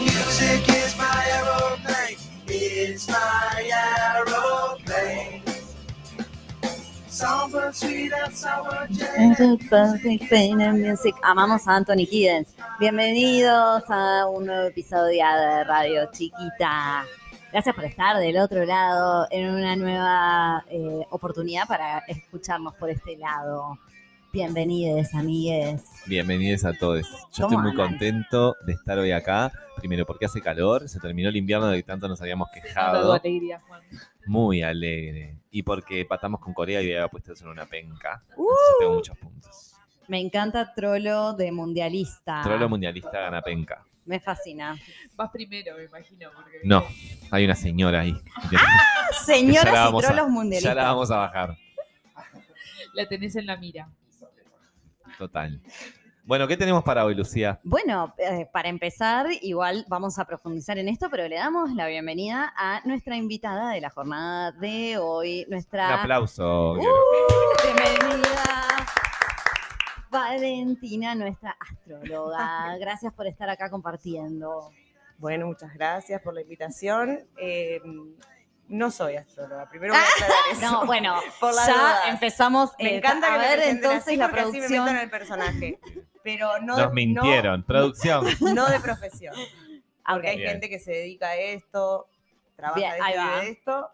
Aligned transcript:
music 0.00 0.68
is 0.68 0.96
my 0.96 1.24
aeroplane. 1.36 2.18
It's 2.46 3.08
my 3.08 3.70
aeroplane. 4.16 5.42
Songbird 7.08 7.74
sweet 7.74 8.12
and 8.12 8.34
sour 8.34 8.86
jam. 8.90 9.30
Music. 10.80 11.14
Amamos 11.22 11.66
a 11.68 11.76
Anthony 11.76 12.04
Giddens. 12.06 12.48
Bienvenidos 12.80 13.84
a 13.88 14.26
un 14.26 14.46
nuevo 14.46 14.66
episodio 14.68 15.24
de 15.24 15.64
Radio 15.64 16.10
Chiquita. 16.12 17.04
Gracias 17.52 17.74
por 17.74 17.84
estar 17.84 18.16
del 18.18 18.38
otro 18.38 18.64
lado 18.64 19.28
en 19.30 19.50
una 19.50 19.76
nueva 19.76 20.64
eh, 20.68 21.06
oportunidad 21.10 21.68
para 21.68 21.98
escucarnos 22.08 22.74
por 22.74 22.90
este 22.90 23.16
lado. 23.16 23.78
Bienvenidos, 24.32 25.14
amigues. 25.14 25.82
Bienvenidos 26.06 26.64
a 26.64 26.72
todos. 26.72 27.06
Yo 27.32 27.44
¿Cómo 27.44 27.48
estoy 27.48 27.56
muy 27.58 27.70
andan? 27.72 27.88
contento 27.88 28.56
de 28.66 28.72
estar 28.72 28.98
hoy 28.98 29.12
acá. 29.12 29.52
Primero 29.76 30.06
porque 30.06 30.24
hace 30.24 30.40
calor, 30.40 30.88
se 30.88 30.98
terminó 31.00 31.28
el 31.28 31.36
invierno 31.36 31.66
de 31.68 31.76
que 31.78 31.82
tanto 31.82 32.08
nos 32.08 32.20
habíamos 32.22 32.48
quejado. 32.50 33.12
alegría, 33.12 33.60
Juan. 33.66 33.82
Muy 34.26 34.62
alegre. 34.62 35.36
Y 35.50 35.62
porque 35.62 36.04
patamos 36.06 36.40
con 36.40 36.54
Corea 36.54 36.80
y 36.80 36.86
había 36.92 37.08
puesto 37.08 37.32
eso 37.34 37.44
en 37.44 37.50
una 37.50 37.66
penca. 37.66 38.22
Uh. 38.36 38.42
Entonces 38.42 38.76
tengo 38.80 38.94
muchos 38.94 39.18
puntos. 39.18 39.74
Me 40.08 40.20
encanta 40.20 40.72
Trollo 40.74 41.34
de 41.34 41.52
Mundialista. 41.52 42.40
Trolo 42.42 42.68
mundialista 42.68 43.20
gana 43.20 43.42
penca. 43.42 43.84
Me 44.06 44.18
fascina. 44.18 44.76
Vas 45.14 45.30
primero, 45.30 45.76
me 45.76 45.84
imagino. 45.84 46.30
Porque 46.34 46.58
No, 46.64 46.84
hay 47.30 47.44
una 47.44 47.54
señora 47.54 48.00
ahí. 48.00 48.14
Señoras 49.24 49.64
Ya 49.64 49.72
la 49.72 49.90
y 49.90 50.04
a- 50.04 50.08
trolos 50.08 50.16
Ya 50.16 50.32
mundialistas. 50.32 50.76
la 50.76 50.84
vamos 50.84 51.10
a 51.10 51.16
bajar. 51.18 51.56
La 52.94 53.06
tenés 53.06 53.36
en 53.36 53.46
la 53.46 53.56
mira. 53.56 53.88
Total. 55.18 55.60
Bueno, 56.24 56.46
¿qué 56.46 56.56
tenemos 56.56 56.84
para 56.84 57.04
hoy, 57.04 57.16
Lucía? 57.16 57.58
Bueno, 57.64 58.14
eh, 58.16 58.48
para 58.52 58.68
empezar, 58.68 59.26
igual 59.42 59.84
vamos 59.88 60.20
a 60.20 60.24
profundizar 60.24 60.78
en 60.78 60.88
esto, 60.88 61.08
pero 61.10 61.26
le 61.26 61.34
damos 61.34 61.72
la 61.74 61.88
bienvenida 61.88 62.52
a 62.56 62.80
nuestra 62.84 63.16
invitada 63.16 63.72
de 63.72 63.80
la 63.80 63.90
jornada 63.90 64.52
de 64.52 64.98
hoy, 64.98 65.42
Un 65.44 65.50
nuestra 65.50 66.00
aplauso. 66.00 66.74
Uh, 66.74 66.78
bienvenida 67.64 68.62
Valentina, 70.12 71.14
nuestra 71.14 71.56
astróloga. 71.58 72.76
Gracias 72.80 73.12
por 73.14 73.26
estar 73.26 73.50
acá 73.50 73.68
compartiendo. 73.68 74.70
Bueno, 75.18 75.46
muchas 75.46 75.72
gracias 75.74 76.20
por 76.20 76.34
la 76.34 76.42
invitación. 76.42 77.20
Eh, 77.36 77.80
no 78.72 78.90
soy 78.90 79.16
astróloga, 79.16 79.68
primero 79.68 79.94
voy 79.94 80.02
a 80.02 80.06
aclarar 80.06 80.44
eso. 80.52 80.60
No, 80.72 80.86
bueno, 80.86 81.14
Por 81.40 81.54
ya 81.54 81.66
dudas. 81.66 81.98
empezamos 82.08 82.72
Me 82.78 82.94
eh, 82.94 82.96
encanta 82.98 83.26
a 83.28 83.32
que 83.32 83.38
me 83.38 83.48
ver 83.56 83.68
entonces 83.68 84.02
así 84.08 84.16
la 84.16 84.26
porque 84.28 84.40
así 84.40 84.50
me 84.52 84.58
producción. 84.58 84.84
meto 84.84 84.96
en 84.96 85.02
el 85.02 85.10
personaje. 85.10 85.78
Pero 86.24 86.60
no, 86.60 86.76
Nos 86.76 86.88
de- 86.88 86.94
mintieron. 86.94 87.62
Producción. 87.64 88.24
No, 88.40 88.54
no 88.54 88.66
de 88.68 88.80
profesión. 88.80 89.34
Ah, 90.04 90.14
Porque 90.14 90.28
hay 90.30 90.36
Bien. 90.38 90.50
gente 90.52 90.68
que 90.68 90.78
se 90.78 90.90
dedica 90.92 91.28
a 91.28 91.36
esto, 91.36 92.08
trabaja 92.56 92.78
Bien, 92.80 92.92
de 92.92 92.98
esto 93.10 93.40
de 93.40 93.50
esto. 93.50 93.90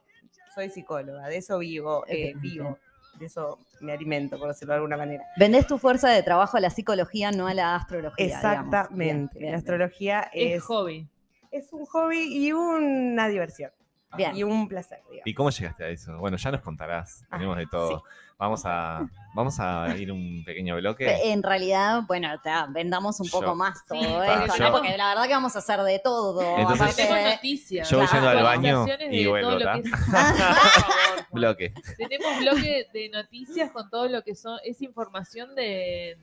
Soy 0.55 0.69
psicóloga, 0.71 1.27
de 1.29 1.37
eso 1.39 1.59
vivo, 1.59 2.05
eh, 2.09 2.33
vivo. 2.37 2.79
De 3.15 3.27
eso 3.27 3.59
me 3.81 3.93
alimento, 3.93 4.39
por 4.39 4.49
decirlo 4.49 4.73
de 4.75 4.77
alguna 4.77 4.97
manera. 4.97 5.25
Vendés 5.37 5.67
tu 5.67 5.79
fuerza 5.79 6.09
de 6.11 6.23
trabajo 6.23 6.57
a 6.57 6.61
la 6.61 6.71
psicología, 6.71 7.31
no 7.33 7.47
a 7.49 7.55
la 7.55 7.75
astrología. 7.77 8.27
Exactamente. 8.27 9.39
Bien, 9.39 9.53
la 9.53 9.59
astrología 9.59 10.31
Es, 10.33 10.57
es, 10.59 10.63
hobby. 10.65 11.09
es 11.51 11.73
un 11.73 11.85
hobby 11.87 12.23
y 12.47 12.53
una 12.53 13.27
diversión. 13.29 13.71
Bien. 14.17 14.35
Y 14.37 14.43
un 14.43 14.69
placer, 14.69 15.01
digamos. 15.11 15.27
¿Y 15.27 15.35
cómo 15.35 15.51
llegaste 15.51 15.85
a 15.85 15.89
eso? 15.89 16.17
Bueno, 16.19 16.37
ya 16.37 16.51
nos 16.51 16.61
contarás. 16.63 17.25
Tenemos 17.31 17.57
de 17.57 17.67
todo. 17.67 18.03
Vamos 18.39 18.63
a 18.65 19.05
vamos 19.35 19.59
a 19.59 19.97
ir 19.99 20.13
un 20.13 20.43
pequeño 20.45 20.77
bloque. 20.77 21.33
En 21.33 21.43
realidad, 21.43 22.03
bueno, 22.07 22.29
te- 22.41 22.51
vendamos 22.71 23.19
un 23.19 23.29
poco 23.29 23.55
más 23.57 23.85
todo 23.85 23.99
Sí, 24.01 24.07
esto, 24.07 24.17
porque 24.47 24.59
¿no? 24.61 24.67
yo- 24.67 24.73
Porque 24.73 24.97
la 24.97 25.09
verdad 25.09 25.25
que 25.27 25.33
vamos 25.35 25.57
a 25.57 25.59
hacer 25.59 25.81
de 25.81 25.99
todo. 25.99 26.41
Entonces- 26.57 26.81
aparte 26.81 27.03
Tenemos 27.03 27.25
de- 27.25 27.31
noticias. 27.35 27.91
Yo 27.91 27.99
voy 27.99 28.07
yendo 28.07 28.29
al 28.29 28.43
baño 28.45 28.87
y 29.11 29.27
vuelvo, 29.27 29.59
que 29.59 29.65
es-. 29.81 29.91
Bloque. 31.33 31.75
Tenemos 31.97 32.39
bloque 32.41 32.87
de 32.93 33.09
noticias 33.11 33.71
con 33.73 33.91
todo 33.91 34.09
lo 34.09 34.23
que 34.23 34.35
son 34.35 34.59
es 34.65 34.81
información 34.83 35.55
de 35.55 36.17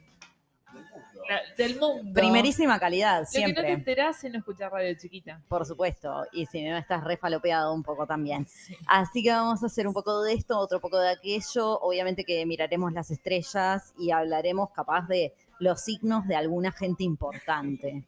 la- 1.30 1.42
del 1.58 1.80
mundo. 1.80 2.14
Primerísima 2.14 2.80
calidad, 2.80 3.22
Lo 3.22 3.26
que 3.32 3.40
no 3.40 3.46
te 3.48 3.54
siempre. 3.54 3.72
enterás 3.72 4.24
en 4.24 4.34
no 4.34 4.40
escuchar 4.40 4.72
radio 4.72 4.96
chiquita. 4.98 5.42
Por 5.48 5.66
supuesto. 5.66 6.26
Y 6.32 6.46
si 6.46 6.64
no, 6.64 6.78
estás 6.78 7.04
refalopeado 7.04 7.74
un 7.74 7.84
poco 7.84 8.06
también. 8.06 8.46
Sí. 8.46 8.76
Así 8.88 9.24
que 9.24 9.32
vamos 9.32 9.64
a 9.64 9.66
hacer 9.68 9.88
un 9.88 9.94
poco 9.94 10.22
de 10.24 10.34
esto, 10.34 10.58
otro 10.60 10.80
poco 10.80 11.00
de 11.00 11.10
aquello. 11.10 11.80
Obviamente 11.82 12.24
que 12.24 12.46
miraremos 12.46 12.94
las 12.94 13.12
estrellas 13.12 13.94
y 13.98 14.12
hablaremos 14.12 14.70
capaz 14.72 15.08
de 15.08 15.34
los 15.60 15.82
signos 15.82 16.28
de 16.28 16.36
alguna 16.36 16.72
gente 16.72 17.04
importante. 17.04 18.04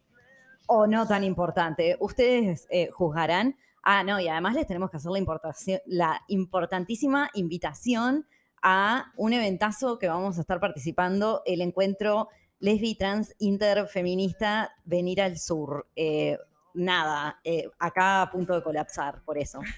O 0.68 0.86
no 0.86 1.08
tan 1.08 1.24
importante. 1.24 1.96
Ustedes 2.00 2.68
eh, 2.70 2.90
juzgarán. 2.92 3.56
Ah, 3.84 4.04
no, 4.04 4.20
y 4.20 4.28
además 4.28 4.54
les 4.54 4.68
tenemos 4.68 4.92
que 4.92 4.98
hacer 4.98 5.12
la, 5.12 5.18
importación, 5.20 5.80
la 5.86 6.22
importantísima 6.28 7.30
invitación 7.34 8.28
a 8.62 9.14
un 9.16 9.32
eventazo 9.32 9.98
que 9.98 10.10
vamos 10.10 10.38
a 10.38 10.42
estar 10.42 10.60
participando, 10.60 11.42
el 11.46 11.62
encuentro 11.62 12.28
lesbi 12.60 12.96
trans 12.96 13.34
interfeminista 13.40 14.72
Venir 14.86 15.22
al 15.22 15.38
Sur. 15.38 15.88
Eh, 15.96 16.38
nada, 16.74 17.40
eh, 17.44 17.70
acá 17.80 18.22
a 18.22 18.32
punto 18.32 18.54
de 18.54 18.64
colapsar 18.64 19.22
por 19.24 19.38
eso. 19.38 19.60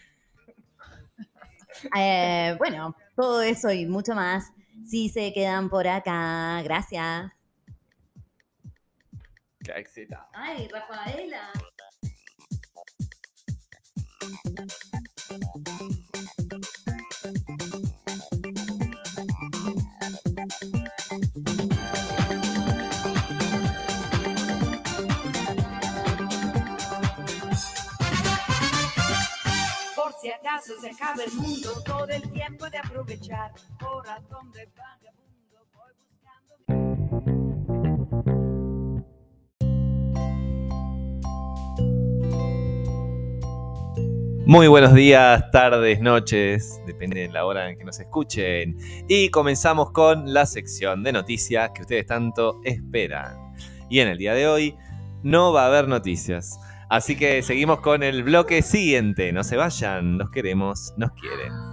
Eh, 1.96 2.56
bueno, 2.58 2.96
todo 3.16 3.42
eso 3.44 3.72
y 3.72 3.86
mucho 3.86 4.14
más. 4.14 4.52
Si 4.86 5.08
se 5.08 5.32
quedan 5.32 5.70
por 5.70 5.88
acá, 5.88 6.62
gracias. 6.64 7.32
Qué 9.64 9.72
excitado. 9.74 10.26
Ay, 10.34 10.68
Rafaela. 10.68 11.52
Si 30.22 30.30
acaso 30.30 30.74
se 30.82 30.90
acaba 30.90 31.24
el 31.24 31.32
mundo, 31.34 31.70
todo 31.86 32.08
el 32.08 32.30
tiempo 32.32 32.70
de 32.70 32.78
aprovechar. 32.78 33.52
Corazón 33.80 34.52
de 34.52 34.68
vagabundo, 34.76 35.66
voy 35.74 35.94
buscando. 35.98 36.56
Muy 44.46 44.68
buenos 44.68 44.94
días, 44.94 45.50
tardes, 45.52 46.02
noches, 46.02 46.82
depende 46.86 47.22
de 47.22 47.30
la 47.30 47.46
hora 47.46 47.70
en 47.70 47.78
que 47.78 47.86
nos 47.86 48.00
escuchen. 48.00 48.76
Y 49.08 49.30
comenzamos 49.30 49.92
con 49.92 50.34
la 50.34 50.46
sección 50.46 51.02
de 51.04 51.14
noticias 51.14 51.72
que 51.74 51.84
ustedes 51.84 52.06
tanto 52.06 52.60
esperan. 52.66 53.54
Y 53.90 54.02
en 54.02 54.10
el 54.10 54.18
día 54.18 54.34
de 54.34 54.48
hoy 54.48 54.76
no 55.24 55.54
va 55.54 55.64
a 55.64 55.68
haber 55.68 55.88
noticias. 55.88 56.60
Así 56.90 57.16
que 57.16 57.44
seguimos 57.44 57.82
con 57.82 58.02
el 58.02 58.24
bloque 58.24 58.64
siguiente. 58.64 59.32
No 59.32 59.44
se 59.44 59.56
vayan, 59.56 60.18
los 60.18 60.32
queremos, 60.32 60.94
nos 60.98 61.12
quieren. 61.12 61.69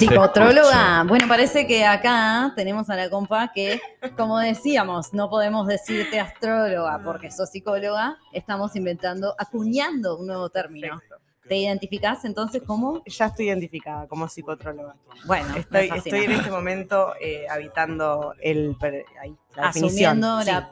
Psicotróloga. 0.00 1.04
Bueno, 1.06 1.28
parece 1.28 1.66
que 1.66 1.84
acá 1.84 2.52
tenemos 2.56 2.88
a 2.88 2.96
la 2.96 3.10
compa 3.10 3.52
que, 3.52 3.80
como 4.16 4.38
decíamos, 4.38 5.12
no 5.12 5.28
podemos 5.28 5.66
decirte 5.66 6.18
astróloga 6.18 7.00
porque 7.04 7.30
sos 7.30 7.50
psicóloga. 7.50 8.16
Estamos 8.32 8.74
inventando, 8.76 9.34
acuñando 9.38 10.16
un 10.18 10.26
nuevo 10.26 10.48
término. 10.48 10.88
Perfecto. 10.88 11.16
¿Te 11.50 11.56
identificás 11.56 12.24
entonces 12.24 12.62
como? 12.62 13.02
Ya 13.06 13.26
estoy 13.26 13.48
identificada 13.48 14.06
como 14.06 14.28
psicotróloga. 14.28 14.94
Bueno, 15.24 15.56
Estoy, 15.56 15.90
estoy 15.96 16.20
en 16.20 16.30
este 16.30 16.50
momento 16.50 17.12
eh, 17.20 17.46
habitando 17.50 18.34
el, 18.40 18.76
ahí, 19.20 19.34
la. 19.56 19.68
Asumiendo 19.68 20.40
Sí. 20.42 20.46
la 20.46 20.70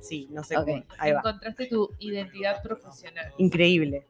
sí, 0.00 0.28
no 0.32 0.42
sé 0.42 0.56
cómo. 0.56 0.82
Ahí 0.98 1.12
va. 1.12 1.18
Encontraste 1.18 1.66
tu 1.66 1.88
identidad 2.00 2.60
profesional. 2.62 3.32
Increíble. 3.38 4.08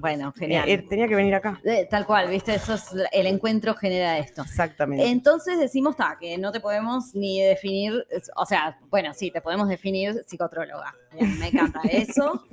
Bueno, 0.00 0.32
genial. 0.32 0.68
Eh, 0.68 0.74
eh, 0.74 0.86
tenía 0.88 1.08
que 1.08 1.14
venir 1.16 1.34
acá. 1.34 1.60
Eh, 1.64 1.86
Tal 1.90 2.06
cual, 2.06 2.28
¿viste? 2.28 2.54
Eso 2.54 2.74
es 2.74 2.86
el 3.12 3.26
encuentro 3.26 3.74
genera 3.74 4.18
esto. 4.18 4.42
Exactamente. 4.42 5.08
Entonces 5.08 5.58
decimos 5.58 5.96
ta, 5.96 6.16
que 6.20 6.38
no 6.38 6.52
te 6.52 6.60
podemos 6.60 7.14
ni 7.14 7.40
definir, 7.42 8.06
o 8.36 8.46
sea, 8.46 8.78
bueno, 8.90 9.12
sí, 9.14 9.30
te 9.30 9.40
podemos 9.40 9.68
definir 9.68 10.22
psicotróloga. 10.26 10.94
Me 11.38 11.48
encanta 11.48 11.80
eso. 11.90 12.44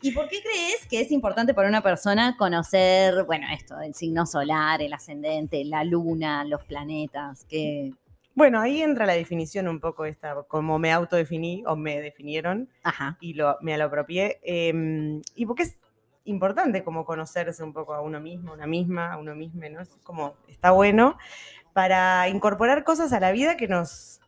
¿Y 0.00 0.12
por 0.12 0.28
qué 0.28 0.40
crees 0.42 0.86
que 0.88 1.00
es 1.00 1.10
importante 1.10 1.54
para 1.54 1.68
una 1.68 1.82
persona 1.82 2.36
conocer, 2.38 3.24
bueno, 3.24 3.46
esto, 3.52 3.80
el 3.80 3.94
signo 3.94 4.26
solar, 4.26 4.82
el 4.82 4.92
ascendente, 4.92 5.64
la 5.64 5.82
luna, 5.82 6.44
los 6.44 6.62
planetas? 6.64 7.44
Que, 7.46 7.92
Bueno, 8.34 8.60
ahí 8.60 8.82
entra 8.82 9.06
la 9.06 9.14
definición 9.14 9.66
un 9.66 9.80
poco 9.80 10.04
esta, 10.04 10.34
como 10.46 10.78
me 10.78 10.92
autodefiní 10.92 11.64
o 11.66 11.74
me 11.76 12.00
definieron 12.02 12.68
ajá, 12.82 13.16
y 13.20 13.32
lo, 13.32 13.56
me 13.62 13.78
lo 13.78 13.84
apropié. 13.84 14.40
eh, 14.42 15.20
y 15.36 15.46
porque 15.46 15.62
es 15.64 15.76
importante 16.24 16.84
como 16.84 17.04
conocerse 17.04 17.62
un 17.62 17.72
poco 17.72 17.94
a 17.94 18.00
uno 18.00 18.20
mismo, 18.20 18.52
a 18.52 18.54
una 18.54 18.66
misma, 18.66 19.12
a 19.12 19.18
uno 19.18 19.34
mismo, 19.34 19.62
¿no? 19.70 19.80
Es 19.80 19.90
como, 20.02 20.34
está 20.48 20.70
bueno 20.70 21.16
para 21.72 22.28
incorporar 22.28 22.84
cosas 22.84 23.12
a 23.12 23.20
la 23.20 23.32
vida 23.32 23.56
que 23.56 23.68
nos, 23.68 24.20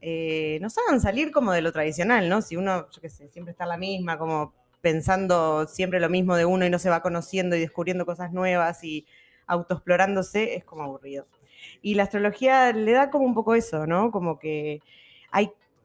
eh, 0.00 0.58
nos 0.60 0.76
hagan 0.78 1.00
salir 1.00 1.30
como 1.30 1.52
de 1.52 1.62
lo 1.62 1.72
tradicional, 1.72 2.28
¿no? 2.28 2.42
Si 2.42 2.56
uno, 2.56 2.88
yo 2.90 3.08
siempre 3.08 3.52
está 3.52 3.66
la 3.66 3.76
misma, 3.76 4.18
como 4.18 4.52
pensando 4.80 5.66
siempre 5.66 6.00
lo 6.00 6.08
mismo 6.08 6.36
de 6.36 6.44
uno 6.44 6.66
y 6.66 6.70
no 6.70 6.78
se 6.78 6.90
va 6.90 7.02
conociendo 7.02 7.56
y 7.56 7.60
descubriendo 7.60 8.04
cosas 8.04 8.32
nuevas 8.32 8.82
y 8.84 9.06
autoexplorándose, 9.46 10.56
es 10.56 10.64
como 10.64 10.82
aburrido. 10.82 11.26
Y 11.82 11.94
la 11.94 12.04
astrología 12.04 12.72
le 12.72 12.92
da 12.92 13.10
como 13.10 13.24
un 13.24 13.34
poco 13.34 13.54
eso, 13.54 13.86
¿no? 13.86 14.10
Como 14.10 14.38
que 14.38 14.80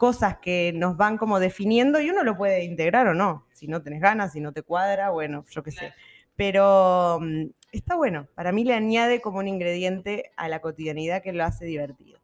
cosas 0.04 0.38
que 0.40 0.74
nos 0.76 0.98
van 0.98 1.18
como 1.18 1.40
definiendo 1.40 2.02
y 2.02 2.10
uno 2.10 2.24
lo 2.26 2.36
puede 2.36 2.66
integrar 2.66 3.08
o 3.08 3.14
no. 3.14 3.46
Si 3.54 3.68
no 3.68 3.82
tenés 3.82 4.02
ganas, 4.02 4.34
si 4.34 4.42
no 4.42 4.52
te 4.52 4.62
cuadra, 4.62 5.12
bueno, 5.12 5.46
yo 5.50 5.64
qué 5.64 5.72
sé. 5.72 5.94
Pero 6.36 7.20
mm, 7.22 7.46
está 7.72 7.96
bueno. 7.96 8.28
Para 8.36 8.52
mí 8.52 8.66
le 8.66 8.74
añade 8.74 9.22
como 9.22 9.38
un 9.40 9.48
ingrediente 9.48 10.32
a 10.36 10.50
la 10.50 10.60
cotidianidad 10.60 11.22
que 11.24 11.32
lo 11.32 11.46
hace 11.46 11.64
divertido. 11.64 12.20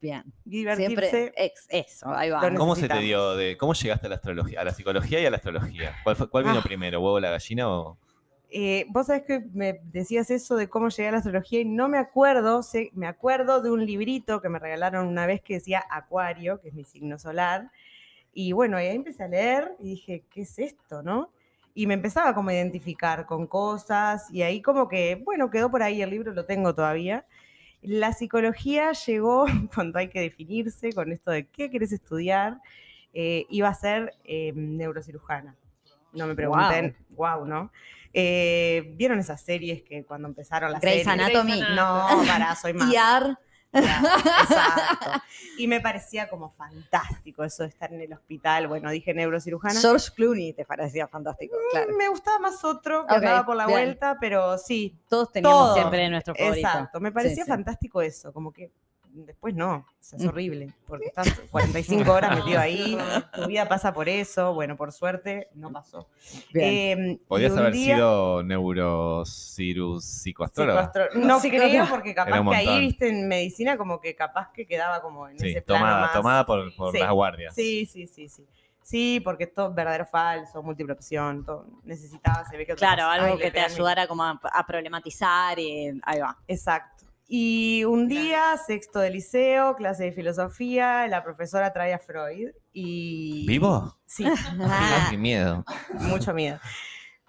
bien. 0.00 0.22
Divertirse. 0.44 1.10
Siempre 1.10 1.32
ex, 1.36 1.66
eso, 1.70 2.10
ahí 2.14 2.30
va. 2.30 2.48
¿Cómo 2.56 2.76
se 2.76 2.86
te 2.88 2.98
dio 3.00 3.34
de 3.34 3.56
cómo 3.56 3.74
llegaste 3.74 4.06
a 4.06 4.10
la 4.10 4.14
astrología, 4.14 4.60
a 4.60 4.64
la 4.64 4.72
psicología 4.72 5.18
y 5.20 5.26
a 5.26 5.30
la 5.30 5.38
astrología? 5.38 5.96
¿Cuál, 6.04 6.14
fue- 6.14 6.30
cuál 6.30 6.44
vino 6.44 6.58
Ah. 6.60 6.62
primero, 6.62 7.00
huevo 7.00 7.14
o 7.16 7.20
la 7.20 7.30
gallina 7.30 7.68
o 7.68 7.98
Eh, 8.52 8.86
Vos 8.88 9.06
sabés 9.06 9.22
que 9.22 9.40
me 9.52 9.80
decías 9.84 10.30
eso 10.30 10.56
de 10.56 10.68
cómo 10.68 10.88
llegué 10.88 11.08
a 11.08 11.12
la 11.12 11.18
astrología 11.18 11.60
y 11.60 11.64
no 11.64 11.88
me 11.88 11.98
acuerdo, 11.98 12.62
sé, 12.62 12.90
me 12.94 13.06
acuerdo 13.06 13.62
de 13.62 13.70
un 13.70 13.86
librito 13.86 14.40
que 14.40 14.48
me 14.48 14.58
regalaron 14.58 15.06
una 15.06 15.24
vez 15.26 15.40
que 15.40 15.54
decía 15.54 15.84
Acuario, 15.88 16.60
que 16.60 16.68
es 16.68 16.74
mi 16.74 16.84
signo 16.84 17.18
solar. 17.18 17.70
Y 18.32 18.52
bueno, 18.52 18.76
ahí 18.76 18.88
empecé 18.88 19.24
a 19.24 19.28
leer 19.28 19.76
y 19.78 19.90
dije, 19.90 20.24
¿qué 20.30 20.42
es 20.42 20.58
esto, 20.58 21.02
no? 21.02 21.30
Y 21.74 21.86
me 21.86 21.94
empezaba 21.94 22.34
como 22.34 22.50
a 22.50 22.54
identificar 22.54 23.26
con 23.26 23.46
cosas 23.46 24.28
y 24.32 24.42
ahí 24.42 24.60
como 24.60 24.88
que, 24.88 25.22
bueno, 25.24 25.50
quedó 25.50 25.70
por 25.70 25.82
ahí, 25.82 26.02
el 26.02 26.10
libro 26.10 26.32
lo 26.32 26.44
tengo 26.44 26.74
todavía. 26.74 27.26
La 27.82 28.12
psicología 28.12 28.92
llegó 28.92 29.46
cuando 29.74 29.98
hay 30.00 30.08
que 30.08 30.20
definirse 30.20 30.92
con 30.92 31.12
esto 31.12 31.30
de 31.30 31.46
qué 31.46 31.70
querés 31.70 31.92
estudiar. 31.92 32.60
Eh, 33.14 33.46
iba 33.48 33.68
a 33.68 33.74
ser 33.74 34.14
eh, 34.24 34.52
neurocirujana. 34.54 35.56
No 36.12 36.26
me 36.26 36.34
pregunten, 36.34 36.96
wow, 37.10 37.44
¿no? 37.44 37.70
Eh, 38.12 38.92
¿Vieron 38.96 39.18
esas 39.20 39.40
series 39.40 39.82
que 39.82 40.04
cuando 40.04 40.28
empezaron 40.28 40.72
las 40.72 40.80
Grey's 40.80 41.04
series? 41.04 41.20
Anatomy. 41.30 41.60
No, 41.76 42.22
para, 42.26 42.56
soy 42.56 42.72
más. 42.74 42.92
ER, 42.92 43.36
Ya, 43.72 44.02
exacto. 44.42 45.22
Y 45.58 45.68
me 45.68 45.80
parecía 45.80 46.28
como 46.28 46.50
fantástico 46.50 47.44
eso 47.44 47.62
de 47.62 47.68
estar 47.68 47.92
en 47.92 48.00
el 48.00 48.12
hospital. 48.12 48.66
Bueno, 48.66 48.90
dije 48.90 49.14
neurocirujana. 49.14 49.78
George 49.80 50.08
Clooney 50.16 50.52
te 50.54 50.64
parecía 50.64 51.06
fantástico, 51.06 51.56
claro. 51.70 51.96
Me 51.96 52.08
gustaba 52.08 52.38
más 52.40 52.64
otro 52.64 53.06
que 53.06 53.14
andaba 53.14 53.46
por 53.46 53.54
la 53.54 53.66
bien. 53.66 53.78
vuelta, 53.78 54.16
pero 54.20 54.58
sí, 54.58 54.98
Todos 55.08 55.30
teníamos 55.30 55.58
Todo. 55.66 55.74
siempre 55.74 56.08
nuestro 56.08 56.34
favorito. 56.34 56.66
exacto. 56.66 57.00
Me 57.00 57.12
parecía 57.12 57.36
Sí, 57.36 57.42
sí. 57.42 57.48
fantástico 57.48 58.02
eso, 58.02 58.32
como 58.32 58.52
que 58.52 58.72
después 59.12 59.54
no, 59.54 59.76
o 59.76 59.86
sea, 60.00 60.16
es 60.18 60.24
Mm. 60.24 60.28
horrible, 60.28 60.74
porque 60.86 61.06
estás 61.06 61.28
45 61.50 62.12
horas 62.12 62.36
metido 62.36 62.60
ahí, 62.60 62.96
tu 63.34 63.46
vida 63.46 63.68
pasa 63.68 63.92
por 63.92 64.08
eso, 64.08 64.54
bueno, 64.54 64.76
por 64.76 64.92
suerte 64.92 65.48
no 65.54 65.70
pasó. 65.70 66.08
Bien. 66.52 67.00
Eh, 67.00 67.20
un 67.52 67.58
haber 67.58 67.72
día- 67.72 67.96
sido 67.96 68.42
neurocirus 68.42 70.04
psicoastróloga? 70.04 70.92
Psicoastro- 70.92 71.14
No 71.14 71.40
Psicóloga. 71.40 71.68
creo, 71.68 71.86
porque 71.88 72.14
capaz 72.14 72.42
que 72.50 72.56
ahí, 72.56 72.80
viste, 72.80 73.08
en 73.08 73.28
medicina, 73.28 73.76
como 73.76 74.00
que 74.00 74.14
capaz 74.14 74.50
que 74.52 74.66
quedaba 74.66 75.00
como 75.02 75.28
en 75.28 75.38
Sí, 75.38 75.50
ese 75.50 75.62
plano 75.62 75.84
tomada, 75.84 76.00
más. 76.02 76.12
tomada 76.12 76.46
por, 76.46 76.74
por 76.76 76.92
Sí. 76.92 76.98
las 77.00 77.10
guardias. 77.12 77.54
Sí, 77.54 77.86
sí, 77.86 78.06
sí, 78.06 78.28
sí. 78.28 78.46
Sí, 78.82 79.20
porque 79.22 79.46
todo 79.46 79.68
es 79.68 79.74
verdadero 79.74 80.06
falso, 80.06 80.62
múltiple 80.62 80.94
opción, 80.94 81.44
todo. 81.44 81.66
Necesitaba, 81.84 82.44
se 82.48 82.56
ve 82.56 82.66
que 82.66 82.74
Claro, 82.74 83.04
algo 83.06 83.38
que 83.38 83.50
te 83.50 83.60
ayudara 83.60 84.08
como 84.08 84.24
a, 84.24 84.40
a 84.52 84.66
problematizar 84.66 85.58
y 85.58 86.00
ahí 86.02 86.18
va. 86.18 86.36
Exacto. 86.48 87.04
Y 87.32 87.84
un 87.84 88.08
día, 88.08 88.56
sexto 88.66 88.98
de 88.98 89.10
liceo, 89.10 89.76
clase 89.76 90.02
de 90.02 90.12
filosofía, 90.12 91.06
la 91.06 91.22
profesora 91.22 91.72
trae 91.72 91.94
a 91.94 92.00
Freud 92.00 92.48
y... 92.72 93.46
¿Vivo? 93.46 93.96
Sí, 94.04 94.24
Ah. 94.60 95.06
Qué 95.10 95.16
miedo. 95.16 95.64
mucho 96.00 96.34
miedo. 96.34 96.58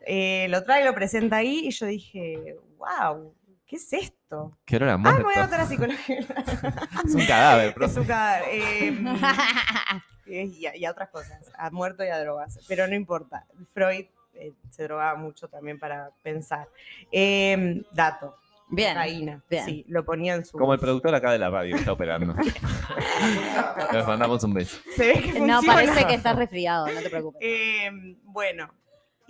Eh, 0.08 0.48
lo 0.50 0.64
trae, 0.64 0.84
lo 0.84 0.96
presenta 0.96 1.36
ahí 1.38 1.68
y 1.68 1.70
yo 1.70 1.86
dije, 1.86 2.56
wow, 2.80 3.36
¿qué 3.68 3.76
es 3.76 3.94
esto? 3.94 4.58
¿Qué 4.66 4.78
hora 4.78 4.94
Ah, 4.94 4.98
me 4.98 5.04
voy 5.12 5.20
a 5.20 5.24
muerto? 5.24 5.40
anotar 5.42 5.60
a 5.62 5.66
psicología. 5.68 6.18
Es 7.06 7.14
un 7.14 7.26
cadáver, 7.28 7.68
Es 7.68 7.74
profe. 7.76 8.00
un 8.00 8.06
cadáver. 8.08 8.46
Eh, 10.26 10.46
y, 10.46 10.66
a, 10.66 10.76
y 10.76 10.86
a 10.86 10.92
otras 10.92 11.10
cosas, 11.10 11.52
a 11.58 11.70
muerto 11.70 12.04
y 12.04 12.08
a 12.08 12.18
drogas, 12.20 12.58
pero 12.68 12.88
no 12.88 12.96
importa. 12.96 13.46
Freud 13.72 14.06
eh, 14.34 14.54
se 14.72 14.84
drogaba 14.86 15.16
mucho 15.16 15.48
también 15.48 15.78
para 15.78 16.10
pensar. 16.24 16.68
Eh, 17.12 17.84
dato, 17.92 18.36
Bien. 18.72 18.94
cocaína, 18.94 19.44
bien. 19.50 19.66
sí, 19.66 19.86
lo 19.88 20.04
ponía 20.04 20.36
en 20.36 20.46
su... 20.46 20.58
Como 20.58 20.74
el 20.74 20.80
productor 20.80 21.14
acá 21.14 21.32
de 21.32 21.40
la 21.40 21.50
radio 21.50 21.76
está 21.76 21.92
operando. 21.92 22.34
Les 23.94 24.08
mandamos 24.08 24.44
un 24.44 24.54
beso. 24.54 24.78
Se 24.96 25.08
ve 25.08 25.22
que 25.22 25.40
No, 25.40 25.62
parece 25.62 26.06
que 26.08 26.16
estás 26.16 26.36
resfriado, 26.36 26.88
no 26.88 27.02
te 27.02 27.10
preocupes. 27.10 27.42
Eh, 27.42 27.90
bueno, 28.24 28.72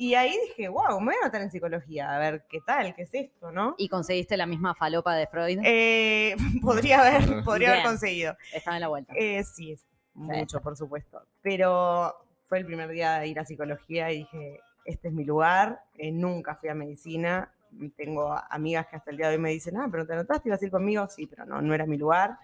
y 0.01 0.15
ahí 0.15 0.35
dije, 0.47 0.67
wow, 0.67 0.99
me 0.99 1.05
voy 1.05 1.13
a 1.13 1.25
anotar 1.25 1.43
en 1.43 1.51
psicología, 1.51 2.15
a 2.15 2.17
ver 2.17 2.43
qué 2.49 2.59
tal, 2.65 2.95
qué 2.95 3.03
es 3.03 3.13
esto, 3.13 3.51
¿no? 3.51 3.75
¿Y 3.77 3.87
conseguiste 3.87 4.35
la 4.35 4.47
misma 4.47 4.73
falopa 4.73 5.13
de 5.13 5.27
Freud? 5.27 5.59
Eh, 5.63 6.35
podría 6.63 7.01
haber, 7.01 7.43
podría 7.45 7.73
haber 7.73 7.83
conseguido. 7.83 8.35
Estaba 8.51 8.77
en 8.77 8.81
la 8.81 8.87
vuelta. 8.87 9.13
Eh, 9.15 9.43
sí, 9.43 9.73
es 9.73 9.85
mucho, 10.15 10.59
por 10.59 10.75
supuesto. 10.75 11.21
Pero 11.43 12.15
fue 12.45 12.57
el 12.57 12.65
primer 12.65 12.89
día 12.89 13.19
de 13.19 13.27
ir 13.27 13.39
a 13.39 13.45
psicología 13.45 14.11
y 14.11 14.19
dije, 14.19 14.61
este 14.85 15.09
es 15.09 15.13
mi 15.13 15.23
lugar. 15.23 15.81
Eh, 15.99 16.11
nunca 16.11 16.55
fui 16.55 16.69
a 16.69 16.73
medicina. 16.73 17.53
Tengo 17.95 18.35
amigas 18.49 18.87
que 18.87 18.95
hasta 18.97 19.11
el 19.11 19.17
día 19.17 19.29
de 19.29 19.35
hoy 19.35 19.41
me 19.41 19.49
dicen, 19.51 19.77
ah, 19.77 19.87
pero 19.89 20.05
te 20.05 20.13
anotaste, 20.13 20.49
ibas 20.49 20.61
a 20.61 20.65
ir 20.65 20.71
conmigo. 20.71 21.07
Sí, 21.07 21.27
pero 21.27 21.45
no, 21.45 21.61
no 21.61 21.73
era 21.73 21.85
mi 21.85 21.97
lugar. 21.97 22.37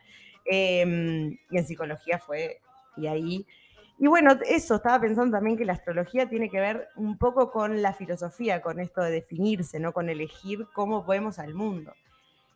Eh, 0.45 1.37
y 1.49 1.57
en 1.57 1.67
psicología 1.67 2.19
fue, 2.19 2.61
y 2.95 3.07
ahí. 3.07 3.45
Y 3.99 4.07
bueno, 4.07 4.37
eso, 4.47 4.75
estaba 4.75 4.99
pensando 5.01 5.37
también 5.37 5.57
que 5.57 5.65
la 5.65 5.73
astrología 5.73 6.29
tiene 6.29 6.49
que 6.49 6.59
ver 6.59 6.87
un 6.95 7.17
poco 7.17 7.51
con 7.51 7.81
la 7.81 7.93
filosofía, 7.93 8.61
con 8.61 8.79
esto 8.79 9.01
de 9.01 9.11
definirse, 9.11 9.79
¿no? 9.79 9.91
Con 9.91 10.09
elegir 10.09 10.67
cómo 10.73 11.03
vemos 11.03 11.39
al 11.39 11.53
mundo. 11.55 11.93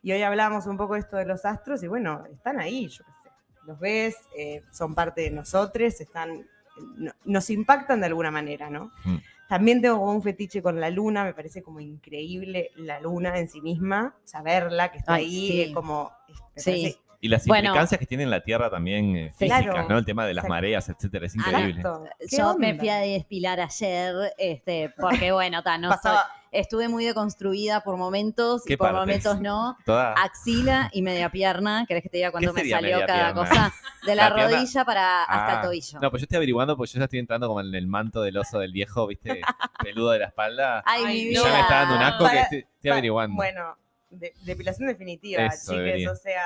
Y 0.04 0.12
hoy 0.12 0.22
hablamos 0.24 0.68
un 0.68 0.78
poco 0.78 0.94
de 0.94 1.02
esto 1.02 1.18
de 1.18 1.26
los 1.26 1.44
astros 1.46 1.84
y 1.84 1.88
bueno, 1.88 2.24
están 2.32 2.60
ahí, 2.60 2.88
yo 2.88 3.04
qué 3.04 3.12
sé. 3.24 3.30
Los 3.66 3.80
ves, 3.80 4.16
eh, 4.38 4.64
son 4.72 4.96
parte 4.96 5.22
de 5.22 5.32
nosotros, 5.32 6.00
están, 6.00 6.48
no- 6.96 7.12
nos 7.26 7.50
impactan 7.50 8.00
de 8.00 8.08
alguna 8.08 8.32
manera, 8.32 8.70
¿no? 8.70 8.92
Mm. 9.06 9.18
También 9.52 9.82
tengo 9.82 10.10
un 10.10 10.24
fetiche 10.24 10.62
con 10.62 10.80
la 10.80 10.90
luna, 10.90 11.26
me 11.26 11.34
parece 11.34 11.62
como 11.62 11.82
increíble 11.82 12.72
la 12.78 13.02
luna 13.02 13.38
en 13.38 13.50
sí 13.50 13.60
misma, 13.60 14.16
saberla, 14.24 14.94
que 14.94 15.00
está 15.00 15.16
Ay, 15.16 15.26
ahí, 15.26 15.66
sí. 15.66 15.74
como... 15.74 16.10
Sí. 16.56 16.98
Y 17.24 17.30
las 17.30 17.46
Bueno. 17.46 17.68
implicancias 17.68 18.00
que 18.00 18.08
tiene 18.08 18.26
la 18.26 18.42
Tierra 18.42 18.70
también 18.72 19.16
eh, 19.16 19.30
físicas, 19.38 19.62
Claro. 19.64 19.88
¿no? 19.88 19.98
El 20.00 20.06
tema 20.06 20.26
de 20.26 20.34
las 20.34 20.44
Exacto. 20.44 20.54
mareas, 20.56 20.90
etcétera, 20.90 21.26
es 21.28 21.36
increíble. 21.36 21.82
Exacto. 21.82 22.04
¿Qué 22.20 22.36
Yo 22.38 22.58
me 22.58 22.74
fui 22.76 22.90
a 22.90 22.96
despilar 22.98 23.60
ayer, 23.60 24.16
este, 24.40 24.92
porque 25.00 25.32
bueno, 25.32 25.62
ta, 25.62 25.78
no 25.78 25.90
soy- 25.90 25.98
Pasaba- 25.98 26.26
estuve 26.52 26.90
muy 26.90 27.06
deconstruida 27.06 27.82
por 27.82 27.96
momentos 27.96 28.64
y 28.66 28.70
¿Qué 28.70 28.78
por 28.78 28.88
partes? 28.92 29.02
momentos 29.24 29.40
no. 29.40 29.78
Toda- 29.86 30.14
Axila 30.14 30.90
y 30.94 31.04
media 31.04 31.30
pierna, 31.30 31.86
¿querés 31.88 32.02
que 32.04 32.10
te 32.10 32.18
diga 32.18 32.32
cuánto 32.32 32.54
me 32.54 32.68
salió 32.68 33.00
cada 33.06 33.32
pierna? 33.32 33.34
cosa? 33.36 33.74
De 34.08 34.16
la, 34.16 34.30
rodilla 34.32 34.84
para 34.84 35.22
hasta 35.24 35.52
Ah, 35.52 35.56
el 35.58 35.62
tobillo. 35.68 36.00
No, 36.02 36.10
pues 36.10 36.22
yo 36.22 36.24
estoy 36.24 36.38
averiguando 36.38 36.76
porque 36.76 36.92
yo 36.94 36.98
ya 36.98 37.04
estoy 37.06 37.20
entrando 37.20 37.48
como 37.48 37.62
en 37.62 37.76
el 37.76 37.86
manto 37.86 38.24
del 38.24 38.36
oso 38.36 38.58
del 38.58 38.72
viejo, 38.72 39.06
¿viste? 39.06 39.42
Peludo 39.80 40.10
de 40.10 40.20
la 40.20 40.26
espalda. 40.26 40.82
Ay, 40.88 41.06
mi 41.06 41.14
Y 41.20 41.26
vida. 41.30 41.44
ya 41.44 41.54
me 41.54 41.60
está 41.62 41.76
dando 41.82 41.96
un 41.98 42.02
asco 42.02 42.28
que 42.28 42.40
estoy, 42.58 42.92
averiguando. 42.92 43.36
Bueno, 43.36 43.78
de- 44.12 44.34
depilación 44.44 44.88
definitiva, 44.88 45.46
Eso 45.48 45.72
chiques. 45.72 45.78
debería. 45.86 46.12
O 46.12 46.16
sea, 46.16 46.44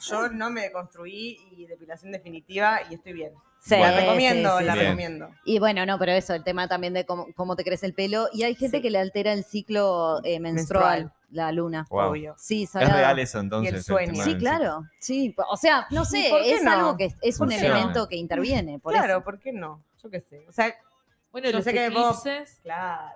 yo 0.00 0.28
no 0.28 0.50
me 0.50 0.62
deconstruí 0.62 1.38
y 1.52 1.66
depilación 1.66 2.10
definitiva 2.12 2.80
y 2.90 2.94
estoy 2.94 3.12
bien. 3.12 3.32
Sí, 3.60 3.76
la 3.78 3.92
recomiendo, 3.94 4.58
sí, 4.58 4.64
la. 4.64 4.72
Bien. 4.74 4.86
recomiendo. 4.86 5.28
Y 5.44 5.60
bueno, 5.60 5.86
no, 5.86 5.96
pero 5.98 6.10
eso, 6.12 6.34
el 6.34 6.42
tema 6.42 6.66
también 6.66 6.94
de 6.94 7.06
cómo, 7.06 7.28
cómo 7.36 7.54
te 7.54 7.62
crece 7.62 7.86
el 7.86 7.94
pelo. 7.94 8.26
Y 8.32 8.42
hay 8.42 8.56
gente 8.56 8.78
Sí. 8.78 8.82
que 8.82 8.90
le 8.90 8.98
altera 8.98 9.32
el 9.32 9.44
ciclo 9.44 10.18
eh, 10.24 10.40
menstrual, 10.40 11.02
Menstrual. 11.04 11.12
la 11.30 11.52
luna. 11.52 11.86
Wow. 11.88 12.10
Obvio. 12.10 12.34
Sí, 12.38 12.64
Es 12.64 12.70
salado. 12.70 12.96
real 12.96 13.18
eso 13.20 13.38
entonces. 13.38 13.66
Y 13.66 13.68
el 13.70 13.76
el 13.76 13.84
sueño. 13.84 14.12
tema 14.14 14.24
Sí, 14.24 14.36
claro. 14.36 14.82
Sí, 14.98 15.34
o 15.48 15.56
sea, 15.56 15.86
no 15.90 16.04
sé, 16.04 16.26
¿Y 16.26 16.30
por 16.30 16.42
qué 16.42 16.54
es 16.54 16.62
no? 16.64 16.72
algo 16.72 16.96
que 16.96 17.04
es, 17.04 17.14
es 17.22 17.38
un 17.38 17.52
elemento 17.52 18.08
que 18.08 18.16
interviene. 18.16 18.80
Por 18.80 18.94
claro, 18.94 19.12
eso. 19.18 19.24
¿por 19.24 19.38
qué 19.38 19.52
no? 19.52 19.84
Yo 20.02 20.10
qué 20.10 20.20
sé. 20.20 20.44
O 20.48 20.52
sea, 20.52 20.74
Bueno, 21.30 21.48
Yo 21.48 21.56
los 21.56 21.64
sé 21.64 21.72
que 21.72 21.86
eclipses. 21.86 22.58
claro. 22.64 23.12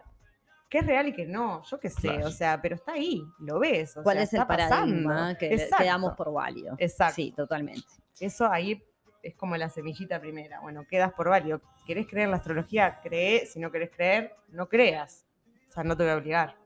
¿Qué 0.69 0.79
es 0.79 0.87
real 0.87 1.09
y 1.09 1.13
qué 1.13 1.27
no? 1.27 1.63
Yo 1.65 1.79
qué 1.79 1.91
sé. 1.91 2.01
Claro. 2.09 2.27
O 2.27 2.31
sea, 2.31 2.61
pero 2.61 2.75
está 2.75 2.93
ahí, 2.93 3.23
lo 3.39 3.59
ves. 3.61 3.97
o 3.97 4.03
¿Cuál 4.03 4.17
sea, 4.17 4.25
es 4.25 4.33
el 4.35 4.47
paradigma 4.47 5.15
pasando. 5.15 5.39
que, 5.39 5.55
Exacto. 5.55 5.77
que 5.79 5.85
damos 5.85 6.15
por 6.15 6.33
válido? 6.33 6.75
Exacto. 6.79 7.15
Sí, 7.15 7.33
totalmente. 7.33 7.87
Eso 8.19 8.51
ahí 8.51 8.83
es 9.23 9.35
como 9.37 9.57
la 9.57 9.69
semillita 9.69 10.21
primera. 10.21 10.61
Bueno, 10.61 10.85
quedas 10.89 11.13
por 11.13 11.29
válido. 11.29 11.61
¿Querés 11.87 12.07
creer 12.07 12.25
en 12.25 12.31
la 12.33 12.39
astrología? 12.39 13.01
Cree. 13.03 13.47
Si 13.47 13.61
no 13.61 13.71
querés 13.71 13.91
creer, 13.91 14.35
no 14.49 14.69
creas. 14.69 15.25
O 15.69 15.73
sea, 15.73 15.85
no 15.85 15.97
te 15.97 16.03
voy 16.03 16.13
a 16.13 16.17
obligar. 16.17 16.57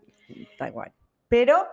Tal 0.56 0.72
cual. 0.72 0.92
Pero 1.28 1.66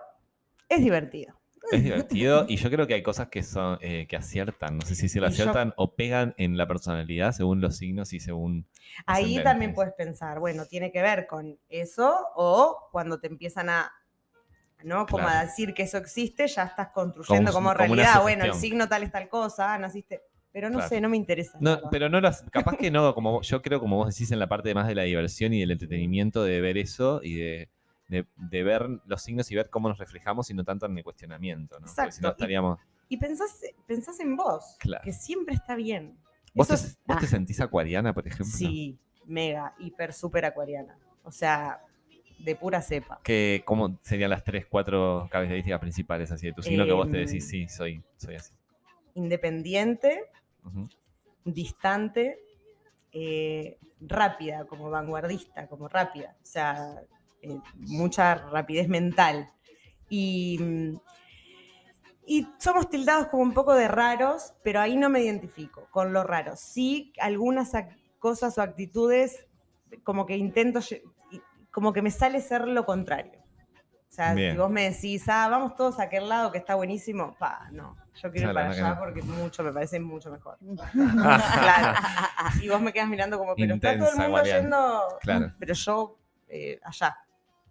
es 0.68 0.80
divertido. 0.80 1.37
Es 1.72 1.82
divertido 1.84 2.46
y 2.48 2.56
yo 2.56 2.70
creo 2.70 2.86
que 2.86 2.94
hay 2.94 3.02
cosas 3.02 3.28
que 3.28 3.42
son 3.42 3.78
eh, 3.80 4.06
que 4.08 4.16
aciertan. 4.16 4.78
No 4.78 4.86
sé 4.86 4.94
si 4.94 5.08
se 5.08 5.20
lo 5.20 5.26
yo- 5.28 5.32
aciertan 5.32 5.74
o 5.76 5.94
pegan 5.94 6.34
en 6.38 6.56
la 6.56 6.66
personalidad 6.66 7.32
según 7.32 7.60
los 7.60 7.76
signos 7.76 8.12
y 8.12 8.20
según. 8.20 8.66
Ahí 9.06 9.42
también 9.42 9.74
puedes 9.74 9.92
pensar, 9.94 10.38
bueno, 10.40 10.64
tiene 10.66 10.90
que 10.92 11.02
ver 11.02 11.26
con 11.26 11.58
eso 11.68 12.16
o 12.36 12.88
cuando 12.92 13.20
te 13.20 13.26
empiezan 13.26 13.68
a, 13.70 13.92
¿no? 14.84 15.06
Como 15.06 15.26
a 15.26 15.42
decir 15.44 15.74
que 15.74 15.82
eso 15.82 15.98
existe, 15.98 16.46
ya 16.46 16.64
estás 16.64 16.88
construyendo 16.88 17.52
Como- 17.52 17.68
como, 17.68 17.76
como 17.78 17.92
una 17.92 18.02
realidad, 18.04 18.22
bueno, 18.22 18.44
el 18.44 18.54
signo 18.54 18.88
tal 18.88 19.02
es 19.02 19.10
tal 19.12 19.28
cosa, 19.28 19.74
ah, 19.74 19.78
naciste, 19.78 20.22
pero 20.52 20.70
no 20.70 20.76
Claro. 20.76 20.88
sé, 20.88 21.00
no 21.00 21.08
me 21.08 21.16
interesa. 21.16 21.58
No, 21.60 21.78
pero 21.90 22.08
no 22.08 22.20
las. 22.20 22.42
Capaz 22.50 22.76
que 22.76 22.90
no, 22.90 23.14
como 23.14 23.42
yo 23.42 23.60
creo, 23.60 23.80
como 23.80 23.96
vos 23.96 24.14
decís, 24.14 24.30
en 24.32 24.38
la 24.38 24.48
parte 24.48 24.74
más 24.74 24.86
de 24.88 24.94
la 24.94 25.02
diversión 25.02 25.52
y 25.52 25.60
del 25.60 25.72
entretenimiento, 25.72 26.42
de 26.44 26.60
ver 26.60 26.78
eso 26.78 27.20
y 27.22 27.34
de, 27.34 27.68
de- 28.08 28.26
de 28.36 28.62
ver 28.62 28.86
los 29.06 29.22
signos 29.22 29.50
y 29.50 29.54
ver 29.54 29.70
cómo 29.70 29.88
nos 29.88 29.98
reflejamos 29.98 30.50
y 30.50 30.54
no 30.54 30.64
tanto 30.64 30.86
en 30.86 30.96
el 30.98 31.04
cuestionamiento, 31.04 31.78
¿no? 31.78 31.86
Porque 31.86 32.10
si 32.12 32.18
Exacto. 32.18 32.22
no 32.22 32.28
Y- 32.28 32.32
estaríamos. 32.32 32.78
Y 33.10 33.16
pensás, 33.18 33.60
pensás 33.86 34.18
en 34.20 34.36
vos, 34.36 34.76
Claro. 34.80 35.02
que 35.04 35.12
siempre 35.12 35.54
está 35.54 35.74
bien. 35.76 36.18
¿Vos, 36.54 36.68
te, 36.68 36.74
Eso 36.74 36.86
es- 36.86 36.98
vos 37.06 37.18
te 37.18 37.26
ah, 37.26 37.28
sentís 37.28 37.60
acuariana, 37.60 38.12
por 38.12 38.26
ejemplo? 38.26 38.46
Sí, 38.46 38.98
mega, 39.26 39.74
hiper, 39.78 40.12
súper 40.12 40.44
acuariana. 40.46 40.98
O 41.22 41.30
sea, 41.30 41.80
de 42.38 42.54
pura 42.56 42.80
cepa. 42.80 43.20
Que, 43.22 43.62
¿Cómo 43.64 43.98
serían 44.02 44.30
las 44.30 44.44
tres, 44.44 44.66
cuatro 44.66 45.28
características 45.30 45.80
principales 45.80 46.30
así 46.32 46.46
de 46.46 46.52
tu 46.52 46.62
signo 46.62 46.84
que 46.86 46.92
vos 46.92 47.10
te 47.10 47.20
Em, 47.20 47.26
decís, 47.26 47.46
sí, 47.48 47.68
soy, 47.68 48.02
soy 48.16 48.36
así? 48.36 48.54
Independiente, 49.14 50.24
distante, 51.44 52.38
eh, 53.12 53.78
rápida, 54.00 54.64
como 54.66 54.90
vanguardista, 54.90 55.66
como 55.66 55.88
rápida. 55.88 56.36
O 56.42 56.46
sea, 56.46 57.02
eh, 57.42 57.58
mucha 57.76 58.34
rapidez 58.34 58.88
mental. 58.88 59.48
Y, 60.10 60.58
y 62.26 62.46
somos 62.58 62.90
tildados 62.90 63.28
como 63.28 63.42
un 63.42 63.54
poco 63.54 63.74
de 63.74 63.88
raros, 63.88 64.54
pero 64.62 64.80
ahí 64.80 64.96
no 64.96 65.08
me 65.08 65.20
identifico 65.22 65.86
con 65.90 66.12
lo 66.12 66.24
raro. 66.24 66.54
Sí, 66.56 67.12
algunas 67.20 67.72
cosas 68.18 68.58
o 68.58 68.62
actitudes 68.62 69.46
como 70.04 70.26
que 70.26 70.36
intento, 70.36 70.80
como 71.70 71.92
que 71.92 72.02
me 72.02 72.10
sale 72.10 72.40
ser 72.42 72.68
lo 72.68 72.84
contrario. 72.84 73.32
O 74.10 74.10
sea, 74.10 74.34
Bien. 74.34 74.52
si 74.52 74.58
vos 74.58 74.70
me 74.70 74.90
decís, 74.90 75.24
ah, 75.28 75.48
vamos 75.48 75.76
todos 75.76 75.98
a 76.00 76.04
aquel 76.04 76.28
lado 76.28 76.50
que 76.50 76.58
está 76.58 76.74
buenísimo, 76.74 77.36
pa, 77.38 77.68
no, 77.70 77.94
yo 78.14 78.32
quiero 78.32 78.50
Claro, 78.50 78.70
ir 78.70 78.76
para 78.76 78.88
allá 78.88 78.94
no. 78.94 79.00
porque 79.00 79.22
mucho, 79.22 79.62
me 79.62 79.70
parece 79.72 80.00
mucho 80.00 80.30
mejor. 80.30 80.58
claro. 80.92 81.98
Y 82.62 82.68
vos 82.68 82.80
me 82.80 82.92
quedas 82.92 83.08
mirando 83.08 83.38
como, 83.38 83.54
pero 83.54 83.74
está 83.74 83.96
todo 83.98 84.08
el 84.10 84.14
mundo 84.16 84.30
guardián. 84.30 84.62
yendo, 84.62 85.02
Claro. 85.20 85.52
pero 85.58 85.74
yo 85.74 86.18
eh, 86.48 86.80
allá. 86.82 87.18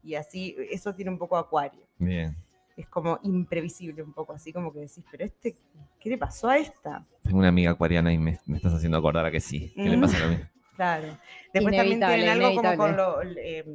Y 0.04 0.16
así, 0.16 0.56
eso 0.72 0.94
tiene 0.94 1.12
un 1.12 1.18
poco 1.18 1.38
acuario. 1.38 1.82
Bien. 1.98 2.36
Es 2.76 2.88
como 2.88 3.20
imprevisible 3.24 4.04
un 4.04 4.14
poco, 4.14 4.34
así 4.34 4.54
como 4.54 4.72
que 4.72 4.80
decís, 4.82 5.04
pero 5.10 5.26
este, 5.26 5.56
¿qué 6.00 6.10
le 6.12 6.18
pasó 6.18 6.48
a 6.50 6.58
esta? 6.58 7.04
Tengo 7.24 7.40
una 7.40 7.48
amiga 7.48 7.72
acuariana 7.72 8.14
y 8.14 8.18
me, 8.20 8.40
me 8.46 8.58
estás 8.58 8.74
haciendo 8.74 8.98
acordar 9.00 9.26
a 9.26 9.32
que 9.32 9.40
sí. 9.40 9.74
¿Qué 9.76 9.84
le 9.90 9.98
Mm. 9.98 10.02
pasa 10.02 10.24
a 10.26 10.28
mí? 10.30 10.38
Claro. 10.78 11.18
Después 11.52 11.76
también 11.76 12.00
tienen 12.00 12.30
algo 12.30 12.54
como 12.54 12.78
con 12.78 12.96
lo, 12.96 13.24
eh, 13.24 13.66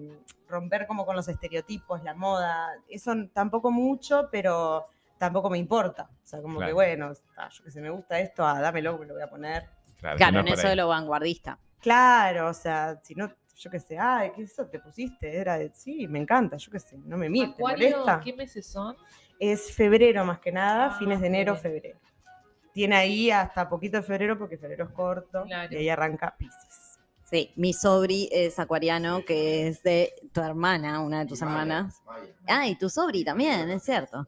romper 0.49 0.87
como 0.87 1.05
con 1.05 1.17
los 1.17 1.27
estereotipos, 1.27 2.01
la 2.05 2.15
moda. 2.15 2.69
Eso 2.89 3.13
tampoco 3.33 3.73
mucho, 3.73 4.29
pero 4.31 4.87
tampoco 5.19 5.51
me 5.51 5.59
importa. 5.59 6.09
O 6.13 6.25
sea, 6.27 6.41
como 6.41 6.61
que 6.61 6.73
bueno, 6.73 7.11
ah, 7.37 7.49
yo 7.51 7.65
que 7.65 7.73
sé, 7.73 7.81
me 7.81 7.91
gusta 7.91 8.21
esto, 8.21 8.47
ah, 8.47 8.61
dámelo, 8.61 8.99
me 8.99 9.07
lo 9.07 9.15
voy 9.15 9.23
a 9.25 9.27
poner. 9.29 9.65
Claro, 9.99 10.15
que 10.17 10.19
Claro, 10.19 10.33
no 10.35 10.41
en 10.47 10.49
eso 10.55 10.63
ahí. 10.63 10.69
de 10.71 10.77
lo 10.77 10.87
vanguardista. 10.87 11.59
Claro, 11.81 12.51
o 12.51 12.55
sea, 12.55 13.01
si 13.03 13.17
no, 13.17 13.33
yo 13.55 13.71
qué 13.71 13.79
sé, 13.81 13.99
ay, 13.99 14.33
¿qué 14.35 14.43
es 14.43 14.53
eso 14.53 14.67
te 14.67 14.79
pusiste? 14.79 15.37
Era 15.37 15.59
de, 15.59 15.71
sí, 15.75 16.07
me 16.09 16.21
encanta, 16.21 16.57
yo 16.57 16.71
qué 16.71 16.79
sé, 16.79 16.97
no 16.99 17.17
me 17.17 17.29
mires, 17.29 17.55
¿te 17.57 17.63
molesta? 17.63 18.21
¿qué 18.25 18.33
meses 18.33 18.67
son? 18.67 18.97
Es 19.39 19.73
febrero 19.75 20.25
más 20.25 20.39
que 20.41 20.53
nada, 20.53 20.87
Ah, 20.87 20.99
fines 20.99 21.21
de 21.21 21.27
enero, 21.27 21.57
febrero. 21.57 21.99
Tiene 22.73 22.97
ahí 22.97 23.31
hasta 23.31 23.69
poquito 23.69 23.99
de 23.99 24.03
febrero 24.03 24.39
porque 24.39 24.57
febrero 24.57 24.85
es 24.85 24.91
corto 24.91 25.45
Claro. 25.45 25.73
y 25.73 25.77
ahí 25.77 25.89
arranca 25.89 26.35
Pisces. 26.37 26.99
Sí, 27.25 27.51
mi 27.57 27.73
sobri 27.73 28.29
es 28.33 28.59
acuariano, 28.59 29.25
que 29.25 29.69
es 29.69 29.83
de 29.83 30.13
tu 30.33 30.41
hermana, 30.41 31.01
una 31.01 31.21
de 31.21 31.27
tus 31.27 31.41
hermanas. 31.43 32.03
Ah, 32.47 32.67
y 32.69 32.77
tu 32.77 32.89
sobri 32.91 33.25
también, 33.25 33.71
es 33.71 33.83
cierto. 33.83 34.27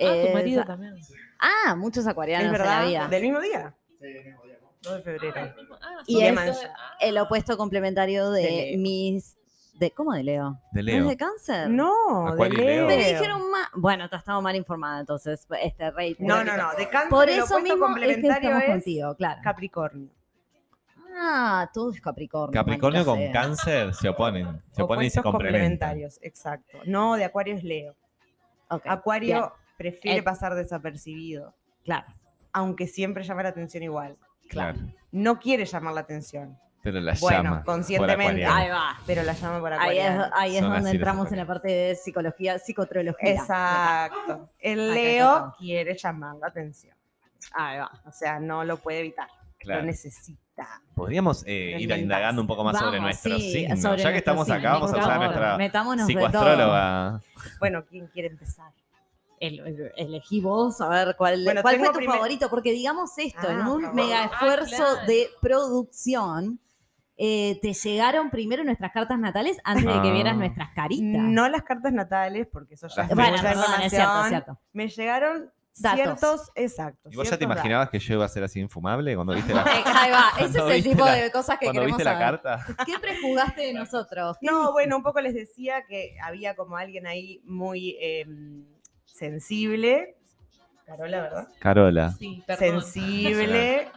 Ah, 0.00 0.16
tu 0.22 0.28
marido 0.32 0.64
también. 0.64 0.94
Ah, 1.38 1.74
muchos 1.76 2.06
acuarianos 2.06 2.52
¿Es 2.54 2.60
en 2.60 2.66
la 2.66 2.78
verdad? 2.80 2.88
vida. 2.88 3.08
¿Del 3.08 3.22
mismo 3.22 3.40
día? 3.40 3.74
2 4.82 4.96
de 4.96 5.02
febrero. 5.02 5.34
Ah, 5.82 6.02
Y 6.06 6.22
es- 6.22 6.34
de- 6.34 6.66
ah, 6.66 6.96
El 7.00 7.18
opuesto 7.18 7.56
complementario 7.56 8.30
de, 8.30 8.42
De 8.42 8.50
Leo. 8.50 8.78
mis... 8.78 9.36
De, 9.74 9.90
¿Cómo 9.92 10.12
de 10.12 10.22
Leo? 10.22 10.60
De 10.72 10.82
¿No 10.82 10.88
es 10.90 10.94
Leo. 10.96 11.08
de 11.08 11.16
cáncer? 11.16 11.70
No, 11.70 12.34
y 12.36 12.42
de 12.42 12.48
Leo. 12.50 12.86
Me 12.86 12.96
Leo. 12.96 13.12
dijeron 13.18 13.50
más. 13.50 13.68
Bueno, 13.74 14.08
te 14.10 14.16
estaba 14.16 14.40
mal 14.42 14.54
informada, 14.54 15.00
entonces, 15.00 15.46
este 15.62 15.90
rey. 15.90 16.16
No, 16.18 16.44
no, 16.44 16.54
no, 16.56 16.74
de 16.76 16.88
cáncer 16.88 17.08
Por 17.08 17.28
el 17.30 17.36
eso 17.36 17.44
opuesto 17.44 17.62
mismo 17.62 17.74
es 17.74 17.78
que 17.78 17.92
complementario 17.94 18.48
estamos 18.50 18.62
es 18.64 18.68
contigo, 18.70 19.14
claro. 19.16 19.40
Capricornio. 19.42 20.10
Ah, 21.22 21.68
todo 21.72 21.90
es 21.92 22.00
Capricornio. 22.00 22.52
Capricornio 22.52 23.04
con 23.04 23.18
sea. 23.18 23.32
cáncer 23.32 23.94
se 23.94 24.08
oponen. 24.08 24.62
Se 24.70 24.82
oponen 24.82 25.06
y 25.06 25.10
se 25.10 25.22
complementan. 25.22 25.60
complementarios, 25.60 26.18
exacto. 26.22 26.78
No, 26.86 27.16
de 27.16 27.24
Acuario 27.24 27.54
es 27.56 27.64
Leo. 27.64 27.94
Acuario 28.68 29.34
bien, 29.36 29.50
prefiere 29.76 30.18
Eh. 30.18 30.22
pasar 30.22 30.54
desapercibido, 30.54 31.54
Claro. 31.84 32.06
aunque 32.52 32.86
siempre 32.86 33.24
llama 33.24 33.42
la 33.42 33.48
atención 33.50 33.82
igual. 33.82 34.16
Claro. 34.50 34.78
No 35.12 35.38
quiere 35.38 35.64
llamar 35.64 35.94
la 35.94 36.00
atención, 36.00 36.58
Pero 36.82 37.00
la 37.00 37.14
Bueno, 37.20 37.42
llama. 37.42 37.56
por 37.56 37.74
conscientemente. 37.74 38.44
Ahí 38.44 38.68
va. 38.68 38.98
pero 39.06 39.22
la 39.22 39.32
llama 39.34 39.60
por 39.60 39.72
Ahí 39.74 39.98
es, 39.98 40.12
ahí 40.32 40.56
es 40.56 40.62
donde 40.62 40.90
entramos 40.90 41.30
en 41.30 41.38
la 41.38 41.46
parte 41.46 41.68
de 41.68 41.94
psicología, 41.94 42.58
psicotrología. 42.58 43.32
Exacto. 43.32 44.50
El 44.58 44.94
Leo 44.94 45.54
quiere 45.58 45.96
llamar 45.96 46.36
la 46.36 46.48
atención. 46.48 46.96
Ahí 47.52 47.78
va. 47.78 47.90
O 48.06 48.12
sea, 48.12 48.40
no 48.40 48.64
lo 48.64 48.78
puede 48.78 49.00
evitar. 49.00 49.28
Claro. 49.58 49.82
Lo 49.82 49.86
necesita. 49.86 50.80
Podríamos 50.94 51.44
eh, 51.46 51.76
ir 51.78 51.90
indagando 51.90 52.40
un 52.40 52.48
poco 52.48 52.64
más 52.64 52.78
sobre 52.78 52.98
Vamos, 52.98 53.02
nuestros 53.02 53.42
sí, 53.42 53.66
sobre 53.76 54.02
ya 54.02 54.12
que 54.12 54.18
estamos 54.18 54.48
acá, 54.50 54.72
vamos 54.72 54.92
a 54.92 54.98
usar 54.98 55.18
nuestra 55.18 56.06
psicoastróloga. 56.06 57.20
Bueno, 57.58 57.84
¿quién 57.86 58.06
quiere 58.08 58.28
empezar? 58.28 58.72
El- 59.40 59.58
el- 59.60 59.92
elegí 59.96 60.40
vos, 60.40 60.80
a 60.82 60.88
ver 60.88 61.16
cuál, 61.16 61.42
Bueno, 61.44 61.62
cuál 61.62 61.78
fue 61.78 61.88
tu 61.88 61.94
primer- 61.94 62.14
favorito, 62.16 62.48
porque 62.50 62.70
digamos 62.72 63.10
esto, 63.18 63.40
Ah, 63.48 63.52
en 63.52 63.60
un 63.66 63.82
por 63.86 63.94
mega 63.94 64.26
esfuerzo 64.26 64.76
Ah, 64.84 64.92
claro. 64.92 65.06
de 65.06 65.28
producción, 65.40 66.60
eh, 67.16 67.58
te 67.60 67.72
llegaron 67.72 68.30
primero 68.30 68.62
nuestras 68.64 68.92
cartas 68.92 69.18
natales 69.18 69.58
antes 69.64 69.86
de 69.86 70.02
que 70.02 70.08
Ah. 70.08 70.12
vieras 70.12 70.36
nuestras 70.36 70.70
caritas. 70.74 71.22
No 71.22 71.48
las 71.48 71.62
cartas 71.62 71.92
natales, 71.92 72.46
porque 72.52 72.74
eso 72.74 72.86
ya 72.88 73.02
es 73.04 73.14
bueno, 73.14 73.30
mucha 73.32 73.42
perdón, 73.42 73.64
es 73.82 73.90
cierto, 73.90 74.22
es 74.22 74.28
cierto. 74.28 74.58
Me 74.72 74.88
llegaron 74.88 75.50
Datos. 75.78 75.96
ciertos 76.00 76.50
exactos. 76.54 77.12
¿Y 77.12 77.16
vos 77.16 77.30
ya 77.30 77.38
te 77.38 77.44
imaginabas 77.44 77.88
que 77.90 77.98
yo 77.98 78.14
iba 78.14 78.24
a 78.24 78.28
ser 78.28 78.42
así 78.44 78.60
infumable 78.60 79.14
cuando 79.14 79.32
viste 79.34 79.54
la, 79.54 79.62
Eh, 79.64 79.82
Ahí 79.86 80.10
va, 80.10 80.24
ese 80.40 80.58
es 80.58 80.64
el 80.64 80.82
tipo 80.82 81.04
la- 81.04 81.14
de 81.14 81.30
cosas 81.30 81.58
que 81.58 81.64
cuando 81.66 81.80
queremos 81.82 81.98
viste 81.98 82.04
la 82.12 82.18
saber. 82.18 82.40
carta? 82.42 82.66
¿Qué 82.86 82.98
prejugaste 82.98 83.60
de 83.62 83.72
nosotros? 83.74 84.36
¿Qué 84.40 84.46
No, 84.50 84.72
bueno, 84.72 84.96
un 84.96 85.02
poco 85.02 85.20
les 85.22 85.32
decía 85.34 85.84
que 85.88 86.16
había 86.22 86.54
como 86.56 86.76
alguien 86.76 87.06
ahí 87.06 87.40
muy 87.44 87.96
eh, 88.00 88.26
sensible. 89.20 90.16
Carola, 90.86 91.20
¿verdad? 91.20 91.48
Carola. 91.60 92.12
Sí, 92.18 92.42
perdón. 92.46 92.82
Sensible, 92.82 93.88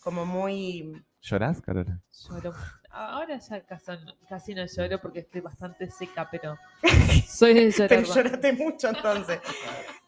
como 0.00 0.24
muy... 0.24 1.04
¿Llorás, 1.20 1.60
Carola? 1.60 2.00
Lloro. 2.10 2.54
Ahora 2.90 3.38
ya 3.38 3.60
casi, 3.62 3.92
casi 4.28 4.54
no 4.54 4.64
lloro 4.66 5.00
porque 5.00 5.20
estoy 5.20 5.40
bastante 5.40 5.90
seca, 5.90 6.28
pero 6.30 6.56
soy 7.28 7.54
de 7.54 7.70
llorar. 7.70 7.88
Pero 7.88 8.14
lloraste 8.14 8.52
mucho 8.52 8.88
entonces. 8.88 9.40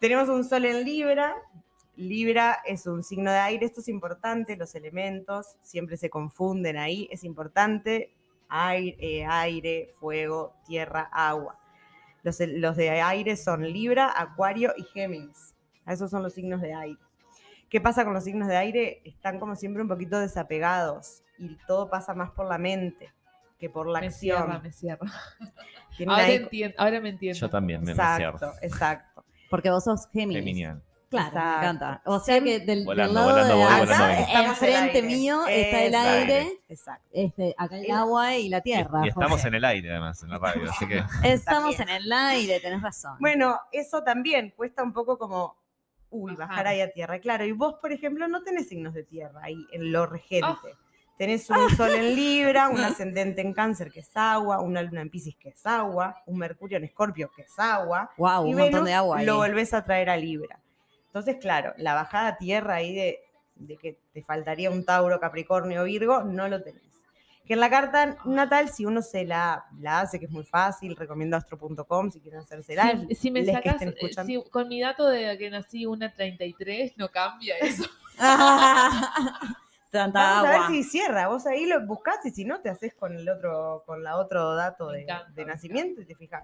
Tenemos 0.01 0.29
un 0.29 0.45
sol 0.45 0.65
en 0.65 0.85
Libra. 0.85 1.35
Libra 1.97 2.59
es 2.65 2.87
un 2.87 3.03
signo 3.03 3.31
de 3.31 3.39
aire. 3.39 3.67
Esto 3.67 3.81
es 3.81 3.89
importante, 3.89 4.57
los 4.57 4.75
elementos 4.75 5.57
siempre 5.63 5.97
se 5.97 6.11
confunden 6.11 6.77
ahí. 6.77 7.09
Es 7.11 7.25
importante 7.25 8.15
aire, 8.49 8.97
eh, 9.01 9.27
aire 9.27 9.91
fuego, 9.99 10.55
tierra, 10.67 11.09
agua. 11.13 11.59
Los, 12.25 12.41
los 12.41 12.77
de 12.77 12.91
aire 12.91 13.37
son 13.37 13.63
Libra, 13.73 14.13
Acuario 14.17 14.73
y 14.77 14.83
Géminis. 14.83 15.55
Esos 15.87 16.11
son 16.11 16.23
los 16.25 16.33
signos 16.33 16.61
de 16.61 16.75
aire. 16.75 16.99
¿Qué 17.69 17.81
pasa 17.81 18.05
con 18.05 18.15
los 18.15 18.25
signos 18.25 18.49
de 18.49 18.57
aire? 18.57 19.01
Están 19.05 19.39
como 19.39 19.55
siempre 19.55 19.83
un 19.83 19.89
poquito 19.89 20.19
desapegados 20.19 21.23
y 21.39 21.57
todo 21.67 21.89
pasa 21.91 22.15
más 22.15 22.31
por 22.33 22.47
la 22.49 22.59
mente 22.59 23.13
que 23.59 23.69
por 23.71 23.87
la 23.87 24.01
me 24.01 24.07
acción. 24.09 24.39
cierra, 24.39 24.59
me 24.61 24.73
cierra. 24.73 25.07
Ahora, 26.09 26.25
ahí- 26.25 26.35
entiendo, 26.37 26.75
ahora 26.79 27.01
me 27.01 27.09
entiendo. 27.11 27.39
Yo 27.39 27.49
también 27.51 27.81
me, 27.81 27.87
me 27.87 27.93
Exacto, 27.93 28.39
cierro. 28.39 28.53
exacto. 28.63 29.25
Porque 29.51 29.71
vos 29.71 29.85
sos 29.85 30.09
Géminis. 30.13 30.39
Geminiano. 30.43 30.81
Claro, 31.15 31.29
Exacto. 31.29 31.49
me 31.51 31.57
encanta. 31.65 32.03
O 32.05 32.21
sea 32.21 32.41
que 32.43 32.59
del, 32.59 32.67
del 32.67 32.85
Volando, 32.85 33.15
lado 33.15 33.31
volando, 33.31 33.49
de 33.57 33.65
volando 33.65 34.05
estamos 34.23 34.63
el 34.63 34.69
enfrente 34.75 35.03
mío 35.03 35.47
está 35.47 35.81
el 35.83 35.95
Exacto. 35.95 36.09
aire, 36.11 36.61
Exacto. 36.69 37.09
este, 37.13 37.55
acá 37.57 37.77
el 37.79 37.85
El- 37.85 37.91
agua 37.93 38.37
y 38.37 38.49
la 38.49 38.61
tierra. 38.61 39.01
y 39.05 39.09
estamos 39.09 39.31
José. 39.33 39.49
en 39.49 39.55
el 39.55 39.65
aire, 39.65 39.91
además, 39.91 40.23
en 40.23 40.29
la 40.31 40.39
radio. 40.39 40.71
Así 40.71 40.87
que 40.87 41.03
Estamos 41.25 41.79
en 41.81 41.89
el 41.89 42.13
aire, 42.13 42.61
tenés 42.61 42.83
razón. 42.83 43.17
Bueno, 43.21 43.59
eso 43.73 44.03
también 44.03 44.53
cuesta 44.57 44.83
un 44.83 44.93
poco 44.93 45.19
como 45.19 45.57
Uy, 46.11 46.37
bajar. 46.37 46.67
Ahí 46.69 46.81
a 46.81 46.93
tierra, 46.93 47.19
claro. 47.19 47.45
Y 47.45 47.51
vos, 47.51 47.75
por 47.81 47.91
ejemplo, 47.91 48.29
no 48.29 48.43
tenés 48.45 48.69
signos 48.69 48.95
de 48.95 49.03
tierra 49.03 49.41
ahí 49.43 49.57
en 49.73 49.91
lo 49.91 50.07
regente. 50.07 50.47
Ah. 50.73 50.79
Tenés 51.19 51.49
un 51.51 51.71
sol 51.77 51.91
en 51.93 52.15
Libra, 52.15 52.69
un 52.69 52.79
ascendente 52.85 53.41
en 53.41 53.53
Cáncer 53.53 53.91
que 53.91 54.01
es 54.01 54.11
agua, 54.17 54.61
una 54.61 54.83
luna 54.83 55.01
en 55.01 55.11
Pisces 55.11 55.35
que 55.37 55.49
es 55.51 55.67
agua, 55.67 56.23
un 56.27 56.39
Mercurio 56.39 56.77
en 56.79 56.85
Escorpio 56.85 57.31
que 57.35 57.43
es 57.43 57.59
agua, 57.59 58.11
Wow, 58.17 58.47
y 58.47 58.51
un 58.55 58.59
montón 58.61 58.85
de 58.85 58.95
agua. 58.95 59.19
ahí. 59.19 59.27
lo 59.27 59.37
volvés 59.37 59.75
a 59.75 59.85
traer 59.85 60.09
a 60.11 60.17
Libra. 60.17 60.59
Entonces, 61.15 61.37
claro, 61.41 61.73
la 61.77 61.95
bajada 61.95 62.27
a 62.27 62.37
tierra 62.37 62.75
ahí 62.75 62.93
de, 62.93 63.21
de 63.55 63.77
que 63.77 64.01
te 64.13 64.21
faltaría 64.25 64.69
un 64.69 64.85
Tauro, 64.85 65.21
Capricornio, 65.21 65.85
Virgo, 65.85 66.25
no 66.25 66.49
lo 66.49 66.61
tenés. 66.61 66.83
Que 67.47 67.53
en 67.53 67.61
la 67.61 67.71
carta 67.71 68.17
natal, 68.25 68.69
si 68.71 68.85
uno 68.85 69.01
se 69.01 69.25
la, 69.25 69.65
la 69.79 70.01
hace, 70.01 70.19
que 70.19 70.25
es 70.25 70.33
muy 70.33 70.43
fácil, 70.43 70.97
recomiendo 70.97 71.37
astro.com 71.37 72.11
si 72.11 72.19
quieren 72.21 72.41
hacérsela. 72.41 73.07
Si, 73.09 73.15
si 73.15 73.31
me 73.31 73.45
sacas, 73.45 73.75
estén 73.75 73.91
escuchando. 73.91 74.45
con 74.51 74.67
mi 74.67 74.81
dato 74.81 75.07
de 75.07 75.39
que 75.39 75.51
nací 75.51 75.87
una 75.87 76.13
33, 76.13 76.95
no 76.97 77.09
cambia 77.11 77.59
eso. 77.59 77.85
Tanta 79.93 80.21
Vamos 80.21 80.49
a 80.49 80.51
ver 80.51 80.69
si 80.71 80.83
cierra. 80.83 81.29
Vos 81.29 81.47
ahí 81.47 81.67
lo 81.67 81.87
buscás 81.87 82.27
y 82.27 82.31
si 82.31 82.45
no, 82.45 82.61
te 82.61 82.71
haces 82.71 82.93
con 82.93 83.15
el 83.15 83.29
otro, 83.29 83.85
con 83.87 84.03
la 84.03 84.17
otro 84.17 84.57
dato 84.57 84.89
de, 84.89 85.03
encanta. 85.03 85.31
de 85.31 85.45
nacimiento 85.45 86.01
y 86.01 86.07
te 86.07 86.17
fijas. 86.17 86.43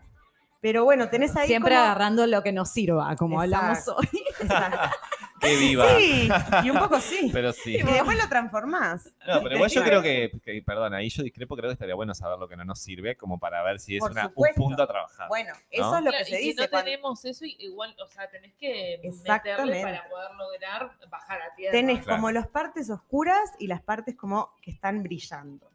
Pero 0.61 0.85
bueno, 0.85 1.09
tenés 1.09 1.35
ahí 1.37 1.47
Siempre 1.47 1.75
como- 1.75 1.85
agarrando 1.85 2.27
lo 2.27 2.43
que 2.43 2.53
nos 2.53 2.71
sirva, 2.71 3.17
como 3.17 3.41
hablamos 3.41 3.89
hoy. 3.89 4.09
Exacto. 4.41 4.97
¡Qué 5.41 5.57
viva! 5.57 5.87
Sí, 5.97 6.29
y 6.65 6.69
un 6.71 6.79
poco 6.79 7.01
sí. 7.01 7.31
Pero 7.33 7.51
sí. 7.55 7.77
Y 7.77 7.83
después 7.83 8.19
lo 8.19 8.29
transformás. 8.29 9.07
No, 9.27 9.43
pero 9.43 9.55
igual 9.55 9.71
yo 9.71 9.83
creo 9.83 10.03
que, 10.03 10.31
que- 10.45 10.61
perdón, 10.63 10.93
ahí 10.93 11.09
yo 11.09 11.23
discrepo, 11.23 11.57
creo 11.57 11.71
que 11.71 11.73
estaría 11.73 11.95
bueno 11.95 12.13
saber 12.15 12.39
lo 12.39 12.47
que 12.47 12.57
no 12.59 12.65
nos 12.67 12.79
sirve, 12.79 13.17
como 13.17 13.39
para 13.39 13.63
ver 13.63 13.81
si 13.81 13.97
es 13.97 14.03
una- 14.03 14.31
un 14.35 14.49
punto 14.55 14.83
a 14.83 14.87
trabajar. 14.87 15.29
Bueno, 15.29 15.55
eso 15.71 15.91
¿No? 15.93 15.97
es 15.99 16.05
lo 16.05 16.11
Claro, 16.11 16.25
que 16.27 16.31
se 16.31 16.37
y 16.41 16.43
si 16.43 16.49
dice. 16.51 16.63
no 16.65 16.69
cuando 16.69 16.85
tenemos 16.91 17.25
eso, 17.25 17.45
igual, 17.47 17.97
o 18.05 18.07
sea, 18.09 18.29
tenés 18.29 18.53
que 18.61 19.01
meterle 19.03 19.83
para 19.83 20.09
poder 20.11 20.31
lograr 20.37 20.91
bajar 21.09 21.41
a 21.41 21.55
tierra. 21.55 21.73
tenés 21.73 22.03
Claro. 22.05 22.17
como 22.19 22.31
las 22.33 22.47
partes 22.49 22.91
oscuras 22.91 23.51
y 23.59 23.67
las 23.67 23.81
partes 23.81 24.17
como 24.17 24.51
que 24.61 24.73
están 24.73 25.03
brillando. 25.03 25.71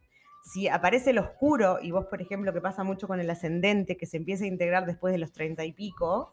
Si 0.48 0.68
aparece 0.68 1.10
el 1.10 1.18
oscuro, 1.18 1.80
y 1.82 1.90
vos, 1.90 2.06
por 2.06 2.22
ejemplo, 2.22 2.54
que 2.54 2.62
pasa 2.62 2.84
mucho 2.84 3.08
con 3.08 3.20
el 3.20 3.30
ascendente, 3.30 3.98
que 3.98 4.06
se 4.06 4.18
empieza 4.18 4.44
a 4.44 4.48
integrar 4.48 4.86
después 4.86 5.12
de 5.12 5.18
los 5.18 5.32
treinta 5.32 5.66
y 5.66 5.72
pico, 5.74 6.32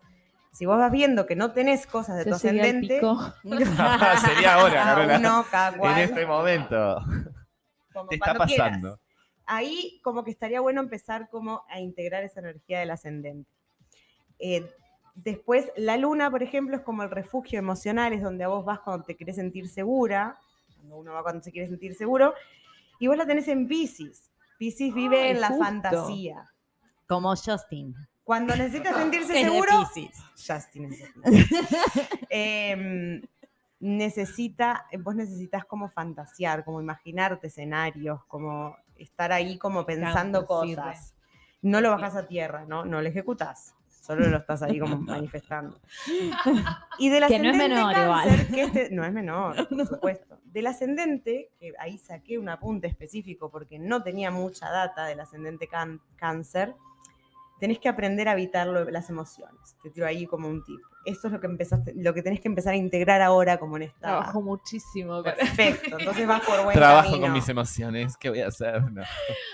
si 0.52 0.66
vos 0.66 0.76
vas 0.76 0.92
viendo 0.92 1.24
que 1.24 1.34
no 1.34 1.52
tenés 1.52 1.86
cosas 1.86 2.18
de 2.18 2.26
Yo 2.26 2.32
tu 2.32 2.38
sería 2.38 2.62
el 2.64 2.68
ascendente, 2.84 2.96
pico. 2.96 3.16
Sería 4.20 4.54
ahora, 4.54 4.82
Carola. 4.84 5.18
uno, 5.18 5.46
cada 5.50 5.78
cual, 5.78 5.92
En 5.94 5.98
este 6.04 6.26
momento. 6.26 6.98
como 7.94 8.08
Te 8.08 8.16
está 8.16 8.34
quieras. 8.44 8.70
pasando. 8.72 9.00
ahí 9.46 9.98
como 10.04 10.22
que 10.24 10.30
estaría 10.30 10.60
bueno 10.60 10.82
empezar 10.82 11.30
como 11.30 11.62
a 11.70 11.80
integrar 11.80 12.22
esa 12.22 12.40
energía 12.40 12.80
del 12.80 12.90
ascendente. 12.90 13.50
Eh, 14.38 14.70
después, 15.14 15.72
la 15.74 15.96
luna, 15.96 16.30
por 16.30 16.42
ejemplo, 16.42 16.76
es 16.76 16.82
como 16.82 17.02
el 17.02 17.10
refugio 17.10 17.58
emocional, 17.58 18.12
es 18.12 18.22
donde 18.22 18.44
a 18.44 18.48
vos 18.48 18.62
vas 18.66 18.80
cuando 18.80 19.04
te 19.06 19.16
querés 19.16 19.36
sentir 19.36 19.68
segura, 19.70 20.36
cuando 20.76 20.96
uno 20.98 21.14
va 21.14 21.22
cuando 21.22 21.42
se 21.42 21.50
quiere 21.50 21.66
sentir 21.68 21.94
seguro, 21.94 22.34
y 23.02 23.08
vos 23.08 23.16
la 23.16 23.26
tenés 23.26 23.48
en 23.48 23.66
Pisces. 23.66 24.30
Pisces 24.58 24.94
vive 24.94 25.24
Ay, 25.24 25.30
en 25.32 25.40
la 25.40 25.48
justo. 25.48 25.64
fantasía. 25.64 26.48
Como 27.08 27.34
Justin. 27.34 27.96
Cuando 28.22 28.54
necesitas 28.54 28.94
sentirse 28.96 29.32
seguro. 29.32 29.72
Justin 30.36 30.84
es. 30.84 31.02
Em, 32.30 33.20
necesita, 33.80 34.86
vos 35.00 35.16
necesitas 35.16 35.64
como 35.64 35.88
fantasear, 35.88 36.64
como 36.64 36.80
imaginarte 36.80 37.48
escenarios, 37.48 38.24
como 38.26 38.76
estar 38.94 39.32
ahí 39.32 39.58
como 39.58 39.84
pensando 39.84 40.46
cosas. 40.46 41.16
No 41.60 41.80
lo 41.80 41.90
bajas 41.90 42.14
a 42.14 42.28
tierra, 42.28 42.66
¿no? 42.68 42.84
No 42.84 43.02
lo 43.02 43.08
ejecutás. 43.08 43.74
Solo 44.02 44.26
lo 44.28 44.36
estás 44.38 44.60
ahí 44.62 44.80
como 44.80 44.96
manifestando. 45.00 45.78
Y 46.98 47.08
del 47.08 47.24
Que 47.28 47.38
no 47.38 47.50
es 47.50 47.56
menor 47.56 47.92
cáncer, 47.94 48.02
igual. 48.40 48.46
que 48.48 48.62
este, 48.62 48.90
no 48.94 49.04
es 49.04 49.12
menor, 49.12 49.68
por 49.68 49.86
supuesto. 49.86 50.38
Del 50.44 50.66
ascendente, 50.66 51.50
que 51.60 51.72
ahí 51.78 51.98
saqué 51.98 52.36
un 52.36 52.48
apunte 52.48 52.88
específico 52.88 53.48
porque 53.50 53.78
no 53.78 54.02
tenía 54.02 54.32
mucha 54.32 54.68
data 54.70 55.06
del 55.06 55.20
ascendente 55.20 55.68
can- 55.68 56.00
cáncer, 56.16 56.74
tenés 57.60 57.78
que 57.78 57.88
aprender 57.88 58.28
a 58.28 58.32
evitar 58.32 58.66
las 58.66 59.08
emociones. 59.08 59.76
Te 59.84 59.90
tiro 59.90 60.04
ahí 60.06 60.26
como 60.26 60.48
un 60.48 60.64
tip. 60.64 60.80
Eso 61.04 61.26
es 61.26 61.32
lo 61.32 61.40
que 61.40 61.46
empezaste, 61.48 61.92
lo 61.96 62.14
que 62.14 62.22
tenés 62.22 62.40
que 62.40 62.46
empezar 62.48 62.74
a 62.74 62.76
integrar 62.76 63.20
ahora 63.22 63.58
como 63.58 63.76
en 63.76 63.84
esta. 63.84 63.98
Trabajo 64.00 64.40
muchísimo 64.40 65.22
para 65.22 65.36
Perfecto. 65.36 65.98
Entonces 65.98 66.26
vas 66.28 66.40
por 66.42 66.62
buen 66.62 66.76
Trabajo 66.76 67.08
camino. 67.10 67.26
con 67.26 67.32
mis 67.32 67.48
emociones. 67.48 68.16
¿Qué 68.16 68.28
voy 68.30 68.40
a 68.40 68.46
hacer? 68.48 68.82
No. 68.92 69.02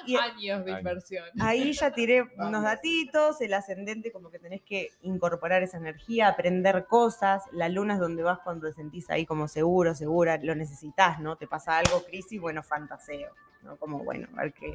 Y 0.07 0.17
años 0.17 0.65
de 0.65 0.73
Años. 0.73 0.79
inversión. 0.81 1.25
ahí 1.41 1.73
ya 1.73 1.91
tiré 1.93 2.23
unos 2.39 2.63
datitos, 2.63 3.41
el 3.41 3.55
ascendente 3.55 4.13
como 4.13 4.31
que 4.31 4.39
tenés 4.39 4.61
que 4.63 4.91
incorporar 5.03 5.63
esa 5.63 5.79
energía, 5.79 6.29
aprender 6.29 6.85
cosas, 6.87 7.43
la 7.53 7.69
luna 7.71 7.95
es 7.95 8.01
donde 8.01 8.23
vas 8.23 8.41
cuando 8.45 8.67
te 8.69 8.75
sentís 8.75 9.09
ahí 9.09 9.25
como 9.25 9.49
seguro, 9.49 9.95
segura, 9.95 10.39
lo 10.43 10.55
necesitas, 10.55 11.19
¿no? 11.21 11.37
Te 11.37 11.47
pasa 11.47 11.79
algo, 11.79 12.05
crisis, 12.05 12.41
bueno, 12.41 12.63
fantaseo, 12.63 13.31
¿no? 13.63 13.77
Como, 13.79 14.05
bueno, 14.05 14.29
a 14.37 14.43
ver 14.43 14.53
qué. 14.53 14.75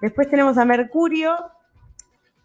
Después 0.00 0.28
tenemos 0.28 0.58
a 0.58 0.64
Mercurio, 0.64 1.36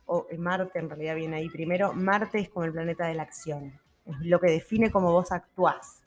o 0.08 0.28
Marte 0.38 0.80
en 0.80 0.90
realidad 0.90 1.16
viene 1.16 1.38
ahí 1.38 1.50
primero, 1.50 1.94
Marte 1.94 2.40
es 2.40 2.50
como 2.50 2.66
el 2.66 2.72
planeta 2.72 3.06
de 3.06 3.14
la 3.14 3.24
acción, 3.24 3.80
es 4.06 4.16
lo 4.22 4.40
que 4.40 4.50
define 4.52 4.90
cómo 4.90 5.12
vos 5.12 5.32
actuás. 5.32 6.02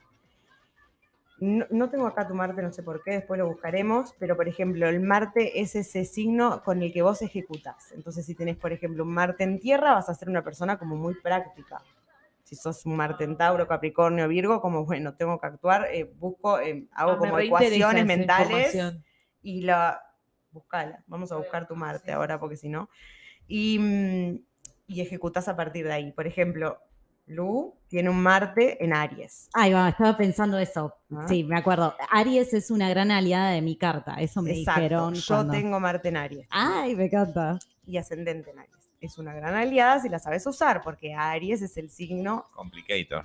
No, 1.39 1.65
no 1.71 1.89
tengo 1.89 2.07
acá 2.07 2.29
tu 2.29 2.35
Marte, 2.35 2.61
no 2.61 2.73
sé 2.73 2.83
por 2.83 3.03
qué, 3.03 3.13
después 3.13 3.39
lo 3.39 3.47
buscaremos, 3.49 4.15
pero 4.19 4.37
por 4.37 4.47
ejemplo, 4.47 4.87
el 4.89 5.01
Marte 5.01 5.61
es 5.61 5.75
ese 5.75 6.05
signo 6.05 6.63
con 6.63 6.83
el 6.83 6.93
que 6.93 7.01
vos 7.01 7.23
ejecutás. 7.23 7.93
Entonces, 7.93 8.27
si 8.27 8.35
tenés, 8.35 8.57
por 8.57 8.73
ejemplo, 8.73 9.05
un 9.05 9.15
Marte 9.15 9.45
en 9.45 9.59
tierra, 9.59 9.95
vas 9.95 10.11
a 10.11 10.15
ser 10.15 10.29
una 10.29 10.45
persona 10.45 10.79
como 10.79 10.97
muy 10.97 11.15
práctica. 11.15 11.81
Si 12.43 12.57
sos 12.57 12.85
un 12.85 12.97
Marte 12.97 13.25
en 13.25 13.39
Tauro, 13.39 13.67
Capricornio, 13.67 14.29
Virgo, 14.29 14.61
como 14.61 14.85
bueno, 14.85 15.15
tengo 15.15 15.41
que 15.41 15.47
actuar, 15.47 15.87
eh, 15.91 16.05
busco, 16.05 16.59
eh, 16.61 16.87
hago 16.93 17.13
Ah, 17.13 17.15
me 17.15 17.19
como 17.21 17.37
reinteresa 17.37 17.75
ecuaciones 17.75 18.07
mentales 18.07 18.95
y 19.43 19.63
la 19.63 20.03
buscala. 20.51 21.03
Vamos 21.07 21.33
a 21.33 21.37
buscar 21.37 21.67
tu 21.67 21.75
Marte 21.75 22.13
ahora 22.13 22.39
porque 22.39 22.57
si 22.57 22.69
no. 22.69 22.91
Y, 23.51 23.79
mm, 23.79 24.39
y 24.87 25.01
ejecutás 25.01 25.49
a 25.49 25.57
partir 25.57 25.85
de 25.87 25.93
ahí. 25.93 26.13
Por 26.13 26.27
ejemplo, 26.27 26.79
Lu 27.27 27.75
tiene 27.89 28.09
un 28.11 28.23
Marte 28.23 28.83
en 28.83 28.93
Aries. 28.95 29.49
Ahí 29.53 29.73
va, 29.73 29.89
estaba 29.89 30.17
pensando 30.17 30.57
eso. 30.59 30.95
Ah. 31.13 31.27
Sí, 31.29 31.43
me 31.45 31.57
acuerdo. 31.59 31.95
Aries 32.11 32.55
es 32.55 32.71
una 32.71 32.89
gran 32.89 33.11
aliada 33.11 33.51
de 33.51 33.61
mi 33.61 33.77
carta. 33.77 34.15
Eso 34.15 34.41
me 34.43 34.53
Exacto. 34.59 34.81
dijeron. 34.81 35.15
Yo 35.15 35.35
cuando- 35.35 35.53
tengo 35.53 35.81
Marte 35.81 36.09
en 36.09 36.17
Aries 36.17 36.47
Ay, 36.51 36.95
me 36.95 37.07
encanta. 37.07 37.59
y 37.85 37.97
ascendente 37.99 38.51
en 38.51 38.61
Aries. 38.61 38.77
Es 39.01 39.19
una 39.19 39.33
gran 39.35 39.55
aliada 39.55 39.99
si 40.01 40.09
la 40.09 40.19
sabes 40.19 40.47
usar, 40.47 40.83
porque 40.83 41.15
Aries 41.15 41.63
es 41.63 41.77
el 41.77 41.89
signo, 41.91 42.47
Complicator. 42.55 43.25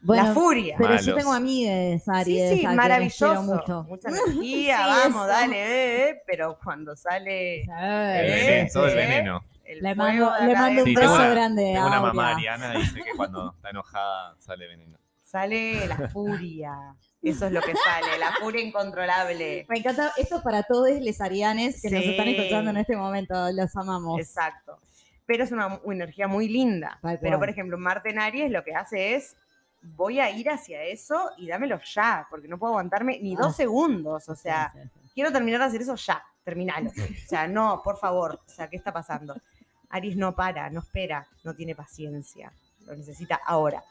Bueno, 0.00 0.22
la 0.24 0.32
furia. 0.32 0.74
pero 0.78 0.90
Malos. 0.90 1.06
yo 1.06 1.14
tengo 1.16 1.32
amigas 1.32 2.02
Sí, 2.04 2.10
Aries. 2.12 2.48
sí, 2.50 2.54
a 2.54 2.58
quienes 2.60 2.76
maravilloso. 2.76 3.42
mucho. 3.42 3.82
Mucha 3.84 4.08
energía, 4.28 4.76
Sí, 4.76 4.82
vamos, 4.86 5.22
eso. 5.22 5.26
dale, 5.26 5.56
eh, 5.56 6.08
eh, 6.10 6.22
pero 6.26 6.58
cuando 6.62 6.94
sale 6.96 7.62
El 7.62 7.66
veneno, 7.68 8.68
todo 8.72 8.86
el 8.86 8.92
¿eh? 8.92 8.94
veneno. 8.96 9.44
el 9.64 9.80
Le 9.82 9.94
mando, 9.94 10.32
le 10.40 10.82
un 10.82 10.84
Sí, 10.86 10.94
beso 10.94 11.14
una- 11.14 11.28
grande. 11.30 11.62
Tengo 11.74 11.86
una 11.88 12.00
mamá 12.00 12.34
ariana 12.34 12.74
y 12.74 12.78
dice 12.82 13.02
que 13.02 13.10
cuando 13.16 13.52
está 13.56 13.70
enojada 13.70 14.34
sale 14.38 14.66
veneno. 14.68 14.98
sale 15.22 15.86
la 15.86 16.08
furia. 16.08 16.74
Eso 17.20 17.46
es 17.46 17.52
lo 17.52 17.60
que 17.60 17.74
sale, 17.74 18.16
la 18.18 18.30
furia 18.40 18.62
incontrolable. 18.62 19.66
Me 19.68 19.78
encanta. 19.78 20.12
Esto 20.16 20.36
es 20.36 20.42
para 20.42 20.62
todos 20.62 20.88
los 21.00 21.20
arianes 21.20 21.82
que 21.82 21.90
nos 21.90 22.02
Sí. 22.04 22.10
están 22.12 22.28
escuchando 22.28 22.70
en 22.70 22.76
este 22.76 22.96
momento. 22.96 23.34
Los 23.52 23.76
amamos. 23.76 24.20
Exacto. 24.20 24.78
Pero 25.26 25.42
es 25.44 25.50
una, 25.52 25.80
una 25.84 25.96
energía 25.96 26.28
muy 26.28 26.48
linda. 26.48 26.98
Pero, 27.20 27.38
por 27.38 27.50
ejemplo, 27.50 27.76
Marte 27.76 28.10
en 28.10 28.20
Aries 28.20 28.50
lo 28.50 28.62
que 28.64 28.74
hace 28.74 29.16
es, 29.16 29.36
voy 29.82 30.20
a 30.20 30.30
ir 30.30 30.48
hacia 30.50 30.82
eso 30.84 31.30
y 31.36 31.46
dámelo 31.48 31.80
ya, 31.84 32.26
porque 32.30 32.48
no 32.48 32.58
puedo 32.58 32.72
aguantarme 32.74 33.18
ni 33.20 33.34
Ah. 33.34 33.38
dos 33.42 33.56
segundos. 33.56 34.28
O 34.28 34.34
sea, 34.36 34.72
quiero 35.14 35.32
terminar 35.32 35.60
de 35.60 35.66
hacer 35.66 35.82
eso 35.82 35.94
ya, 35.96 36.22
terminalo. 36.44 36.90
O 36.90 37.28
sea, 37.28 37.46
no, 37.48 37.80
por 37.82 37.98
favor, 37.98 38.40
o 38.46 38.50
sea, 38.50 38.68
¿qué 38.68 38.76
está 38.76 38.92
pasando? 38.92 39.34
Aries 39.90 40.16
no 40.16 40.34
para, 40.34 40.68
no 40.70 40.80
espera, 40.80 41.26
no 41.44 41.54
tiene 41.54 41.74
paciencia, 41.74 42.52
lo 42.86 42.94
necesita 42.96 43.40
ahora. 43.46 43.82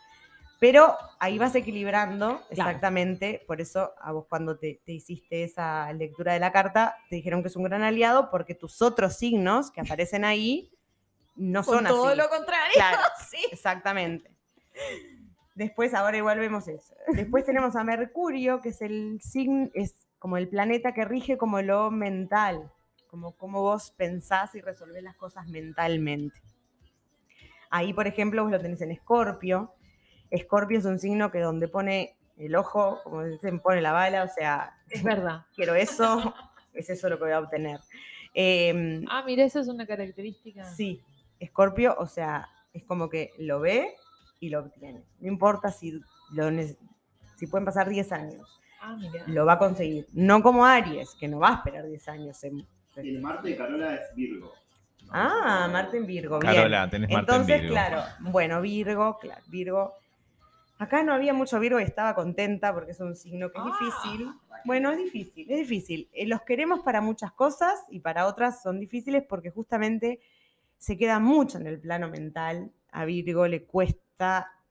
Pero 0.60 0.96
ahí 1.20 1.38
vas 1.38 1.54
equilibrando 1.54 2.42
exactamente, 2.50 3.44
por 3.46 3.62
eso 3.62 3.94
a 4.02 4.12
vos 4.12 4.26
cuando 4.28 4.58
te, 4.58 4.80
te 4.86 4.92
hiciste 4.92 5.44
esa 5.44 5.92
lectura 5.94 6.34
de 6.34 6.40
la 6.40 6.52
carta, 6.52 6.98
te 7.12 7.16
dijeron 7.18 7.44
que 7.44 7.50
es 7.50 7.56
un 7.56 7.64
gran 7.64 7.84
aliado 7.84 8.32
porque 8.32 8.56
tus 8.56 8.82
otros 8.82 9.16
signos 9.16 9.70
que 9.70 9.82
aparecen 9.82 10.26
ahí 10.26 10.72
no 11.36 11.64
Con 11.64 11.76
son 11.76 11.86
todo 11.86 12.08
así. 12.08 12.18
lo 12.18 12.28
contrario. 12.30 12.74
Claro, 12.74 12.98
sí. 13.30 13.38
exactamente. 13.52 14.32
Después, 15.58 15.96
ahora 15.96 16.16
igual 16.18 16.38
vemos 16.38 16.68
eso. 16.68 16.96
Después 17.14 17.44
tenemos 17.44 17.76
a 17.76 17.84
Mercurio, 17.84 18.62
que 18.62 18.70
es 18.70 18.82
el 18.84 19.20
signo, 19.22 19.70
es 19.74 20.08
como 20.20 20.38
el 20.38 20.48
planeta 20.48 20.94
que 20.94 21.04
rige 21.04 21.36
como 21.36 21.60
lo 21.64 21.90
mental, 21.90 22.72
como 23.08 23.36
cómo 23.36 23.62
vos 23.62 23.92
pensás 23.98 24.54
y 24.54 24.62
resolvés 24.62 25.02
las 25.02 25.16
cosas 25.16 25.48
mentalmente. 25.48 26.40
Ahí, 27.72 27.92
por 27.92 28.06
ejemplo, 28.06 28.44
vos 28.44 28.52
lo 28.52 28.62
tenés 28.62 28.82
en 28.82 28.92
Escorpio. 28.92 29.74
Escorpio 30.30 30.78
es 30.78 30.86
un 30.86 31.00
signo 31.00 31.32
que 31.32 31.40
donde 31.40 31.68
pone 31.68 32.18
el 32.38 32.56
ojo, 32.56 33.00
como 33.04 33.24
dicen, 33.24 33.60
pone 33.60 33.82
la 33.82 33.94
bala, 33.94 34.26
o 34.26 34.28
sea, 34.28 34.78
Es 34.92 35.02
verdad. 35.04 35.48
quiero 35.56 35.74
eso, 35.74 36.36
es 36.74 36.88
eso 36.92 37.10
lo 37.10 37.18
que 37.18 37.24
voy 37.24 37.34
a 37.34 37.40
obtener. 37.40 37.80
Em, 38.36 39.04
Ah, 39.10 39.24
mira, 39.26 39.44
esa 39.44 39.60
es 39.62 39.68
una 39.70 39.88
característica. 39.88 40.64
Sí, 40.66 41.02
Escorpio, 41.40 41.96
o 41.98 42.06
sea, 42.06 42.48
es 42.74 42.86
como 42.86 43.10
que 43.10 43.32
lo 43.40 43.60
ve 43.60 43.96
y 44.40 44.50
lo 44.50 44.60
obtiene. 44.60 45.04
No 45.20 45.28
importa 45.28 45.72
si, 45.72 46.00
lo, 46.32 46.50
si 47.38 47.48
pueden 47.48 47.66
pasar 47.66 47.90
10 47.90 48.12
años, 48.12 48.62
Ah, 48.82 48.96
mira. 49.00 49.24
lo 49.28 49.46
va 49.46 49.54
a 49.54 49.60
conseguir. 49.60 50.08
No 50.14 50.42
como 50.44 50.66
Aries, 50.66 51.16
que 51.20 51.28
no 51.28 51.40
va 51.40 51.50
a 51.50 51.56
esperar 51.56 51.86
10 51.88 52.08
años. 52.10 52.44
en- 52.44 52.66
El 52.96 53.22
Marte 53.22 53.50
de 53.50 53.56
Carola 53.58 53.96
es 53.96 54.16
Virgo. 54.16 54.52
Ah, 55.10 55.70
Marte 55.72 55.98
en 55.98 56.06
Virgo. 56.06 56.40
bien. 56.40 56.54
Carola, 56.54 56.90
tenés 56.90 57.10
Marte 57.10 57.32
en 57.32 57.36
Entonces, 57.38 57.62
Virgo. 57.62 57.74
claro, 57.74 58.04
bueno, 58.22 58.62
Virgo, 58.62 59.20
claro, 59.20 59.42
Virgo. 59.48 59.94
Acá 60.80 61.02
no 61.04 61.14
había 61.14 61.34
mucho 61.34 61.60
Virgo 61.60 61.80
y 61.80 61.84
estaba 61.84 62.14
contenta 62.14 62.74
porque 62.74 62.92
es 62.92 63.00
un 63.00 63.16
signo 63.16 63.52
que 63.52 63.58
es 63.58 63.64
Ah. 63.66 63.78
difícil. 63.80 64.32
Bueno, 64.66 64.92
es 64.92 64.98
difícil, 64.98 65.50
es 65.50 65.60
difícil. 65.60 66.10
Eh, 66.14 66.28
Los 66.28 66.42
queremos 66.42 66.82
para 66.82 67.00
muchas 67.02 67.32
cosas 67.32 67.80
y 67.90 68.00
para 68.00 68.28
otras 68.28 68.62
son 68.62 68.80
difíciles 68.80 69.24
porque 69.28 69.50
justamente 69.50 70.20
se 70.78 70.98
queda 70.98 71.20
mucho 71.20 71.58
en 71.58 71.68
el 71.68 71.80
plano 71.80 72.10
mental. 72.10 72.72
A 72.92 73.06
Virgo 73.06 73.48
le 73.48 73.64
cuesta 73.64 74.02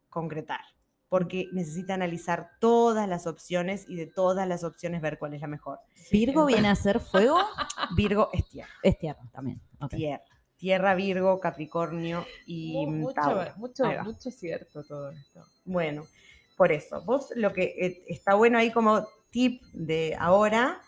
concretar 0.08 0.60
porque 1.08 1.48
necesita 1.52 1.94
analizar 1.94 2.50
todas 2.60 3.08
las 3.08 3.26
opciones 3.26 3.84
y 3.88 3.96
de 3.96 4.06
todas 4.06 4.46
las 4.48 4.64
opciones 4.64 5.00
ver 5.00 5.18
cuál 5.18 5.34
es 5.34 5.40
la 5.40 5.46
mejor. 5.46 5.78
Virgo 6.10 6.46
viene 6.46 6.68
a 6.68 6.74
ser 6.74 7.00
fuego, 7.00 7.38
Virgo 7.96 8.30
es 8.32 8.48
tierra, 8.48 8.72
es 8.82 8.98
tierra 8.98 9.22
también. 9.32 9.60
tierra. 9.90 10.22
Tierra, 10.56 10.94
Virgo, 10.94 11.38
Capricornio 11.38 12.24
y 12.46 12.72
Tauro. 13.14 13.52
mucho, 13.56 13.84
mucho, 13.84 14.04
mucho 14.04 14.30
cierto 14.30 14.84
todo 14.84 15.10
esto. 15.10 15.44
Bueno, 15.66 16.06
por 16.56 16.72
eso, 16.72 17.02
vos 17.04 17.30
lo 17.36 17.52
que 17.52 17.74
eh, 17.78 18.04
está 18.08 18.34
bueno 18.34 18.56
ahí 18.58 18.72
como 18.72 19.06
tip 19.30 19.62
de 19.74 20.16
ahora, 20.18 20.80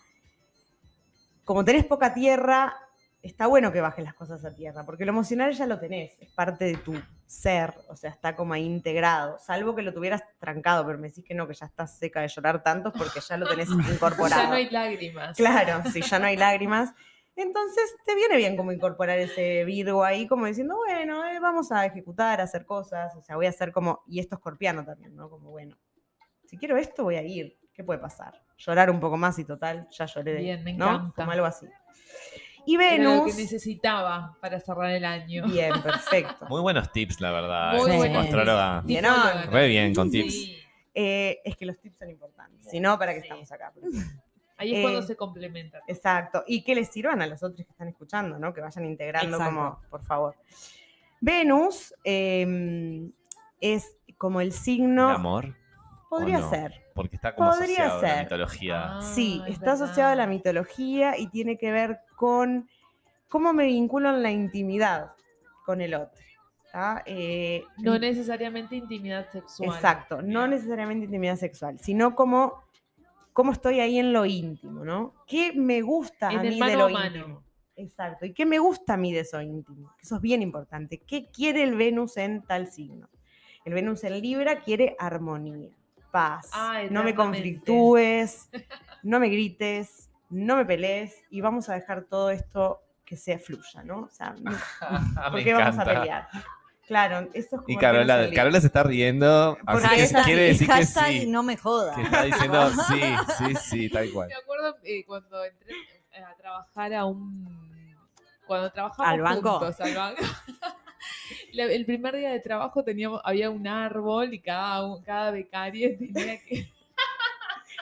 como 1.45 1.63
tenés 1.63 1.85
poca 1.85 2.15
tierra, 2.15 2.75
está 3.21 3.47
bueno 3.47 3.71
que 3.71 3.81
bajes 3.81 4.03
las 4.03 4.13
cosas 4.13 4.43
a 4.45 4.53
tierra, 4.53 4.85
porque 4.85 5.05
lo 5.05 5.11
emocional 5.11 5.51
ya 5.53 5.65
lo 5.65 5.79
tenés, 5.79 6.19
es 6.21 6.29
parte 6.31 6.65
de 6.65 6.77
tu 6.77 6.93
ser, 7.25 7.73
o 7.87 7.95
sea, 7.95 8.09
está 8.09 8.35
como 8.35 8.53
ahí 8.53 8.65
integrado, 8.65 9.37
salvo 9.39 9.75
que 9.75 9.81
lo 9.81 9.93
tuvieras 9.93 10.23
trancado, 10.39 10.85
pero 10.85 10.97
me 10.97 11.09
decís 11.09 11.25
que 11.25 11.33
no, 11.35 11.47
que 11.47 11.53
ya 11.53 11.65
estás 11.65 11.97
seca 11.97 12.21
de 12.21 12.27
llorar 12.27 12.63
tanto 12.63 12.91
porque 12.93 13.19
ya 13.19 13.37
lo 13.37 13.47
tenés 13.47 13.69
incorporado. 13.69 14.41
Ya 14.41 14.47
no 14.47 14.55
hay 14.55 14.69
lágrimas. 14.69 15.37
Claro, 15.37 15.89
si 15.91 16.01
ya 16.01 16.19
no 16.19 16.25
hay 16.25 16.37
lágrimas. 16.37 16.93
Entonces 17.35 17.95
te 18.05 18.15
viene 18.15 18.35
bien 18.35 18.57
como 18.57 18.71
incorporar 18.71 19.17
ese 19.17 19.63
Virgo 19.63 20.03
ahí, 20.03 20.27
como 20.27 20.45
diciendo, 20.45 20.75
bueno, 20.75 21.25
eh, 21.25 21.39
vamos 21.39 21.71
a 21.71 21.85
ejecutar, 21.85 22.41
a 22.41 22.43
hacer 22.43 22.65
cosas, 22.65 23.15
o 23.15 23.21
sea, 23.21 23.37
voy 23.37 23.45
a 23.45 23.49
hacer 23.49 23.71
como, 23.71 24.03
y 24.07 24.19
esto 24.19 24.35
escorpiano 24.35 24.83
también, 24.83 25.15
¿no? 25.15 25.29
Como, 25.29 25.49
bueno, 25.51 25.77
si 26.45 26.57
quiero 26.57 26.75
esto, 26.75 27.03
voy 27.03 27.15
a 27.15 27.23
ir, 27.23 27.57
¿qué 27.73 27.83
puede 27.83 27.99
pasar? 27.99 28.33
Llorar 28.57 28.89
un 28.89 28.99
poco 28.99 29.15
más 29.15 29.39
y 29.39 29.45
total, 29.45 29.87
ya 29.91 30.05
lloré, 30.05 30.35
Bien, 30.35 30.63
me 30.65 30.73
¿no? 30.73 30.95
encanta. 30.95 31.13
Como 31.15 31.31
algo 31.31 31.45
así. 31.45 31.65
Y 32.65 32.75
Era 32.75 32.97
lo 32.97 33.11
que 33.25 33.31
Venus, 33.31 33.37
necesitaba 33.37 34.37
para 34.41 34.59
cerrar 34.59 34.91
el 34.91 35.05
año. 35.05 35.45
bien, 35.47 35.81
perfecto. 35.81 36.45
Muy 36.49 36.61
buenos 36.61 36.91
tips, 36.91 37.19
la 37.21 37.31
verdad. 37.31 37.73
Muy 37.77 37.91
eh, 37.91 37.97
buenos 37.97 38.25
astróloga. 38.25 38.81
Bien, 38.85 39.03
Tipóloga. 39.03 39.41
Re 39.51 39.67
bien 39.67 39.95
con 39.95 40.11
Sí. 40.11 40.21
tips. 40.23 40.59
Eh, 40.93 41.39
es 41.45 41.55
que 41.55 41.65
los 41.65 41.79
tips 41.79 41.97
son 41.99 42.09
importantes, 42.09 42.67
si 42.69 42.79
no, 42.79 42.97
¿para 42.99 43.13
qué 43.13 43.21
Sí. 43.21 43.27
estamos 43.27 43.51
acá? 43.51 43.71
Ahí 44.57 44.73
es 44.73 44.79
Eh, 44.79 44.81
cuando 44.81 45.01
se 45.03 45.15
complementan. 45.15 45.81
Exacto. 45.87 46.43
Y 46.45 46.63
que 46.63 46.75
les 46.75 46.89
sirvan 46.89 47.21
a 47.21 47.27
los 47.27 47.41
otros 47.43 47.65
que 47.65 47.71
están 47.71 47.87
escuchando, 47.87 48.37
¿no? 48.37 48.53
Que 48.53 48.59
vayan 48.59 48.85
integrando 48.85 49.37
Exacto. 49.37 49.55
como, 49.55 49.79
por 49.89 50.03
favor. 50.03 50.35
Venus 51.21 51.93
eh, 52.03 53.09
es 53.61 53.95
como 54.17 54.41
el 54.41 54.51
signo. 54.51 55.09
¿El 55.09 55.15
amor? 55.15 55.55
Podría 56.09 56.41
ser. 56.49 56.73
Porque 56.99 57.15
está 57.15 57.33
como 57.33 57.49
Podría 57.51 57.85
asociado 57.87 57.99
a 57.99 58.01
la 58.01 58.09
ser. 58.09 58.23
mitología. 58.25 58.97
Ah, 58.97 59.01
Sí, 59.01 59.41
es 59.47 59.53
está 59.53 59.71
asociado 59.71 60.11
a 60.11 60.15
la 60.15 60.27
mitología 60.27 61.17
y 61.17 61.27
tiene 61.27 61.57
que 61.57 61.71
ver 61.71 61.99
con 62.17 62.67
cómo 63.29 63.53
me 63.53 63.65
vinculo 63.67 64.09
en 64.09 64.21
la 64.21 64.31
intimidad 64.31 65.13
con 65.65 65.79
el 65.79 65.93
otro. 65.93 66.21
Eh, 67.05 67.63
No 67.77 67.97
necesariamente 67.97 68.75
intimidad 68.75 69.29
sexual. 69.31 69.69
Exacto, 69.69 70.21
no 70.21 70.45
necesariamente 70.45 71.05
intimidad 71.05 71.37
sexual, 71.37 71.79
sino 71.79 72.15
como 72.15 72.63
cómo 73.31 73.53
estoy 73.53 73.79
ahí 73.79 73.97
en 73.97 74.11
lo 74.11 74.25
íntimo, 74.25 74.83
¿no? 74.83 75.13
¿Qué 75.25 75.53
me 75.53 75.81
gusta 75.81 76.29
En 76.31 76.39
a 76.39 76.41
el 76.41 76.49
mí 76.49 76.59
mano 76.59 76.71
de 76.71 76.77
lo 76.77 76.85
a 76.85 76.89
mano. 76.89 77.15
íntimo? 77.17 77.43
Exacto, 77.77 78.25
¿y 78.25 78.33
qué 78.33 78.45
me 78.45 78.59
gusta 78.59 78.95
a 78.95 78.97
mí 78.97 79.13
de 79.13 79.21
eso 79.21 79.41
íntimo? 79.41 79.93
Eso 80.01 80.17
es 80.17 80.21
bien 80.21 80.41
importante. 80.41 80.97
¿Qué 80.99 81.29
quiere 81.31 81.63
el 81.63 81.75
Venus 81.75 82.17
en 82.17 82.41
tal 82.43 82.67
signo? 82.67 83.07
El 83.63 83.73
Venus 83.73 84.03
en 84.03 84.19
Libra 84.21 84.59
quiere 84.59 84.95
armonía, 84.99 85.69
paz. 86.11 86.49
No 86.89 87.03
me 87.03 87.13
conflictúes, 87.15 88.49
no 89.03 89.19
me 89.19 89.29
grites, 89.29 90.09
no 90.29 90.55
me 90.57 90.65
pelees 90.65 91.15
y 91.29 91.41
vamos 91.41 91.69
a 91.69 91.73
dejar 91.75 92.03
todo 92.03 92.29
esto 92.31 92.81
que 93.05 93.17
sea 93.17 93.39
fluya, 93.39 93.83
¿no? 93.83 94.01
O 94.01 94.09
sea, 94.09 94.35
no- 94.39 94.51
¿por 95.31 95.43
qué 95.43 95.53
vamos 95.53 95.77
a 95.79 95.85
pelear? 95.85 96.27
Claro, 96.85 97.19
eso 97.33 97.55
es 97.55 97.61
como 97.61 97.65
Y 97.67 97.77
Carola, 97.77 98.21
Libra. 98.23 98.35
Carola 98.35 98.61
se 98.61 98.67
está 98.67 98.81
riendo, 98.81 99.57
así 99.65 99.81
Porque 99.81 99.95
que 99.95 100.03
esa- 100.03 100.23
quiere 100.23 100.41
decir 100.41 100.67
que 100.67 100.85
sí. 100.85 101.27
no 101.27 101.43
me 101.43 101.55
joda. 101.55 101.93
Que 101.95 102.01
está 102.01 102.23
diciendo 102.23 102.71
sí, 102.87 103.01
sí, 103.37 103.55
sí, 103.69 103.89
tal 103.89 104.11
cual. 104.11 104.27
Me 104.29 104.33
acuerdo 104.35 104.75
eh, 104.83 105.03
cuando 105.05 105.45
entré 105.45 105.71
eh, 106.13 106.23
a 106.23 106.35
trabajar 106.35 106.93
a 106.95 107.05
un. 107.05 107.59
Cuando 108.47 108.71
trabajamos 108.71 109.11
¿Al 109.11 109.21
banco? 109.21 109.59
juntos, 109.59 109.79
al 109.81 109.93
banco. 109.95 110.21
La- 111.53 111.63
el 111.65 111.85
primer 111.85 112.15
día 112.15 112.31
de 112.31 112.39
trabajo 112.39 112.83
teníamos, 112.83 113.21
había 113.23 113.49
un 113.49 113.67
árbol 113.67 114.33
y 114.33 114.39
cada, 114.39 114.81
cada 115.05 115.31
becario 115.31 115.89
tenía 115.97 116.39
que. 116.43 116.67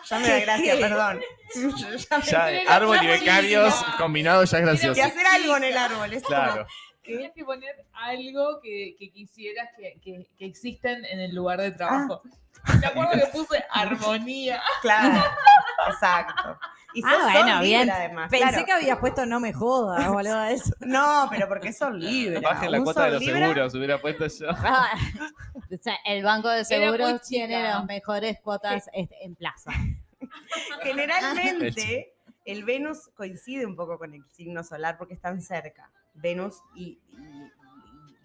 Ya 0.09 0.19
me 0.19 0.27
da 0.29 0.39
gracia, 0.39 0.75
perdón. 0.79 1.21
Ya, 2.29 2.49
árbol 2.67 2.97
y 3.01 3.07
becarios 3.07 3.73
combinados 3.97 4.51
ya 4.51 4.57
es 4.59 4.63
Que 4.63 4.69
gracioso. 4.69 5.03
hacer 5.03 5.25
algo 5.27 5.57
en 5.57 5.63
el 5.65 5.77
árbol. 5.77 6.13
Es 6.13 6.23
como- 6.23 6.35
Claro. 6.35 6.67
Tenías 7.03 7.31
que 7.33 7.45
poner 7.45 7.85
algo 7.93 8.59
que, 8.61 8.95
que 8.99 9.11
quisieras 9.11 9.69
que, 9.77 9.97
que, 10.03 10.27
que 10.37 10.45
existen 10.45 11.05
en 11.05 11.21
el 11.21 11.33
lugar 11.33 11.61
de 11.61 11.71
trabajo. 11.71 12.21
Ah. 12.65 12.75
Me 12.81 12.87
acuerdo 12.87 13.11
que 13.13 13.27
puse 13.31 13.63
armonía. 13.69 14.61
Claro, 14.81 15.23
exacto. 15.87 16.59
Y 16.97 17.01
Ah, 17.05 17.09
sos- 17.11 17.21
son 17.21 17.31
bueno, 17.43 17.61
bien. 17.61 17.81
Libra, 17.81 17.95
además. 17.97 18.29
Pensé 18.31 18.47
claro. 18.49 18.65
que 18.65 18.71
habías 18.71 18.97
puesto 18.97 19.25
no 19.27 19.39
me 19.39 19.53
joda 19.53 20.09
o 20.11 20.17
algo 20.17 20.33
de 20.33 20.53
eso. 20.53 20.73
No, 20.79 21.27
pero 21.29 21.47
porque 21.47 21.71
son 21.71 21.99
libres. 21.99 22.41
Bajen 22.41 22.71
la 22.71 22.81
cuota 22.81 23.05
de 23.05 23.11
los 23.11 23.23
seguros, 23.23 23.75
hubiera 23.75 24.01
puesto 24.01 24.25
yo. 24.27 24.47
Ah, 24.57 24.89
o 25.55 25.77
sea, 25.83 25.95
el 26.05 26.23
banco 26.23 26.49
de 26.49 26.65
seguros 26.65 27.21
tiene 27.21 27.61
las 27.61 27.85
mejores 27.85 28.39
cuotas 28.41 28.89
este, 28.93 29.23
en 29.23 29.35
plaza. 29.35 29.71
Generalmente, 30.81 32.13
el 32.45 32.63
Venus 32.63 33.09
coincide 33.15 33.65
un 33.65 33.75
poco 33.75 33.97
con 33.97 34.13
el 34.13 34.23
signo 34.29 34.63
solar 34.63 34.97
porque 34.97 35.13
están 35.13 35.41
cerca. 35.41 35.91
Venus 36.15 36.55
y 36.75 36.99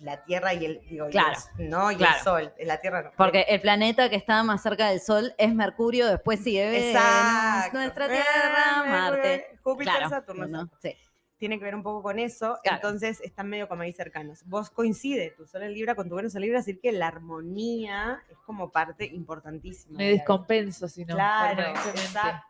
la 0.02 0.24
Tierra 0.24 0.52
y 0.54 0.64
el, 0.66 0.80
digo, 0.88 1.08
y 1.08 1.12
Claro, 1.12 1.38
el- 1.58 1.70
no, 1.70 1.90
y 1.92 1.96
claro. 1.96 2.16
el 2.16 2.22
Sol. 2.24 2.52
La 2.64 2.78
Tierra 2.80 3.02
no. 3.02 3.10
Porque 3.16 3.42
el 3.48 3.60
planeta 3.60 4.10
que 4.10 4.16
está 4.16 4.42
más 4.42 4.62
cerca 4.62 4.88
del 4.90 5.00
Sol 5.00 5.32
es 5.38 5.54
Mercurio, 5.54 6.06
después 6.08 6.42
sigue 6.42 6.68
Venus, 6.70 6.86
Exacto. 6.96 7.78
nuestra 7.78 8.08
Tierra, 8.08 8.84
Marte. 8.86 9.58
Júpiter, 9.62 9.94
Claro, 9.94 10.08
Saturno. 10.10 10.46
¿no? 10.46 10.70
Sí. 10.82 10.94
tiene 11.38 11.58
que 11.58 11.64
ver 11.64 11.74
un 11.74 11.82
poco 11.82 12.04
con 12.04 12.20
eso, 12.20 12.56
Claro. 12.62 12.76
entonces 12.76 13.20
están 13.22 13.48
medio 13.48 13.66
como 13.68 13.82
ahí 13.82 13.92
cercanos. 13.92 14.44
Vos 14.46 14.70
coincide 14.70 15.30
tu 15.36 15.44
Sol 15.44 15.64
en 15.64 15.72
Libra 15.74 15.96
con 15.96 16.08
tu 16.08 16.14
Venus 16.14 16.36
en 16.36 16.42
Libra, 16.42 16.60
así 16.60 16.78
que 16.78 16.92
la 16.92 17.08
armonía 17.08 18.22
es 18.30 18.38
como 18.46 18.70
parte 18.70 19.06
importantísima. 19.06 19.98
Me 19.98 20.10
descompenso 20.10 20.86
si 20.86 21.04
no. 21.04 21.16
Claro, 21.16 21.62
exacto. 21.90 22.46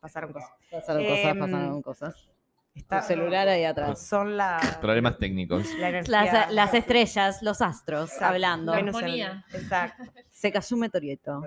Pasaron 0.00 0.32
cosas. 0.32 0.50
Pasaron 0.68 1.02
Em, 1.02 1.08
cosas, 1.08 1.36
pasaron 1.38 1.82
cosas. 1.82 2.28
Está- 2.78 3.00
Tu 3.00 3.06
celular 3.08 3.48
ahí 3.48 3.64
atrás. 3.64 4.00
Son 4.06 4.36
la, 4.36 4.60
Problemas 4.80 5.18
técnicos. 5.18 5.66
la 5.78 5.88
energía. 5.90 6.22
Las, 6.24 6.52
las 6.52 6.74
estrellas, 6.74 7.42
los 7.42 7.60
astros, 7.60 8.10
Exacto. 8.12 8.26
hablando. 8.34 8.72
La 8.72 8.78
armonía. 8.78 9.44
Exacto. 9.52 10.02
Se 10.30 10.50
cayó 10.52 10.76
un 10.76 10.80
meteorito. 10.80 11.42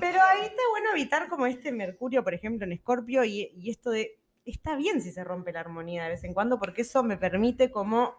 Pero 0.00 0.20
ahí 0.22 0.42
está 0.46 0.62
bueno 0.70 0.90
evitar 0.92 1.28
como 1.28 1.46
este 1.46 1.72
Mercurio, 1.72 2.22
por 2.22 2.32
ejemplo, 2.34 2.64
en 2.64 2.72
Escorpio 2.72 3.24
y, 3.24 3.52
y 3.56 3.70
esto 3.70 3.90
de, 3.90 4.20
está 4.44 4.76
bien 4.76 5.00
si 5.02 5.10
se 5.10 5.24
rompe 5.24 5.52
la 5.52 5.60
armonía 5.60 6.04
de 6.04 6.10
vez 6.10 6.22
en 6.24 6.32
cuando, 6.32 6.58
porque 6.60 6.82
eso 6.82 7.02
me 7.02 7.16
permite 7.16 7.70
como 7.72 8.14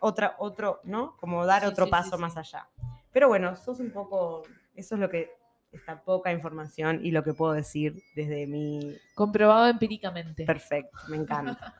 otra, 0.00 0.36
otro, 0.38 0.80
¿no? 0.84 1.16
Como 1.18 1.44
dar 1.44 1.62
Sí, 1.62 1.68
otro 1.68 1.84
sí, 1.84 1.90
paso 1.90 2.16
sí, 2.16 2.20
más 2.22 2.36
allá. 2.38 2.66
Pero 3.12 3.28
bueno, 3.28 3.54
sos 3.56 3.78
un 3.80 3.90
poco, 3.92 4.42
eso 4.74 4.94
es 4.94 5.00
lo 5.02 5.10
que, 5.10 5.30
esta 5.72 6.02
poca 6.02 6.32
información 6.32 7.00
y 7.04 7.10
lo 7.10 7.24
que 7.24 7.32
puedo 7.34 7.52
decir 7.52 8.02
desde 8.14 8.46
mi 8.46 8.96
Comprobado 9.14 9.68
empíricamente. 9.68 10.44
perfecto, 10.44 10.98
me 11.08 11.16
encanta. 11.16 11.74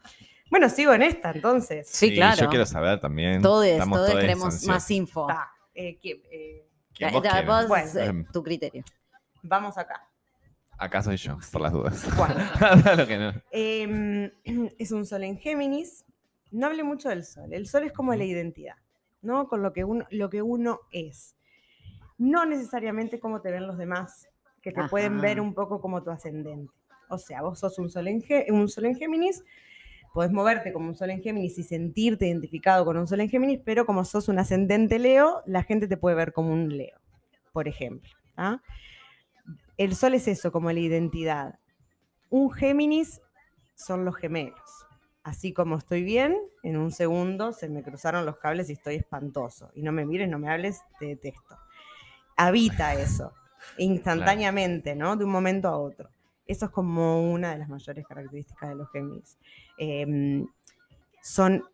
Bueno, 0.50 0.68
sigo 0.68 0.92
en 0.92 1.02
esta 1.02 1.30
entonces. 1.30 1.88
Sí, 1.88 2.14
claro. 2.14 2.42
Yo 2.42 2.48
quiero 2.48 2.66
saber 2.66 3.00
también. 3.00 3.40
Todos, 3.42 3.66
todos 3.66 3.90
todos 3.90 4.10
queremos 4.20 4.44
ansiosos. 4.46 4.68
más 4.68 4.90
info. 4.90 5.28
Está, 5.28 5.50
eh, 5.74 5.98
¿quién- 6.00 6.22
eh, 6.30 6.66
¿Quién 6.94 7.12
vos 7.12 7.22
vos, 7.46 7.68
Bueno. 7.68 7.90
eh, 8.00 8.24
tu 8.32 8.42
criterio. 8.42 8.84
vamos 9.42 9.78
acá. 9.78 10.06
Acá 10.78 11.02
soy 11.02 11.16
yo, 11.16 11.38
por 11.52 11.60
las 11.60 11.72
dudas. 11.72 12.06
Bueno. 12.16 12.34
Que 13.08 13.18
no. 13.18 13.32
Eh, 13.50 14.32
es 14.78 14.90
un 14.92 15.06
sol 15.06 15.24
en 15.24 15.38
Géminis. 15.38 16.04
No 16.50 16.66
hable 16.66 16.82
mucho 16.82 17.08
del 17.08 17.24
sol. 17.24 17.52
El 17.52 17.66
sol 17.66 17.84
es 17.84 17.92
como 17.92 18.14
la 18.14 18.24
identidad, 18.24 18.76
¿no? 19.22 19.48
Con 19.48 19.62
lo 19.62 19.72
que 19.72 19.84
uno, 19.84 20.06
lo 20.10 20.28
que 20.28 20.42
uno 20.42 20.80
es. 20.90 21.34
No 22.22 22.46
necesariamente 22.46 23.18
cómo 23.18 23.40
te 23.40 23.50
ven 23.50 23.66
los 23.66 23.76
demás, 23.76 24.28
que 24.62 24.70
te 24.70 24.84
pueden 24.84 25.20
ver 25.20 25.40
un 25.40 25.54
poco 25.54 25.80
como 25.80 26.04
tu 26.04 26.10
ascendente. 26.10 26.72
O 27.08 27.18
sea, 27.18 27.42
vos 27.42 27.58
sos 27.58 27.80
un 27.80 27.90
sol 27.90 28.06
en, 28.06 28.22
un 28.54 28.68
sol 28.68 28.84
en 28.84 28.94
Géminis, 28.94 29.42
podés 30.14 30.30
moverte 30.30 30.72
como 30.72 30.86
un 30.86 30.94
sol 30.94 31.10
en 31.10 31.20
Géminis 31.20 31.58
y 31.58 31.64
sentirte 31.64 32.28
identificado 32.28 32.84
con 32.84 32.96
un 32.96 33.08
sol 33.08 33.22
en 33.22 33.28
Géminis, 33.28 33.58
pero 33.64 33.86
como 33.86 34.04
sos 34.04 34.28
un 34.28 34.38
ascendente 34.38 35.00
Leo, 35.00 35.42
la 35.46 35.64
gente 35.64 35.88
te 35.88 35.96
puede 35.96 36.14
ver 36.14 36.32
como 36.32 36.52
un 36.52 36.68
Leo, 36.76 36.96
por 37.52 37.66
ejemplo. 37.66 38.08
¿ah? 38.36 38.62
El 39.76 39.96
sol 39.96 40.14
es 40.14 40.28
eso, 40.28 40.52
como 40.52 40.70
la 40.70 40.78
identidad. 40.78 41.58
Un 42.30 42.52
Géminis 42.52 43.20
son 43.74 44.04
los 44.04 44.14
gemelos. 44.14 44.86
Así 45.24 45.52
como 45.52 45.76
estoy 45.76 46.04
bien, 46.04 46.36
en 46.62 46.76
un 46.76 46.92
segundo 46.92 47.52
se 47.52 47.68
me 47.68 47.82
cruzaron 47.82 48.26
los 48.26 48.38
cables 48.38 48.70
y 48.70 48.74
estoy 48.74 48.94
espantoso. 48.94 49.72
Y 49.74 49.82
no 49.82 49.90
me 49.90 50.06
mires, 50.06 50.28
no 50.28 50.38
me 50.38 50.48
hables, 50.48 50.82
te 51.00 51.06
detesto. 51.06 51.56
Habita 52.36 52.94
eso, 52.94 53.32
instantáneamente, 53.78 54.94
¿no? 54.94 55.16
De 55.16 55.24
un 55.24 55.30
momento 55.30 55.68
a 55.68 55.76
otro. 55.76 56.10
Eso 56.46 56.66
es 56.66 56.70
como 56.72 57.32
una 57.32 57.52
de 57.52 57.58
las 57.58 57.68
mayores 57.68 58.06
características 58.06 58.68
de 58.68 58.74
los 58.74 58.90
Géminis. 58.90 59.38
Em, 59.78 60.46
son 61.22 61.64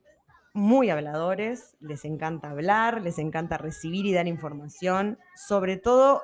muy 0.53 0.91
habladores, 0.91 1.77
les 1.81 2.05
encanta 2.05 2.51
hablar, 2.51 3.03
les 3.03 3.19
encanta 3.19 3.59
recibir 3.59 4.07
y 4.07 4.13
dar 4.13 4.27
información, 4.27 5.19
sobre 5.35 5.77
todo 5.77 6.23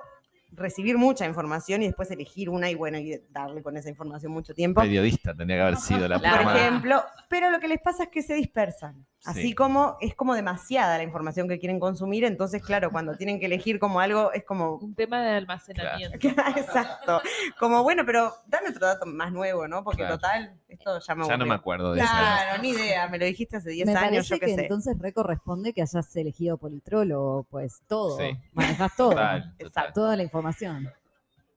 recibir 0.57 0.99
mucha 0.99 1.27
información 1.27 1.83
y 1.83 1.87
después 1.87 2.11
elegir 2.11 2.49
una 2.49 2.70
y 2.70 2.75
bueno, 2.75 2.99
y 2.99 3.20
darle 3.31 3.62
con 3.62 3.77
esa 3.77 3.88
información 3.88 4.33
mucho 4.33 4.55
tiempo. 4.55 4.81
Periodista 4.81 5.35
tendría 5.35 5.59
que 5.59 5.62
haber 5.62 5.77
sido 5.77 6.09
la 6.09 6.18
Por 6.18 6.57
ejemplo, 6.57 7.03
pero 7.29 7.51
lo 7.51 7.61
que 7.61 7.68
les 7.68 7.81
pasa 7.81 8.05
es 8.05 8.09
que 8.11 8.23
se 8.23 8.35
dispersan. 8.35 9.07
Así 9.27 9.41
Sí. 9.41 9.55
como 9.55 9.97
es 10.03 10.15
como 10.15 10.35
demasiada 10.35 10.99
la 10.99 11.03
información 11.03 11.49
que 11.49 11.59
quieren 11.59 11.81
consumir, 11.81 12.25
entonces 12.25 12.63
claro, 12.63 12.91
cuando 12.93 13.17
tienen 13.17 13.41
que 13.41 13.47
elegir 13.47 13.79
como 13.79 14.01
algo, 14.01 14.33
es 14.33 14.45
como 14.45 14.77
Un 14.77 14.95
tema 14.95 15.23
de 15.23 15.31
almacenamiento. 15.37 16.19
Exacto. 16.57 17.23
Como 17.59 17.83
bueno, 17.83 18.03
pero 18.05 18.35
dame 18.47 18.69
otro 18.69 18.87
dato 18.87 19.07
más 19.07 19.33
nuevo, 19.33 19.67
¿no? 19.67 19.83
Porque 19.83 20.03
Claro. 20.03 20.17
total, 20.17 20.59
esto 20.69 20.99
ya 21.01 21.15
me 21.15 21.27
Ya 21.27 21.37
no 21.39 21.47
me 21.47 21.55
acuerdo 21.55 21.93
de 21.95 22.01
eso. 22.03 22.11
Claro, 22.11 22.61
ni 22.63 22.69
idea, 22.71 23.09
me 23.09 23.19
lo 23.19 23.25
dijiste 23.25 23.57
hace 23.57 23.71
10 23.71 23.87
Me 23.87 23.93
años, 23.93 24.03
parece 24.29 24.29
yo 24.35 24.41
qué 24.41 24.47
que 24.47 24.55
sé. 24.57 24.63
entonces 24.63 24.99
re 24.99 25.13
corresponde 25.15 25.73
que 25.73 25.81
hayas 25.83 26.17
elegido 26.17 26.59
politrólogo, 26.59 27.45
pues 27.51 27.81
todo, 27.89 28.19
Sí. 28.19 28.37
manejas 28.53 28.95
todo, 28.95 29.11
Total, 29.11 29.43
total. 29.43 29.55
Exacto. 29.59 29.93
toda 29.95 30.17
la 30.17 30.23
información. 30.23 30.93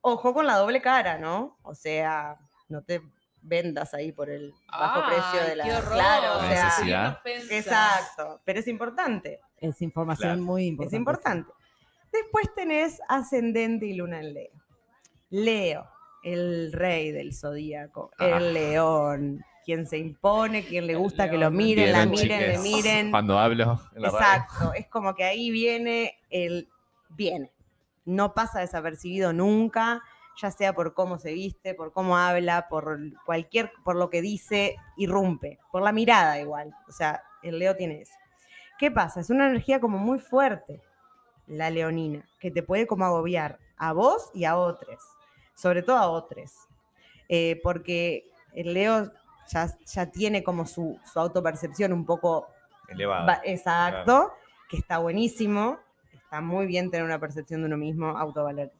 Ojo 0.00 0.32
con 0.32 0.46
la 0.46 0.56
doble 0.56 0.80
cara, 0.80 1.18
¿no? 1.18 1.58
O 1.62 1.74
sea, 1.74 2.36
no 2.68 2.82
te 2.82 3.02
vendas 3.48 3.94
ahí 3.94 4.12
por 4.12 4.30
el 4.30 4.52
bajo 4.70 5.02
precio 5.08 5.48
de 5.48 5.56
la. 5.56 5.64
qué 5.64 5.72
horror. 5.74 5.92
Claro, 5.94 6.36
o 6.38 6.40
sea, 6.40 6.64
Necesidad. 6.64 7.20
Exacto. 7.50 8.40
Pero 8.44 8.60
es 8.60 8.68
importante. 8.68 9.40
Es 9.60 9.80
información 9.82 10.28
Claro. 10.30 10.42
muy 10.42 10.66
importante. 10.66 10.94
Es 10.96 10.98
importante. 10.98 11.52
Después 12.12 12.52
tenés 12.54 13.00
ascendente 13.08 13.86
y 13.86 13.94
luna 13.94 14.20
en 14.20 14.34
Leo. 14.34 14.50
Leo, 15.30 15.86
el 16.22 16.72
rey 16.72 17.10
del 17.12 17.34
zodíaco, 17.34 18.10
Ah. 18.18 18.26
el 18.38 18.54
león, 18.54 19.44
quien 19.64 19.86
se 19.86 19.98
impone, 19.98 20.64
quien 20.64 20.86
le 20.86 20.94
gusta 20.94 21.28
que 21.28 21.36
lo 21.36 21.50
miren, 21.50 21.92
la 21.92 22.06
miren, 22.06 22.40
le 22.52 22.58
miren. 22.58 23.10
Cuando 23.10 23.38
hablo 23.38 23.78
en 23.94 24.02
la 24.02 24.10
radio. 24.10 24.18
Exacto, 24.18 24.72
es 24.74 24.86
como 24.86 25.14
que 25.14 25.24
ahí 25.24 25.50
viene 25.50 26.18
el 26.30 26.68
viene. 27.10 27.52
No 28.06 28.32
pasa 28.32 28.60
desapercibido 28.60 29.34
nunca, 29.34 30.02
ya 30.40 30.50
sea 30.50 30.72
por 30.72 30.94
cómo 30.94 31.18
se 31.18 31.32
viste, 31.32 31.74
por 31.74 31.92
cómo 31.92 32.16
habla, 32.16 32.68
por 32.68 32.98
cualquier, 33.26 33.72
por 33.84 33.96
lo 33.96 34.08
que 34.10 34.22
dice, 34.22 34.76
irrumpe, 34.96 35.58
por 35.72 35.82
la 35.82 35.92
mirada 35.92 36.38
igual. 36.40 36.72
O 36.88 36.92
sea, 36.92 37.22
el 37.42 37.58
Leo 37.58 37.76
tiene 37.76 38.02
eso. 38.02 38.14
¿Qué 38.78 38.90
pasa? 38.90 39.20
Es 39.20 39.30
una 39.30 39.48
energía 39.48 39.80
como 39.80 39.98
muy 39.98 40.18
fuerte, 40.20 40.80
la 41.48 41.70
leonina, 41.70 42.24
que 42.38 42.50
te 42.50 42.62
puede 42.62 42.86
como 42.86 43.04
agobiar 43.04 43.58
a 43.76 43.92
vos 43.92 44.30
y 44.34 44.44
a 44.44 44.56
otros, 44.56 45.02
sobre 45.54 45.82
todo 45.82 45.96
a 45.96 46.08
otros. 46.08 46.52
Eh, 47.28 47.60
porque 47.62 48.24
el 48.54 48.74
Leo 48.74 49.10
ya, 49.48 49.66
ya 49.86 50.06
tiene 50.06 50.44
como 50.44 50.66
su, 50.66 50.98
su 51.10 51.18
autopercepción 51.18 51.92
un 51.92 52.04
poco 52.06 52.48
Elevada. 52.88 53.26
Va- 53.26 53.40
exacto, 53.44 54.32
que 54.68 54.76
está 54.78 54.98
buenísimo. 54.98 55.78
Está 56.14 56.40
muy 56.40 56.66
bien 56.66 56.90
tener 56.90 57.04
una 57.04 57.18
percepción 57.18 57.60
de 57.62 57.66
uno 57.66 57.76
mismo 57.76 58.08
autovaler, 58.16 58.68
au- 58.68 58.77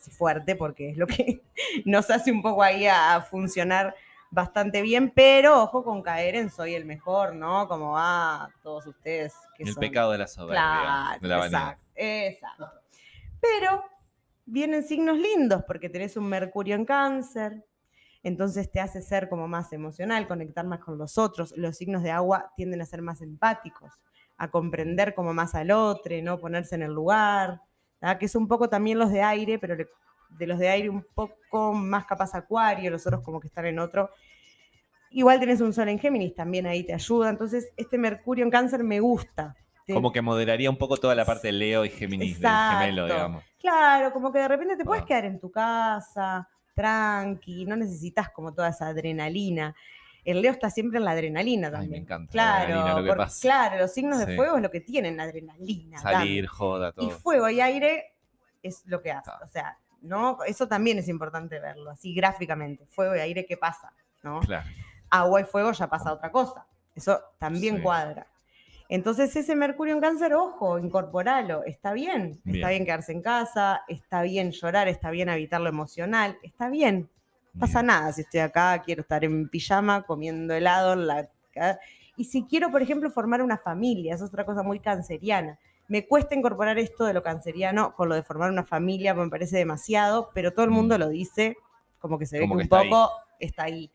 así 0.00 0.10
fuerte, 0.10 0.56
porque 0.56 0.90
es 0.90 0.96
lo 0.96 1.06
que 1.06 1.42
nos 1.84 2.10
hace 2.10 2.32
un 2.32 2.42
poco 2.42 2.62
ahí 2.62 2.86
a, 2.86 3.14
a 3.16 3.22
funcionar 3.22 3.94
bastante 4.30 4.80
bien, 4.82 5.10
pero 5.14 5.62
ojo 5.62 5.82
con 5.82 6.02
caer 6.02 6.36
en 6.36 6.50
soy 6.50 6.74
el 6.74 6.84
mejor, 6.84 7.34
¿no? 7.34 7.66
Como 7.68 7.98
a 7.98 8.48
todos 8.62 8.86
ustedes 8.86 9.34
que 9.56 9.64
El 9.64 9.72
son- 9.74 9.80
pecado 9.80 10.12
de 10.12 10.18
la 10.18 10.26
soberbia. 10.28 10.60
Claro, 10.62 11.20
de 11.20 11.28
la 11.28 11.36
vanidad. 11.38 11.76
exacto, 11.96 12.58
exacto. 12.66 12.80
Pero 13.40 13.84
vienen 14.46 14.82
signos 14.84 15.16
lindos 15.18 15.62
porque 15.66 15.88
tenés 15.88 16.16
un 16.16 16.28
Mercurio 16.28 16.74
en 16.76 16.84
cáncer, 16.84 17.64
entonces 18.22 18.70
te 18.70 18.80
hace 18.80 19.00
ser 19.02 19.28
como 19.28 19.48
más 19.48 19.72
emocional, 19.72 20.28
conectar 20.28 20.64
más 20.66 20.80
con 20.80 20.98
los 20.98 21.18
otros. 21.18 21.52
Los 21.56 21.76
signos 21.76 22.02
de 22.02 22.10
agua 22.10 22.52
tienden 22.56 22.82
a 22.82 22.86
ser 22.86 23.00
más 23.02 23.22
empáticos, 23.22 23.92
a 24.36 24.50
comprender 24.50 25.14
como 25.14 25.32
más 25.34 25.54
al 25.54 25.70
otro, 25.70 26.14
¿no? 26.22 26.38
Ponerse 26.38 26.74
en 26.74 26.82
el 26.82 26.92
lugar, 26.92 27.62
que 28.18 28.26
es 28.26 28.34
un 28.34 28.48
poco 28.48 28.68
también 28.68 28.98
los 28.98 29.10
de 29.12 29.22
aire, 29.22 29.58
pero 29.58 29.74
le- 29.76 29.88
de 30.38 30.46
los 30.46 30.58
de 30.58 30.68
aire 30.68 30.88
un 30.88 31.04
poco 31.14 31.72
más 31.72 32.06
capaz 32.06 32.34
acuario, 32.34 32.90
los 32.90 33.06
otros 33.06 33.22
como 33.22 33.40
que 33.40 33.48
están 33.48 33.66
en 33.66 33.78
otro. 33.78 34.10
Igual 35.10 35.40
tenés 35.40 35.60
un 35.60 35.72
sol 35.72 35.88
en 35.88 35.98
Géminis, 35.98 36.34
también 36.34 36.66
ahí 36.66 36.84
te 36.84 36.94
ayuda. 36.94 37.30
Entonces, 37.30 37.72
este 37.76 37.98
Mercurio 37.98 38.44
en 38.44 38.50
cáncer 38.50 38.84
me 38.84 39.00
gusta. 39.00 39.56
Te- 39.86 39.92
Como 39.94 40.12
que 40.12 40.22
moderaría 40.22 40.70
un 40.70 40.76
poco 40.78 40.96
toda 40.98 41.16
la 41.16 41.24
parte 41.24 41.48
de 41.48 41.52
Leo 41.52 41.84
y 41.84 41.88
Géminis 41.90 42.36
Exacto. 42.36 42.78
del 42.78 42.86
gemelo, 42.86 43.06
digamos. 43.06 43.44
Claro, 43.58 44.12
como 44.12 44.32
que 44.32 44.38
de 44.38 44.48
repente 44.48 44.76
te 44.76 44.84
puedes 44.84 45.02
Ah. 45.02 45.06
quedar 45.06 45.24
en 45.24 45.40
tu 45.40 45.50
casa, 45.50 46.48
tranqui, 46.76 47.64
no 47.66 47.74
necesitas 47.76 48.30
como 48.30 48.54
toda 48.54 48.68
esa 48.68 48.86
adrenalina. 48.86 49.74
El 50.24 50.42
Leo 50.42 50.52
está 50.52 50.70
siempre 50.70 50.98
en 50.98 51.04
la 51.04 51.12
adrenalina 51.12 51.68
Ay, 51.68 51.72
también. 51.72 51.90
me 51.92 51.98
encanta 51.98 52.26
la 52.26 52.30
Claro, 52.32 52.62
adrenalina, 52.62 52.94
lo 52.96 53.02
que 53.02 53.08
porque- 53.08 53.22
pasa. 53.24 53.40
claro, 53.40 53.78
los 53.78 53.92
signos 53.92 54.18
de 54.26 54.36
fuego 54.36 54.56
es 54.56 54.62
lo 54.62 54.70
que 54.70 54.80
tienen, 54.80 55.20
adrenalina. 55.20 55.98
Salir, 55.98 56.46
joda, 56.46 56.92
tanto. 56.92 57.02
Y 57.04 57.08
todo. 57.08 57.18
fuego 57.20 57.48
y 57.48 57.60
aire 57.60 58.12
es 58.62 58.82
lo 58.86 59.00
que 59.02 59.12
hace. 59.12 59.30
O 59.42 59.46
sea, 59.46 59.78
¿no? 60.02 60.38
Eso 60.46 60.68
también 60.68 60.98
es 60.98 61.08
importante 61.08 61.58
verlo, 61.60 61.90
así 61.90 62.14
gráficamente. 62.14 62.84
Fuego 62.86 63.16
y 63.16 63.20
aire, 63.20 63.46
¿qué 63.46 63.56
pasa? 63.56 63.92
¿No? 64.22 64.40
Claro. 64.40 64.66
agua 65.12 65.40
y 65.40 65.44
fuego 65.44 65.72
ya 65.72 65.88
pasa 65.88 66.12
otra 66.12 66.30
cosa. 66.30 66.66
Eso 66.94 67.20
también 67.38 67.76
Sí. 67.78 67.82
cuadra. 67.82 68.26
Entonces 68.88 69.34
ese 69.34 69.56
Mercurio 69.56 69.94
en 69.94 70.00
cáncer, 70.00 70.34
ojo, 70.34 70.78
incorporalo, 70.78 71.64
está 71.64 71.92
bien. 71.92 72.40
Bien. 72.44 72.56
Está 72.56 72.70
bien 72.70 72.84
quedarse 72.84 73.12
en 73.12 73.22
casa, 73.22 73.82
está 73.88 74.22
bien 74.22 74.50
llorar, 74.52 74.88
está 74.88 75.10
bien 75.10 75.28
habitar 75.28 75.60
lo 75.60 75.68
emocional, 75.68 76.38
está 76.42 76.68
bien. 76.68 77.08
Pasa 77.58 77.82
nada 77.82 78.12
si 78.12 78.22
estoy 78.22 78.40
acá, 78.40 78.80
quiero 78.84 79.02
estar 79.02 79.24
en 79.24 79.48
pijama, 79.48 80.02
comiendo 80.02 80.54
helado, 80.54 80.94
la... 80.96 81.28
y 82.16 82.24
si 82.24 82.44
quiero, 82.44 82.70
por 82.70 82.82
ejemplo, 82.82 83.10
formar 83.10 83.42
una 83.42 83.58
familia, 83.58 84.14
eso 84.14 84.24
es 84.24 84.30
otra 84.30 84.44
cosa 84.46 84.62
muy 84.62 84.78
canceriana. 84.80 85.58
Me 85.88 86.06
cuesta 86.06 86.34
incorporar 86.36 86.78
esto 86.78 87.04
de 87.04 87.12
lo 87.14 87.22
canceriano 87.22 87.94
con 87.96 88.08
lo 88.08 88.14
de 88.14 88.22
formar 88.22 88.50
una 88.50 88.64
familia, 88.64 89.12
me 89.14 89.28
parece 89.28 89.56
demasiado, 89.58 90.30
pero 90.32 90.52
todo 90.52 90.64
el 90.64 90.70
mundo 90.70 90.96
Mm. 90.96 91.00
lo 91.00 91.08
dice, 91.08 91.56
como 91.98 92.18
que 92.18 92.26
se 92.26 92.38
ve 92.38 92.42
Como 92.44 92.56
que 92.56 92.68
que 92.68 92.74
un 92.74 92.80
ahí. 92.80 92.88
poco 92.90 93.10
está 93.40 93.64
ahí 93.64 93.90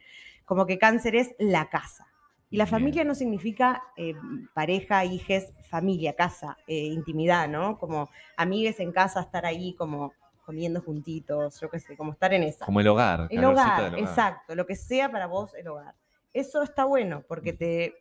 como 0.46 0.65
que 0.68 0.78
cáncer 0.78 1.15
es 1.15 1.34
la 1.39 1.70
casa. 1.70 2.08
Y 2.52 2.58
la 2.58 2.65
Bien. 2.65 2.72
familia 2.72 3.04
no 3.04 3.15
significa 3.15 3.82
eh, 3.98 4.13
pareja, 4.54 5.04
hijes, 5.04 5.52
familia, 5.68 6.13
casa, 6.13 6.58
eh, 6.68 6.86
intimidad, 6.86 7.50
¿no? 7.50 7.80
Como 7.80 8.10
amigues 8.38 8.80
en 8.80 8.91
casa, 8.91 9.22
estar 9.22 9.46
ahí 9.46 9.74
como 9.74 10.13
comiendo 10.45 10.81
juntitos, 10.81 11.60
yo 11.60 11.69
qué 11.69 11.79
sé, 11.79 11.97
como 11.97 12.12
estar 12.13 12.34
en 12.34 12.43
esa. 12.43 12.65
Como 12.65 12.79
el 12.79 12.88
hogar. 12.88 13.27
el 13.29 13.43
hogar, 13.43 13.93
hogar. 13.93 13.99
exacto, 13.99 14.55
lo 14.55 14.65
que 14.65 14.75
sea 14.75 15.10
para 15.12 15.25
vos 15.27 15.53
el 15.55 15.67
hogar. 15.67 15.95
Eso 16.34 16.62
está 16.62 16.86
bueno 16.86 17.23
porque 17.27 17.53
te, 17.53 17.95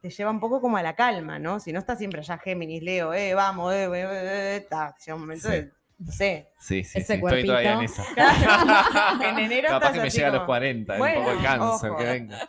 te 0.00 0.10
lleva 0.10 0.30
un 0.30 0.40
poco 0.40 0.60
como 0.60 0.76
a 0.76 0.82
la 0.82 0.94
calma, 0.96 1.38
¿no? 1.38 1.60
Si 1.60 1.72
no 1.72 1.78
estás 1.78 1.98
siempre 1.98 2.20
allá 2.20 2.38
Géminis, 2.38 2.82
Leo, 2.82 3.12
eh, 3.12 3.34
vamos, 3.34 3.72
eh, 3.74 3.84
eh, 3.84 3.90
eh, 3.94 4.56
eh, 4.56 4.66
ta, 4.68 4.94
llega 5.04 5.14
un 5.14 5.20
momento 5.22 5.48
Sí. 5.48 5.54
de, 5.54 5.72
no 5.98 6.10
sé. 6.12 6.48
Sí, 6.58 6.82
sí, 6.84 6.98
Ese 6.98 7.14
sí. 7.16 7.20
Estoy 7.22 7.46
todavía 7.46 7.74
en 7.74 7.82
esa. 7.82 8.04
en 9.28 9.38
enero 9.38 9.68
Capaz 9.68 9.86
estás 9.88 9.92
que 9.92 10.00
me 10.00 10.10
llega 10.10 10.28
a 10.28 10.30
los 10.30 10.38
como, 10.40 10.46
40, 10.46 10.92
un 10.94 10.98
Bueno, 10.98 11.20
poco 11.20 11.30
de 11.36 11.42
cáncer, 11.42 11.90
ojo. 11.90 11.98
que 11.98 12.04
venga. 12.04 12.48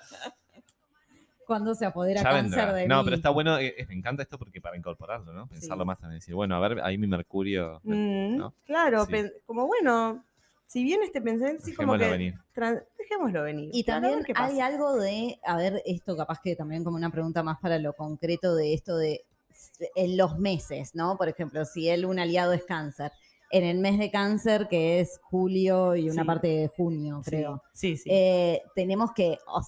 Cuando 1.54 1.76
se 1.76 1.86
apodera 1.86 2.22
Ya 2.24 2.30
cáncer 2.32 2.60
vendrá. 2.60 2.74
de 2.74 2.88
No, 2.88 2.98
mí. 3.00 3.04
pero 3.06 3.16
está 3.16 3.30
bueno, 3.30 3.58
eh, 3.60 3.76
eh, 3.78 3.86
me 3.88 3.94
encanta 3.94 4.24
esto 4.24 4.38
porque 4.40 4.60
para 4.60 4.76
incorporarlo, 4.76 5.34
¿no? 5.34 5.48
Pensarlo 5.48 5.84
Sí. 5.84 5.88
más 5.88 6.00
también. 6.00 6.20
Decir, 6.20 6.34
bueno, 6.36 6.56
a 6.56 6.60
ver, 6.68 6.82
ahí 6.82 6.98
mi 6.98 7.06
Mercurio. 7.08 7.80
Mm, 7.84 8.38
¿no? 8.38 8.54
Claro, 8.66 9.06
Sí. 9.06 9.14
como 9.46 9.68
bueno, 9.68 10.24
si 10.66 10.84
bien 10.84 11.02
este 11.04 11.22
pensamiento 11.22 11.64
sí 11.64 11.76
como 11.76 11.94
Dejémoslo 11.94 12.06
que 12.06 12.18
venir. 12.18 12.88
dejémoslo 12.98 13.44
venir. 13.44 13.70
Y 13.72 13.84
también 13.84 14.24
hay 14.36 14.60
algo 14.62 14.96
de, 14.98 15.40
a 15.46 15.58
ver, 15.58 15.82
esto 15.86 16.18
capaz 16.18 16.40
que 16.44 16.56
también 16.56 16.84
como 16.84 16.98
una 16.98 17.12
pregunta 17.12 17.44
más 17.44 17.60
para 17.60 17.78
lo 17.78 17.94
concreto 17.94 18.56
de 18.56 18.74
esto 18.74 18.98
de 18.98 19.24
en 19.96 20.18
los 20.18 20.40
meses, 20.40 20.96
¿no? 20.96 21.16
Por 21.18 21.30
ejemplo, 21.30 21.64
si 21.66 21.88
él 21.88 22.06
un 22.06 22.18
aliado 22.18 22.54
es 22.54 22.64
cáncer, 22.66 23.12
en 23.52 23.64
el 23.64 23.78
mes 23.78 24.00
de 24.00 24.10
cáncer, 24.10 24.68
que 24.68 25.00
es 25.00 25.20
julio 25.22 25.96
y 25.96 26.10
una 26.10 26.24
Sí. 26.24 26.28
parte 26.28 26.48
de 26.48 26.68
junio, 26.70 27.22
creo, 27.24 27.62
Sí, 27.72 27.96
sí. 27.96 28.10
eh, 28.12 28.64
tenemos 28.74 29.12
que 29.14 29.38
o 29.46 29.62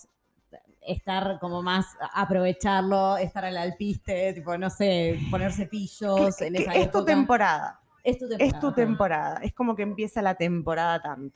estar 0.87 1.39
como 1.39 1.61
más, 1.61 1.85
aprovecharlo, 2.13 3.17
estar 3.17 3.45
al 3.45 3.57
alpiste, 3.57 4.33
tipo, 4.33 4.57
no 4.57 4.69
sé, 4.69 5.19
poner 5.31 5.51
cepillos 5.51 6.35
Que- 6.37 6.47
en 6.47 6.53
que 6.53 6.61
esa 6.63 6.73
es 6.75 6.91
tu 6.91 7.03
temporada. 7.05 7.79
Es 8.03 8.17
tu 8.19 8.27
temporada. 8.27 8.45
Es 8.55 8.59
tu 8.59 8.71
temporada. 8.71 9.39
Es 9.43 9.53
como 9.53 9.75
que 9.75 9.81
empieza 9.83 10.21
la 10.21 10.35
temporada 10.35 11.01
tanto. 11.01 11.35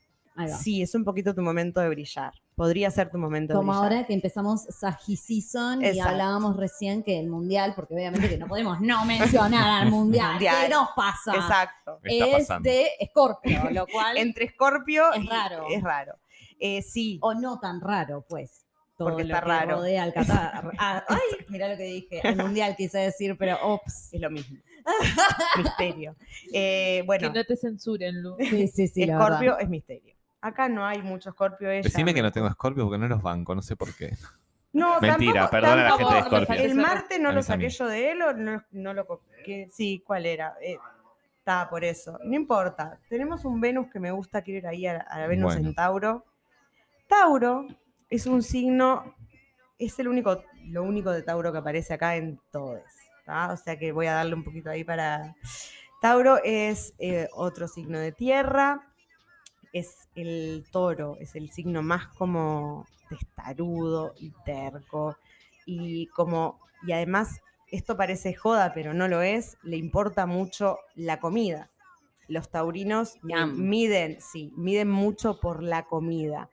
Sí, 0.57 0.81
es 0.81 0.95
un 0.95 1.03
poquito 1.03 1.35
tu 1.35 1.41
momento 1.41 1.81
de 1.81 1.89
brillar. 1.89 2.31
Podría 2.55 2.89
ser 2.91 3.11
tu 3.11 3.17
momento 3.17 3.55
Como 3.55 3.73
de 3.73 3.79
brillar. 3.79 3.93
ahora 3.93 4.07
que 4.07 4.13
empezamos 4.13 4.61
Sagi 4.69 5.17
Season 5.17 5.83
y 5.83 5.99
hablábamos 5.99 6.55
recién 6.55 7.03
que 7.03 7.19
el 7.19 7.27
mundial, 7.27 7.73
porque 7.75 7.93
obviamente 7.95 8.29
que 8.29 8.37
no 8.37 8.47
podemos 8.47 8.79
no 8.79 9.03
mencionar 9.03 9.81
al 9.83 9.89
mundial. 9.91 10.31
Mundial. 10.33 10.55
¿Qué 10.61 10.69
nos 10.69 10.89
pasa? 10.95 11.33
Exacto. 11.35 11.99
Es 12.03 12.47
de 12.61 12.87
Scorpio, 13.09 13.69
lo 13.71 13.85
cual. 13.87 14.15
Entre 14.17 14.47
Scorpio 14.49 15.11
Es 15.13 15.23
y- 15.23 15.27
raro. 15.27 15.65
Es 15.69 15.83
raro. 15.83 16.13
Eh, 16.57 16.81
sí, 16.83 17.17
o 17.21 17.33
no 17.33 17.59
tan 17.59 17.81
raro, 17.81 18.23
pues. 18.29 18.65
Todo 18.99 19.09
Porque 19.11 19.23
lo 19.23 19.33
está 19.33 19.41
que 19.45 19.47
raro. 19.49 19.75
rodea 19.77 20.03
al 20.03 20.13
Qatar. 20.13 20.71
Ah, 20.77 21.03
ay, 21.07 21.45
mirá 21.47 21.69
lo 21.69 21.77
que 21.77 21.83
dije. 21.83 22.19
El 22.21 22.35
mundial 22.35 22.75
quise 22.75 22.97
decir, 22.99 23.35
pero 23.39 23.57
ops. 23.63 24.13
es 24.13 24.19
lo 24.19 24.29
mismo. 24.29 24.57
misterio. 25.57 26.15
Eh, 26.53 27.01
bueno, 27.05 27.31
Que 27.31 27.39
no 27.39 27.45
te 27.45 27.55
censuren, 27.55 28.21
Lu. 28.21 28.35
Sí, 28.37 28.67
sí, 28.67 28.87
sí. 28.89 29.05
la 29.05 29.15
Scorpio 29.15 29.51
verdad. 29.51 29.61
es 29.61 29.69
misterio. 29.69 30.15
Acá 30.41 30.67
no 30.69 30.85
hay 30.85 31.01
mucho 31.01 31.31
Scorpio. 31.31 31.69
ella 31.69 31.81
Decime 31.81 32.13
que 32.13 32.21
no 32.21 32.31
tengo 32.31 32.49
Scorpio 32.51 32.83
porque 32.83 32.97
no 32.97 33.07
los 33.07 33.21
banco, 33.21 33.55
no 33.55 33.61
sé 33.61 33.75
por 33.77 33.93
qué. 33.95 34.11
No, 34.73 34.99
Mentira, 35.01 35.47
tampoco- 35.47 35.51
perdona 35.51 35.71
a 35.73 35.89
la 35.91 35.97
gente 35.97 36.13
de 36.15 36.21
Scorpio. 36.23 36.55
El 36.55 36.75
martes 36.75 37.19
no 37.21 37.31
lo 37.31 37.41
saqué 37.41 37.69
yo 37.69 37.87
de 37.87 38.11
él 38.11 38.21
o 38.21 38.33
no, 38.33 38.63
no 38.71 38.93
lo. 38.93 39.21
Sí, 39.71 40.03
¿cuál 40.05 40.25
era? 40.25 40.55
Eh, 40.61 40.77
Estaba 41.39 41.69
por 41.69 41.83
eso. 41.85 42.19
No 42.25 42.35
importa. 42.35 42.99
Tenemos 43.09 43.45
un 43.45 43.61
Venus 43.61 43.89
que 43.91 43.99
me 44.01 44.11
gusta, 44.11 44.41
quiero 44.41 44.59
ir 44.59 44.67
ahí 44.67 44.85
a, 44.85 44.97
a 44.97 45.19
la 45.19 45.27
Venus 45.27 45.53
Bueno. 45.53 45.69
en 45.69 45.73
Tauro. 45.75 46.25
Tauro 47.07 47.65
es 48.09 48.25
un 48.25 48.43
signo, 48.43 49.15
es 49.77 49.99
el 49.99 50.07
único, 50.07 50.43
lo 50.65 50.83
único 50.83 51.11
de 51.11 51.23
Tauro 51.23 51.51
que 51.51 51.59
aparece 51.59 51.93
acá 51.93 52.15
en 52.15 52.39
todos. 52.51 52.81
¿tá? 53.25 53.51
O 53.51 53.57
sea 53.57 53.77
que 53.77 53.91
voy 53.91 54.07
a 54.07 54.13
darle 54.13 54.33
un 54.35 54.43
poquito 54.43 54.69
ahí 54.69 54.83
para. 54.83 55.35
Tauro 56.01 56.39
es 56.43 56.93
eh, 56.99 57.27
otro 57.33 57.67
signo 57.67 57.99
de 57.99 58.11
tierra. 58.11 58.81
Es 59.71 60.07
el 60.15 60.65
toro, 60.71 61.17
es 61.19 61.35
el 61.35 61.51
signo 61.51 61.83
más 61.83 62.07
como 62.07 62.87
testarudo 63.07 64.13
y 64.17 64.31
terco. 64.43 65.15
Y 65.65 66.07
como. 66.07 66.59
Y 66.87 66.93
además, 66.93 67.41
esto 67.67 67.95
parece 67.95 68.33
joda, 68.33 68.73
pero 68.73 68.93
no 68.93 69.07
lo 69.07 69.21
es. 69.21 69.57
Le 69.61 69.77
importa 69.77 70.25
mucho 70.25 70.79
la 70.95 71.19
comida. 71.19 71.69
Los 72.27 72.49
taurinos 72.49 73.17
miden, 73.23 74.21
sí, 74.21 74.53
miden 74.55 74.89
mucho 74.89 75.39
por 75.39 75.63
la 75.63 75.83
comida. 75.85 76.49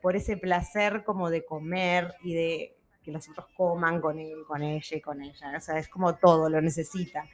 Por 0.00 0.16
ese 0.16 0.36
placer 0.36 1.04
como 1.04 1.30
de 1.30 1.44
comer 1.44 2.14
y 2.22 2.34
de 2.34 2.76
que 3.02 3.12
los 3.12 3.28
otros 3.28 3.46
coman 3.56 4.00
con 4.00 4.18
él, 4.18 4.44
con 4.46 4.62
ella 4.62 4.96
y 4.96 5.00
con 5.00 5.22
ella. 5.22 5.54
O 5.56 5.60
sea, 5.60 5.78
es 5.78 5.88
como 5.88 6.16
todo, 6.16 6.48
lo 6.48 6.60
necesita. 6.60 7.24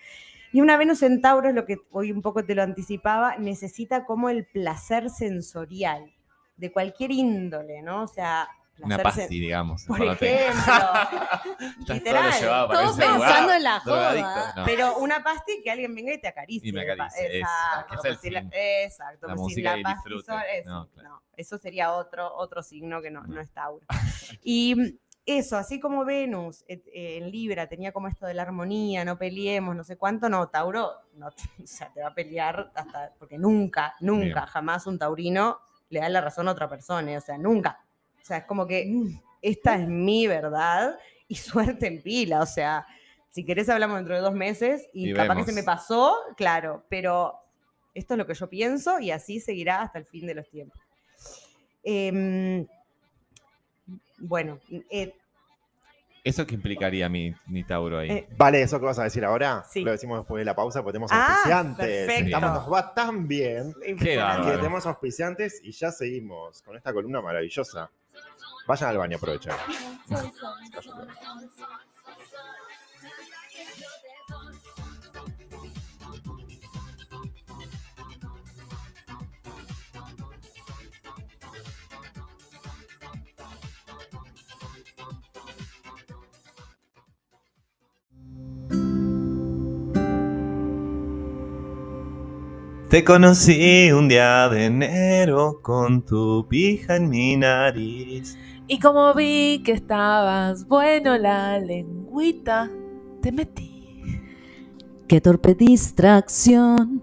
Y 0.52 0.60
una 0.60 0.76
Venus 0.76 1.02
en 1.02 1.20
Tauro 1.20 1.48
es 1.48 1.54
lo 1.54 1.66
que 1.66 1.78
hoy 1.90 2.12
un 2.12 2.22
poco 2.22 2.44
te 2.44 2.54
lo 2.54 2.62
anticipaba, 2.62 3.36
necesita 3.36 4.04
como 4.04 4.30
el 4.30 4.46
placer 4.46 5.10
sensorial 5.10 6.12
de 6.56 6.72
cualquier 6.72 7.10
índole, 7.10 7.82
¿no? 7.82 8.02
O 8.02 8.06
sea, 8.06 8.48
Una 8.80 8.98
pasti, 8.98 9.40
digamos. 9.40 9.84
por 9.84 10.00
ejemplo, 10.02 10.26
todo 11.86 11.94
literal. 11.94 12.32
para 12.68 12.68
Todos 12.82 12.96
lugar, 12.96 13.18
pensando 13.18 13.52
en 13.54 13.62
la 13.62 13.80
joda. 13.80 14.52
no. 14.56 14.64
Pero 14.64 14.98
una 14.98 15.22
pasti 15.22 15.62
que 15.62 15.70
alguien 15.70 15.94
venga 15.94 16.12
y 16.12 16.20
te 16.20 16.28
acaricie. 16.28 16.68
Y 16.68 16.72
me 16.72 16.82
acaricie, 16.82 17.26
es- 17.26 17.34
Exacto. 17.42 17.94
es 17.94 18.04
el 18.04 18.18
fin. 18.18 18.50
exacto. 18.52 19.26
La 19.28 19.34
si 19.34 19.40
música 19.40 19.76
la 19.76 19.78
y 19.90 19.94
disfrute. 19.94 20.32
eso, 20.58 20.70
No, 20.70 20.88
claro. 20.88 21.08
no, 21.08 21.22
eso 21.36 21.58
sería 21.58 21.92
otro, 21.92 22.34
otro 22.36 22.62
signo 22.62 23.00
que 23.00 23.10
no, 23.10 23.22
No. 23.22 23.40
es 23.40 23.50
Tauro. 23.52 23.84
Y 24.42 24.98
eso, 25.24 25.56
así 25.56 25.80
como 25.80 26.04
Venus 26.04 26.64
eh, 26.68 26.82
eh, 26.94 27.18
en 27.18 27.30
Libra 27.30 27.68
tenía 27.68 27.92
como 27.92 28.06
esto 28.08 28.26
de 28.26 28.34
la 28.34 28.42
armonía, 28.42 29.04
no 29.04 29.18
peleemos, 29.18 29.74
no 29.74 29.82
sé 29.84 29.96
cuánto, 29.96 30.28
no, 30.28 30.48
Tauro 30.48 30.92
no, 31.14 31.30
te- 31.30 31.42
o 31.62 31.66
sea, 31.66 31.90
te 31.92 32.00
va 32.02 32.08
a 32.08 32.14
pelear 32.14 32.70
hasta, 32.74 33.12
porque 33.18 33.38
nunca, 33.38 33.94
nunca, 34.00 34.24
Bien. 34.24 34.46
jamás 34.46 34.86
un 34.86 34.98
taurino 34.98 35.60
le 35.88 36.00
da 36.00 36.08
la 36.08 36.20
razón 36.20 36.48
a 36.48 36.52
otra 36.52 36.68
persona, 36.68 37.16
o 37.16 37.20
sea, 37.20 37.38
nunca. 37.38 37.78
O 38.26 38.28
sea, 38.28 38.38
es 38.38 38.44
como 38.44 38.66
que 38.66 38.84
Mm. 38.86 39.20
esta 39.40 39.76
es 39.76 39.86
mi 39.86 40.26
verdad 40.26 40.98
y 41.28 41.34
suerte 41.80 41.86
en 41.86 42.02
pila. 42.02 42.40
O 42.40 42.46
sea, 42.46 42.84
si 43.30 43.44
querés 43.44 43.68
hablamos 43.68 43.96
dentro 43.98 44.16
de 44.16 44.20
dos 44.20 44.34
meses 44.34 44.88
y, 44.92 45.10
Y 45.10 45.14
capaz 45.14 45.28
vemos. 45.34 45.46
que 45.46 45.52
se 45.52 45.60
me 45.60 45.62
pasó, 45.62 46.16
claro, 46.36 46.84
pero 46.88 47.34
esto 47.94 48.14
es 48.14 48.18
lo 48.18 48.26
que 48.26 48.34
yo 48.34 48.48
pienso 48.48 48.98
y 48.98 49.12
así 49.12 49.38
seguirá 49.38 49.80
hasta 49.82 50.00
el 50.00 50.06
fin 50.06 50.26
de 50.26 50.34
los 50.34 50.48
tiempos. 50.50 50.80
Em, 51.84 52.66
bueno, 54.18 54.58
eh, 54.90 55.14
¿Eso 56.24 56.44
qué 56.44 56.56
implicaría 56.56 57.08
mi, 57.08 57.32
mi 57.46 57.62
Tauro 57.62 57.98
ahí? 58.00 58.10
Eh, 58.10 58.28
Vale, 58.36 58.60
eso 58.60 58.80
que 58.80 58.86
vas 58.86 58.98
a 58.98 59.04
decir 59.04 59.24
ahora, 59.24 59.62
Sí. 59.70 59.82
lo 59.82 59.92
decimos 59.92 60.18
después 60.18 60.40
de 60.40 60.44
la 60.44 60.56
pausa, 60.56 60.82
porque 60.82 60.94
tenemos 60.94 61.12
Ah, 61.12 61.28
auspiciantes. 61.36 62.08
Estamos, 62.08 62.50
nos 62.52 62.72
va 62.72 62.92
tan 62.94 63.28
bien 63.28 63.72
que 63.80 63.94
tenemos 64.56 64.84
auspiciantes 64.86 65.60
y 65.62 65.70
ya 65.70 65.92
seguimos 65.92 66.62
con 66.62 66.76
esta 66.76 66.92
columna 66.92 67.20
maravillosa. 67.20 67.92
Vayan 68.66 68.90
al 68.90 68.98
baño, 68.98 69.16
aprovechen. 69.16 69.52
Te 92.96 93.04
conocí 93.04 93.92
un 93.92 94.08
día 94.08 94.48
de 94.48 94.64
enero 94.64 95.60
con 95.60 96.00
tu 96.00 96.46
pija 96.48 96.96
en 96.96 97.10
mi 97.10 97.36
nariz. 97.36 98.38
Y 98.68 98.80
como 98.80 99.12
vi 99.12 99.62
que 99.62 99.72
estabas 99.72 100.66
bueno 100.66 101.18
la 101.18 101.58
lengüita, 101.58 102.70
te 103.20 103.32
metí. 103.32 104.22
Qué 105.06 105.20
torpe 105.20 105.54
distracción. 105.54 107.02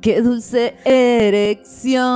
Qué 0.00 0.22
dulce 0.22 0.76
erección. 0.84 2.06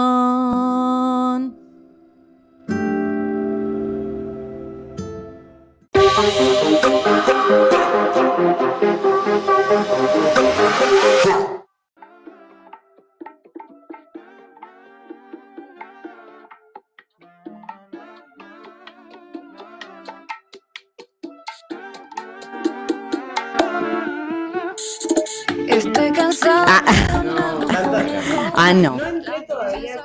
Ah, 28.62 28.74
no. 28.74 28.96
No 28.96 29.06
entré 29.06 29.42
todavía 29.42 29.96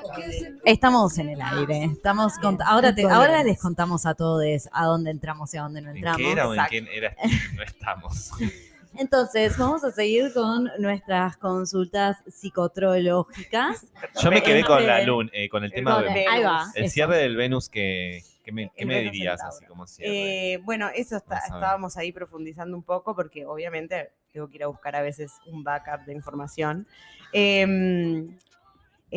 Estamos 0.63 1.17
en 1.17 1.29
el 1.29 1.41
aire. 1.41 1.83
Estamos 1.85 2.33
ahora, 2.65 2.95
te- 2.95 3.03
ahora 3.09 3.43
les 3.43 3.59
contamos 3.59 4.05
a 4.05 4.13
todos 4.15 4.43
a 4.71 4.85
dónde 4.85 5.11
entramos 5.11 5.53
y 5.53 5.57
a 5.57 5.63
dónde 5.63 5.81
no 5.81 5.89
¿En 5.91 5.97
entramos. 5.97 6.17
qué 6.21 6.31
era 6.31 6.47
o 6.47 6.53
en 6.53 6.61
quién 6.69 6.87
era? 6.87 7.15
No 7.55 7.63
estamos. 7.63 8.31
Entonces, 8.97 9.57
vamos 9.57 9.83
a 9.83 9.91
seguir 9.91 10.31
con 10.33 10.69
nuestras 10.79 11.35
consultas 11.37 12.17
psicotrológicas. 12.27 13.85
Yo 14.21 14.31
me 14.31 14.41
quedé 14.41 14.63
con 14.63 14.85
la 14.87 15.01
luna, 15.01 15.29
eh, 15.33 15.49
con 15.49 15.63
el 15.65 15.71
tema 15.73 15.95
con 15.95 16.05
de 16.13 16.23
el- 16.23 16.27
Ahí 16.29 16.43
va. 16.43 16.65
el 16.75 16.85
eso. 16.85 16.93
cierre 16.93 17.17
del 17.17 17.35
Venus 17.35 17.67
que, 17.67 18.23
que 18.43 18.53
me, 18.53 18.71
¿qué 18.75 18.85
me 18.85 18.99
en 18.99 19.11
dirías 19.11 19.41
así 19.43 19.65
como 19.65 19.85
cierre? 19.85 20.53
Eh, 20.53 20.57
bueno, 20.59 20.89
eso 20.95 21.17
está- 21.17 21.39
estábamos 21.39 21.97
ahí 21.97 22.13
profundizando 22.13 22.77
un 22.77 22.83
poco 22.83 23.15
porque 23.15 23.45
obviamente 23.45 24.11
tengo 24.31 24.47
que 24.49 24.55
ir 24.57 24.63
a 24.63 24.67
buscar 24.67 24.95
a 24.95 25.01
veces 25.01 25.33
un 25.47 25.63
backup 25.63 26.05
de 26.05 26.13
información. 26.13 26.87
Eh, 27.33 28.27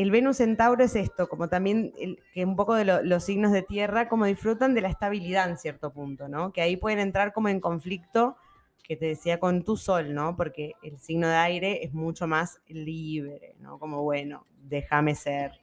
el 0.01 0.11
Venus 0.11 0.41
en 0.41 0.57
Tauro 0.57 0.85
es 0.85 0.95
esto, 0.97 1.29
como 1.29 1.49
también 1.49 1.93
que 2.33 2.45
un 2.45 2.57
poco 2.57 2.75
de 2.75 2.85
lo- 2.85 3.03
los 3.03 3.25
signos 3.25 3.53
de 3.53 3.63
tierra, 3.63 4.09
como 4.09 4.27
disfrutan 4.27 4.75
de 4.75 4.81
la 4.83 4.89
estabilidad 4.89 5.49
en 5.51 5.59
cierto 5.59 5.93
punto, 5.93 6.29
¿no? 6.29 6.53
Que 6.53 6.63
ahí 6.63 6.77
pueden 6.77 7.01
entrar 7.01 7.33
como 7.33 7.49
en 7.49 7.61
conflicto, 7.61 8.37
que 8.85 8.97
te 8.97 9.07
decía 9.07 9.39
con 9.41 9.65
tu 9.65 9.77
sol, 9.77 10.15
¿no? 10.15 10.37
Porque 10.37 10.75
el 10.83 10.99
signo 10.99 11.29
de 11.29 11.35
aire 11.37 11.85
es 11.85 11.93
mucho 11.93 12.27
más 12.27 12.61
libre, 12.69 13.55
¿no? 13.61 13.79
Como, 13.79 14.03
bueno, 14.03 14.47
déjame 14.63 15.15
ser. 15.15 15.61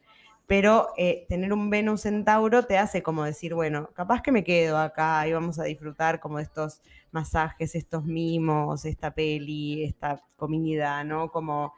Pero 0.48 0.89
eh, 0.98 1.26
tener 1.28 1.52
un 1.54 1.69
Venus 1.71 2.06
en 2.06 2.24
Tauro 2.24 2.63
te 2.65 2.78
hace 2.78 3.02
como 3.02 3.24
decir, 3.24 3.56
bueno, 3.56 3.90
capaz 3.96 4.21
que 4.21 4.31
me 4.31 4.44
quedo 4.44 4.77
acá 4.77 5.27
y 5.27 5.33
vamos 5.33 5.58
a 5.60 5.63
disfrutar 5.63 6.19
como 6.19 6.38
estos 6.40 6.81
masajes, 7.12 7.73
estos 7.73 8.06
mimos, 8.06 8.86
esta 8.86 9.12
peli, 9.15 9.83
esta 9.83 10.21
comida, 10.38 11.04
¿no? 11.04 11.31
Como, 11.31 11.73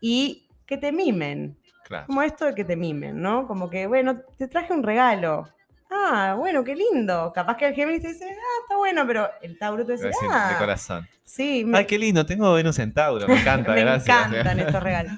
y 0.00 0.48
que 0.66 0.78
te 0.78 0.90
mimen, 0.92 1.56
claro. 1.88 2.06
como 2.06 2.22
esto 2.22 2.44
de 2.44 2.54
que 2.54 2.64
te 2.64 2.76
mimen, 2.76 3.20
¿no? 3.20 3.46
Como 3.48 3.68
que, 3.68 3.86
bueno, 3.86 4.20
te 4.36 4.46
traje 4.46 4.72
un 4.72 4.82
regalo. 4.82 5.48
Ah, 5.90 6.34
bueno, 6.38 6.62
qué 6.64 6.76
lindo. 6.76 7.32
Capaz 7.34 7.56
que 7.56 7.66
el 7.66 7.74
Géminis 7.74 8.02
te 8.02 8.08
dice, 8.08 8.26
ah, 8.30 8.58
está 8.62 8.76
bueno, 8.76 9.06
pero 9.06 9.28
el 9.40 9.58
Tauro 9.58 9.84
te 9.86 9.92
dice, 9.92 10.08
decir, 10.08 10.28
de 10.28 10.34
ah, 10.34 10.56
corazón. 10.58 11.08
sí, 11.24 11.64
me, 11.64 11.78
Ay, 11.78 11.86
qué 11.86 11.98
lindo, 11.98 12.26
tengo 12.26 12.52
Venus 12.52 12.78
en 12.78 12.92
Tauro, 12.92 13.26
me 13.26 13.40
encanta, 13.40 13.72
me 13.74 13.80
gracias. 13.80 14.28
encantan 14.28 14.60
estos 14.60 14.82
regalos. 14.82 15.12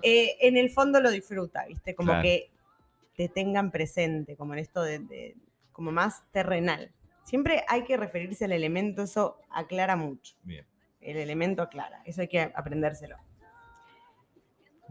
Eh, 0.00 0.36
en 0.40 0.56
el 0.56 0.70
fondo 0.70 1.00
lo 1.00 1.10
disfruta, 1.10 1.64
¿viste? 1.66 1.94
Como 1.96 2.08
Claro. 2.12 2.22
que 2.22 2.50
te 3.16 3.28
tengan 3.28 3.70
presente, 3.72 4.36
como 4.36 4.52
en 4.54 4.60
esto 4.60 4.82
de, 4.82 5.00
de- 5.00 5.36
como 5.72 5.90
más 5.90 6.22
terrenal. 6.30 6.90
Siempre 7.24 7.64
hay 7.68 7.82
que 7.84 7.96
referirse 7.96 8.44
al 8.44 8.52
elemento, 8.52 9.02
eso 9.02 9.38
aclara 9.50 9.96
mucho. 9.96 10.34
Bien. 10.44 10.64
El 11.00 11.16
elemento 11.16 11.62
aclara, 11.62 12.00
eso 12.04 12.20
hay 12.20 12.28
que 12.28 12.40
aprendérselo. 12.54 13.16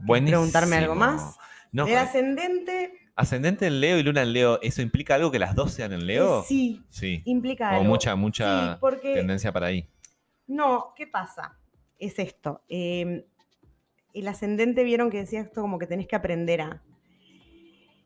Buenísimo. 0.05 0.37
preguntarme 0.39 0.75
algo 0.77 0.95
más? 0.95 1.37
No, 1.71 1.87
el 1.87 1.97
ascendente 1.97 2.93
ascendente 3.15 3.67
en 3.67 3.79
Leo 3.81 3.99
y 3.99 4.03
luna 4.03 4.23
en 4.23 4.33
Leo, 4.33 4.59
¿eso 4.61 4.81
implica 4.81 5.15
algo 5.15 5.31
que 5.31 5.37
las 5.39 5.53
dos 5.55 5.71
sean 5.71 5.93
en 5.93 6.05
Leo? 6.07 6.39
eh, 6.41 6.43
sí 6.47 6.83
Sí. 6.89 7.21
implica 7.25 7.69
algo. 7.71 7.83
mucha, 7.83 8.15
mucha 8.15 8.73
Sí, 8.73 8.77
porque 8.81 9.13
tendencia 9.13 9.51
para 9.51 9.67
ahí. 9.67 9.87
No, 10.47 10.93
¿qué 10.95 11.07
pasa? 11.07 11.57
Es 11.99 12.17
esto. 12.19 12.63
eh, 12.67 13.25
el 14.13 14.27
ascendente 14.27 14.83
vieron 14.83 15.09
que 15.09 15.19
decía 15.19 15.39
esto 15.39 15.61
como 15.61 15.79
que 15.79 15.87
tenés 15.87 16.07
que 16.07 16.15
aprender 16.17 16.61
a. 16.61 16.81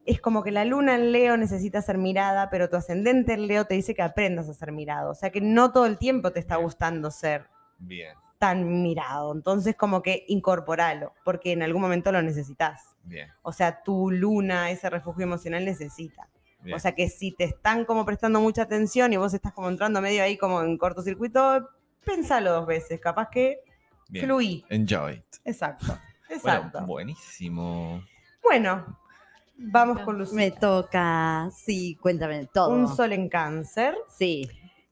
Es 0.05 0.21
como 0.21 0.43
que 0.43 0.51
la 0.51 0.63
luna 0.65 0.93
en 0.95 1.11
Leo 1.11 1.35
necesita 1.35 1.81
ser 1.81 1.97
mirada, 1.97 2.51
pero 2.51 2.69
tu 2.69 2.75
ascendente 2.75 3.33
en 3.33 3.47
Leo 3.47 3.65
te 3.65 3.73
dice 3.73 3.95
que 3.95 4.03
aprendas 4.03 4.47
a 4.47 4.53
ser 4.53 4.71
mirado. 4.71 5.09
O 5.09 5.15
sea 5.15 5.31
que 5.31 5.41
no 5.41 5.71
todo 5.71 5.87
el 5.87 5.97
tiempo 5.97 6.31
te 6.31 6.39
está 6.39 6.57
gustando 6.57 7.09
ser 7.09 7.47
Bien, 7.79 8.15
tan 8.45 8.83
mirado. 8.83 9.33
Entonces 9.33 9.75
como 9.75 10.03
que 10.03 10.23
incorporalo, 10.27 11.13
porque 11.23 11.53
en 11.53 11.63
algún 11.63 11.81
momento 11.81 12.11
lo 12.11 12.21
necesitas. 12.21 12.95
bien, 13.03 13.27
O 13.41 13.51
sea, 13.51 13.81
tu 13.81 14.11
luna, 14.11 14.69
ese 14.69 14.87
refugio 14.89 15.23
emocional 15.23 15.65
necesita. 15.65 16.27
bien. 16.61 16.75
O 16.75 16.79
sea 16.79 16.93
que 16.93 17.09
si 17.09 17.31
te 17.31 17.45
están 17.45 17.85
como 17.85 18.05
prestando 18.05 18.39
mucha 18.39 18.61
atención 18.63 19.11
y 19.13 19.17
vos 19.17 19.33
estás 19.33 19.51
como 19.53 19.67
entrando 19.69 19.99
medio 19.99 20.21
ahí 20.21 20.37
como 20.37 20.61
en 20.61 20.77
cortocircuito, 20.77 21.69
pensalo 22.05 22.51
dos 22.51 22.67
veces, 22.67 22.99
capaz 23.01 23.29
que 23.29 23.61
bien. 24.09 24.25
fluí. 24.25 24.63
Enjoy. 24.69 25.13
it. 25.15 25.25
Exacto, 25.43 25.85
Bueno, 26.29 26.35
exacto. 26.35 26.85
buenísimo. 26.85 28.03
Bueno, 28.43 28.99
vamos 29.57 30.01
con 30.01 30.19
Lucía. 30.19 30.35
Me 30.35 30.51
toca, 30.51 31.49
sí, 31.51 31.95
cuéntame 31.99 32.45
todo. 32.53 32.69
Un 32.69 32.87
sol 32.87 33.11
en 33.13 33.27
cáncer. 33.27 33.95
Sí, 34.07 34.47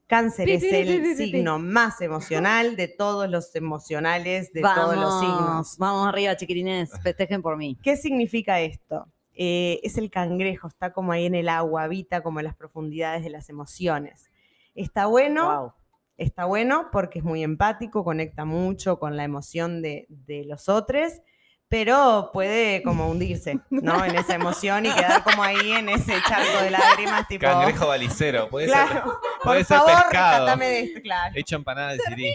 Cáncer 0.06 0.48
es 0.50 0.62
el 0.62 1.16
signo 1.16 1.58
más 1.58 2.00
emocional 2.00 2.76
de 2.76 2.88
todos 2.88 3.28
los 3.30 3.54
emocionales, 3.54 4.52
de 4.52 4.60
todos 4.60 4.96
los 4.96 5.18
signos. 5.20 5.40
vamos, 5.46 5.78
vamos 5.78 6.08
arriba, 6.08 6.36
chiquirines, 6.36 6.90
festejen 7.02 7.40
por 7.42 7.56
mí. 7.56 7.78
¿Qué 7.82 7.96
significa 7.96 8.60
esto? 8.60 9.06
Eh, 9.32 9.80
es 9.82 9.96
el 9.98 10.10
cangrejo, 10.10 10.68
está 10.68 10.92
como 10.92 11.12
ahí 11.12 11.26
en 11.26 11.34
el 11.34 11.48
agua, 11.48 11.84
habita 11.84 12.22
como 12.22 12.38
en 12.40 12.44
las 12.44 12.54
profundidades 12.54 13.24
de 13.24 13.30
las 13.30 13.48
emociones. 13.48 14.30
Está 14.74 15.06
bueno, 15.06 15.60
Wow. 15.62 15.72
está 16.18 16.44
bueno 16.44 16.88
porque 16.92 17.18
es 17.20 17.24
muy 17.24 17.42
empático, 17.42 18.04
conecta 18.04 18.44
mucho 18.44 18.98
con 18.98 19.16
la 19.16 19.24
emoción 19.24 19.82
de, 19.82 20.06
de 20.08 20.44
los 20.44 20.68
otros, 20.68 21.14
pero 21.68 22.30
puede 22.32 22.82
como 22.82 23.08
hundirse, 23.08 23.58
¿no? 23.70 24.04
En 24.04 24.14
esa 24.16 24.34
emoción 24.34 24.86
y 24.86 24.92
quedar 24.92 25.24
como 25.24 25.42
ahí 25.42 25.72
en 25.72 25.88
ese 25.88 26.14
charco 26.28 26.60
de 26.62 26.70
lágrimas, 26.70 27.26
tipo... 27.26 27.46
Cangrejo 27.46 27.86
balicero, 27.88 28.48
puede 28.48 28.68
ser. 28.68 28.74
claro, 28.86 29.20
puede 29.42 29.58
por 29.60 29.66
ser 29.66 29.76
favor, 29.78 30.02
pescado. 30.10 30.56
de 30.56 30.80
esto, 30.80 31.00
claro. 31.02 31.32
Hecho 31.36 31.56
empanada 31.56 31.92
de 31.92 31.98
sirí. 31.98 32.28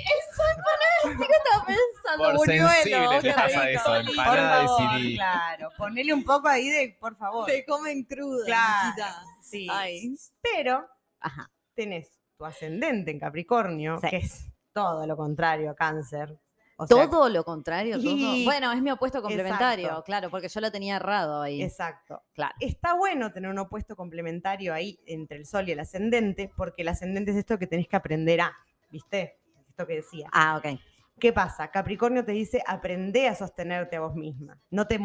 Estaba 1.03 1.65
pensando, 1.65 2.37
Por 2.37 2.45
sensible 2.45 3.07
te 3.21 3.27
qué 3.29 3.33
pasa 3.33 3.65
rico. 3.65 3.79
eso, 3.79 3.83
Por 3.85 4.09
empanada 4.09 4.59
de 4.61 4.67
favor, 4.67 4.91
sirí. 4.97 5.15
claro, 5.15 5.69
ponele 5.77 6.13
un 6.13 6.23
poco 6.23 6.47
ahí 6.47 6.69
de, 6.69 6.97
por 6.99 7.15
favor. 7.17 7.49
Se 7.49 7.65
comen 7.65 8.03
cruda. 8.03 8.45
Claro, 8.45 9.13
sí. 9.41 9.67
Ay. 9.71 10.15
Pero 10.41 10.85
Ajá. 11.21 11.49
tenés 11.75 12.09
tu 12.37 12.45
ascendente 12.45 13.11
en 13.11 13.19
Capricornio, 13.19 13.99
Sí. 14.01 14.09
que 14.09 14.17
es 14.17 14.45
todo 14.73 15.05
lo 15.07 15.15
contrario 15.15 15.71
a 15.71 15.75
Cáncer. 15.75 16.37
O 16.81 16.87
sea, 16.87 17.09
Todo 17.09 17.27
lo 17.27 17.43
contrario, 17.43 17.97
todo. 18.01 18.15
Y- 18.15 18.45
Bueno, 18.45 18.71
es 18.71 18.81
mi 18.81 18.89
opuesto 18.89 19.21
complementario, 19.21 19.87
Exacto. 19.87 20.03
claro, 20.05 20.29
porque 20.29 20.47
yo 20.47 20.61
lo 20.61 20.71
tenía 20.71 20.95
errado 20.95 21.41
ahí. 21.41 21.61
Exacto. 21.61 22.21
Claro. 22.33 22.55
Está 22.61 22.93
bueno 22.93 23.33
tener 23.33 23.51
un 23.51 23.59
opuesto 23.59 23.97
complementario 23.97 24.73
ahí 24.73 24.97
entre 25.05 25.37
el 25.37 25.45
Sol 25.45 25.67
y 25.67 25.73
el 25.73 25.79
ascendente, 25.81 26.49
porque 26.55 26.83
el 26.83 26.87
ascendente 26.87 27.31
es 27.31 27.37
esto 27.37 27.59
que 27.59 27.67
tenés 27.67 27.89
que 27.89 27.97
aprender 27.97 28.39
a, 28.39 28.55
¿viste? 28.89 29.37
Esto 29.67 29.85
que 29.85 29.95
decía. 29.95 30.29
Ah, 30.31 30.55
ok. 30.57 30.79
¿Qué 31.19 31.33
pasa? 31.33 31.69
Capricornio 31.69 32.23
te 32.23 32.31
dice, 32.31 32.63
aprende 32.65 33.27
a 33.27 33.35
sostenerte 33.35 33.97
a 33.97 34.01
vos 34.01 34.15
misma. 34.15 34.57
No 34.69 34.87
te 34.87 34.99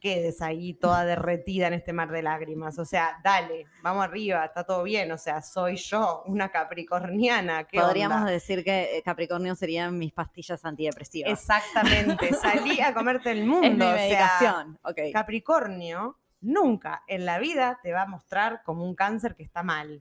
quedes 0.00 0.40
ahí 0.40 0.74
toda 0.74 1.04
derretida 1.04 1.66
en 1.66 1.74
este 1.74 1.92
mar 1.92 2.10
de 2.10 2.22
lágrimas. 2.22 2.78
O 2.78 2.84
sea, 2.84 3.18
dale, 3.24 3.66
vamos 3.82 4.04
arriba, 4.04 4.44
está 4.44 4.64
todo 4.64 4.84
bien. 4.84 5.10
O 5.10 5.18
sea, 5.18 5.42
soy 5.42 5.76
yo, 5.76 6.22
una 6.26 6.50
capricorniana. 6.50 7.64
¿qué 7.64 7.80
Podríamos 7.80 8.18
onda? 8.18 8.30
decir 8.30 8.62
que 8.62 8.98
eh, 8.98 9.02
Capricornio 9.02 9.54
serían 9.54 9.98
mis 9.98 10.12
pastillas 10.12 10.64
antidepresivas. 10.64 11.32
Exactamente, 11.32 12.32
salí 12.40 12.80
a 12.80 12.94
comerte 12.94 13.32
el 13.32 13.44
mundo. 13.44 13.66
Es 13.66 13.76
mi 13.76 13.84
o 13.84 13.88
sea, 13.88 13.96
medicación. 13.96 14.78
Capricornio 15.12 16.18
nunca 16.40 17.02
en 17.08 17.26
la 17.26 17.38
vida 17.38 17.80
te 17.82 17.92
va 17.92 18.02
a 18.02 18.06
mostrar 18.06 18.62
como 18.62 18.84
un 18.84 18.94
cáncer 18.94 19.34
que 19.34 19.42
está 19.42 19.62
mal, 19.62 20.00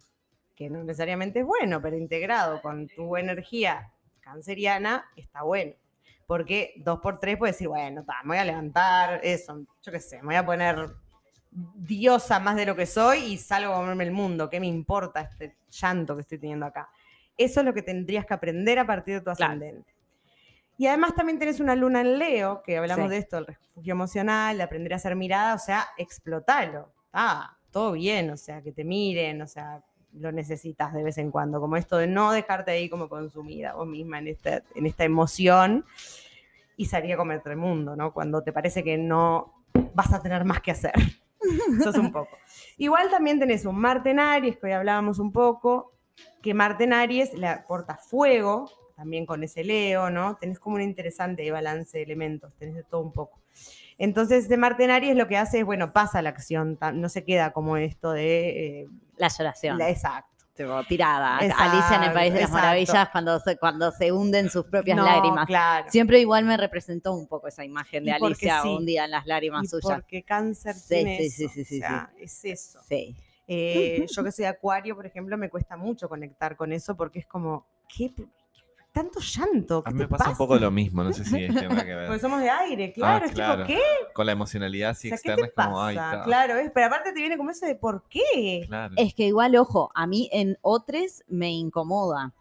que 0.56 0.70
no 0.70 0.84
necesariamente 0.84 1.40
es 1.40 1.46
bueno, 1.46 1.82
pero 1.82 1.98
integrado 1.98 2.62
con 2.62 2.88
tu 2.88 3.18
energía 3.18 3.92
canceriana 4.28 5.06
está 5.16 5.44
bueno. 5.44 5.74
Porque 6.26 6.74
dos 6.78 7.00
por 7.00 7.20
tres 7.20 7.38
puedes 7.38 7.56
decir, 7.56 7.68
bueno, 7.70 8.04
ta, 8.04 8.16
me 8.24 8.30
voy 8.30 8.38
a 8.38 8.46
levantar, 8.46 9.22
eso, 9.24 9.66
yo 9.82 9.92
qué 9.92 10.00
sé, 10.00 10.18
me 10.18 10.26
voy 10.28 10.36
a 10.36 10.46
poner 10.46 10.90
diosa 11.52 12.40
más 12.40 12.56
de 12.56 12.66
lo 12.66 12.76
que 12.76 12.86
soy 12.86 13.20
y 13.20 13.38
salgo 13.38 13.74
a 13.74 13.78
comerme 13.78 14.04
el 14.04 14.12
mundo. 14.12 14.50
¿Qué 14.50 14.60
me 14.60 14.68
importa 14.68 15.22
este 15.22 15.56
llanto 15.70 16.16
que 16.16 16.22
estoy 16.22 16.38
teniendo 16.38 16.66
acá? 16.66 16.90
Eso 17.38 17.62
es 17.62 17.66
lo 17.66 17.74
que 17.74 17.82
tendrías 17.82 18.26
que 18.26 18.34
aprender 18.34 18.78
a 18.80 18.86
partir 18.86 19.16
de 19.16 19.20
tu 19.22 19.34
Claro. 19.36 19.54
ascendente. 19.54 19.94
Y 20.78 20.86
además 20.88 21.16
también 21.16 21.40
tenés 21.40 21.60
una 21.60 21.76
luna 21.76 22.02
en 22.02 22.20
Leo, 22.20 22.62
que 22.62 22.78
hablamos 22.78 23.06
Sí. 23.06 23.12
de 23.12 23.18
esto, 23.18 23.38
el 23.40 23.48
refugio 23.48 23.92
emocional, 23.94 24.58
de 24.58 24.64
aprender 24.64 24.94
a 24.94 25.00
ser 25.00 25.16
mirada, 25.16 25.56
o 25.56 25.60
sea, 25.60 25.88
explotalo. 25.98 26.92
Ah, 27.14 27.58
todo 27.72 27.94
bien, 27.94 28.30
o 28.30 28.38
sea, 28.38 28.62
que 28.62 28.72
te 28.72 28.84
miren, 28.84 29.42
o 29.42 29.48
sea, 29.48 29.82
lo 30.20 30.32
necesitas 30.32 30.94
de 30.94 31.04
vez 31.04 31.18
en 31.18 31.32
cuando, 31.32 31.60
como 31.60 31.78
esto 31.78 31.98
de 31.98 32.08
no 32.08 32.32
dejarte 32.32 32.72
ahí 32.72 32.90
como 32.90 33.10
consumida 33.10 33.74
vos 33.74 33.88
misma 33.88 34.20
en 34.20 34.28
esta, 34.28 34.64
en 34.76 34.86
esta 34.86 35.04
emoción 35.04 35.86
y 36.76 36.86
salir 36.86 37.14
a 37.14 37.18
comerte 37.18 37.50
el 37.50 37.58
mundo, 37.58 37.96
¿no? 37.96 38.14
Cuando 38.14 38.44
te 38.44 38.54
parece 38.54 38.84
que 38.84 38.98
no 38.98 39.64
vas 39.94 40.14
a 40.14 40.22
tener 40.22 40.46
más 40.46 40.62
que 40.62 40.72
hacer. 40.72 40.94
Sos 41.84 41.98
un 41.98 42.12
poco. 42.12 42.38
Igual 42.78 43.10
también 43.10 43.40
tenés 43.40 43.66
un 43.66 43.80
Marte 43.80 44.12
en 44.12 44.20
Aries, 44.20 44.58
que 44.58 44.68
hoy 44.68 44.74
hablábamos 44.74 45.20
un 45.20 45.32
poco, 45.32 45.94
que 46.42 46.54
Marte 46.54 46.84
en 46.84 46.94
Aries 46.94 47.34
le 47.34 47.48
aporta 47.48 47.98
fuego, 47.98 48.70
también 48.96 49.26
con 49.26 49.44
ese 49.44 49.64
Leo, 49.64 50.10
¿no? 50.10 50.38
Tenés 50.38 50.60
como 50.60 50.76
un 50.76 50.82
interesante 50.82 51.50
balance 51.52 51.98
de 51.98 52.04
elementos, 52.04 52.56
tenés 52.56 52.76
de 52.76 52.84
todo 52.84 53.02
un 53.02 53.12
poco. 53.12 53.40
Entonces, 53.98 54.48
de 54.50 54.58
Marte 54.58 54.84
en 54.84 54.92
Aries 54.92 55.16
lo 55.16 55.28
que 55.28 55.38
hace 55.38 55.60
es, 55.60 55.66
bueno, 55.66 55.92
pasa 55.94 56.22
la 56.22 56.30
acción, 56.30 56.78
no 56.94 57.10
se 57.10 57.24
queda 57.24 57.52
como 57.52 57.78
esto 57.78 58.12
de... 58.12 58.82
eh, 58.82 58.88
La 59.18 59.28
lloración. 59.30 59.78
la- 59.78 59.90
exacto. 59.90 60.30
Tirada. 60.88 61.38
Exacto, 61.40 61.64
Alicia 61.64 61.96
en 61.98 62.04
el 62.04 62.14
País 62.14 62.34
de 62.34 62.40
las 62.40 62.50
exacto. 62.50 62.66
Maravillas 62.66 63.10
cuando 63.12 63.40
se, 63.40 63.58
cuando 63.58 63.92
se 63.92 64.12
hunden 64.12 64.50
sus 64.50 64.66
propias 64.66 64.98
No, 64.98 65.06
lágrimas. 65.06 65.46
claro. 65.46 65.86
Siempre 65.92 66.20
igual 66.20 66.46
me 66.46 66.58
representó 66.58 67.14
un 67.14 67.28
poco 67.28 67.48
esa 67.48 67.64
imagen 67.64 68.04
de 68.06 68.14
Alicia 68.14 68.62
sí. 68.64 68.68
hundida 68.70 69.06
en 69.06 69.12
las 69.12 69.28
lágrimas 69.28 69.66
Y 69.66 69.68
suyas. 69.68 70.00
porque 70.00 70.24
cáncer 70.24 70.74
Sí, 70.74 70.96
tiene 70.96 71.18
sí, 71.20 71.30
sí, 71.30 71.44
eso, 71.46 71.54
sí, 71.54 71.64
sí, 71.66 71.76
o 71.76 71.80
sea, 71.82 72.12
es 72.20 72.44
eso. 72.46 72.80
Sí. 72.90 73.16
Eh, 73.48 74.06
yo 74.10 74.24
que 74.24 74.32
soy 74.32 74.46
acuario, 74.46 74.96
por 74.96 75.06
ejemplo, 75.06 75.38
me 75.38 75.48
cuesta 75.52 75.78
mucho 75.78 76.10
conectar 76.10 76.56
con 76.56 76.74
eso 76.74 76.98
porque 76.98 77.20
es 77.20 77.28
como, 77.28 77.68
¿qué? 77.96 78.12
Tanto 78.98 79.20
llanto. 79.20 79.84
¿qué 79.84 79.90
A 79.90 79.94
mí 79.94 80.00
me 80.00 80.08
pasa 80.08 80.32
un 80.32 80.38
poco 80.38 80.56
lo 80.58 80.72
mismo, 80.72 81.04
no 81.04 81.14
sé 81.14 81.24
si 81.24 81.44
es 81.46 81.54
que 81.56 81.68
Porque 81.70 81.96
ver. 81.96 82.20
somos 82.20 82.40
de 82.42 82.50
aire, 82.50 82.92
claro. 82.94 83.26
es 83.26 83.32
Ah, 83.32 83.34
claro. 83.36 83.66
tipo, 83.66 83.80
¿qué? 83.80 84.14
Con 84.14 84.26
la 84.26 84.32
emocionalidad 84.32 84.90
así 84.92 85.08
O 85.08 85.10
sea, 85.10 85.18
¿qué 85.22 85.30
externa 85.30 85.52
te 85.54 85.62
es 85.62 85.66
como, 85.68 85.84
ay, 85.84 85.96
ta. 85.96 86.24
Claro, 86.24 86.56
es, 86.58 86.72
pero 86.74 86.88
aparte 86.88 87.14
te 87.14 87.20
viene 87.20 87.38
como 87.38 87.52
eso 87.52 87.66
de 87.68 87.76
¿por 87.76 88.04
qué? 88.10 88.64
Claro. 88.68 88.96
Es 88.98 89.14
que 89.14 89.26
igual, 89.28 89.56
ojo, 89.56 89.92
a 89.94 90.08
mí 90.08 90.30
en 90.32 90.58
otros 90.62 91.24
me 91.28 91.52
incomoda. 91.52 92.34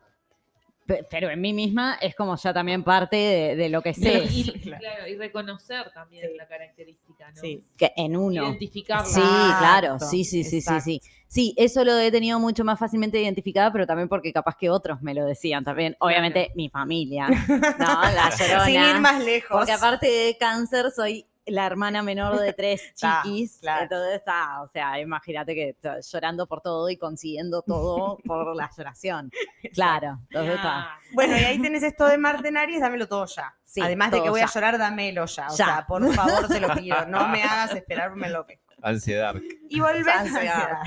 Pe- 0.86 1.04
Pero 1.10 1.28
en 1.30 1.40
mí 1.40 1.52
misma 1.52 1.98
es 2.00 2.14
como 2.14 2.36
ya 2.36 2.54
también 2.54 2.84
parte 2.84 3.16
de, 3.16 3.56
de 3.56 3.68
lo 3.68 3.82
que 3.82 3.92
sé. 3.92 4.24
y, 4.30 4.52
Claro. 4.60 4.78
claro, 4.80 5.08
y 5.08 5.16
reconocer 5.16 5.90
también 5.92 6.28
Sí. 6.30 6.36
la 6.36 6.46
característica, 6.46 7.28
¿no? 7.30 7.40
Sí. 7.40 7.62
Que 7.76 7.92
en 7.96 8.16
uno. 8.16 8.44
Identificarla. 8.44 9.04
Sí, 9.04 9.20
claro, 9.20 9.98
sí, 9.98 10.24
sí, 10.24 10.44
sí, 10.44 10.50
sí, 10.50 10.56
exacto. 10.58 10.84
sí. 10.84 11.00
Sí, 11.28 11.54
eso 11.56 11.84
lo 11.84 11.98
he 11.98 12.10
tenido 12.12 12.38
mucho 12.38 12.64
más 12.64 12.78
fácilmente 12.78 13.20
identificada, 13.20 13.72
pero 13.72 13.84
también 13.84 14.08
porque 14.08 14.32
capaz 14.32 14.56
que 14.56 14.70
otros 14.70 15.02
me 15.02 15.12
lo 15.12 15.24
decían 15.26 15.64
también. 15.64 15.96
Obviamente 15.98 16.52
mi 16.54 16.68
familia, 16.68 17.26
¿no? 17.28 17.34
La 17.48 18.30
llorona. 18.38 18.64
Sin 18.64 18.74
ir 18.80 19.00
más 19.00 19.22
lejos. 19.24 19.48
Porque 19.50 19.72
aparte 19.72 20.06
de 20.06 20.36
cáncer, 20.38 20.92
soy 20.94 21.26
la 21.46 21.66
hermana 21.66 22.02
menor 22.02 22.38
de 22.38 22.52
tres 22.54 22.92
Ta, 23.00 23.22
chiquis. 23.24 23.58
claro. 23.60 23.82
Entonces, 23.84 24.22
ah, 24.26 24.62
o 24.62 24.68
sea, 24.68 24.98
imagínate 25.00 25.54
que 25.54 25.76
llorando 26.12 26.46
por 26.46 26.60
todo 26.60 26.88
y 26.90 26.96
consiguiendo 26.96 27.62
todo 27.62 28.18
por 28.26 28.54
la 28.56 28.70
lloración. 28.76 29.30
Claro, 29.74 30.18
entonces 30.28 30.54
está. 30.56 30.80
Ah, 30.80 30.98
Bueno, 31.12 31.36
y 31.36 31.44
ahí 31.44 31.60
tenés 31.60 31.82
esto 31.82 32.06
de 32.06 32.18
Marte 32.18 32.48
en 32.48 32.56
Aries, 32.56 32.80
dámelo 32.80 33.08
todo 33.08 33.26
ya. 33.26 33.54
Sí, 33.64 33.80
Además 33.80 34.10
de 34.10 34.22
que 34.22 34.30
voy 34.30 34.40
a 34.40 34.46
llorar, 34.46 34.78
dámelo 34.78 35.26
ya. 35.26 35.46
O 35.48 35.56
Ya. 35.56 35.64
sea, 35.66 35.86
por 35.86 36.06
favor, 36.14 36.48
te 36.48 36.60
lo 36.60 36.74
pido. 36.74 37.04
No 37.06 37.28
me 37.28 37.42
hagas 37.44 37.74
esperar, 37.74 38.14
me 38.16 38.28
lo 38.30 38.46
que. 38.46 38.60
Ansiedad. 38.82 39.34
Y 39.70 39.80
volvés, 39.80 40.06
Ansiedad. 40.06 40.78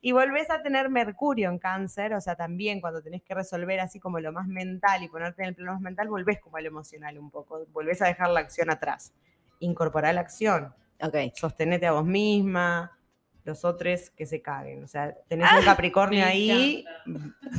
y 0.00 0.12
volvés 0.12 0.48
a 0.50 0.62
tener 0.62 0.88
Mercurio 0.88 1.50
en 1.50 1.58
cáncer, 1.58 2.14
o 2.14 2.20
sea, 2.20 2.34
también 2.36 2.80
cuando 2.80 3.02
tenés 3.02 3.22
que 3.22 3.34
resolver 3.34 3.78
así 3.80 4.00
como 4.00 4.18
lo 4.18 4.32
más 4.32 4.46
mental 4.48 5.02
y 5.02 5.08
ponerte 5.08 5.42
en 5.42 5.50
el 5.50 5.54
plano 5.54 5.72
más 5.74 5.80
mental, 5.82 6.08
volvés 6.08 6.40
como 6.40 6.56
a 6.56 6.62
lo 6.62 6.68
emocional 6.68 7.18
un 7.18 7.30
poco, 7.30 7.64
volvés 7.70 8.00
a 8.00 8.06
dejar 8.06 8.30
la 8.30 8.40
acción 8.40 8.70
atrás. 8.70 9.12
Incorporar 9.60 10.14
la 10.14 10.20
acción, 10.22 10.74
Ok. 11.00 11.16
sostenete 11.34 11.86
a 11.86 11.92
vos 11.92 12.04
misma, 12.04 12.98
los 13.44 13.64
otros 13.64 14.10
que 14.10 14.24
se 14.26 14.40
caguen. 14.40 14.82
O 14.84 14.86
sea, 14.86 15.14
tenés 15.28 15.50
un 15.52 15.64
Capricornio 15.64 16.24
ahí, 16.24 16.84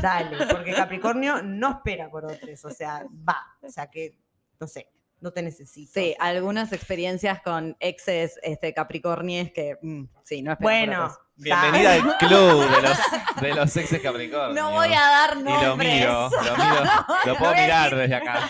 dale, 0.01 0.45
porque 0.49 0.73
Capricornio 0.73 1.41
no 1.43 1.69
espera 1.71 2.09
por 2.09 2.25
otros, 2.25 2.65
o 2.65 2.69
sea, 2.71 3.03
va. 3.27 3.37
O 3.61 3.69
sea 3.69 3.87
que, 3.87 4.17
no 4.59 4.67
sé, 4.67 4.89
no 5.21 5.31
te 5.31 5.41
necesito. 5.43 5.91
Sí, 5.93 6.15
algunas 6.19 6.73
experiencias 6.73 7.41
con 7.41 7.75
exes 7.79 8.39
este, 8.43 8.73
capricornies 8.73 9.51
que, 9.51 9.77
mm, 9.81 10.03
sí, 10.23 10.41
no 10.41 10.51
espero 10.53 10.57
por 10.57 10.71
Bueno, 10.71 11.05
otros. 11.05 11.19
Bienvenida 11.37 11.93
al 11.93 12.17
club 12.17 12.69
de 12.69 12.81
los, 12.81 12.97
de 13.41 13.53
los 13.55 13.75
exes 13.77 14.01
Capricornio. 14.01 14.53
No 14.63 14.71
voy 14.71 14.87
a 14.93 15.01
dar 15.01 15.37
Y 15.37 15.43
nombres. 15.43 15.67
lo 15.67 15.75
miro, 15.77 16.29
lo 16.29 16.55
miro, 16.57 16.83
lo 17.25 17.35
puedo 17.35 17.51
mirar 17.53 17.95
desde 17.95 18.15
acá. 18.15 18.49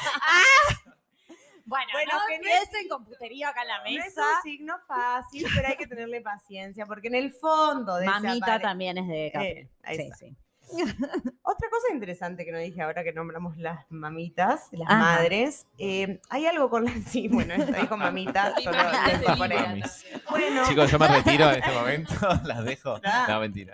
Bueno, 1.66 1.88
Bueno, 1.94 2.12
no 2.14 2.20
que 2.28 2.38
no 2.40 2.44
empiecen 2.46 2.88
con 2.88 3.06
putería 3.06 3.50
acá 3.50 3.64
en 3.64 3.68
la 3.68 3.80
no 3.80 3.86
es 3.86 4.06
mesa. 4.06 4.22
un 4.22 4.44
signo 4.44 4.76
fácil, 4.88 5.46
pero 5.56 5.68
hay 5.68 5.76
que 5.78 5.88
tenerle 5.88 6.22
paciencia, 6.22 6.86
porque 6.86 7.08
en 7.08 7.16
el 7.16 7.32
fondo 7.34 7.96
de 7.96 8.06
Mamita 8.06 8.60
también 8.60 8.98
es 9.00 9.08
de 9.08 9.32
Capri. 9.34 9.48
Eh, 9.48 9.70
ahí 9.84 9.96
sí, 9.98 10.02
está. 10.04 10.16
sí. 10.18 10.36
Otra 11.44 11.70
cosa 11.70 11.94
interesante 11.94 12.44
que 12.44 12.52
no 12.52 12.58
dije 12.58 12.82
ahora 12.82 13.04
que 13.04 13.14
nombramos 13.14 13.56
las 13.58 13.86
mamitas, 13.90 14.68
las 14.72 14.90
Ajá. 14.90 14.98
madres, 15.00 15.68
eh, 15.78 16.20
hay 16.30 16.48
algo 16.48 16.70
con 16.72 16.86
las... 16.86 16.94
Sí, 17.08 17.28
bueno, 17.28 17.54
esto 17.54 17.72
dijo 17.72 17.98
mamita, 17.98 18.54
yo 18.64 18.72
lo 18.72 18.78
Mamita 18.78 19.08
les 19.08 19.20
de 19.20 19.26
voy 19.26 19.34
a 19.34 19.38
poner. 19.38 19.58
Libra 19.58 19.70
Mamis. 19.70 20.04
también. 20.04 20.24
Bueno, 20.30 20.68
Chicos, 20.68 20.92
yo 20.92 21.00
me 21.00 21.08
retiro 21.08 21.50
en 21.52 21.56
este 21.64 21.72
momento, 21.72 22.14
las 22.46 22.64
dejo. 22.66 23.00
No, 23.28 23.40
mentira. 23.40 23.74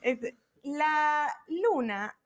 este, 0.00 0.36
la 0.64 1.28
luna 1.48 2.16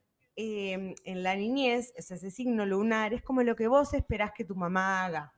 eh, 0.40 0.94
en 1.04 1.22
la 1.24 1.34
niñez, 1.34 1.92
o 1.98 2.02
sea, 2.02 2.16
ese 2.16 2.30
signo 2.30 2.64
lunar, 2.64 3.12
es 3.12 3.22
como 3.22 3.42
lo 3.42 3.56
que 3.56 3.66
vos 3.66 3.92
esperás 3.92 4.30
que 4.32 4.44
tu 4.44 4.54
mamá 4.54 5.04
haga. 5.04 5.32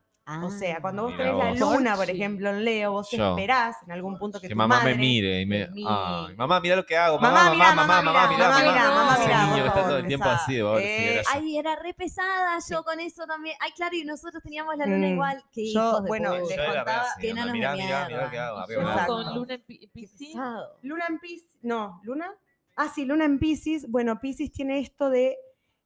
O 0.44 0.51
sea, 0.51 0.80
cuando 0.80 1.05
vos 1.05 1.12
Mira 1.12 1.24
tenés 1.24 1.59
la 1.59 1.64
vos. 1.66 1.74
luna, 1.74 1.96
por 1.96 2.07
Sí. 2.07 2.12
ejemplo, 2.12 2.51
en 2.51 2.64
Leo, 2.64 2.92
vos 2.92 3.11
Yo. 3.11 3.30
esperás 3.30 3.74
en 3.84 3.90
algún 3.90 4.16
punto 4.16 4.38
que, 4.40 4.46
Que 4.46 4.55
tu 4.55 4.59
mamá 4.59 4.76
madre 4.76 4.94
me 4.94 5.01
mire 5.01 5.40
y 5.40 5.46
me. 5.46 5.66
mire. 5.72 5.88
Ay, 5.90 6.36
mamá, 6.36 6.61
mira 6.61 6.76
lo 6.76 6.86
que 6.86 6.96
hago. 6.96 7.18
Mamá, 7.18 7.46
Mamá, 7.46 7.51
mamá, 7.51 7.74
mamá, 7.74 8.03
mamá, 8.03 8.03
mamá, 8.12 8.28
mira, 8.30 8.48
mamá, 8.48 8.61
mamá. 8.61 8.72
mirá, 8.72 8.90
mamá, 8.94 9.14
Ese 9.16 9.26
mirá, 9.26 9.46
niño 9.46 9.62
que 9.62 9.68
está 9.70 9.82
todo 9.82 9.96
el 9.98 10.07
tiempo 10.07 10.28
así, 10.28 10.55
Eh, 10.55 11.22
yo. 11.24 11.30
Ay, 11.32 11.57
era 11.59 11.74
re 11.74 11.94
pesada 11.94 12.59
yo 12.70 12.84
con 12.84 13.01
eso 13.01 13.26
también. 13.26 13.57
Ay, 13.59 13.72
claro, 13.72 13.96
y 13.96 14.05
nosotros 14.05 14.40
teníamos 14.40 14.76
la 14.76 14.86
luna 14.86 15.09
Mm, 15.09 15.12
igual. 15.14 15.42
que 15.51 15.72
yo, 15.72 16.03
bueno, 16.07 16.36
les 16.36 16.57
contaba 16.57 17.07
que 17.20 17.30
enanos 17.30 17.53
de 17.53 17.59
mirá, 17.59 17.72
mirá, 17.74 18.07
mirá 18.07 18.22
lo 18.24 18.30
que 18.30 18.38
hago. 18.38 19.07
Con 19.09 19.34
Luna 19.34 19.55
en 19.55 19.62
Piscis. 19.92 20.36
Luna 20.82 21.05
en 21.09 21.18
Pisces, 21.18 21.57
no, 21.62 21.98
Luna. 22.05 22.30
Ah, 22.77 22.89
sí, 22.95 23.05
Luna 23.05 23.25
en 23.25 23.39
Pisces. 23.39 23.91
Bueno, 23.91 24.21
Pisces 24.21 24.53
tiene 24.53 24.79
esto 24.79 25.11
de 25.11 25.37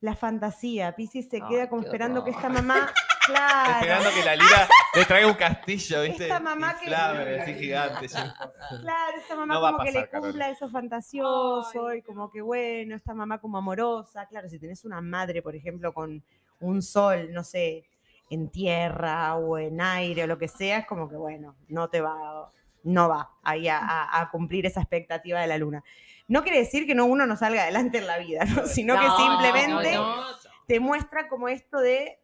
la 0.01 0.15
fantasía. 0.15 0.95
Pisces 0.95 1.29
se 1.29 1.41
queda 1.41 1.69
como 1.69 1.83
esperando 1.83 2.23
que 2.25 2.31
esta 2.31 2.49
mamá, 2.49 2.93
claro, 3.27 3.73
Esperando 3.73 4.11
que 4.11 4.25
la 4.25 4.37
lira 4.37 4.69
le 4.95 5.05
traiga 5.07 5.27
un 5.29 5.35
castillo, 5.35 6.03
¿viste? 6.03 6.25
Esta 6.25 6.41
mamá 6.41 6.75
que- 6.79 6.85
Inflable, 6.85 7.41
así 7.41 7.55
gigante. 7.55 8.07
claro, 8.09 9.17
esta 9.19 9.35
mamá 9.35 9.55
No 9.55 9.67
a 9.67 9.73
como 9.73 9.85
que 9.85 9.93
le 9.93 10.09
cumpla 10.11 10.51
eso 10.51 10.69
fantasioso 10.69 11.89
Ay. 11.89 11.99
y 11.99 12.03
como 12.03 12.31
que 12.31 12.41
bueno, 12.43 12.95
esta 12.95 13.15
mamá 13.15 13.39
como 13.41 13.59
amorosa. 13.59 14.27
Claro, 14.27 14.49
si 14.49 14.59
tenés 14.59 14.85
una 14.85 15.01
madre, 15.01 15.43
por 15.43 15.57
ejemplo, 15.57 15.93
con 15.95 16.23
un 16.61 16.83
sol, 16.83 17.33
no 17.33 17.43
sé, 17.43 17.85
en 18.31 18.51
tierra 18.51 19.35
o 19.37 19.59
en 19.59 19.81
aire 19.81 20.25
o 20.25 20.27
lo 20.27 20.39
que 20.39 20.49
sea, 20.49 20.79
es 20.79 20.87
como 20.87 21.09
que 21.09 21.17
bueno, 21.17 21.57
no 21.69 21.89
te 21.89 22.01
va, 22.01 22.51
no 22.85 23.09
va 23.09 23.31
ahí 23.43 23.67
a, 23.69 23.79
a- 23.79 24.21
a 24.21 24.31
cumplir 24.31 24.65
esa 24.67 24.81
expectativa 24.81 25.41
de 25.41 25.47
la 25.49 25.59
luna. 25.59 25.83
No 26.29 26.43
quiere 26.43 26.59
decir 26.59 26.87
que 26.87 26.95
no 26.95 27.05
uno 27.07 27.27
no 27.27 27.37
salga 27.37 27.63
adelante 27.65 27.99
en 27.99 28.07
la 28.07 28.19
vida, 28.19 28.45
¿no? 28.45 28.67
sino 28.67 28.99
que 28.99 29.07
simplemente 29.17 29.95
No, 29.97 30.25
te 30.67 30.81
muestra 30.81 31.29
como 31.29 31.49
esto 31.49 31.81
de, 31.81 32.19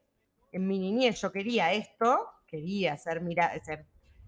en 0.53 0.67
mi 0.67 0.79
niñez 0.79 1.21
yo 1.21 1.33
quería 1.33 1.73
esto, 1.73 2.27
quería 2.47 2.97
ser, 2.97 3.21
mira, 3.21 3.53
ser 3.63 3.85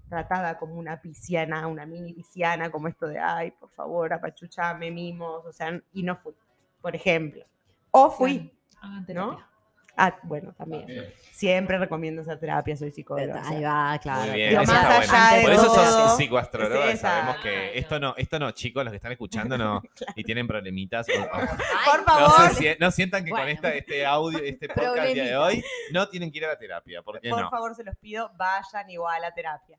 tratada 0.08 0.58
como 0.58 0.74
una 0.74 1.00
pisciana, 1.00 1.66
una 1.68 1.86
mini 1.86 2.12
pisciana, 2.12 2.70
como 2.70 2.88
esto 2.88 3.06
de, 3.06 3.18
ay, 3.18 3.50
por 3.52 3.70
favor, 3.70 4.12
apachuchame, 4.12 4.90
mimos, 4.90 5.44
o 5.46 5.52
sea, 5.52 5.80
y 5.94 6.02
no 6.02 6.16
fui, 6.16 6.34
por 6.82 6.94
ejemplo. 6.94 7.44
O 7.90 8.10
fui, 8.10 8.52
hagan 8.80 9.06
¿no? 9.14 9.51
Ah, 9.96 10.16
bueno, 10.22 10.54
también. 10.54 10.86
Siempre 11.32 11.76
recomiendo 11.78 12.22
esa 12.22 12.38
terapia, 12.38 12.74
soy 12.76 12.90
psicóloga. 12.90 13.40
o 13.42 13.44
sea, 13.44 13.48
Ahí 13.56 13.62
va, 13.62 13.98
claro. 13.98 14.32
Bien, 14.32 14.50
Digo, 14.50 14.62
más 14.64 14.70
allá 14.84 14.96
bueno. 15.30 15.36
de 15.36 15.42
Por 15.42 15.52
eso 15.52 15.66
todo, 15.66 15.84
sos 16.08 16.16
psicoastróloga, 16.16 16.96
sabemos 16.96 17.36
que 17.42 17.78
esto 17.78 18.00
no, 18.00 18.14
esto 18.16 18.38
no, 18.38 18.50
chicos, 18.52 18.84
los 18.84 18.90
que 18.92 18.96
están 18.96 19.12
escuchando 19.12 19.58
no, 19.58 19.82
y 20.16 20.24
tienen 20.24 20.46
problemitas. 20.46 21.06
o- 21.08 21.12
o- 21.22 21.26
Por 21.28 21.98
no, 22.00 22.04
favor, 22.30 22.54
se 22.54 22.76
no 22.80 22.90
sientan 22.90 23.24
que 23.24 23.30
con 23.30 23.48
esta, 23.48 23.74
este 23.74 24.06
audio, 24.06 24.38
este 24.38 24.68
podcast 24.68 25.12
día 25.12 25.24
de 25.24 25.36
hoy, 25.36 25.64
no 25.92 26.08
tienen 26.08 26.32
que 26.32 26.38
ir 26.38 26.44
a 26.46 26.48
la 26.48 26.58
terapia, 26.58 27.02
porque 27.02 27.28
por 27.28 27.40
no. 27.42 27.50
favor, 27.50 27.74
se 27.74 27.84
los 27.84 27.94
pido, 27.96 28.30
vayan 28.36 28.88
igual 28.90 29.16
a 29.16 29.28
la 29.28 29.34
terapia. 29.34 29.78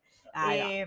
Eh, 0.51 0.85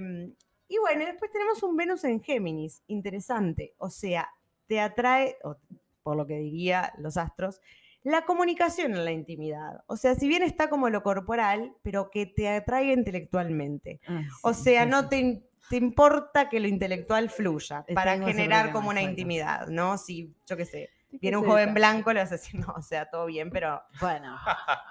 y 0.68 0.79
bueno, 0.79 1.03
y 1.03 1.07
después 1.07 1.31
tenemos 1.33 1.62
un 1.62 1.77
Venus 1.77 2.05
en 2.05 2.22
Géminis, 2.22 2.83
interesante. 2.87 3.74
O 3.79 3.89
sea, 3.91 4.29
te 4.66 4.81
atrae, 4.81 5.37
o 5.45 5.57
por 6.03 6.16
lo 6.16 6.27
que 6.27 6.35
diría 6.39 6.93
los 6.99 7.16
astros, 7.16 7.61
la 8.07 8.24
comunicación 8.24 8.94
en 8.94 9.04
la 9.04 9.11
intimidad. 9.11 9.82
O 9.86 9.96
sea, 9.96 10.14
si 10.14 10.28
bien 10.28 10.42
está 10.44 10.70
como 10.70 10.88
lo 10.90 11.02
corporal, 11.02 11.74
pero 11.82 12.09
que 12.11 12.24
te 12.26 12.48
atraiga 12.48 12.92
intelectualmente. 12.92 14.00
Ay, 14.07 14.24
O 14.42 14.54
sea, 14.54 14.84
sí, 14.84 14.90
no 14.90 15.02
sí. 15.02 15.09
te, 15.09 15.42
te 15.70 15.76
importa 15.76 16.48
que 16.48 16.61
lo 16.61 16.68
intelectual 16.68 17.28
fluya 17.30 17.84
para 17.94 18.16
generar 18.24 18.70
como 18.72 18.90
una 18.90 19.02
intimidad, 19.02 19.66
¿no? 19.66 19.98
Si, 19.98 20.32
yo 20.46 20.57
qué 20.57 20.64
sé, 20.64 20.90
viene 21.11 21.36
un 21.36 21.42
sí, 21.44 21.50
joven 21.50 21.74
blanco, 21.74 22.12
le 22.12 22.20
vas 22.20 22.30
a 22.30 22.36
decir, 22.36 22.61
no, 22.61 22.72
o 22.76 22.82
sea, 22.82 23.11
todo 23.11 23.26
bien, 23.26 23.50
pero 23.50 23.82
Bueno, 24.00 24.38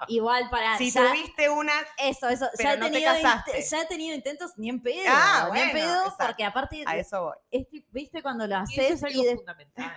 igual 0.08 0.50
para. 0.50 0.76
si 0.76 0.90
ya- 0.90 1.08
tuviste 1.08 1.48
una 1.48 1.72
Eso, 1.98 2.28
eso. 2.28 2.46
pero 2.58 2.68
ya, 2.70 2.74
he 2.74 2.78
no 2.78 2.86
te 2.86 2.92
tenido 2.92 3.12
casaste. 3.14 3.62
ya 3.62 3.80
he 3.82 3.86
tenido 3.86 4.14
intentos 4.14 4.52
ni 4.58 4.68
en 4.68 4.82
pedo. 4.82 5.00
Ah, 5.08 5.48
ni 5.54 5.60
en 5.60 5.68
bueno, 5.72 5.86
pedo, 5.86 6.02
exacto. 6.02 6.26
porque 6.26 6.44
aparte, 6.44 6.82
a 6.86 6.96
eso 6.98 7.22
voy. 7.22 7.36
es 7.50 7.66
viste 7.92 8.20
cuando 8.22 8.46
lo 8.46 8.56
Y 8.68 8.74
eso 8.74 8.82
haces 8.82 8.90
es 8.90 9.04
algo 9.04 9.22
y 9.22 9.24
de- 9.24 9.36
fundamental. 9.36 9.92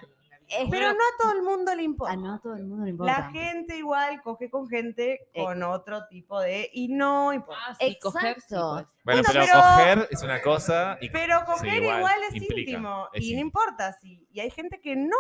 Es- 0.50 0.68
Pero 0.70 0.88
no 0.94 0.98
a 1.00 1.22
todo 1.22 1.32
el 1.34 1.44
mundo 1.44 1.76
le 1.76 1.84
importa. 1.84 2.14
Ah, 2.14 2.18
no, 2.18 2.34
a 2.34 2.40
todo 2.40 2.56
el 2.56 2.66
mundo 2.66 2.86
le 2.86 2.92
importa. 2.92 3.12
La 3.20 3.30
gente 3.32 3.78
igual 3.78 4.22
coge 4.24 4.50
con 4.50 4.68
gente 4.68 5.30
Eh. 5.34 5.44
con 5.44 5.62
otro 5.64 6.08
tipo 6.08 6.40
de... 6.40 6.70
Y 6.74 6.88
no 6.90 7.32
importa. 7.34 7.62
Ah, 7.68 7.76
sí, 7.80 7.98
coger, 8.02 8.36
sí, 8.42 8.56
pues. 8.56 8.88
Bueno, 9.04 9.22
pero, 9.28 9.42
pero- 9.46 9.54
coger 9.62 10.08
es 10.10 10.24
una 10.24 10.42
cosa 10.42 10.98
y 11.02 11.10
Pero 11.10 11.46
coger 11.46 11.84
igual, 11.84 11.98
igual, 12.00 12.20
es 12.30 12.36
implica, 12.36 12.72
íntimo. 12.72 13.10
es 13.14 13.22
y 13.22 13.26
íntimo. 13.26 13.36
no 13.40 13.46
importa. 13.46 13.94
Sí. 14.02 14.28
Y 14.32 14.40
hay 14.40 14.50
gente 14.50 14.82
que 14.82 14.96
no. 14.96 15.16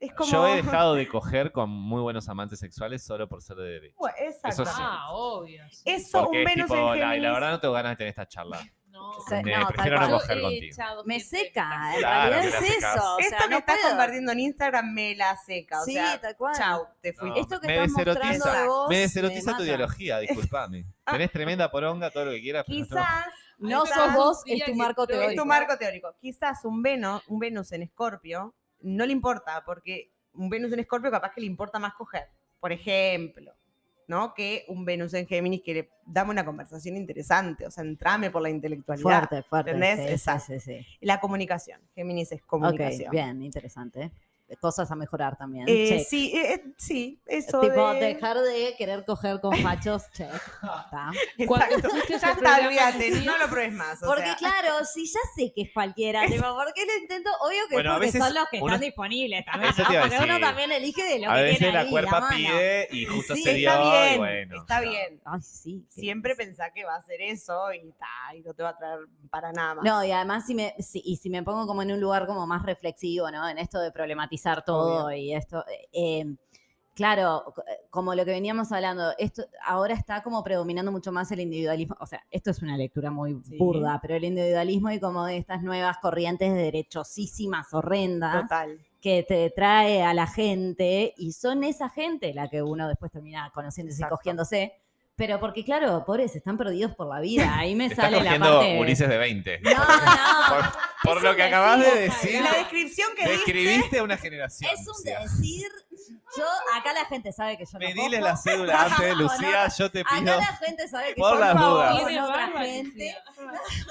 Es 0.00 0.12
como... 0.14 0.30
yo 0.30 0.46
he 0.46 0.56
dejado 0.82 0.94
de 0.94 1.08
coger 1.08 1.50
con 1.50 1.70
muy 1.70 2.00
buenos 2.02 2.28
amantes 2.28 2.58
sexuales 2.60 3.02
solo 3.04 3.28
por 3.28 3.42
ser 3.42 3.56
de 3.56 3.64
derecho. 3.64 3.96
Bueno, 3.98 4.16
Exacto. 4.20 4.62
Eso 4.62 4.64
sí. 4.66 4.80
Ah, 4.80 5.06
obvio. 5.10 5.64
Eso, 5.84 6.22
Porque 6.24 6.42
un 6.42 6.48
es 6.48 6.54
Venus 6.54 6.70
tipo, 6.70 6.94
en 6.94 7.00
la, 7.00 7.16
la 7.16 7.32
verdad 7.32 7.50
no 7.52 7.60
tengo 7.60 7.74
ganas 7.74 7.92
de 7.92 7.96
tener 7.96 8.10
esta 8.10 8.28
charla. 8.28 8.60
No, 8.98 9.12
Se- 9.28 9.42
Me 9.42 9.56
no, 9.56 9.68
prefiero 9.68 10.00
no 10.00 10.10
coger 10.10 10.40
contigo. 10.40 10.76
Me 11.04 11.20
seca, 11.20 11.92
en 11.94 11.98
Claro, 12.00 12.30
realidad 12.32 12.62
es 12.64 12.70
eso. 12.78 13.14
O 13.14 13.18
Esto 13.18 13.36
que 13.42 13.48
no 13.50 13.58
estás 13.58 13.76
puedo. 13.76 13.88
compartiendo 13.90 14.32
en 14.32 14.40
Instagram 14.40 14.92
me 14.92 15.14
la 15.16 15.36
seca. 15.36 15.80
O 15.80 15.84
Sí, 15.84 15.92
sea, 15.92 16.20
tal 16.20 16.36
cual. 16.36 16.54
chau, 16.56 16.86
te 17.00 17.12
No, 17.12 17.18
fuiste. 17.18 17.40
Esto 17.40 17.60
que 17.60 17.66
me 17.66 17.74
estás 17.84 17.90
mostrando 18.06 18.52
de 18.52 18.66
vos 18.68 18.88
me 18.88 18.98
deserotiza 18.98 19.56
tu 19.56 19.62
ideología, 19.64 20.18
disculpame. 20.18 20.84
Tenés 21.06 21.32
tremenda 21.32 21.70
poronga, 21.70 22.10
todo 22.10 22.26
lo 22.26 22.30
que 22.32 22.40
quieras, 22.42 22.64
Quizás... 22.66 23.24
No 23.58 23.84
sos 23.86 24.14
vos, 24.14 24.42
es 24.46 24.64
tu 24.64 24.74
marco 24.76 25.02
estoy- 25.02 25.16
Es 25.16 25.20
teórico. 25.22 25.42
tu 25.42 25.46
marco 25.48 25.76
teórico. 25.78 26.14
Quizás 26.20 26.64
un 26.64 26.80
Venus, 26.80 27.22
un 27.26 27.40
Venus 27.40 27.72
en 27.72 27.82
Escorpio 27.82 28.54
no 28.82 29.04
le 29.04 29.10
importa, 29.12 29.64
porque 29.66 30.12
un 30.34 30.48
Venus 30.48 30.72
en 30.72 30.78
Escorpio 30.78 31.10
capaz 31.10 31.32
que 31.34 31.40
le 31.40 31.48
importa 31.48 31.80
más 31.80 31.94
coger, 31.94 32.28
por 32.60 32.70
ejemplo, 32.70 33.52
¿no? 34.08 34.34
Que 34.34 34.64
un 34.68 34.84
Venus 34.84 35.14
en 35.14 35.26
Géminis 35.26 35.62
que 35.62 35.74
le 35.74 35.90
dame 36.04 36.30
una 36.32 36.44
conversación 36.44 36.96
interesante, 36.96 37.66
o 37.66 37.70
sea, 37.70 37.84
entrame 37.84 38.30
por 38.30 38.42
la 38.42 38.50
intelectualidad. 38.50 39.04
Fuerte, 39.28 39.42
fuerte. 39.44 39.70
¿Entendés? 39.70 40.06
Sí, 40.06 40.12
Exacto. 40.14 40.44
sí, 40.46 40.60
sí, 40.60 40.80
sí. 40.82 40.86
La 41.02 41.20
comunicación. 41.20 41.80
Géminis 41.94 42.32
es 42.32 42.40
Ok, 42.40 42.46
comunicación. 42.46 43.10
bien, 43.12 43.42
interesante. 43.42 44.10
Cosas 44.60 44.90
a 44.90 44.94
mejorar 44.96 45.36
también. 45.36 45.66
Eh, 45.68 45.88
check. 45.88 46.08
sí, 46.08 46.32
eh, 46.34 46.54
eh, 46.54 46.72
sí, 46.78 47.20
eso 47.26 47.60
tipo, 47.60 47.92
de... 47.92 48.00
dejar 48.00 48.38
de 48.38 48.74
querer 48.78 49.04
coger 49.04 49.40
con 49.40 49.54
fachos, 49.58 50.04
check. 50.12 50.32
Está. 50.32 51.10
Cuando 51.46 51.76
Exacto. 51.76 52.08
Ya 52.08 52.16
está, 52.32 52.66
olvídate, 52.66 53.10
no 53.26 53.36
lo 53.36 53.48
pruebes 53.48 53.74
más. 53.74 54.02
o 54.02 54.06
Porque 54.06 54.24
sea. 54.24 54.36
claro, 54.36 54.84
si 54.86 55.04
ya 55.06 55.20
sé 55.36 55.52
que 55.54 55.62
es 55.62 55.70
cualquiera, 55.74 56.26
tipo, 56.26 56.42
¿por 56.54 56.72
qué 56.72 56.86
lo 56.86 56.96
intento? 56.98 57.28
Obvio 57.42 57.58
que 57.68 57.74
Bueno, 57.74 57.92
es 57.92 57.96
porque 58.12 58.24
son 58.24 58.34
los 58.34 58.48
que 58.48 58.56
uno- 58.62 58.66
están 58.74 58.80
disponibles 58.80 59.44
también, 59.44 59.72
Porque 59.76 60.24
uno 60.24 60.40
también 60.40 60.72
elige 60.72 61.02
de 61.04 61.18
lo 61.18 61.30
A 61.30 61.36
que 61.36 61.42
veces 61.42 61.74
la 61.74 61.80
ahí, 61.80 61.90
cuerpa 61.90 62.28
pide 62.30 62.88
y 62.90 63.04
justo 63.04 63.34
Sí, 63.34 63.42
se 63.42 63.52
dio 63.54 63.68
Está 63.70 63.84
y 63.84 63.90
bien, 64.08 64.18
bueno. 64.18 64.60
está 64.62 64.80
bien. 64.80 65.20
Ay, 65.26 65.40
sí. 65.42 65.84
Siempre 65.90 66.32
difícil. 66.32 66.54
pensá 66.56 66.72
que 66.72 66.84
va 66.84 66.94
a 66.94 66.98
hacer 66.98 67.20
eso 67.20 67.70
y, 67.74 67.92
ta, 67.92 68.34
y 68.34 68.40
no 68.40 68.54
te 68.54 68.62
va 68.62 68.70
a 68.70 68.76
traer 68.78 69.00
para 69.30 69.52
nada 69.52 69.74
más. 69.74 69.84
No, 69.84 70.02
y 70.02 70.10
además 70.10 70.46
si 70.46 70.54
me, 70.54 70.74
si, 70.78 71.02
y 71.04 71.16
si 71.16 71.28
me 71.28 71.42
pongo 71.42 71.66
como 71.66 71.82
en 71.82 71.92
un 71.92 72.00
lugar 72.00 72.26
como 72.26 72.46
más 72.46 72.62
reflexivo, 72.64 73.30
¿no? 73.30 73.46
En 73.46 73.58
esto 73.58 73.78
de 73.78 73.92
problematizar 73.92 74.37
todo 74.64 75.12
y 75.12 75.32
esto, 75.34 75.64
eh, 75.92 76.24
claro, 76.94 77.52
co- 77.54 77.62
como 77.90 78.14
lo 78.14 78.24
que 78.24 78.32
veníamos 78.32 78.72
hablando, 78.72 79.12
esto 79.18 79.44
ahora 79.64 79.94
está 79.94 80.22
como 80.22 80.42
predominando 80.42 80.90
mucho 80.92 81.12
más 81.12 81.30
el 81.32 81.40
individualismo, 81.40 81.96
o 82.00 82.06
sea, 82.06 82.24
esto 82.30 82.50
es 82.50 82.60
una 82.62 82.76
lectura 82.76 83.10
muy 83.10 83.40
Sí. 83.44 83.56
burda, 83.58 83.98
pero 84.02 84.16
el 84.16 84.24
individualismo 84.24 84.90
y 84.90 84.98
como 85.00 85.24
de 85.26 85.36
estas 85.36 85.62
nuevas 85.62 85.98
corrientes 85.98 86.52
derechosísimas, 86.54 87.72
horrendas, 87.72 88.42
Total. 88.42 88.78
que 89.00 89.22
te 89.22 89.50
trae 89.50 90.02
a 90.02 90.12
la 90.14 90.26
gente 90.26 91.14
y 91.16 91.32
son 91.32 91.62
esa 91.64 91.88
gente 91.88 92.34
la 92.34 92.48
que 92.48 92.62
uno 92.62 92.88
después 92.88 93.12
termina 93.12 93.50
conociéndose 93.54 93.98
Exacto. 93.98 94.14
y 94.14 94.18
cogiéndose. 94.18 94.72
Pero 95.18 95.38
porque, 95.40 95.64
claro, 95.64 96.04
pobres, 96.06 96.34
están 96.36 96.56
perdidos 96.56 96.94
por 96.94 97.12
la 97.12 97.20
vida. 97.20 97.52
Ahí 97.58 97.74
me 97.74 97.88
Te 97.88 97.94
está 97.94 98.04
sale 98.04 98.18
la 98.18 98.22
cogiendo 98.22 98.58
parte. 98.60 98.78
Ulises 98.80 99.08
de 99.08 99.18
20. 99.18 99.60
No, 99.60 99.70
no. 99.72 99.78
Por- 100.48 101.14
Por 101.14 101.22
lo 101.22 101.34
que 101.36 101.42
acabas 101.42 101.80
de 101.80 102.00
decir, 102.02 102.40
La 102.42 102.52
descripción 102.52 103.08
que 103.16 103.28
describiste 103.28 103.98
a 103.98 104.02
una 104.04 104.16
generación. 104.16 104.70
Es 104.72 104.80
un 104.80 104.86
Lucía. 104.86 105.18
decir. 105.20 105.66
Yo, 106.36 106.44
acá 106.78 106.92
la 106.92 107.04
gente 107.06 107.32
sabe 107.32 107.56
que 107.58 107.64
yo 107.64 107.72
no 107.74 107.78
Pedile 107.80 108.18
cojo. 108.18 108.20
la 108.30 108.36
cédula 108.36 108.82
antes, 108.84 109.08
No, 109.16 109.22
Lucía, 109.22 109.66
no. 109.68 109.74
yo 109.76 109.90
te 109.90 110.00
Acá 110.00 110.16
pido. 110.20 110.36
la 110.38 110.46
gente 110.56 110.88
sabe 110.88 111.08
que 111.14 111.20
por 111.20 111.30
por 111.32 111.40
las 111.40 111.52
favor, 111.54 112.00
dudas. 112.00 112.24
otra 112.28 112.62
gente. 112.64 113.16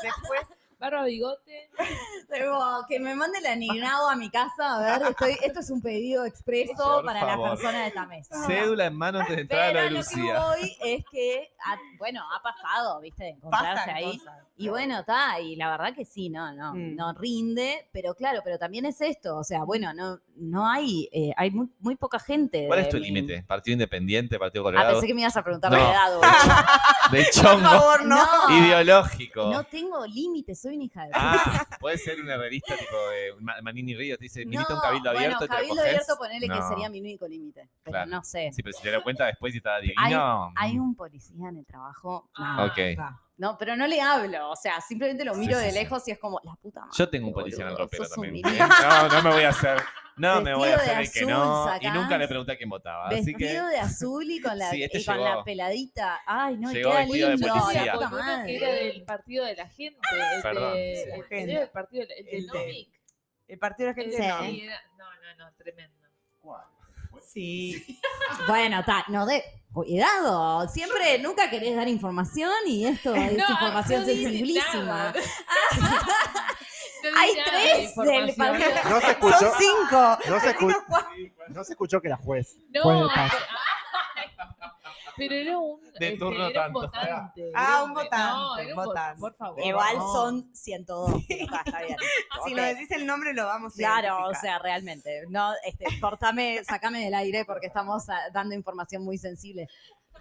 Después, 0.03 0.41
Barba, 0.79 1.05
bigote. 1.05 1.69
Pero 2.29 2.59
que 2.87 2.99
me 2.99 3.15
mande 3.15 3.39
la 3.41 3.55
Ninao 3.55 4.09
a 4.09 4.15
mi 4.15 4.29
casa, 4.29 4.75
a 4.75 4.79
ver, 4.99 5.09
estoy, 5.09 5.37
esto 5.41 5.61
es 5.61 5.69
un 5.71 5.81
pedido 5.81 6.25
expreso 6.25 6.73
Por 6.77 7.05
para 7.05 7.21
favor. 7.21 7.45
la 7.49 7.55
persona 7.55 7.81
de 7.81 7.87
esta 7.87 8.05
mesa. 8.05 8.45
Cédula 8.45 8.85
en 8.85 8.95
mano 8.95 9.19
antes 9.19 9.35
de 9.37 9.41
entrar 9.43 9.61
a 9.61 9.67
Pero 9.67 9.79
lo 9.79 9.79
a 9.79 9.89
lo 9.89 9.89
que 10.07 10.15
Lucía. 10.17 10.39
voy 10.43 10.77
es 10.83 11.05
que, 11.09 11.49
ha- 11.65 11.77
bueno, 11.97 12.21
ha 12.35 12.43
pasado, 12.43 12.99
¿viste? 12.99 13.23
De 13.23 13.29
encontrarse 13.31 13.75
pasan 13.75 13.95
ahí. 13.95 14.17
cosas. 14.19 14.37
Y 14.57 14.69
bueno, 14.69 14.99
está, 14.99 15.39
y 15.39 15.55
la 15.55 15.69
verdad 15.71 15.93
que 15.95 16.03
sí, 16.03 16.29
no, 16.29 16.51
no, 16.53 16.73
Mm. 16.73 16.95
no 16.95 17.13
rinde, 17.13 17.87
pero 17.93 18.13
claro, 18.15 18.41
pero 18.43 18.57
también 18.59 18.85
es 18.85 18.99
esto, 19.01 19.37
o 19.37 19.43
sea, 19.43 19.63
bueno, 19.63 19.93
no, 19.93 20.19
no 20.35 20.67
hay, 20.69 21.07
eh, 21.13 21.31
hay 21.37 21.49
muy, 21.51 21.69
muy 21.79 21.95
poca 21.95 22.19
gente. 22.19 22.65
¿Cuál 22.67 22.79
de 22.79 22.83
es 22.83 22.89
tu 22.89 22.97
mi- 22.97 23.03
límite? 23.05 23.43
¿Partido 23.47 23.73
independiente, 23.73 24.37
partido 24.37 24.63
Ah, 24.63 24.65
colorado? 24.71 24.91
pensé 24.93 25.07
que 25.07 25.13
me 25.13 25.21
ibas 25.21 25.37
a 25.37 25.43
preguntar 25.43 25.71
No. 25.71 25.77
la 25.77 25.91
edad, 25.91 26.15
boludo. 26.15 26.31
De 27.11 27.23
Por 27.23 27.31
chongo. 27.31 27.69
favor, 27.69 28.05
no. 28.05 28.17
No. 28.49 28.65
Ideológico. 28.65 29.45
No 29.49 29.63
tengo 29.63 30.05
límite, 30.05 30.55
soy 30.67 30.75
una 30.75 30.85
hija 30.85 31.03
de 31.05 31.11
Ah, 31.13 31.67
puede 31.79 31.97
ser 31.97 32.19
un 32.21 32.29
herrerista 32.29 32.75
tipo 32.77 32.95
de 33.09 33.61
Manini 33.61 33.95
Ríos, 33.95 34.17
te 34.19 34.25
dice, 34.25 34.45
milita 34.45 34.73
un 34.73 34.79
cabildo 34.79 35.11
bueno, 35.11 35.19
abierto 35.19 35.39
te 35.45 35.47
cabildo 35.47 35.81
abierto 35.81 36.15
ponele 36.17 36.47
que 36.47 36.61
sería 36.63 36.89
mi 36.89 36.99
único 37.01 37.27
límite, 37.27 37.69
pero 37.83 37.93
Claro. 37.93 38.11
no 38.11 38.23
sé. 38.23 38.49
Sí, 38.53 38.61
pero 38.63 38.75
si 38.77 38.83
te 38.83 38.91
lo 38.91 39.03
cuenta 39.03 39.25
después 39.25 39.53
y 39.53 39.57
está 39.57 39.79
divino. 39.79 40.51
Hay 40.55 40.77
un 40.77 40.95
policía 40.95 41.49
en 41.49 41.57
el 41.57 41.65
trabajo, 41.65 42.29
no, 42.37 42.45
Ah, 42.45 42.65
Ok. 42.65 42.77
no, 43.37 43.57
pero 43.57 43.75
no 43.75 43.87
le 43.87 44.01
hablo, 44.01 44.49
o 44.49 44.55
sea, 44.55 44.81
simplemente 44.81 45.23
lo 45.23 45.35
miro 45.35 45.57
sí, 45.57 45.63
de 45.65 45.71
sí. 45.71 45.77
lejos 45.77 46.07
y 46.07 46.11
es 46.11 46.19
como, 46.19 46.39
la 46.43 46.55
puta 46.55 46.81
madre. 46.81 46.93
Yo 46.97 47.09
tengo 47.09 47.27
un 47.27 47.33
policía 47.33 47.65
en 47.65 47.71
el 47.71 47.77
ropero 47.77 48.07
también. 48.09 48.35
¿eh? 48.47 48.59
No, 48.81 49.07
no 49.09 49.21
me 49.23 49.29
voy 49.35 49.43
a 49.43 49.49
hacer. 49.49 49.77
No 50.17 50.41
me 50.41 50.53
voy 50.55 50.69
a 50.69 50.71
Vestido 50.77 50.95
de 50.95 50.99
hacer 51.03 51.05
el 51.05 51.11
que 51.27 51.31
no. 51.31 51.65
Y 51.65 51.73
sacás. 51.73 51.93
nunca 51.93 52.17
le 52.17 52.27
pregunté 52.27 52.51
a 52.53 52.57
quién 52.57 52.69
votaba. 52.69 53.07
Así 53.09 53.33
que. 53.35 53.43
Vestido 53.45 53.67
de 53.67 53.79
azul 53.79 54.29
y 54.31 54.41
con 54.41 54.57
la, 54.57 54.69
Sí, 54.71 54.83
este 54.83 54.99
y 54.99 55.05
con 55.05 55.23
la 55.23 55.43
peladita. 55.43 56.21
Ay, 56.25 56.57
no, 56.57 56.71
y 56.71 56.75
Llegó 56.75 56.89
queda 56.91 56.99
vestido 57.01 57.29
de 57.29 57.35
lindo. 57.37 57.53
policía. 57.53 57.85
La 57.85 57.93
puta 57.93 58.07
uno 58.07 58.17
que 58.17 58.23
madre. 58.23 58.55
era 58.57 58.71
del 58.71 59.03
partido 59.03 59.45
de 59.45 59.55
la 59.55 59.67
gente. 59.69 59.99
El 60.35 60.41
Perdón, 60.41 60.73
de, 60.73 60.95
sí. 60.95 61.09
el- 61.11 61.19
La 61.29 61.37
era 61.53 61.59
del 61.61 61.69
partido 61.69 62.05
de, 62.07 62.13
el 62.15 62.27
El 62.29 62.47
de- 62.47 62.59
Nomic. 62.59 62.89
El 63.47 63.59
partido 63.59 63.87
de 63.89 63.93
la 63.95 64.01
El 64.01 64.09
gente 64.11 64.21
de- 64.23 64.27
no. 64.29 64.41
sí, 64.41 64.61
era- 64.61 64.81
no, 64.97 65.05
no, 65.05 65.45
no, 65.45 65.53
tremendo. 65.55 65.93
Sí. 67.23 67.99
Bueno, 68.47 68.79
está, 68.79 69.05
no 69.09 69.25
de. 69.25 69.43
Cuidado, 69.73 70.67
siempre, 70.69 71.19
nunca 71.19 71.49
querés 71.51 71.75
dar 71.75 71.87
información 71.87 72.49
y 72.65 72.85
esto 72.85 73.13
es 73.15 73.33
No, 73.33 73.43
información 73.49 74.01
no 74.01 74.05
sensibilísima. 74.07 75.13
Hay 77.17 77.31
tres 77.45 77.95
del. 77.95 78.35
No 78.89 78.99
se 79.01 79.11
escuchó. 79.11 79.37
Son 79.39 79.51
cinco. 79.57 80.17
No 80.29 80.39
se, 80.39 80.55
escu- 80.55 80.67
Decimos 80.67 80.77
cuatro. 80.87 81.09
no 81.49 81.63
se 81.63 81.71
escuchó 81.73 82.01
que 82.01 82.07
era 82.07 82.17
juez. 82.17 82.57
No, 82.69 83.07
paz. 83.13 83.31
pero 85.15 85.33
era 85.33 85.57
un, 85.57 85.81
De 85.81 85.89
este, 85.93 86.17
turno 86.17 86.37
era 86.37 86.47
un 86.47 86.53
tanto. 86.53 86.79
votante. 86.81 87.51
Ah, 87.55 87.83
un 87.83 87.93
votante, 87.93 88.17
No, 88.17 88.57
era 88.57 88.69
un 88.69 88.75
votante. 88.85 89.19
Por 89.19 89.35
favor. 89.35 89.65
Igual 89.65 89.97
No. 89.97 90.13
son 90.13 90.55
102. 90.55 91.11
pero 91.27 91.43
está, 91.43 91.61
está 91.65 91.81
bien. 91.81 91.97
Si 92.45 92.51
Ok. 92.53 92.57
nos 92.57 92.65
decís 92.67 92.91
el 92.91 93.05
nombre, 93.07 93.33
lo 93.33 93.45
vamos 93.45 93.73
a 93.73 93.77
Claro, 93.77 94.27
o 94.27 94.33
sea, 94.35 94.59
realmente. 94.59 95.23
No, 95.29 95.51
este, 95.65 95.85
cortame, 95.99 96.63
sacame 96.63 97.03
del 97.03 97.15
aire 97.15 97.45
porque 97.45 97.65
estamos 97.67 98.07
ah, 98.09 98.19
dando 98.31 98.53
información 98.53 99.03
muy 99.03 99.17
sensible. 99.17 99.67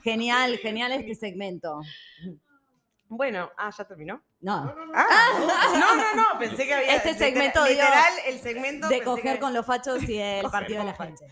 Genial, 0.03 0.57
genial 0.59 0.93
este 0.93 1.15
segmento. 1.15 1.81
Bueno, 3.09 3.51
ah, 3.57 3.71
ya 3.77 3.85
terminó. 3.85 4.23
No, 4.41 4.75
Ah, 4.95 5.75
no, 5.79 5.97
no, 5.97 6.15
no, 6.15 6.39
pensé 6.39 6.67
que 6.67 6.75
había. 6.75 6.97
Este 6.97 7.13
literal- 7.13 7.19
segmento 7.33 7.67
Literal, 7.67 8.13
el 8.27 8.39
segmento. 8.41 8.89
de 8.89 9.03
coger 9.03 9.35
que- 9.35 9.39
con 9.41 9.55
los 9.55 9.65
fachos 9.65 10.03
y 10.09 10.19
el 10.19 10.51
partido 10.51 10.81
de 10.81 10.87
la 10.87 10.95
gente. 10.95 11.25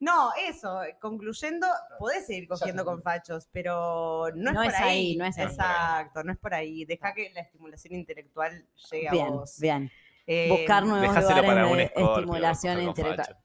No, 0.00 0.30
eso, 0.48 0.80
concluyendo, 1.00 1.66
podés 1.98 2.24
seguir 2.26 2.46
cogiendo 2.46 2.84
con 2.84 3.02
fachos, 3.02 3.48
pero 3.50 4.28
no 4.36 4.50
es 4.50 4.54
No 4.54 4.62
por 4.62 4.72
es 4.72 4.78
ahí. 4.78 4.88
ahí, 4.88 5.16
no 5.16 5.24
es 5.24 5.36
ahí. 5.38 5.44
Exacto, 5.46 6.22
no 6.22 6.30
es 6.32 6.38
por 6.38 6.54
ahí. 6.54 6.84
Deja 6.84 7.12
que 7.14 7.30
la 7.30 7.40
estimulación 7.40 7.94
intelectual 7.94 8.64
llegue 8.90 9.08
a 9.08 9.10
Bien, 9.10 9.28
vos. 9.28 9.58
bien. 9.58 9.90
Eh, 10.26 10.48
Buscar 10.50 10.84
nuevos 10.84 11.08
lugares 11.08 11.42
para 11.42 11.66
un 11.66 11.76
de 11.78 11.84
estimulación 11.96 12.80
intelectual. 12.82 13.36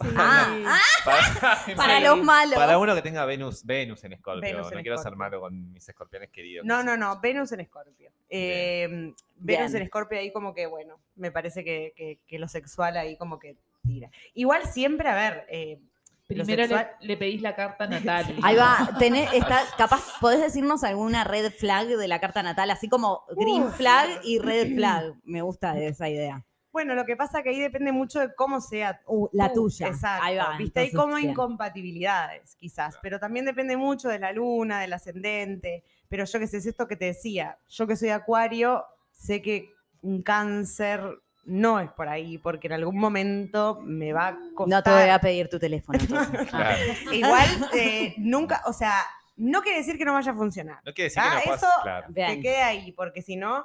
Sí. 0.00 0.08
Ah, 0.16 0.56
ah, 0.66 0.80
Para, 1.04 1.76
para 1.76 1.98
Sí. 1.98 2.04
los 2.04 2.22
malos. 2.22 2.54
para 2.54 2.78
uno 2.78 2.94
que 2.94 3.02
tenga 3.02 3.24
Venus, 3.26 3.64
Venus 3.64 4.02
en 4.04 4.14
Escorpio. 4.14 4.48
En 4.48 4.56
no 4.56 4.62
quiero 4.68 4.96
ser 4.96 5.12
Escorpio. 5.12 5.16
malo 5.18 5.40
con 5.40 5.72
mis 5.72 5.88
escorpiones 5.88 6.30
queridos. 6.30 6.64
No, 6.66 6.82
no, 6.82 6.96
no, 6.96 7.20
Venus 7.20 7.52
en 7.52 7.60
Escorpio. 7.60 8.10
Eh, 8.30 8.86
Venus 8.90 9.14
Bien. 9.36 9.76
en 9.76 9.82
Escorpio 9.82 10.18
ahí 10.18 10.32
como 10.32 10.54
que, 10.54 10.66
bueno, 10.66 10.98
me 11.16 11.30
parece 11.30 11.62
que, 11.64 11.92
que- 11.96 12.18
que 12.26 12.38
lo 12.38 12.48
sexual 12.48 12.96
ahí 12.96 13.16
como 13.16 13.38
que 13.38 13.56
tira. 13.86 14.10
Igual 14.34 14.64
siempre, 14.66 15.08
a 15.08 15.14
ver, 15.14 15.46
eh, 15.48 15.78
Primero 16.26 16.64
le, 17.00 17.16
pedís 17.18 17.42
la 17.42 17.54
carta 17.54 17.86
natal. 17.86 18.24
Ahí 18.42 18.56
va, 18.56 18.88
tenés, 18.98 19.30
está, 19.34 19.60
capaz, 19.76 20.18
¿podés 20.22 20.40
decirnos 20.40 20.82
alguna 20.82 21.22
red 21.22 21.52
flag 21.52 21.86
de 21.86 22.08
la 22.08 22.18
carta 22.18 22.42
natal? 22.42 22.70
Así 22.70 22.88
como 22.88 23.24
green 23.36 23.64
Uf. 23.64 23.76
flag 23.76 24.08
y 24.24 24.38
red 24.38 24.74
flag. 24.74 25.12
Me 25.24 25.42
gusta 25.42 25.78
esa 25.78 26.08
idea. 26.08 26.42
Bueno, 26.74 26.94
lo 26.96 27.06
que 27.06 27.16
pasa 27.16 27.42
que 27.42 27.50
ahí 27.50 27.60
depende 27.60 27.92
mucho 27.92 28.18
de 28.20 28.34
cómo 28.34 28.60
sea 28.60 29.00
Uh, 29.06 29.28
la 29.32 29.48
tú, 29.52 29.62
tuya. 29.70 29.86
Exacto. 29.86 30.24
Ahí 30.24 30.36
va. 30.36 30.56
Viste, 30.58 30.80
hay 30.80 30.90
como 30.92 31.14
bien. 31.16 31.30
incompatibilidades, 31.30 32.56
quizás, 32.56 32.98
pero 33.00 33.18
también 33.20 33.44
depende 33.46 33.76
mucho 33.76 34.08
de 34.08 34.18
la 34.18 34.32
luna, 34.32 34.80
del 34.80 34.92
ascendente. 34.92 35.84
Pero 36.08 36.24
yo 36.24 36.38
que 36.38 36.46
sé, 36.46 36.56
es 36.58 36.66
esto 36.66 36.86
que 36.88 36.96
te 36.96 37.06
decía. 37.06 37.56
Yo 37.68 37.86
que 37.86 37.96
soy 37.96 38.10
acuario, 38.10 38.84
sé 39.12 39.40
que 39.40 39.70
un 40.02 40.22
cáncer 40.22 41.00
no 41.44 41.78
es 41.78 41.90
por 41.92 42.08
ahí, 42.08 42.38
porque 42.38 42.66
en 42.66 42.72
algún 42.74 42.98
momento 42.98 43.78
me 43.82 44.12
va 44.12 44.28
a 44.28 44.38
costar. 44.54 44.68
No 44.78 44.82
te 44.82 44.90
voy 44.90 45.08
a 45.10 45.18
pedir 45.20 45.48
tu 45.48 45.58
teléfono. 45.58 45.98
Claro. 46.50 46.78
Igual, 47.12 47.68
eh, 47.74 48.14
nunca, 48.18 48.62
o 48.66 48.72
sea, 48.72 48.94
no 49.36 49.62
quiere 49.62 49.78
decir 49.78 49.96
que 49.98 50.04
no 50.04 50.12
vaya 50.14 50.32
a 50.32 50.34
funcionar. 50.34 50.80
No 50.84 50.92
quiere 50.92 51.10
decir 51.10 51.22
que 51.22 51.28
Ah, 51.28 51.40
no 51.46 51.54
eso- 51.54 51.66
Claro. 51.82 52.06
Que 52.14 52.40
quede 52.40 52.62
ahí, 52.62 52.92
porque 52.92 53.22
si 53.22 53.36
no. 53.36 53.64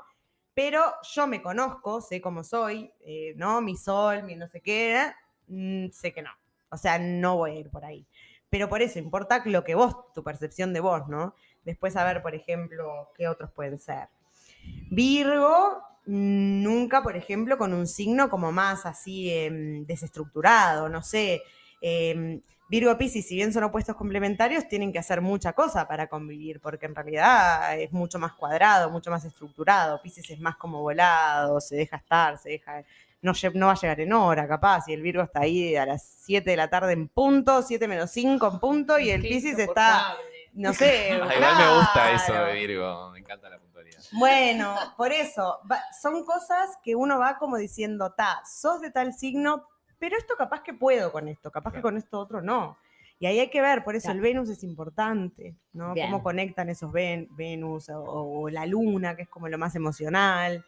Pero 0.53 0.83
yo 1.13 1.27
me 1.27 1.41
conozco, 1.41 2.01
sé 2.01 2.21
cómo 2.21 2.43
soy, 2.43 2.91
eh, 3.01 3.33
¿no? 3.37 3.61
Mi 3.61 3.75
sol, 3.77 4.23
mi 4.23 4.35
no 4.35 4.47
sé 4.47 4.61
qué, 4.61 5.11
mm, 5.47 5.89
sé 5.91 6.13
que 6.13 6.21
no. 6.21 6.31
O 6.69 6.77
sea, 6.77 6.99
no 6.99 7.37
voy 7.37 7.51
a 7.51 7.59
ir 7.59 7.69
por 7.69 7.85
ahí. 7.85 8.05
Pero 8.49 8.67
por 8.69 8.81
eso 8.81 8.99
importa 8.99 9.41
lo 9.45 9.63
que 9.63 9.75
vos, 9.75 9.95
tu 10.13 10.23
percepción 10.23 10.73
de 10.73 10.79
vos, 10.79 11.07
¿no? 11.07 11.35
Después, 11.63 11.95
a 11.95 12.03
ver, 12.03 12.21
por 12.21 12.35
ejemplo, 12.35 13.09
qué 13.15 13.27
otros 13.27 13.51
pueden 13.51 13.77
ser. 13.77 14.09
Virgo, 14.91 15.81
mm, 16.05 16.63
nunca, 16.63 17.03
por 17.03 17.15
ejemplo, 17.15 17.57
con 17.57 17.73
un 17.73 17.87
signo 17.87 18.29
como 18.29 18.51
más 18.51 18.85
así 18.85 19.31
em, 19.31 19.85
desestructurado, 19.85 20.89
no 20.89 21.01
sé. 21.03 21.41
em, 21.81 22.41
Virgo 22.69 22.95
Piscis, 22.97 23.27
si 23.27 23.35
bien 23.35 23.51
son 23.51 23.63
opuestos 23.63 23.95
complementarios, 23.95 24.67
tienen 24.67 24.93
que 24.93 24.99
hacer 24.99 25.21
mucha 25.21 25.53
cosa 25.53 25.87
para 25.87 26.07
convivir, 26.07 26.61
porque 26.61 26.85
en 26.85 26.93
realidad 26.95 27.77
es 27.79 27.91
mucho 27.91 28.19
más 28.19 28.33
cuadrado, 28.33 28.91
mucho 28.91 29.09
más 29.09 29.25
estructurado. 29.25 29.99
Piscis 30.01 30.29
es 30.29 30.39
más 30.39 30.55
como 30.55 30.81
volado, 30.81 31.59
se 31.59 31.75
deja 31.75 31.97
estar, 31.97 32.37
se 32.37 32.49
deja. 32.49 32.83
No, 33.21 33.33
va 33.65 33.71
a 33.71 33.75
llegar 33.75 33.99
en 33.99 34.13
hora, 34.13 34.47
capaz, 34.47 34.87
y 34.87 34.93
el 34.93 35.01
Virgo 35.01 35.23
está 35.23 35.41
ahí 35.41 35.75
a 35.75 35.85
las 35.85 36.03
7 36.21 36.51
de 36.51 36.55
la 36.55 36.69
tarde 36.69 36.93
en 36.93 37.07
punto, 37.09 37.61
7 37.63 37.85
menos 37.87 38.11
5 38.11 38.47
en 38.53 38.59
punto, 38.59 38.97
y 38.99 39.09
el 39.09 39.21
Piscis 39.21 39.57
está, 39.59 40.15
no 40.53 40.71
sé. 40.73 41.09
Ah, 41.21 41.35
igual 41.35 41.57
me 41.57 41.75
gusta 41.79 42.11
eso 42.13 42.33
de 42.33 42.53
Virgo. 42.53 43.09
Me 43.11 43.19
encanta 43.19 43.49
la 43.49 43.59
puntualidad. 43.59 43.99
Bueno, 44.13 44.73
por 44.95 45.11
eso, 45.11 45.59
va- 45.69 45.83
son 46.01 46.23
cosas 46.23 46.77
que 46.83 46.95
uno 46.95 47.19
va 47.19 47.37
como 47.37 47.57
diciendo, 47.57 48.13
ta, 48.13 48.41
sos 48.49 48.79
de 48.79 48.89
tal 48.91 49.11
signo, 49.13 49.67
pero 49.99 50.17
esto 50.17 50.35
capaz 50.37 50.61
que 50.63 50.73
puedo 50.73 51.11
con 51.11 51.27
esto, 51.27 51.51
capaz 51.51 51.73
que 51.73 51.81
con 51.81 51.97
esto 51.97 52.19
otro 52.19 52.41
no. 52.41 52.77
Y 53.21 53.25
ahí 53.25 53.39
hay 53.39 53.49
que 53.49 53.61
ver, 53.61 53.83
por 53.83 53.95
eso 53.95 54.05
Claro. 54.05 54.17
el 54.17 54.21
Venus 54.21 54.49
es 54.49 54.63
importante, 54.63 55.53
¿no? 55.73 55.93
Bien. 55.93 56.09
Cómo 56.09 56.23
conectan 56.23 56.69
esos 56.69 56.89
Ven- 56.91 57.27
Venus 57.31 57.89
o, 57.89 58.01
o 58.01 58.49
la 58.49 58.65
Luna, 58.65 59.15
que 59.17 59.23
es 59.23 59.27
como 59.29 59.49
lo 59.49 59.57
más 59.57 59.75
emocional. 59.75 60.63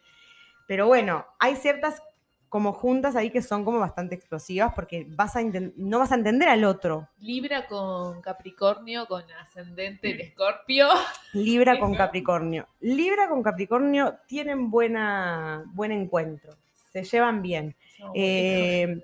Pero 0.67 0.87
bueno, 0.87 1.25
hay 1.39 1.55
ciertas 1.55 2.01
como 2.49 2.73
juntas 2.73 3.15
ahí 3.15 3.29
que 3.29 3.41
son 3.41 3.63
como 3.63 3.79
bastante 3.79 4.15
explosivas 4.15 4.73
porque 4.73 5.05
vas 5.07 5.37
a 5.37 5.41
no 5.77 5.99
vas 5.99 6.11
a 6.11 6.15
entender 6.15 6.49
al 6.49 6.65
otro. 6.65 7.07
Libra 7.19 7.65
con 7.67 8.21
Capricornio, 8.21 9.07
con 9.07 9.23
ascendente 9.41 10.11
en 10.11 10.19
Escorpio. 10.19 10.89
Libra 11.31 11.79
con. 11.79 11.95
Capricornio. 11.95 12.67
Libra 12.81 13.29
con 13.29 13.41
Capricornio 13.41 14.17
tienen 14.27 14.69
buena, 14.69 15.63
buen 15.73 15.93
encuentro, 15.93 16.51
se 16.91 17.05
llevan 17.05 17.41
bien. 17.41 17.73
Eh, 18.13 19.01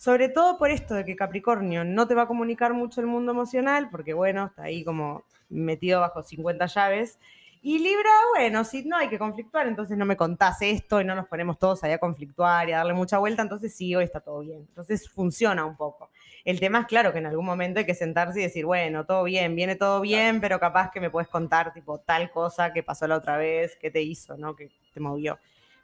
Sobre 0.00 0.30
todo 0.30 0.56
por 0.56 0.70
esto 0.70 0.94
de 0.94 1.04
que 1.04 1.14
Capricornio 1.14 1.84
no 1.84 2.08
te 2.08 2.14
va 2.14 2.22
a 2.22 2.26
comunicar 2.26 2.72
mucho 2.72 3.02
el 3.02 3.06
mundo 3.06 3.32
emocional, 3.32 3.90
porque 3.90 4.14
bueno, 4.14 4.46
está 4.46 4.62
ahí 4.62 4.82
como 4.82 5.24
metido 5.50 6.00
bajo 6.00 6.22
50 6.22 6.64
llaves. 6.64 7.18
Y 7.60 7.80
Libra, 7.80 8.08
bueno, 8.34 8.64
si 8.64 8.82
no 8.84 8.96
hay 8.96 9.10
que 9.10 9.18
conflictuar, 9.18 9.66
entonces 9.66 9.98
no 9.98 10.06
me 10.06 10.16
contás 10.16 10.62
esto 10.62 11.02
y 11.02 11.04
no 11.04 11.14
nos 11.14 11.26
ponemos 11.26 11.58
todos 11.58 11.84
ahí 11.84 11.92
a 11.92 11.98
conflictuar 11.98 12.66
y 12.70 12.72
a 12.72 12.78
darle 12.78 12.94
mucha 12.94 13.18
vuelta, 13.18 13.42
entonces 13.42 13.74
sí, 13.74 13.94
hoy 13.94 14.04
está 14.04 14.20
todo 14.20 14.40
bien. 14.40 14.60
Entonces 14.60 15.06
funciona 15.06 15.66
un 15.66 15.76
poco. 15.76 16.08
El 16.46 16.60
tema 16.60 16.80
es 16.80 16.86
claro 16.86 17.12
que 17.12 17.18
en 17.18 17.26
algún 17.26 17.44
momento 17.44 17.80
hay 17.80 17.84
que 17.84 17.94
sentarse 17.94 18.40
y 18.40 18.44
decir, 18.44 18.64
bueno, 18.64 19.04
todo 19.04 19.24
bien, 19.24 19.54
viene 19.54 19.76
todo 19.76 20.00
bien, 20.00 20.40
pero 20.40 20.58
capaz 20.58 20.90
que 20.90 21.00
me 21.00 21.10
puedes 21.10 21.28
contar 21.28 21.74
tipo 21.74 21.98
tal 21.98 22.30
cosa 22.30 22.72
que 22.72 22.82
pasó 22.82 23.06
la 23.06 23.16
otra 23.16 23.36
vez, 23.36 23.76
que 23.76 23.90
te 23.90 24.00
hizo, 24.00 24.38
¿no? 24.38 24.56
Que 24.56 24.70
te 24.94 25.00
movió. 25.00 25.38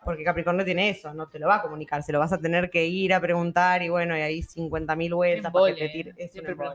Porque 0.07 0.23
Capricornio 0.23 0.65
tiene 0.65 0.89
eso, 0.89 1.13
no 1.13 1.29
te 1.29 1.41
lo 1.41 1.49
va 1.49 1.57
a 1.57 1.63
comunicar, 1.63 2.01
se 2.05 2.13
lo 2.13 2.21
vas 2.21 2.33
a 2.33 2.39
tener 2.39 2.71
que 2.71 2.87
ir 2.87 3.13
a 3.13 3.21
preguntar 3.21 3.83
y 3.83 3.89
bueno, 3.89 4.17
y 4.17 4.21
ahí 4.21 4.41
50.000 4.41 5.15
vueltas 5.17 5.53
para 5.53 5.75
que 5.75 5.81
te 5.81 5.89
tire. 5.89 6.15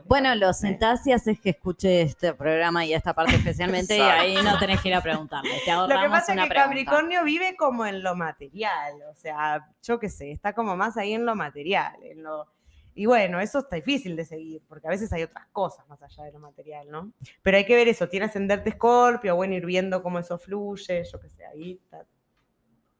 Bueno, 0.04 0.34
lo 0.34 0.52
sentás 0.52 1.06
y 1.06 1.12
haces 1.12 1.40
que 1.40 1.48
escuche 1.50 2.02
este 2.02 2.34
programa 2.34 2.84
y 2.84 2.92
esta 2.92 3.14
parte 3.14 3.36
especialmente 3.36 3.96
y 3.96 4.00
ahí 4.00 4.34
no 4.44 4.58
tenés 4.58 4.82
que 4.82 4.90
ir 4.90 4.94
a 4.94 5.00
preguntarle. 5.00 5.50
Te 5.64 5.72
Lo 5.72 5.80
ahorramos 5.80 6.04
que 6.04 6.10
pasa 6.10 6.34
es 6.34 6.40
que 6.42 6.48
pregunta. 6.48 6.64
Capricornio 6.64 7.24
vive 7.24 7.56
como 7.56 7.86
en 7.86 8.02
lo 8.02 8.14
material, 8.14 9.00
o 9.10 9.14
sea, 9.14 9.66
yo 9.82 9.98
qué 9.98 10.10
sé, 10.10 10.30
está 10.30 10.52
como 10.52 10.76
más 10.76 10.98
ahí 10.98 11.14
en 11.14 11.24
lo 11.24 11.34
material, 11.34 11.94
en 12.02 12.22
lo... 12.22 12.46
Y 12.94 13.06
bueno, 13.06 13.40
eso 13.40 13.60
está 13.60 13.76
difícil 13.76 14.14
de 14.14 14.26
seguir, 14.26 14.62
porque 14.68 14.86
a 14.86 14.90
veces 14.90 15.10
hay 15.14 15.22
otras 15.22 15.46
cosas 15.52 15.88
más 15.88 16.02
allá 16.02 16.24
de 16.24 16.32
lo 16.32 16.38
material, 16.38 16.90
¿no? 16.90 17.10
Pero 17.40 17.56
hay 17.56 17.64
que 17.64 17.74
ver 17.74 17.88
eso, 17.88 18.10
tiene 18.10 18.26
ascenderte 18.26 18.68
Escorpio, 18.68 19.34
bueno, 19.34 19.54
ir 19.54 19.64
viendo 19.64 20.02
cómo 20.02 20.18
eso 20.18 20.36
fluye, 20.36 21.02
yo 21.10 21.18
qué 21.18 21.30
sé, 21.30 21.46
ahí 21.46 21.80
está. 21.82 22.04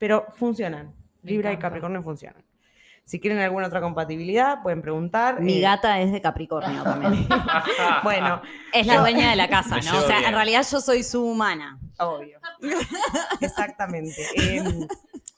Pero 0.02 0.26
funcionan, 0.34 0.96
Libra 1.22 1.52
y. 1.52 1.58
Capricornio 1.58 2.02
funcionan. 2.02 2.44
Si 3.04 3.20
quieren 3.20 3.38
alguna 3.38 3.68
otra 3.68 3.80
compatibilidad, 3.80 4.60
pueden 4.60 4.82
preguntar. 4.82 5.40
Mi 5.40 5.58
eh, 5.58 5.60
gata 5.60 6.00
es 6.00 6.10
de 6.10 6.20
Capricornio 6.20 6.82
también. 6.82 7.28
Bueno, 8.02 8.42
Es 8.72 8.84
la 8.88 8.98
dueña 8.98 9.30
de 9.30 9.36
la 9.36 9.48
casa, 9.48 9.76
¿no? 9.84 9.96
O 9.96 10.00
sea, 10.00 10.16
bien. 10.16 10.30
en 10.30 10.34
realidad 10.34 10.66
yo 10.68 10.80
soy 10.80 11.04
su 11.04 11.24
humana. 11.24 11.78
Obvio. 12.00 12.40
Exactamente. 13.40 14.26
Em, 14.34 14.88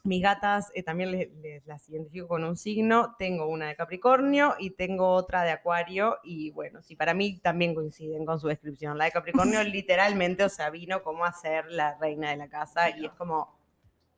mis 0.02 0.22
gatas 0.22 0.72
eh, 0.74 0.82
también 0.82 1.10
les, 1.10 1.30
les 1.42 1.66
las 1.66 1.86
identifico 1.90 2.26
con 2.26 2.42
un 2.42 2.56
signo. 2.56 3.16
Tengo 3.18 3.46
una 3.48 3.66
de 3.66 3.76
Capricornio 3.76 4.54
y 4.58 4.70
tengo 4.70 5.10
otra 5.10 5.42
de 5.42 5.50
Acuario. 5.50 6.20
Y 6.24 6.52
bueno, 6.52 6.80
sí, 6.80 6.96
para 6.96 7.12
mí 7.12 7.38
también 7.38 7.74
coinciden 7.74 8.24
con 8.24 8.40
su 8.40 8.48
descripción. 8.48 8.96
La 8.96 9.04
de 9.04 9.10
Capricornio 9.10 9.62
literalmente, 9.62 10.42
o 10.42 10.48
sea, 10.48 10.70
vino 10.70 11.02
como 11.02 11.26
a 11.26 11.34
ser 11.34 11.66
la 11.66 11.98
reina 11.98 12.30
de 12.30 12.38
la 12.38 12.48
casa 12.48 12.88
y 12.88 13.04
es 13.04 13.12
como, 13.12 13.62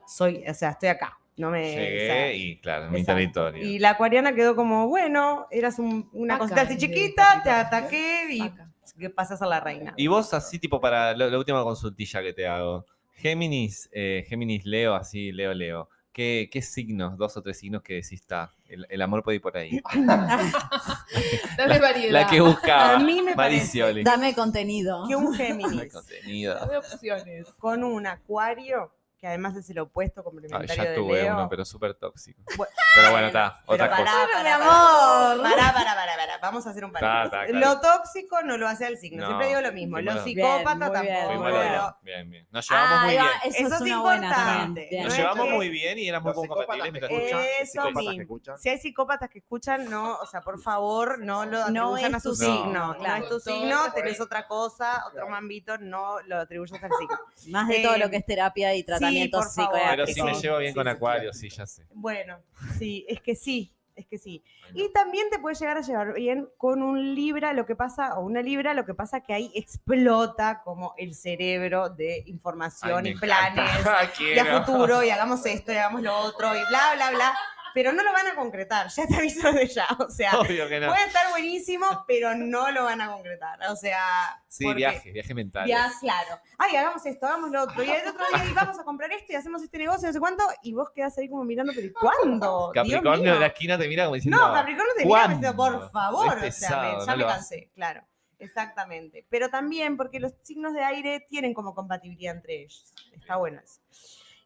soy, 0.07 0.45
o 0.49 0.55
sea, 0.55 0.71
estoy 0.71 0.89
acá. 0.91 1.19
No 1.37 1.51
me, 1.51 1.69
o 1.69 1.73
sea, 1.73 1.81
Llegué 1.83 2.37
y 2.37 2.57
claro, 2.61 2.91
mi 2.91 3.05
territorio. 3.05 3.63
Y 3.63 3.79
la 3.79 3.91
acuariana 3.91 4.35
quedó 4.35 4.57
como, 4.57 4.89
bueno, 4.89 5.47
eras 5.51 5.79
un- 5.79 6.09
una 6.15 6.37
Acá, 6.37 6.43
cosita 6.45 6.61
así 6.63 6.75
de 6.75 6.81
chiquita, 6.81 7.41
te 7.45 7.51
ataqué 7.51 8.23
y 8.31 8.41
Acá. 8.41 8.71
que 8.99 9.11
pasas 9.11 9.43
a 9.43 9.47
la 9.47 9.61
reina. 9.61 9.93
Y 9.99 10.07
vos, 10.07 10.33
así, 10.33 10.59
tipo, 10.59 10.81
para 10.81 11.15
la, 11.15 11.27
la 11.27 11.37
última 11.39 11.63
consultilla 11.63 12.23
que 12.23 12.33
te 12.33 12.47
hago. 12.47 12.87
Géminis, 13.17 13.89
eh, 13.93 14.25
Géminis 14.29 14.65
Leo, 14.65 14.95
así, 14.95 15.31
Leo, 15.31 15.53
Leo. 15.53 15.89
¿Qué, 16.11 16.49
qué 16.51 16.63
signos, 16.63 17.19
dos 17.19 17.37
o 17.37 17.43
tres 17.43 17.59
signos 17.59 17.83
que 17.83 17.95
decís 17.95 18.13
está? 18.13 18.51
El, 18.67 18.87
el 18.89 19.03
amor 19.03 19.23
puede 19.23 19.37
ir 19.37 19.43
por 19.43 19.55
ahí. 19.59 19.79
Dame 21.57 21.79
variedad. 21.79 22.13
La 22.13 22.27
que 22.27 22.41
buscaba. 22.41 22.95
A 22.97 22.99
mí 22.99 23.21
me 23.23 23.35
parece. 23.35 24.03
Dame 24.03 24.35
contenido. 24.35 25.05
que 25.07 25.17
un 25.17 25.35
Géminis 25.35 25.93
contenido. 25.93 26.55
Dame 26.55 26.79
opciones. 26.79 27.47
con 27.59 27.85
un 27.85 28.07
acuario, 28.07 28.93
que 29.19 29.27
además 29.27 29.57
es 29.57 29.69
el 29.71 29.79
opuesto 29.79 30.21
Ay, 30.21 30.25
complementario 30.25 30.75
ya 30.85 30.91
de 30.91 30.97
tuve 30.97 31.23
Leo. 31.23 31.35
uno, 31.35 31.49
pero 31.49 31.64
súper 31.64 31.95
tóxico. 31.95 32.43
Bu- 32.57 32.67
Pero 32.97 33.11
bueno, 33.11 33.27
está. 33.29 33.62
Otra 33.67 33.89
pará, 33.91 34.03
cosa. 34.05 34.12
pará, 34.33 34.33
pará, 34.33 34.55
amor. 34.57 35.43
Pará, 35.43 35.73
pará, 35.73 35.95
pará, 35.95 36.17
pará. 36.17 36.39
Vamos 36.43 36.67
a 36.67 36.71
hacer 36.71 36.85
un 36.85 36.93
paréntesis. 36.93 37.25
está, 37.33 37.47
claro. 37.47 37.67
Lo 37.75 37.81
tóxico 37.81 38.43
no 38.43 38.57
lo 38.59 38.69
hace 38.69 38.87
el 38.87 38.99
signo. 38.99 39.23
No, 39.23 39.27
Siempre 39.29 39.49
digo 39.49 39.61
lo 39.62 39.73
mismo. 39.73 39.97
muy 39.97 40.35
bien, 40.35 40.64
tampoco. 40.64 40.99
Muy 40.99 41.53
bien. 41.53 41.81
Bien, 42.03 42.31
bien. 42.31 42.47
Nos 42.51 42.69
llevamos 42.71 43.01
muy 43.03 43.11
bien. 43.12 43.25
eso, 43.45 43.57
Eso 43.59 43.67
es 43.67 43.73
es 43.73 43.81
una 43.81 44.01
buena 44.01 44.27
importante. 44.29 44.89
Bien. 44.91 45.05
Nos 45.05 45.17
llevamos 45.17 45.49
muy 45.49 45.69
bien 45.69 45.99
y 45.99 46.09
éramos 46.09 46.35
psicópatas 46.41 46.67
compatibles 46.67 47.09
que 47.09 47.14
mientras 47.14 48.19
escuchan. 48.19 48.59
Si 48.59 48.69
hay 48.69 48.79
psicópatas 48.79 49.31
que 49.31 49.39
escuchan, 49.39 49.89
no, 49.91 50.17
o 50.17 50.27
sea, 50.27 50.41
por 50.43 50.61
favor, 50.61 51.19
no 51.19 51.45
lo 51.45 51.59
No 51.71 51.87
atribuyan 51.95 52.14
a 52.14 52.21
su 52.21 52.31
tu 52.31 52.37
signo. 52.37 52.95
No 52.95 53.17
es 53.17 53.29
tu 53.29 53.41
signo, 53.41 53.93
tenés 53.95 54.21
otra 54.21 54.47
cosa, 54.47 55.05
otro 55.09 55.29
mambito, 55.29 55.79
no 55.79 56.21
lo 56.27 56.39
atribuyas 56.41 56.83
al 56.83 56.91
signo. 56.99 57.19
Más 57.51 57.69
de 57.69 57.83
todo 57.83 57.97
lo 57.99 58.11
que 58.11 58.17
es 58.17 58.27
terapia 58.27 58.75
y 58.75 58.83
tratamientos 59.07 59.45
por 59.45 59.65
favor. 59.65 59.81
Pero 59.91 60.07
si 60.07 60.23
me 60.23 60.35
Sí, 60.35 60.43
llevo 60.43 60.59
bien 60.59 60.73
sí, 60.73 60.77
con 60.77 60.85
sí, 60.85 60.91
Acuario, 60.91 61.33
sí, 61.33 61.49
ya 61.49 61.67
sé. 61.67 61.87
Bueno, 61.93 62.39
sí, 62.79 63.05
es 63.09 63.21
que 63.21 63.35
sí, 63.35 63.73
es 63.95 64.07
que 64.07 64.19
sí. 64.19 64.43
Y 64.75 64.93
también 64.93 65.31
te 65.31 65.39
puede 65.39 65.55
llegar 65.57 65.79
a 65.79 65.81
llevar 65.81 66.13
bien 66.15 66.49
con 66.59 66.83
un 66.83 67.15
Libra, 67.15 67.53
lo 67.53 67.65
que 67.67 67.75
pasa, 67.77 68.19
o 68.19 68.21
una 68.25 68.43
Libra, 68.43 68.75
lo 68.75 68.85
que 68.85 68.95
pasa 68.95 69.23
que 69.23 69.33
ahí 69.33 69.51
explota 69.55 70.61
como 70.63 70.95
el 70.99 71.15
cerebro 71.15 71.89
de 71.89 72.23
información 72.27 73.07
Ay, 73.07 73.13
y 73.13 73.15
planes 73.15 73.71
y 74.21 74.39
a 74.39 74.63
futuro, 74.63 75.03
y 75.03 75.11
hagamos 75.11 75.45
esto, 75.47 75.73
y 75.73 75.77
hagamos 75.77 76.03
lo 76.03 76.15
otro, 76.17 76.55
y 76.55 76.61
bla, 76.69 76.93
bla, 76.95 77.11
bla. 77.11 77.39
Pero 77.77 77.93
no 77.93 78.03
lo 78.03 78.11
van 78.11 78.27
a 78.27 78.35
concretar, 78.35 78.89
ya 78.89 79.07
te 79.07 79.16
aviso 79.16 79.53
de 79.53 79.66
ya. 79.66 79.87
O 79.99 80.09
sea, 80.09 80.39
Obvio 80.41 80.66
que 80.66 80.81
no. 80.81 80.89
puede 80.89 81.05
estar 81.05 81.29
buenísimo, 81.29 81.87
pero 82.09 82.35
no 82.35 82.70
lo 82.70 82.85
van 82.85 83.03
a 83.03 83.12
concretar. 83.12 83.59
O 83.68 83.77
sea, 83.77 84.43
Sí, 84.49 84.72
viaje, 84.72 85.12
viaje 85.12 85.35
mental. 85.35 85.68
ya, 85.68 85.93
claro. 86.01 86.41
Ay, 86.57 86.74
hagamos 86.74 87.05
esto, 87.05 87.27
hagamos 87.27 87.51
lo 87.51 87.64
otro. 87.64 87.83
Y 87.85 87.91
el 87.91 88.09
otro 88.09 88.24
día 88.33 88.45
y 88.51 88.55
vamos 88.55 88.79
a 88.79 88.85
comprar 88.85 89.12
esto 89.12 89.31
y 89.35 89.37
hacemos 89.37 89.62
este 89.62 89.77
negocio, 89.77 90.09
no 90.09 90.12
sé 90.14 90.18
cuánto. 90.20 90.43
Y 90.62 90.72
vos 90.72 90.89
quedás 90.95 91.18
ahí 91.18 91.29
como 91.29 91.45
mirando, 91.45 91.74
pero 91.74 91.87
¿y 91.87 91.93
¿cuándo? 91.93 92.70
Capricornio 92.74 93.35
de 93.35 93.41
la 93.41 93.47
esquina 93.49 93.77
te 93.77 93.89
mira 93.89 94.05
como 94.05 94.14
diciendo. 94.14 94.39
No, 94.39 94.55
Capricornio 94.55 94.93
te 94.97 95.05
mira 95.05 95.09
¿cuándo? 95.18 95.37
diciendo, 95.37 95.57
por 95.57 95.91
favor. 95.91 96.39
O 96.39 96.51
sea, 96.53 96.81
me- 96.81 97.05
ya 97.05 97.12
no 97.12 97.16
me 97.18 97.24
cansé, 97.27 97.70
claro. 97.74 98.03
Exactamente. 98.39 99.27
Pero 99.29 99.51
también 99.51 99.99
porque 99.99 100.18
los 100.18 100.33
signos 100.43 100.72
de 100.72 100.83
aire 100.83 101.27
tienen 101.29 101.53
como 101.53 101.74
compatibilidad 101.74 102.37
entre 102.37 102.62
ellos. 102.62 102.95
Está 103.12 103.37
bueno 103.37 103.61
eso. 103.62 103.81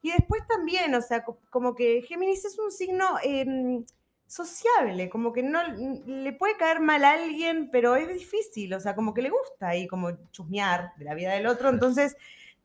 Y 0.02 0.10
después 0.12 0.42
también, 0.46 0.94
o 0.94 1.02
sea, 1.02 1.24
co- 1.24 1.38
como 1.50 1.74
que 1.74 2.02
Géminis 2.02 2.44
es 2.44 2.58
un 2.58 2.70
signo 2.72 3.04
em, 3.22 3.84
sociable, 4.26 5.10
como 5.10 5.32
que 5.32 5.42
no 5.42 5.60
le 6.06 6.32
puede 6.32 6.56
caer 6.56 6.80
mal 6.80 7.04
a 7.04 7.12
alguien, 7.12 7.68
pero 7.72 7.96
es 7.96 8.08
difícil, 8.08 8.72
o 8.74 8.80
sea, 8.80 8.94
como 8.94 9.12
que 9.12 9.22
le 9.22 9.30
gusta 9.30 9.68
ahí 9.68 9.86
como 9.88 10.12
chusmear 10.30 10.92
de 10.96 11.04
la 11.04 11.14
vida 11.14 11.32
del 11.32 11.46
otro, 11.46 11.68
entonces 11.70 12.16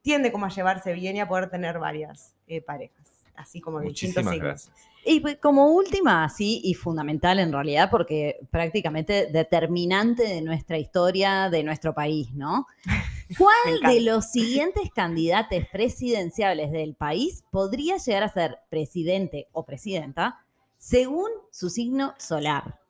tiende 0.02 0.30
como 0.30 0.46
a 0.46 0.50
llevarse 0.50 0.92
bien 0.92 1.16
y 1.16 1.20
a 1.20 1.28
poder 1.28 1.50
tener 1.50 1.78
varias 1.80 2.34
eh, 2.46 2.60
parejas, 2.62 3.08
así 3.34 3.60
como 3.60 3.80
de 3.80 3.88
distintos 3.88 4.24
Muchísimas 4.24 4.34
signos. 4.34 4.66
gracias. 4.70 4.86
Y 5.04 5.20
pues, 5.20 5.36
como 5.38 5.68
última, 5.72 6.24
así, 6.24 6.60
y 6.64 6.74
fundamental 6.74 7.38
en 7.40 7.52
realidad, 7.52 7.90
porque 7.90 8.38
prácticamente 8.50 9.26
determinante 9.32 10.22
de 10.24 10.40
nuestra 10.42 10.78
historia, 10.78 11.48
de 11.50 11.62
nuestro 11.64 11.94
país, 11.94 12.32
¿no? 12.34 12.66
¿Cuál 13.36 13.80
de 13.80 14.00
los 14.02 14.30
siguientes 14.30 14.90
candidatos 14.94 15.58
presidenciables 15.72 16.70
del 16.70 16.94
país 16.94 17.44
podría 17.50 17.96
llegar 17.96 18.22
a 18.22 18.28
ser 18.28 18.58
presidente 18.70 19.48
o 19.52 19.64
presidenta 19.64 20.44
según 20.76 21.30
su 21.50 21.68
signo 21.68 22.14
solar? 22.18 22.80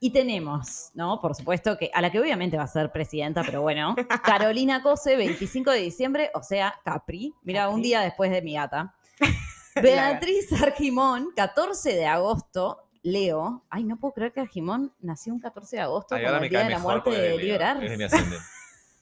Y 0.00 0.10
tenemos, 0.10 0.90
¿no? 0.94 1.20
Por 1.20 1.34
supuesto 1.34 1.78
que 1.78 1.90
a 1.94 2.00
la 2.00 2.10
que 2.10 2.18
obviamente 2.18 2.56
va 2.56 2.64
a 2.64 2.68
ser 2.68 2.90
presidenta, 2.90 3.42
pero 3.44 3.62
bueno, 3.62 3.94
Carolina 4.24 4.82
Cose, 4.82 5.14
25 5.16 5.70
de 5.70 5.78
diciembre, 5.78 6.30
o 6.34 6.42
sea, 6.42 6.74
Capri, 6.84 7.34
mira, 7.42 7.68
un 7.68 7.82
día 7.82 8.00
después 8.00 8.30
de 8.30 8.42
mi 8.42 8.54
gata. 8.54 8.96
Beatriz 9.80 10.52
Argimón, 10.60 11.28
14 11.36 11.94
de 11.94 12.06
agosto, 12.06 12.78
Leo. 13.02 13.64
Ay, 13.70 13.84
no 13.84 13.98
puedo 13.98 14.14
creer 14.14 14.32
que 14.32 14.40
Argimón 14.40 14.92
nació 15.00 15.34
un 15.34 15.40
14 15.40 15.76
de 15.76 15.82
agosto, 15.82 16.14
Ay, 16.14 16.24
como 16.24 16.36
el 16.36 16.48
día 16.48 16.64
de 16.64 16.70
la 16.70 16.78
muerte 16.78 17.10
de 17.10 17.38
de. 17.38 18.38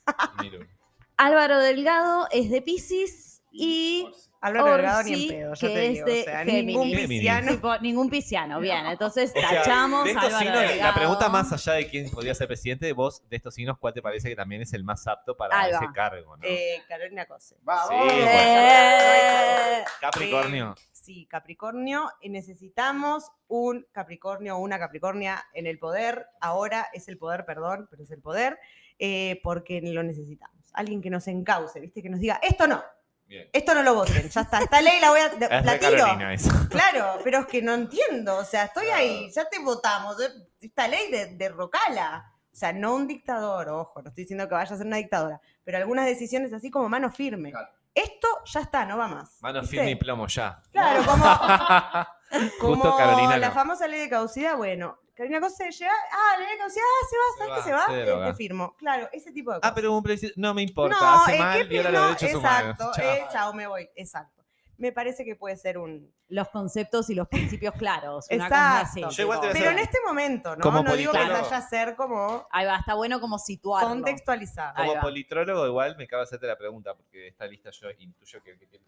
Álvaro 1.23 1.59
Delgado 1.59 2.29
es 2.31 2.51
de 2.51 2.63
Pisces 2.63 3.43
y 3.53 4.09
Álvaro 4.41 4.73
Delgado 4.77 5.03
ni 5.03 5.11
Orsi, 5.13 5.29
en 5.29 5.29
pedo, 5.41 5.53
que 5.61 5.69
te 5.69 5.87
es 5.87 5.93
digo. 5.93 6.07
de 6.07 6.21
O 6.21 6.25
sea, 6.25 6.45
ningún 6.45 6.91
pisciano. 6.93 7.53
tipo, 7.53 7.79
ningún 7.81 8.09
pisciano. 8.09 8.59
Bien, 8.61 8.87
entonces 8.87 9.33
O 9.37 9.39
sea, 9.39 9.51
tachamos 9.51 10.05
de 10.05 10.11
a 10.11 10.15
estos 10.15 10.33
Álvaro 10.33 10.61
signos, 10.61 10.77
la 10.79 10.95
pregunta 10.95 11.29
más 11.29 11.53
allá 11.53 11.73
de 11.75 11.89
quién 11.91 12.11
podría 12.11 12.35
ser 12.35 12.47
presidente, 12.47 12.91
vos 12.95 13.23
de 13.29 13.37
estos 13.37 13.55
signos, 13.55 13.77
¿cuál 13.79 13.93
te 13.93 14.01
parece 14.01 14.31
que 14.31 14.37
también 14.37 14.63
es 14.63 14.73
el 14.73 14.83
más 14.83 15.07
apto 15.07 15.37
para 15.37 15.69
ese 15.69 15.87
cargo? 15.95 16.39
¿no? 16.39 16.43
Eh, 16.43 16.83
Carolina 16.89 17.27
Cose. 17.27 17.57
Sí, 17.57 17.95
Eh, 18.01 19.85
Capricornio. 20.01 20.75
Eh, 20.79 20.83
sí, 20.93 21.27
Capricornio. 21.27 22.11
y 22.23 22.31
necesitamos 22.31 23.31
un 23.47 23.87
Capricornio 23.93 24.57
o 24.57 24.61
una 24.61 24.79
Capricornia 24.79 25.45
en 25.53 25.67
el 25.67 25.79
poder. 25.79 26.27
Ahora 26.41 26.87
es 26.95 27.09
el 27.09 27.19
poder, 27.19 27.45
perdón, 27.45 27.89
pero 27.91 28.05
es 28.05 28.11
el 28.11 28.23
poder, 28.23 28.59
eh, 28.99 29.39
porque 29.43 29.83
lo 29.83 30.03
necesitamos. 30.03 30.60
Alguien 30.73 31.01
que 31.03 31.11
nos 31.11 31.27
encauce, 31.29 31.81
¿viste? 31.81 32.03
Que 32.03 32.09
nos 32.11 32.21
diga, 32.21 32.39
esto 32.43 32.67
no, 32.67 32.83
Bien. 33.27 33.49
esto 33.53 33.75
no 33.75 33.83
lo 33.83 33.95
voten, 33.95 34.29
ya 34.29 34.41
está. 34.43 34.61
Esta 34.61 34.81
ley 34.81 35.01
la 35.01 35.11
voy 35.11 35.21
a. 35.21 35.27
Es 35.27 35.65
la 35.65 35.79
tiro. 35.79 36.05
Carolina. 36.05 36.37
Claro, 36.71 37.21
pero 37.25 37.39
es 37.41 37.47
que 37.47 37.63
no 37.63 37.75
entiendo. 37.75 38.37
O 38.39 38.45
sea, 38.45 38.65
estoy 38.65 38.87
ahí, 38.89 39.31
ya 39.33 39.49
te 39.49 39.59
votamos. 39.59 40.21
eh, 40.23 40.29
Esta 40.61 40.87
ley 40.89 41.11
de, 41.11 41.35
de 41.37 41.49
Rocala. 41.49 42.33
O 42.53 42.57
sea, 42.61 42.73
no 42.73 42.95
un 42.95 43.07
dictador, 43.07 43.69
ojo, 43.69 44.03
no 44.03 44.09
estoy 44.09 44.25
diciendo 44.25 44.49
que 44.49 44.55
vaya 44.55 44.75
a 44.75 44.77
ser 44.77 44.87
una 44.87 44.97
dictadora, 44.97 45.41
pero 45.65 45.79
algunas 45.79 46.05
decisiones 46.05 46.53
así 46.53 46.71
como 46.71 46.89
mano 46.89 47.11
firme. 47.11 47.53
Claro. 47.53 47.69
Esto 47.95 48.29
ya 48.45 48.61
está, 48.61 48.85
no 48.85 48.99
va 48.99 49.09
más. 49.09 49.39
Mano 49.41 49.61
¿viste? 49.61 49.77
firme 49.77 49.93
y 49.93 49.95
plomo 49.97 50.27
ya. 50.27 50.61
Claro, 50.73 51.03
como, 51.05 51.25
Justo 52.31 52.59
como 52.61 52.97
Carolina 52.97 53.37
la 53.39 53.49
no. 53.49 53.55
famosa 53.55 53.87
ley 53.87 54.01
de 54.01 54.09
caducidad, 54.09 54.57
bueno, 54.57 54.99
Carolina 55.21 55.41
Cosa 55.41 55.69
llega, 55.69 55.93
ah, 56.13 56.39
de 56.39 56.57
caducidad, 56.57 56.85
ah, 56.87 57.07
se 57.11 57.17
va, 57.17 57.23
¿sabes 57.47 57.63
que 57.63 57.69
se 57.69 57.75
va? 57.75 57.87
se 57.89 58.01
Eh, 58.11 58.31
te 58.31 58.35
firmo. 58.35 58.75
Claro, 58.79 59.07
ese 59.13 59.33
tipo 59.33 59.53
de 59.53 59.59
cosas. 59.61 59.71
Ah, 59.71 59.75
pero 59.75 59.95
un 59.95 60.03
presidente. 60.03 60.41
No 60.41 60.55
me 60.55 60.63
importa. 60.63 60.97
no, 60.99 61.23
hace 61.23 61.37
eh, 61.37 61.39
mal, 61.39 61.59
¿qué 61.59 61.65
viola 61.65 61.91
los 61.91 62.01
no, 62.23 62.39
humanos. 62.39 62.71
exacto, 62.71 62.91
Chao. 62.97 63.05
eh, 63.15 63.27
chao, 63.31 63.53
me 63.53 63.67
voy, 63.67 63.91
exacto. 63.97 64.43
Me 64.79 64.93
parece 64.93 65.27
que 65.27 65.37
puede 65.37 65.59
ser 65.59 65.77
un... 65.77 66.11
Los 66.29 66.49
conceptos 66.49 67.11
y 67.11 67.15
los 67.15 67.29
principios 67.29 67.75
claros. 67.75 68.27
Una 68.31 68.49
cosa 68.49 68.81
así. 68.81 69.01
Exacto. 69.01 69.15
Yo 69.17 69.23
igual 69.25 69.41
te 69.43 69.47
voy 69.49 69.57
a 69.57 69.59
Pero 69.59 69.71
en 69.73 69.79
este 69.79 69.99
momento, 70.07 70.57
¿no? 70.57 70.63
Como 70.63 70.83
no 70.83 70.97
digo 70.97 71.13
que 71.13 71.19
vaya 71.19 71.57
a 71.59 71.69
ser 71.69 71.97
como 71.97 72.47
Ahí 72.51 72.65
va, 72.65 72.77
está 72.79 72.95
bueno 72.95 73.21
como 73.21 73.39
situarlo. 73.39 73.91
contextualizado. 73.91 74.75
Como 74.75 74.99
politrólogo, 75.03 75.67
igual 75.67 75.97
me 75.99 76.05
acabo 76.05 76.21
de 76.21 76.25
hacerte 76.25 76.47
la 76.47 76.57
pregunta, 76.57 76.95
porque 76.95 77.29
esta 77.29 77.47
lista 77.47 77.69
yo 77.73 77.91
intuyo 77.99 78.43
que, 78.43 78.57
que- 78.59 78.69
que- 78.69 78.81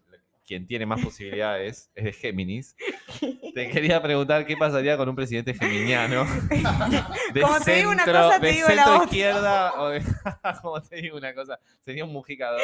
quien 0.45 0.65
tiene 0.67 0.85
más 0.85 1.01
posibilidades 1.01 1.89
es 1.95 2.03
de 2.03 2.13
Géminis, 2.13 2.75
te 3.53 3.69
quería 3.69 4.01
preguntar 4.01 4.45
qué 4.45 4.57
pasaría 4.57 4.97
con 4.97 5.07
un 5.09 5.15
presidente 5.15 5.53
geminiano 5.53 6.25
de 7.33 7.41
Como 7.41 7.59
te 7.61 7.75
digo 7.75 7.91
una 7.91 8.05
cosa, 8.05 8.39
te 8.39 8.47
digo 8.51 8.67
la 8.69 8.91
otra. 8.95 9.03
izquierda 9.05 9.73
o 9.81 9.89
de, 9.89 10.01
como 10.61 10.81
te 10.81 10.95
digo 10.97 11.17
una 11.17 11.33
cosa, 11.33 11.59
sería 11.79 12.05
un 12.05 12.11
Mujica 12.13 12.51
2. 12.51 12.61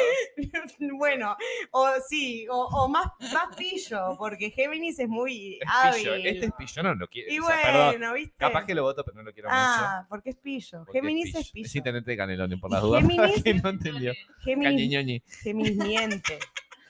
bueno, 0.98 1.36
o 1.70 1.88
sí, 2.08 2.46
o, 2.50 2.56
o 2.66 2.88
más, 2.88 3.06
más 3.32 3.56
pillo, 3.56 4.16
porque 4.18 4.50
Géminis 4.50 4.98
es 4.98 5.08
muy 5.08 5.54
Es 5.60 5.68
hábil. 5.68 6.02
pillo. 6.02 6.14
Este 6.14 6.46
es 6.46 6.52
pillo, 6.58 6.82
no 6.82 6.94
lo 6.94 7.08
quiero. 7.08 7.32
y 7.32 7.38
o 7.38 7.46
sea, 7.46 7.62
perdón, 7.62 7.86
bueno, 7.98 8.12
¿viste? 8.14 8.34
capaz 8.36 8.66
que 8.66 8.74
lo 8.74 8.82
voto, 8.82 9.04
pero 9.04 9.16
no 9.18 9.22
lo 9.22 9.32
quiero 9.32 9.48
mucho. 9.48 9.58
Ah, 9.60 10.06
porque 10.08 10.30
es 10.30 10.36
pillo. 10.36 10.78
porque 10.84 10.98
Géminis 11.00 11.34
es 11.34 11.50
pillo. 11.50 11.66
Es 11.66 12.04
de 12.04 12.16
Canelones, 12.16 12.60
por 12.60 12.70
las 12.70 12.82
dudas. 12.82 13.02
Géminis- 13.04 13.62
no 13.62 13.70
entendió. 13.70 14.12
Géminis. 14.44 15.22
Géminis 15.42 15.76
miente. 15.76 16.38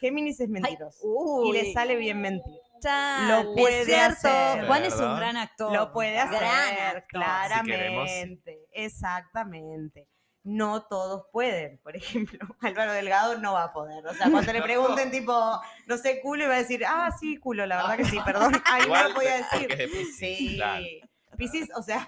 Géminis 0.00 0.40
es 0.40 0.48
mentiroso. 0.48 1.42
y 1.44 1.52
le 1.52 1.72
sale 1.72 1.96
bien 1.96 2.20
mentir. 2.20 2.58
Chan, 2.82 3.28
Lo 3.28 3.52
puede 3.54 3.80
es 3.80 3.86
cierto. 3.86 4.28
hacer. 4.28 4.66
Juan 4.66 4.84
es 4.84 4.94
un 4.94 5.16
gran 5.16 5.36
actor. 5.36 5.70
Lo 5.72 5.92
puede 5.92 6.18
hacer, 6.18 6.38
Gran 6.38 6.96
actor. 6.96 7.04
claramente. 7.08 8.58
Exactamente. 8.72 10.08
No 10.42 10.84
todos 10.86 11.24
pueden. 11.32 11.78
Por 11.82 11.94
ejemplo, 11.96 12.38
Álvaro 12.62 12.92
Delgado 12.94 13.38
no 13.38 13.52
va 13.52 13.64
a 13.64 13.72
poder. 13.74 14.06
O 14.06 14.14
sea, 14.14 14.30
cuando 14.30 14.52
le 14.54 14.62
pregunten, 14.62 15.10
tipo, 15.10 15.60
no 15.86 15.96
sé, 15.98 16.20
culo, 16.22 16.44
y 16.44 16.48
va 16.48 16.54
a 16.54 16.58
decir, 16.58 16.82
ah, 16.86 17.10
sí, 17.20 17.36
culo, 17.36 17.66
la 17.66 17.76
verdad 17.76 17.96
que 17.98 18.04
sí, 18.06 18.18
perdón. 18.24 18.52
Ay, 18.64 18.82
no 18.88 19.08
lo 19.08 19.14
podía 19.14 19.46
porque 19.52 19.76
decir. 19.76 19.90
Piscis, 19.92 20.16
Sí. 20.16 20.56
claro. 20.56 20.84
Piscis, 21.36 21.68
o 21.76 21.82
sea, 21.82 22.06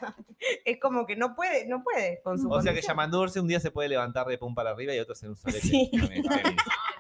es 0.65 0.79
como 0.81 1.07
que 1.07 1.17
no 1.17 1.35
puede, 1.35 1.67
no 1.67 1.83
puede 1.83 2.21
con 2.23 2.39
su 2.39 2.51
O 2.51 2.61
sea 2.63 2.75
que. 2.75 2.83
Yamandurce 2.83 3.41
un 3.41 3.47
día 3.49 3.61
se 3.61 3.71
puede 3.71 3.89
levantar 3.91 4.27
de 4.27 4.37
pum 4.39 4.55
para 4.55 4.71
arriba 4.71 4.95
y 4.95 4.99
otro 4.99 5.15
en 5.23 5.29
un 5.31 5.37
solete. 5.37 5.61
Sí. 5.61 5.91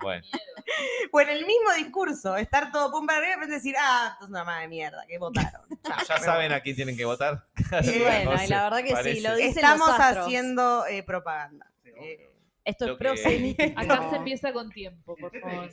Bueno, 0.02 0.26
Bueno, 1.12 1.30
el 1.32 1.46
mismo 1.46 1.72
discurso, 1.76 2.36
estar 2.36 2.72
todo 2.72 2.90
pum 2.90 3.06
para 3.06 3.18
arriba 3.18 3.36
y 3.44 3.48
de 3.48 3.54
decir, 3.54 3.74
ah, 3.78 4.10
esto 4.12 4.24
es 4.24 4.30
una 4.30 4.44
madre 4.44 4.62
de 4.62 4.68
mierda, 4.68 5.04
que 5.06 5.18
votaron. 5.18 5.62
Chao, 5.84 5.96
ya 6.08 6.18
saben 6.18 6.52
a 6.52 6.60
quién 6.60 6.76
tienen 6.76 6.96
que 6.96 7.04
votar. 7.04 7.46
Y 7.82 7.98
bueno, 8.00 8.34
No 8.34 8.42
y 8.44 8.46
la 8.48 8.64
verdad 8.64 8.82
que 8.82 9.14
sí, 9.14 9.20
lo 9.20 9.34
dicen 9.36 9.50
Estamos 9.56 9.88
los 9.88 9.98
astros. 10.00 10.26
haciendo 10.26 10.86
eh, 10.86 11.02
propaganda. 11.02 11.70
Eh, 11.84 12.30
Esto 12.64 12.86
Lo 12.86 12.98
es 13.12 13.20
que-. 13.22 13.74
Acá 13.76 14.10
se 14.10 14.16
empieza 14.16 14.52
con 14.52 14.70
tiempo, 14.70 15.16
por 15.16 15.38
favor. 15.40 15.68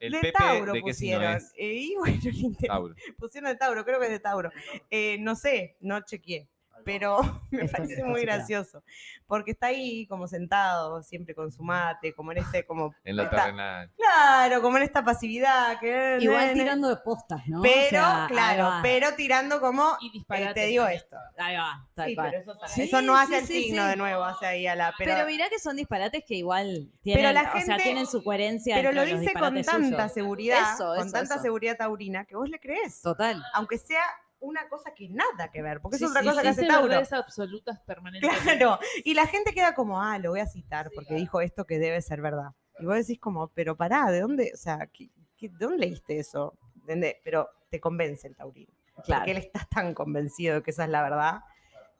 El 0.00 0.12
de 0.12 0.18
Pepe, 0.18 0.32
Tauro 0.36 0.72
¿de 0.72 0.82
qué 0.82 0.94
signo 0.94 1.18
pusieron. 1.18 1.36
es? 1.36 1.52
Eh, 1.56 1.72
y 1.74 1.94
bueno, 1.94 2.18
el 2.24 2.36
inter- 2.36 2.68
Tauro. 2.68 2.94
pusieron 3.18 3.50
de 3.50 3.56
Tauro, 3.56 3.84
creo 3.84 4.00
que 4.00 4.06
es 4.06 4.10
de 4.12 4.18
Tauro. 4.18 4.50
Eh, 4.90 5.16
no 5.20 5.36
sé, 5.36 5.76
no 5.80 6.00
chequeé. 6.00 6.48
Pero 6.84 7.20
me 7.50 7.64
Esto 7.64 7.76
parece 7.76 8.04
muy 8.04 8.22
gracioso. 8.22 8.82
Porque 9.26 9.52
está 9.52 9.68
ahí 9.68 10.06
como 10.06 10.26
sentado, 10.26 11.02
siempre 11.02 11.34
con 11.34 11.50
su 11.52 11.62
mate, 11.62 12.14
como 12.14 12.32
en 12.32 12.38
este, 12.38 12.64
como. 12.66 12.94
En 13.04 13.18
está- 13.18 13.30
terrenal. 13.30 13.90
Claro, 13.96 14.60
como 14.62 14.76
en 14.76 14.82
esta 14.84 15.04
pasividad. 15.04 15.78
Que, 15.80 16.18
Igual 16.20 16.52
tirando 16.54 16.88
de 16.88 16.96
postas, 16.96 17.40
¿no? 17.46 17.60
O 17.60 17.62
Pero, 17.62 17.88
sea, 17.90 18.26
claro, 18.28 18.70
pero 18.82 19.14
tirando 19.14 19.60
como. 19.60 19.96
Y 20.00 20.08
eh, 20.08 20.10
disparates. 20.12 20.54
te 20.54 20.66
digo 20.66 20.86
esto. 20.86 21.16
Ahí 21.38 21.56
va, 21.56 21.86
tal 21.94 22.08
Sí, 22.08 22.14
cual. 22.14 22.30
pero 22.30 22.42
eso, 22.42 22.58
Sí, 22.66 22.82
eso 22.82 23.02
no 23.02 23.16
hace 23.16 23.34
sí, 23.34 23.38
el 23.40 23.46
sí, 23.46 23.62
signo 23.64 23.82
sí. 23.84 23.88
de 23.90 23.96
nuevo, 23.96 24.24
hace 24.24 24.46
ahí 24.46 24.66
a 24.66 24.74
la. 24.76 24.92
Pero, 24.98 25.14
Pero, 25.14 25.26
mirá 25.26 25.48
que 25.48 25.58
son 25.58 25.76
disparates 25.76 26.24
que 26.26 26.34
igual 26.34 26.90
tienen, 27.02 27.32
la 27.34 27.40
o 27.40 27.44
sea, 27.44 27.52
gente- 27.62 27.82
tienen 27.82 28.06
su 28.06 28.22
coherencia. 28.22 28.76
pero 28.76 28.92
lo 28.92 29.04
dice 29.04 29.32
con 29.32 29.54
tanta 29.62 29.72
suyos. 29.72 30.12
seguridad, 30.12 30.74
Eso, 30.74 30.86
con 30.96 31.06
eso, 31.06 31.12
tanta 31.12 31.34
eso. 31.34 31.42
seguridad 31.42 31.76
taurina, 31.76 32.24
que 32.24 32.36
vos 32.36 32.48
le 32.48 32.58
crees. 32.60 33.00
Total. 33.02 33.42
Aunque 33.54 33.78
sea 33.78 34.02
una 34.42 34.68
cosa 34.68 34.92
que 34.94 35.08
nada 35.08 35.50
que 35.50 35.62
ver, 35.62 35.80
porque 35.80 35.96
Sí, 35.98 36.04
es 36.04 36.10
otra 36.10 36.22
sí, 36.22 36.28
cosa 36.28 36.42
que 36.42 36.48
hace 36.48 36.66
Tauro. 36.66 36.94
absolutas 37.12 37.80
permanentemente. 37.80 38.42
Claro, 38.58 38.78
y 39.04 39.14
la 39.14 39.26
gente 39.26 39.54
queda 39.54 39.74
como, 39.74 40.00
ah, 40.02 40.18
lo 40.18 40.30
voy 40.30 40.40
a 40.40 40.46
citar 40.46 40.90
porque 40.94 41.14
dijo 41.14 41.40
esto 41.40 41.64
que 41.64 41.78
debe 41.78 42.00
ser 42.02 42.20
verdad. 42.20 42.50
Y 42.78 42.84
vos 42.84 42.96
decís 42.96 43.18
como, 43.20 43.48
pero 43.48 43.76
pará, 43.76 44.10
¿de 44.10 44.20
dónde, 44.20 44.50
o 44.52 44.56
sea, 44.56 44.86
¿qué- 44.92 45.10
qué- 45.36 45.48
¿de 45.48 45.56
dónde 45.58 45.78
leíste 45.78 46.18
eso? 46.18 46.58
¿Entendés? 46.76 47.16
Pero 47.24 47.48
te 47.70 47.80
convence 47.80 48.26
el 48.26 48.36
taurino. 48.36 48.72
Claro. 49.04 49.20
Porque 49.22 49.30
él 49.30 49.36
está 49.38 49.64
tan 49.70 49.94
convencido 49.94 50.56
de 50.56 50.62
que 50.62 50.70
esa 50.72 50.84
es 50.84 50.90
la 50.90 51.02
verdad 51.02 51.40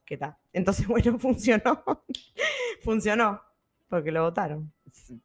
que 0.05 0.15
está. 0.15 0.39
Entonces, 0.53 0.87
bueno, 0.89 1.19
funcionó. 1.19 1.83
funcionó, 2.83 3.41
porque 3.93 4.11
lo 4.11 4.23
votaron. 4.23 4.73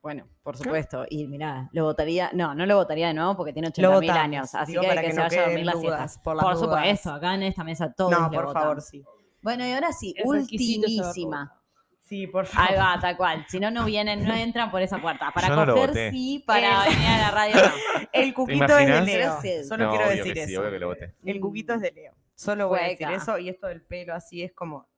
Bueno, 0.02 0.28
por 0.44 0.58
supuesto. 0.58 1.06
Y 1.10 1.26
mirá, 1.26 1.70
lo 1.72 1.86
votaría. 1.86 2.32
No, 2.34 2.54
no 2.54 2.66
lo 2.66 2.76
votaría 2.76 3.08
de 3.08 3.14
nuevo 3.14 3.38
porque 3.38 3.54
tiene 3.54 3.70
Lo 3.78 3.92
80.000 3.92 3.94
votamos, 3.94 4.18
años. 4.22 4.56
Así 4.56 4.74
digo, 4.74 4.82
que, 4.82 4.88
para 4.90 5.00
que, 5.02 5.08
que 5.08 5.14
se 5.14 5.18
no 5.20 5.24
vaya 5.24 5.38
a 5.38 5.42
dormir 5.44 5.56
queden 5.56 5.66
la 5.66 5.72
dudas, 5.72 6.12
siesta. 6.12 6.24
por 6.24 6.38
Por, 6.38 6.50
las 6.50 6.60
supuesto, 6.60 7.12
acá 7.14 7.36
en 7.36 7.44
esta 7.44 7.64
mesa 7.64 7.94
todos 7.94 8.12
no, 8.12 8.30
por 8.30 8.52
favor, 8.52 8.82
sí. 8.82 9.06
Bueno, 9.42 9.66
y 9.66 9.72
ahora 9.72 9.94
sí, 9.94 10.14
Es 10.18 10.26
ultimísima. 10.26 11.54
Sí, 12.02 12.28
por 12.28 12.46
favor. 12.46 12.72
Ahí 12.72 12.78
va, 12.78 13.00
tal 13.00 13.16
cual. 13.16 13.46
Si 13.48 13.58
no, 13.58 13.72
no 13.72 13.86
vienen, 13.86 14.26
no 14.26 14.34
entran 14.36 14.70
por 14.70 14.82
esa 14.82 14.98
puerta. 15.00 15.32
Para 15.34 15.48
Yo 15.48 15.56
no 15.56 15.66
lo 15.66 15.74
coger, 15.76 15.88
voté. 15.90 16.12
sí, 16.12 16.44
para 16.46 16.84
venir 16.84 17.08
a 17.08 17.18
la 17.20 17.32
radio, 17.32 17.56
no. 17.56 18.08
El 18.12 18.34
cuquito 18.34 18.78
es 18.78 18.88
de? 18.88 19.02
Leo. 19.02 19.40
Solo 19.66 19.86
No, 19.86 19.92
quiero 19.92 20.10
decir 20.10 20.34
que 20.34 20.46
sí, 20.46 20.52
eso. 20.52 20.62
obvio 20.62 20.72
que 20.72 20.80
lo 20.80 20.88
voté. 20.88 21.16
El 21.24 21.40
cuquito 21.40 21.74
es 21.74 21.82
de 21.82 21.92
Leo. 21.94 22.14
Solo 22.36 22.68
voy 22.68 22.80
a 22.82 22.84
decir 22.84 23.08
eso 23.12 23.38
y 23.40 23.48
esto 23.48 23.68
del 23.68 23.82
pelo 23.82 24.14
así 24.14 24.44
es 24.44 24.52
como 24.54 24.90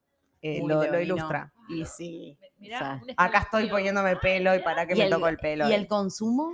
eh, 0.42 0.62
lo, 0.66 1.00
ilustra. 1.00 1.52
Y 1.70 1.86
sí. 1.86 2.38
Mirá, 2.58 2.78
O 2.78 2.80
sea, 2.80 3.00
una 3.04 3.14
Acá 3.18 3.40
estoy 3.40 3.70
poniéndome 3.70 4.16
pelo 4.18 4.56
y 4.56 4.60
para 4.60 4.86
que 4.88 4.94
Y 4.94 4.98
me 4.98 5.04
el- 5.06 5.10
toco 5.10 5.28
el 5.28 5.38
pelo. 5.38 5.70
¿Y 5.70 5.74
el 5.74 5.88
consumo? 5.88 6.52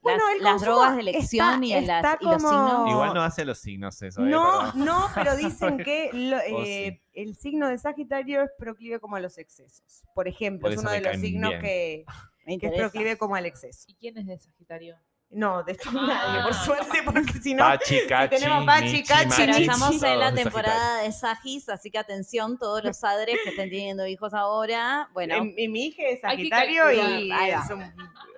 Bueno, 0.00 0.22
las, 0.26 0.36
el 0.36 0.42
las 0.44 0.60
drogas 0.60 0.94
de 0.96 1.00
elección 1.00 1.46
está- 1.64 1.66
y, 1.66 1.72
el- 1.72 1.86
las- 1.86 2.04
está 2.04 2.18
y 2.20 2.24
los 2.26 2.42
como- 2.42 2.48
signos. 2.50 2.90
Igual 2.90 3.14
no 3.14 3.22
hace 3.22 3.44
los 3.46 3.58
signos 3.58 4.02
eso, 4.02 4.22
¿eh? 4.22 4.28
No, 4.28 4.72
no, 4.74 5.06
pero 5.14 5.34
dicen 5.36 5.78
que 5.78 6.10
lo- 6.12 6.38
eh, 6.40 7.00
el 7.14 7.34
signo 7.36 7.68
de 7.68 7.78
Sagitario 7.78 8.42
es 8.42 8.50
proclive 8.58 9.00
como 9.00 9.16
a 9.16 9.20
los 9.20 9.38
excesos. 9.38 10.04
Por 10.14 10.28
ejemplo, 10.28 10.66
Por 10.66 10.72
es 10.72 10.78
uno 10.78 10.90
de 10.90 11.00
los 11.00 11.16
signos 11.18 11.50
bien. 11.50 11.62
que, 11.62 12.04
que 12.60 12.66
es 12.66 12.72
proclive 12.78 13.16
como 13.16 13.34
al 13.36 13.46
exceso. 13.46 13.84
¿Y 13.88 13.94
quién 13.94 14.18
es 14.18 14.26
de 14.26 14.38
Sagitario? 14.38 14.96
No, 15.34 15.62
de 15.64 15.72
esto 15.72 15.90
Ah. 15.92 16.06
nadie, 16.06 16.42
por 16.44 16.54
suerte, 16.54 16.98
porque 17.04 17.32
si 17.42 17.54
no. 17.54 17.64
Pachi, 17.64 18.06
Cachi, 18.08 18.36
tenemos 18.36 18.64
Pachi, 18.64 18.84
Michi, 18.84 19.02
Cachi, 19.04 19.28
Pero 19.36 19.52
estamos 19.52 20.02
en 20.02 20.20
la 20.20 20.32
temporada 20.32 21.02
de 21.02 21.10
Sagis, 21.12 21.68
así 21.68 21.90
que 21.90 21.98
atención, 21.98 22.56
todos 22.58 22.84
los 22.84 22.98
padres 23.00 23.36
que 23.42 23.50
estén 23.50 23.68
teniendo 23.68 24.06
hijos 24.06 24.32
ahora. 24.32 25.08
Bueno, 25.12 25.34
En- 25.34 25.54
en 25.56 25.72
mi 25.72 25.86
hija 25.86 26.02
es 26.06 26.20
Sagitario 26.20 26.92
y 26.92 27.32
es 27.32 27.70
un, 27.70 27.82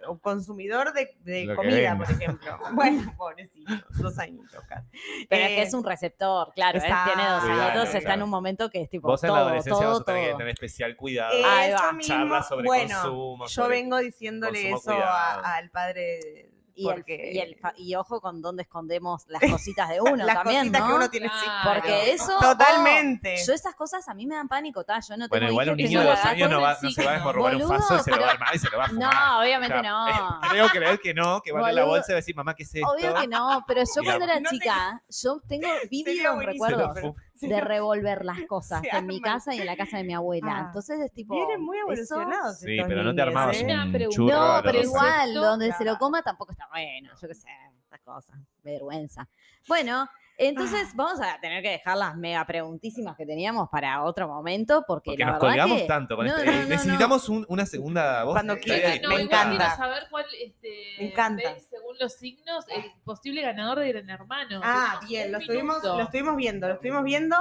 un 0.08 0.18
consumidor 0.20 0.92
de, 0.94 1.54
comida, 1.54 1.92
venga. 1.94 1.96
por 1.98 2.10
ejemplo. 2.10 2.58
Bueno, 2.72 3.14
pobrecito, 3.16 3.72
dos 3.98 4.18
añitos 4.18 4.64
casi. 4.66 4.86
pero 5.28 5.44
es 5.44 5.50
Eh, 5.50 5.54
que 5.56 5.62
es 5.62 5.74
un 5.74 5.84
receptor, 5.84 6.52
claro, 6.54 6.78
él 6.78 6.84
tiene 6.84 7.28
dos 7.28 7.40
Cuidado, 7.42 7.62
añitos, 7.62 7.84
está 7.88 7.98
en 7.98 8.04
claro. 8.04 8.24
un 8.24 8.30
momento 8.30 8.70
que 8.70 8.80
es 8.82 8.88
tipo 8.88 9.08
Vos 9.08 9.22
en 9.22 9.28
la 9.30 9.34
todo, 9.34 9.44
adolescencia 9.48 9.84
todo, 9.84 9.92
vas 9.92 10.00
a 10.00 10.04
tener 10.04 10.22
que 10.22 10.28
todo. 10.30 10.38
tener 10.38 10.52
especial 10.54 10.96
cuidado. 10.96 11.34
Eh, 11.34 11.68
eso 11.74 11.92
mismo, 11.92 12.42
sobre 12.42 12.64
bueno, 12.64 12.94
consumo, 13.02 13.44
yo 13.44 13.48
sobre 13.48 13.76
vengo 13.76 13.98
diciéndole 13.98 14.70
consumo, 14.70 14.94
eso 14.96 15.04
a- 15.04 15.56
al 15.56 15.70
padre 15.70 16.50
Y, 16.78 16.86
el- 16.88 16.94
porque 16.94 17.30
y, 17.32 17.38
el 17.38 17.56
y 17.78 17.94
ojo 17.94 18.20
con 18.20 18.42
dónde 18.42 18.62
escondemos 18.64 19.24
las 19.28 19.40
cositas 19.50 19.88
de 19.88 20.00
uno 20.00 20.24
las 20.26 20.34
también, 20.36 20.58
cositas 20.70 20.80
¿no? 20.82 20.86
que 20.88 20.94
uno 20.94 21.10
tiene 21.10 21.26
Claro. 21.28 21.40
sí, 21.42 21.68
Porque 21.80 22.12
eso. 22.12 22.38
Totalmente. 22.38 23.34
oh, 23.40 23.46
yo 23.46 23.52
esas 23.54 23.74
cosas 23.74 24.06
a 24.08 24.14
mí 24.14 24.26
me 24.26 24.34
dan 24.34 24.46
pánico, 24.46 24.84
ta, 24.84 25.00
Yo 25.00 25.16
no 25.16 25.28
tengo 25.28 25.30
Bueno, 25.30 25.48
igual 25.50 25.70
un 25.70 25.76
que 25.78 25.84
niño 25.84 26.00
de 26.00 26.06
dos 26.06 26.24
años 26.24 26.50
no, 26.50 26.60
va, 26.60 26.72
el 26.72 26.78
no 26.82 26.90
se 26.90 27.04
va 27.04 27.12
a 27.12 27.16
signo. 27.16 27.32
robar 27.32 27.56
un 27.56 27.68
faso 27.68 27.96
y 27.96 28.00
se 28.00 28.10
lo 28.10 28.16
va 28.18 28.22
a 28.22 28.26
pero- 28.26 28.30
armar 28.30 28.54
y 28.54 28.58
se 28.58 28.70
lo 28.70 28.78
va 28.78 28.84
a 28.84 28.88
fumar. 28.88 29.14
No, 29.14 29.40
obviamente 29.40 29.78
O 29.78 29.80
sea, 29.80 29.90
no. 29.90 30.08
eh, 30.08 30.48
creo 30.50 30.68
creer 30.68 30.98
que 31.00 31.14
no, 31.14 31.40
que 31.42 31.52
va 31.52 31.58
a 31.60 31.62
abrir 31.62 31.76
la 31.76 31.84
bolsa 31.84 32.06
y 32.08 32.12
va 32.12 32.16
a 32.16 32.20
decir, 32.20 32.36
mamá, 32.36 32.54
¿qué 32.54 32.62
es 32.64 32.74
esto? 32.74 32.88
Obvio 32.88 33.14
que 33.14 33.26
no, 33.26 33.64
pero 33.66 33.80
yo 33.82 34.02
cuando 34.04 34.24
era 34.26 34.42
chica, 34.50 35.02
yo 35.08 35.40
tengo 35.48 35.68
buenísimo, 35.90 36.40
recuerdos 36.40 37.14
de 37.40 37.60
revolver 37.60 38.24
las 38.24 38.42
cosas 38.46 38.82
en 38.90 39.06
mi 39.06 39.20
casa 39.20 39.54
y 39.54 39.60
en 39.60 39.66
la 39.66 39.76
casa 39.76 39.98
de 39.98 40.04
mi 40.04 40.14
abuela. 40.14 40.56
Ah. 40.56 40.62
Entonces 40.66 41.00
es 41.00 41.12
tipo. 41.12 41.34
Vienen 41.34 41.62
muy 41.62 41.78
evolucionados. 41.78 42.58
Sí, 42.58 42.72
estos 42.72 42.88
pero 42.88 43.02
no 43.02 43.14
te 43.14 43.22
armabas 43.22 43.56
¿eh? 43.56 43.64
Un. 43.64 44.26
No, 44.26 44.60
pero 44.62 44.82
igual, 44.82 45.34
donde 45.34 45.72
se 45.72 45.84
lo 45.84 45.98
coma 45.98 46.22
tampoco 46.22 46.52
está 46.52 46.66
bueno. 46.70 47.10
Yo 47.20 47.28
qué 47.28 47.34
sé, 47.34 47.48
estas 47.82 48.00
cosas. 48.00 48.36
Vergüenza. 48.62 49.28
Bueno, 49.68 50.08
entonces 50.38 50.88
vamos 50.94 51.20
a 51.20 51.40
tener 51.40 51.62
que 51.62 51.70
dejar 51.70 51.96
las 51.96 52.16
mega 52.16 52.44
preguntísimas 52.46 53.16
que 53.16 53.24
teníamos 53.26 53.68
para 53.70 54.02
otro 54.04 54.28
momento, 54.28 54.84
porque, 54.86 55.10
Porque 55.12 55.24
la 55.24 55.32
nos 55.32 55.40
verdad 55.40 55.48
colgamos 55.48 55.80
que- 55.82 55.86
tanto 55.88 56.16
con 56.16 56.26
No, 56.26 56.32
este. 56.36 56.46
no, 56.46 56.52
no, 56.52 56.62
no. 56.62 56.68
Necesitamos 56.68 57.28
un- 57.28 57.46
una 57.48 57.66
segunda 57.66 58.24
voz. 58.24 58.34
Cuando 58.34 58.56
quieras. 58.58 59.00
No, 59.02 59.08
me 59.08 59.14
igual 59.14 59.20
encanta. 59.22 59.56
quiero 59.58 59.76
saber 59.76 60.02
cuál 60.10 60.24
este, 60.42 60.78
Me 60.98 61.06
encanta. 61.08 61.52
ves, 61.54 61.66
según 61.70 61.96
los 61.98 62.12
signos, 62.14 62.64
el 62.68 62.84
posible 63.04 63.42
ganador 63.42 63.78
de 63.80 63.92
Gran 63.92 64.10
Hermano. 64.10 64.60
Ah, 64.62 65.00
bien, 65.08 65.32
lo 65.32 65.38
estuvimos, 65.38 65.82
lo 65.82 66.02
estuvimos 66.02 66.36
viendo, 66.36 66.68
lo 66.68 66.74
estuvimos 66.74 67.04
viendo 67.04 67.36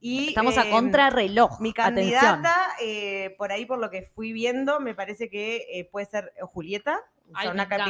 y 0.00 0.28
Estamos 0.28 0.56
a 0.58 0.66
eh, 0.66 0.70
contrarreloj. 0.70 1.60
Mi 1.60 1.72
candidata, 1.72 2.54
eh, 2.82 3.34
por 3.38 3.52
ahí 3.52 3.64
por 3.66 3.78
lo 3.78 3.90
que 3.90 4.02
fui 4.14 4.32
viendo, 4.32 4.80
me 4.80 4.94
parece 4.94 5.28
que 5.28 5.66
eh, 5.72 5.88
puede 5.90 6.06
ser 6.06 6.32
Julieta, 6.42 6.98
o 7.34 7.40
sea, 7.40 7.50
una 7.52 7.64
encanta. 7.64 7.84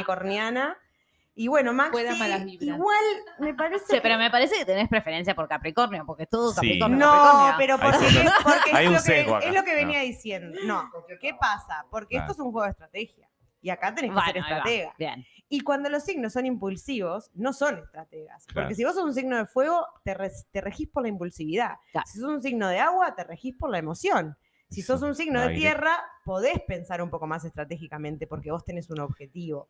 Y 1.33 1.47
bueno, 1.47 1.71
Maxi, 1.73 1.91
Fuera 1.93 2.15
malas 2.15 2.43
vibras. 2.43 2.67
igual 2.77 3.03
me 3.39 3.53
parece 3.53 3.85
Sí, 3.87 3.99
pero 4.03 4.17
me 4.17 4.29
parece 4.29 4.55
que 4.57 4.65
tenés 4.65 4.89
preferencia 4.89 5.33
por 5.33 5.47
Capricornio, 5.47 6.05
porque 6.05 6.23
es 6.23 6.29
todo 6.29 6.49
Sí. 6.51 6.55
Capricornio. 6.55 6.97
No, 6.97 7.11
Capricornio. 7.11 7.55
pero 7.57 7.73
Hay 7.75 7.79
porque, 7.79 8.29
porque 8.43 8.71
hay 8.73 8.85
es, 8.85 8.89
un 8.89 8.95
lo 8.95 9.03
que, 9.03 9.21
acá. 9.21 9.39
es 9.47 9.55
lo 9.55 9.63
que 9.63 9.71
No. 9.71 9.77
venía 9.77 9.99
diciendo. 10.01 10.59
No, 10.65 10.89
¿qué 11.21 11.33
pasa? 11.39 11.85
Porque 11.89 12.15
Claro. 12.15 12.23
esto 12.31 12.33
es 12.41 12.45
un 12.45 12.51
juego 12.51 12.65
de 12.65 12.71
estrategia. 12.71 13.29
Y 13.61 13.69
acá 13.69 13.93
tenés 13.95 14.09
que 14.11 14.15
Bueno, 14.15 14.27
ser 14.27 14.37
estratega. 14.37 14.95
Bien. 14.97 15.25
Y 15.47 15.61
cuando 15.61 15.89
los 15.89 16.03
signos 16.03 16.33
son 16.33 16.45
impulsivos, 16.45 17.29
no 17.35 17.53
son 17.53 17.77
estrategas. 17.79 18.45
Claro. 18.47 18.65
Porque 18.67 18.75
si 18.75 18.83
vos 18.83 18.95
sos 18.95 19.03
un 19.03 19.13
signo 19.13 19.37
de 19.37 19.45
fuego, 19.45 19.85
te, 20.03 20.13
re- 20.13 20.31
te 20.51 20.61
regís 20.61 20.89
por 20.89 21.03
la 21.03 21.09
impulsividad. 21.09 21.75
Claro. 21.91 22.07
Si 22.11 22.19
sos 22.19 22.29
un 22.29 22.41
signo 22.41 22.67
de 22.67 22.79
agua, 22.79 23.13
te 23.15 23.23
regís 23.23 23.55
por 23.55 23.69
la 23.69 23.77
emoción. 23.77 24.35
Si 24.69 24.81
sos 24.81 25.01
un 25.01 25.13
signo 25.15 25.41
de 25.41 25.53
tierra, 25.53 26.01
podés 26.23 26.59
pensar 26.65 27.01
un 27.01 27.09
poco 27.09 27.27
más 27.27 27.43
estratégicamente 27.43 28.25
porque 28.27 28.51
vos 28.51 28.63
tenés 28.63 28.89
un 28.89 28.99
objetivo. 29.01 29.67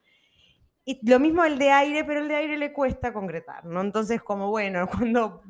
Y 0.84 1.00
lo 1.08 1.20
mismo 1.20 1.46
el 1.46 1.60
de 1.60 1.70
aire, 1.72 2.04
pero 2.04 2.22
el 2.22 2.28
de 2.28 2.36
aire 2.36 2.58
le 2.58 2.74
cuesta 2.74 3.14
concretar, 3.14 3.66
¿no? 3.66 3.82
Entonces, 3.82 4.22
como 4.24 4.50
bueno, 4.50 4.88
cuando, 5.16 5.44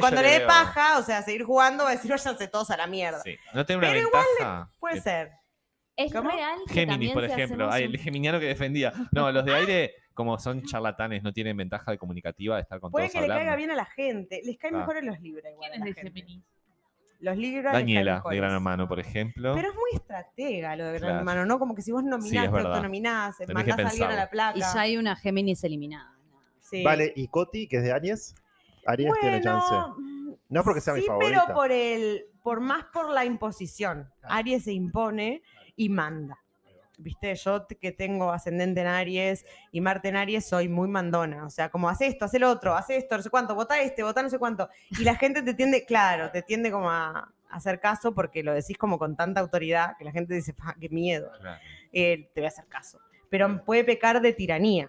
cuando 0.00 0.22
le 0.22 0.30
dé 0.30 0.40
paja, 0.46 0.98
o 0.98 1.02
sea, 1.02 1.20
seguir 1.22 1.44
jugando, 1.44 1.84
va 1.84 1.90
a 1.90 1.92
decir, 1.92 2.10
váyanse 2.10 2.48
todos 2.48 2.70
a 2.70 2.76
la 2.78 2.86
mierda. 2.86 3.20
Sí. 3.20 3.36
¿No 3.52 3.66
tiene 3.66 3.78
una 3.80 3.88
Pero 3.92 4.08
igual 4.08 4.24
ventaja? 4.38 4.70
Puede 4.78 4.94
Que- 4.96 5.00
ser. 5.02 5.30
Es 5.96 6.10
¿Cómo? 6.14 6.30
real 6.30 6.58
que 6.66 6.72
Géminis, 6.72 6.92
también 6.92 7.12
por 7.12 7.24
ejemplo. 7.24 7.68
Ay, 7.70 7.84
un- 7.84 7.90
el 7.92 7.98
geminiano 7.98 8.40
que 8.40 8.46
defendía. 8.46 8.90
No, 9.12 9.30
los 9.30 9.44
de 9.44 9.54
aire, 9.54 9.94
como 10.14 10.38
son 10.38 10.62
charlatanes, 10.62 11.22
no 11.22 11.30
tienen 11.34 11.54
ventaja 11.58 11.90
de 11.90 11.98
comunicativa 11.98 12.56
de 12.56 12.62
estar 12.62 12.80
con 12.80 12.90
Puede 12.90 13.08
todos 13.08 13.20
que 13.20 13.28
le 13.28 13.34
caiga 13.34 13.54
bien 13.56 13.70
a 13.70 13.74
la 13.74 13.84
gente. 13.84 14.40
Les 14.44 14.56
cae 14.56 14.70
mejor 14.72 14.96
a 14.96 15.02
los 15.02 15.20
Libra 15.20 15.50
igual. 15.50 15.70
¿Quién 15.72 15.86
es 15.86 15.94
de. 15.94 16.02
Géminis? 16.02 16.42
Los 17.20 17.36
caen 17.36 17.62
Daniela, 17.62 18.22
de. 18.30 18.36
Gran 18.36 18.52
Hermano, 18.52 18.88
por 18.88 18.98
ejemplo. 18.98 19.52
Pero 19.54 19.68
es 19.68 19.74
muy 19.74 19.90
estratega 19.94 20.74
lo 20.76 20.84
de 20.86 20.90
Gran 20.92 21.00
Claro. 21.00 21.18
Hermano, 21.18 21.44
¿no? 21.46 21.58
Como 21.58 21.74
que 21.74 21.82
si 21.82 21.92
vos 21.92 22.02
nominás, 22.02 22.46
te 22.46 22.50
verdad. 22.50 22.72
autonominás, 22.72 23.36
mandás 23.52 23.78
a 23.78 23.88
alguien 23.88 24.10
a 24.10 24.16
la 24.16 24.30
placa. 24.30 24.58
Y 24.58 24.60
ya 24.60 24.80
hay 24.80 24.96
una 24.96 25.16
Géminis 25.16 25.62
eliminada. 25.64 26.14
Sí. 26.60 26.82
Vale, 26.82 27.12
¿y 27.16 27.28
Coti, 27.28 27.66
que 27.68 27.78
es 27.78 27.82
de 27.82 27.92
Aries? 27.92 28.34
Aries 28.86 29.12
tiene 29.20 29.40
chance. 29.42 29.74
Mm, 29.98 30.32
No 30.48 30.62
porque 30.64 30.80
sea 30.80 30.94
mi 30.94 31.00
sí, 31.00 31.06
favorita. 31.06 31.42
pero 31.46 31.54
por 31.54 31.70
el, 31.72 32.24
por 32.42 32.60
más 32.60 32.84
por 32.92 33.10
la 33.10 33.24
imposición. 33.24 34.08
Claro. 34.20 34.34
Aries 34.34 34.64
se 34.64 34.72
impone 34.72 35.42
y 35.76 35.88
manda. 35.88 36.38
Viste, 37.02 37.34
yo 37.34 37.66
que 37.80 37.92
tengo 37.92 38.30
ascendente 38.30 38.80
en 38.82 38.86
Aries 38.86 39.46
y 39.72 39.80
Marte 39.80 40.08
en 40.08 40.16
Aries 40.16 40.46
soy 40.46 40.68
muy 40.68 40.88
mandona. 40.88 41.44
O 41.46 41.50
sea, 41.50 41.70
como 41.70 41.88
hace 41.88 42.06
esto, 42.06 42.24
hace 42.26 42.38
lo 42.38 42.50
otro, 42.50 42.74
hace 42.74 42.96
esto, 42.96 43.16
no 43.16 43.22
sé 43.22 43.30
cuánto, 43.30 43.54
vota 43.54 43.80
este, 43.80 44.02
vota 44.02 44.22
no 44.22 44.28
sé 44.28 44.38
cuánto. 44.38 44.68
Y 44.90 45.04
la 45.04 45.16
gente 45.16 45.42
te 45.42 45.54
tiende, 45.54 45.84
claro, 45.84 46.30
te 46.30 46.42
tiende 46.42 46.70
como 46.70 46.90
a, 46.90 47.32
hacer 47.50 47.80
caso 47.80 48.14
porque 48.14 48.44
lo 48.44 48.52
decís 48.54 48.78
como 48.78 48.96
con 48.98 49.16
tanta 49.16 49.40
autoridad 49.40 49.96
que 49.98 50.04
la 50.04 50.12
gente 50.12 50.34
dice, 50.34 50.52
"Pa, 50.54 50.76
qué 50.78 50.88
miedo, 50.88 51.32
Claro. 51.40 51.60
eh, 51.92 52.30
te 52.32 52.40
voy 52.40 52.44
a 52.46 52.48
hacer 52.48 52.66
caso. 52.66 53.00
Pero 53.28 53.64
puede 53.64 53.82
pecar 53.82 54.20
de 54.20 54.32
tiranía. 54.32 54.88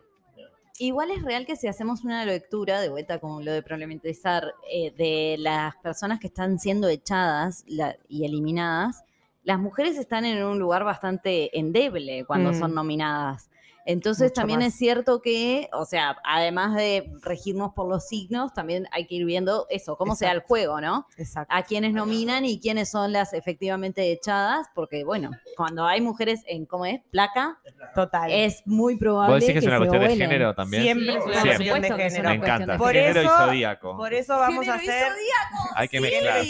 Igual 0.77 1.11
es 1.11 1.21
real 1.23 1.45
que 1.45 1.55
si 1.55 1.67
hacemos 1.67 2.03
una 2.03 2.23
lectura 2.25 2.81
de 2.81 2.89
vuelta 2.89 3.19
con 3.19 3.43
lo 3.45 3.51
de 3.51 3.61
problematizar 3.63 4.53
eh, 4.71 4.91
de 4.97 5.35
las 5.39 5.75
personas 5.77 6.19
que 6.19 6.27
están 6.27 6.59
siendo 6.59 6.87
echadas 6.87 7.63
la- 7.67 7.95
y 8.07 8.25
eliminadas, 8.25 9.03
las 9.43 9.59
mujeres 9.59 9.97
están 9.97 10.25
en 10.25 10.43
un 10.43 10.57
lugar 10.59 10.83
bastante 10.83 11.57
endeble 11.59 12.25
cuando 12.25 12.51
Mm. 12.51 12.59
son 12.59 12.73
nominadas. 12.73 13.50
Entonces 13.85 14.25
Mucho 14.31 14.33
también 14.41 14.59
más. 14.59 14.69
es 14.69 14.75
cierto 14.75 15.21
que, 15.21 15.69
o 15.73 15.85
sea, 15.85 16.17
además 16.23 16.75
de 16.75 17.11
regirnos 17.21 17.73
por 17.73 17.87
los 17.89 18.07
signos, 18.07 18.53
también 18.53 18.87
hay 18.91 19.07
que 19.07 19.15
ir 19.15 19.25
viendo 19.25 19.65
eso, 19.69 19.95
cómo 19.97 20.15
sea 20.15 20.31
el 20.31 20.37
Exacto. 20.37 20.47
juego, 20.49 20.81
¿no? 20.81 21.07
Exacto. 21.17 21.53
a 21.55 21.63
quienes 21.63 21.93
nominan 21.93 22.45
y 22.45 22.59
quiénes 22.59 22.89
son 22.89 23.11
las 23.11 23.33
efectivamente 23.33 24.11
echadas, 24.11 24.67
porque 24.75 25.03
bueno, 25.03 25.31
cuando 25.57 25.85
hay 25.85 26.01
mujeres 26.01 26.41
en, 26.47 26.65
¿cómo 26.65 26.85
es? 26.85 27.01
Placa, 27.11 27.57
Total. 27.95 28.31
es 28.31 28.61
muy 28.65 28.97
probable 28.97 29.35
¿Vos 29.35 29.39
decís 29.41 29.53
que 29.53 29.59
es 29.59 29.65
una 29.65 29.77
cuestión 29.77 30.03
de 30.03 30.15
género 30.15 30.53
también? 30.55 30.83
Siempre 30.83 31.13
es 31.17 31.25
una 31.25 31.41
cuestión 31.41 31.81
de 31.81 31.87
género. 31.89 32.29
Me 32.29 32.35
encanta. 32.35 32.77
Por 32.77 32.93
género 32.93 33.21
y 33.21 33.25
eso- 33.25 33.37
zodíaco. 33.37 33.97
Por 33.97 34.13
eso 34.13 34.37
vamos 34.37 34.67
a 34.67 34.77
Género 34.79 34.83
y 34.85 34.89
hacer. 34.89 35.11
zodíaco, 35.11 35.69
Hay 35.75 35.87
que 35.87 35.97
sí. 35.97 36.03
mezclar. 36.03 36.43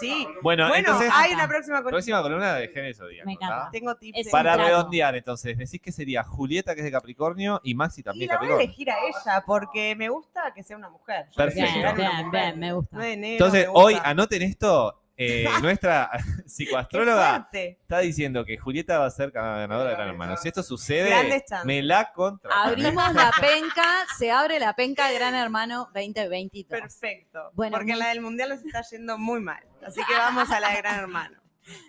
Sí. 0.00 0.28
Bueno, 0.42 0.68
Bueno, 0.68 0.74
entonces, 0.76 1.10
hay 1.14 1.32
una 1.32 1.48
próxima 1.48 1.76
columna. 1.78 1.90
próxima 1.90 2.22
columna 2.22 2.54
de 2.54 2.68
género 2.68 2.88
y 2.90 2.94
zodíaco. 2.94 3.26
Me 3.26 3.32
encanta. 3.32 3.64
¿tá? 3.64 3.68
Tengo 3.72 3.94
tips. 3.96 4.28
Para 4.30 4.56
redondear, 4.56 5.14
entonces, 5.16 5.56
decís 5.58 5.80
que 5.80 5.92
sería 5.92 6.22
Julieta, 6.24 6.73
que 6.74 6.80
es 6.80 6.84
de 6.84 6.92
Capricornio, 6.92 7.60
y 7.64 7.74
Maxi 7.74 8.00
Y 8.00 8.04
también 8.04 8.28
la 8.28 8.36
voy 8.38 8.46
a 8.46 8.50
Capricornio. 8.50 8.64
elegir 8.66 8.90
a 8.90 8.96
ella 9.06 9.42
porque 9.46 9.94
me 9.96 10.08
gusta 10.08 10.52
que 10.54 10.62
sea 10.62 10.76
una 10.76 10.90
mujer. 10.90 11.26
Perfecto. 11.36 11.72
Bien, 11.72 11.96
bien, 11.96 12.30
bien, 12.30 12.58
me 12.58 12.72
gusta. 12.72 12.96
No 12.96 13.02
de 13.02 13.12
Entonces, 13.12 13.60
me 13.62 13.66
gusta. 13.68 13.84
hoy 13.84 13.98
anoten 14.02 14.42
esto. 14.42 15.00
eh, 15.16 15.44
nuestra 15.62 16.10
psicoastróloga 16.46 17.48
está 17.52 17.98
diciendo 18.00 18.44
que 18.44 18.58
Julieta 18.58 18.98
va 18.98 19.06
a 19.06 19.10
ser 19.10 19.30
ganadora 19.30 19.90
de 19.90 19.94
Gran 19.96 20.08
Hermano. 20.08 20.36
Si 20.36 20.48
esto 20.48 20.62
sucede, 20.64 21.44
me 21.64 21.82
la 21.82 22.12
contra. 22.12 22.50
Abrimos 22.64 23.14
la 23.14 23.30
penca, 23.40 24.04
se 24.18 24.32
abre 24.32 24.58
la 24.58 24.74
penca 24.74 25.12
Gran 25.12 25.34
Hermano 25.36 25.88
2022. 25.94 26.68
Perfecto. 26.80 27.50
Bueno, 27.52 27.76
porque 27.76 27.92
muy- 27.92 28.00
la 28.00 28.08
del 28.08 28.20
mundial 28.22 28.48
nos 28.48 28.64
está 28.64 28.82
yendo 28.90 29.16
muy 29.16 29.40
mal. 29.40 29.62
Así 29.86 30.00
que 30.04 30.14
vamos 30.14 30.50
a 30.50 30.58
la 30.58 30.70
de 30.70 30.76
Gran 30.78 30.98
Hermano. 30.98 31.38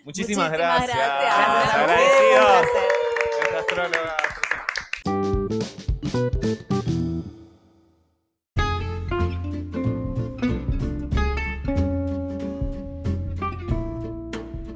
Muchísimas, 0.04 0.50
Muchísimas 0.50 0.52
gracias. 0.52 0.96
gracias. 0.96 1.74
Agradecidos. 1.74 2.66
Nuestra 3.40 3.58
astróloga. 3.58 4.16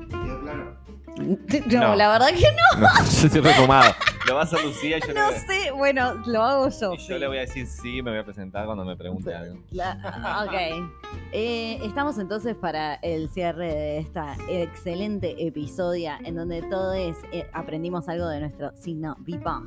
Quedó 0.08 0.40
claro. 0.40 0.76
No, 1.16 1.78
No. 1.80 1.96
la 1.96 2.08
verdad 2.12 2.28
que 2.28 2.46
no, 2.52 2.80
No, 2.80 2.88
yo 3.20 3.26
estoy 3.26 3.40
refumado. 3.40 3.94
Lo 4.26 4.34
va 4.36 4.42
a 4.42 4.62
Lucía 4.62 4.98
y 4.98 5.00
yo, 5.00 5.14
no 5.14 5.30
le, 5.30 5.38
sé. 5.40 5.70
Bueno, 5.72 6.14
lo 6.26 6.42
hago 6.42 6.68
yo. 6.68 6.92
y 6.94 6.98
yo 6.98 7.02
sí. 7.14 7.18
le 7.18 7.26
voy 7.26 7.38
a 7.38 7.40
decir 7.40 7.66
sí, 7.66 8.00
me 8.02 8.10
voy 8.10 8.20
a 8.20 8.24
presentar 8.24 8.64
cuando 8.66 8.84
me 8.84 8.94
pregunte 8.96 9.34
algo. 9.34 9.58
La- 9.70 10.44
ok. 10.46 10.90
Eh, 11.32 11.80
estamos 11.82 12.18
entonces 12.18 12.54
para 12.54 12.94
el 12.96 13.28
cierre 13.30 13.74
de 13.74 13.98
esta 13.98 14.36
excelente 14.48 15.46
episodio 15.46 16.12
en 16.24 16.36
donde 16.36 16.62
todos 16.62 16.94
eh, 17.32 17.48
aprendimos 17.52 18.08
algo 18.08 18.28
de 18.28 18.40
nuestro 18.40 18.72
signo 18.76 19.16
Viva. 19.20 19.62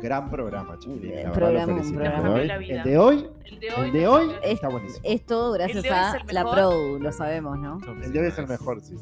Gran 0.00 0.30
programa, 0.30 0.76
la 0.76 1.20
verdad, 1.20 1.32
programa, 1.32 2.30
un. 2.30 2.38
El 2.40 2.48
de 2.48 2.58
hoy-. 2.58 2.68
El 2.70 2.82
de 2.84 2.98
hoy, 2.98 3.30
El 3.44 3.60
de 3.60 3.70
hoy. 3.70 3.86
el 3.86 3.92
de 3.92 4.06
hoy 4.08 4.30
Es- 4.42 4.52
está 4.54 4.68
buenísimo. 4.68 5.00
Es 5.04 5.26
todo 5.26 5.52
gracias 5.52 5.84
El 5.84 5.92
a 5.92 6.16
el 6.28 6.34
la. 6.34 6.50
Pro, 6.50 6.98
lo 6.98 7.12
sabemos, 7.12 7.58
¿no? 7.58 7.78
El 8.02 8.12
de 8.12 8.20
hoy 8.20 8.26
es 8.26 8.38
el 8.38 8.46
mejor, 8.46 8.80
sí. 8.80 8.94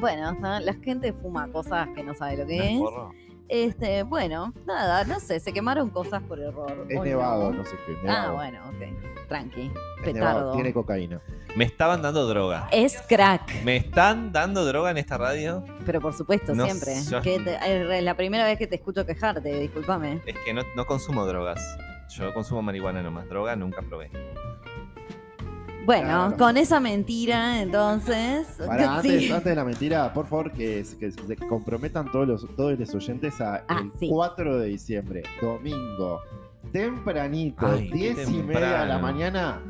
Bueno, 0.00 0.32
¿no? 0.40 0.60
la 0.60 0.74
gente 0.74 1.12
fuma 1.12 1.48
cosas 1.48 1.88
que 1.94 2.02
no 2.02 2.14
sabe 2.14 2.36
lo 2.38 2.46
que 2.46 2.56
¿No 2.56 2.62
es 2.64 2.70
es. 2.70 2.78
porro? 2.80 3.12
Este, 3.50 4.04
bueno, 4.04 4.54
nada, 4.64 5.02
no 5.04 5.18
sé, 5.18 5.40
se 5.40 5.52
quemaron 5.52 5.90
cosas 5.90 6.22
por 6.22 6.38
error. 6.38 6.86
Es 6.88 6.96
¿o 6.98 7.04
nevado, 7.04 7.50
no? 7.50 7.58
no 7.58 7.64
sé 7.64 7.72
qué. 7.84 7.96
Ah, 8.08 8.30
bueno, 8.32 8.60
ok. 8.68 9.28
Tranqui. 9.28 9.72
Es 10.04 10.14
nevado, 10.14 10.34
Petardo. 10.38 10.52
Tiene 10.52 10.72
cocaína. 10.72 11.20
Me 11.56 11.64
estaban 11.64 12.00
dando 12.00 12.26
droga. 12.28 12.68
Es 12.70 13.02
crack, 13.08 13.62
¿Me 13.64 13.76
están 13.76 14.30
dando 14.30 14.64
droga 14.64 14.92
en 14.92 14.98
esta 14.98 15.18
radio? 15.18 15.64
pero 15.84 16.00
por 16.00 16.14
supuesto, 16.14 16.54
No, 16.54 16.64
siempre. 16.64 16.94
yo- 17.10 17.20
Que 17.22 17.40
te- 17.40 17.96
es 17.98 18.04
la 18.04 18.14
primera 18.16 18.44
vez 18.44 18.56
que 18.56 18.68
te 18.68 18.76
escucho 18.76 19.04
quejarte, 19.04 19.48
discúlpame. 19.60 20.20
Es 20.26 20.36
que 20.44 20.54
no, 20.54 20.62
no 20.76 20.86
consumo 20.86 21.26
drogas. 21.26 21.60
Yo 22.10 22.32
consumo 22.32 22.62
marihuana 22.62 23.02
nomás. 23.02 23.28
Droga 23.28 23.56
nunca 23.56 23.82
probé. 23.82 24.10
Bueno, 25.86 26.06
Claro. 26.08 26.36
con 26.36 26.56
esa 26.56 26.78
mentira, 26.80 27.60
entonces. 27.62 28.46
Pará, 28.66 28.96
antes, 28.96 29.22
sí. 29.22 29.30
antes 29.30 29.44
de 29.44 29.54
la 29.54 29.64
mentira, 29.64 30.12
por 30.12 30.26
favor, 30.26 30.52
que, 30.52 30.84
que 30.98 31.10
se 31.10 31.36
comprometan 31.36 32.10
todos 32.12 32.28
los, 32.28 32.56
todos 32.56 32.78
los 32.78 32.94
oyentes 32.94 33.40
a 33.40 33.64
Ah, 33.68 33.80
el 33.82 33.90
sí. 33.98 34.08
4 34.08 34.58
de 34.58 34.66
diciembre, 34.68 35.22
domingo, 35.40 36.20
tempranito, 36.72 37.66
Ay, 37.66 37.88
qué 37.90 37.94
10 38.14 38.28
y 38.30 38.42
media 38.42 38.82
de 38.82 38.86
la 38.86 38.98
mañana. 38.98 39.60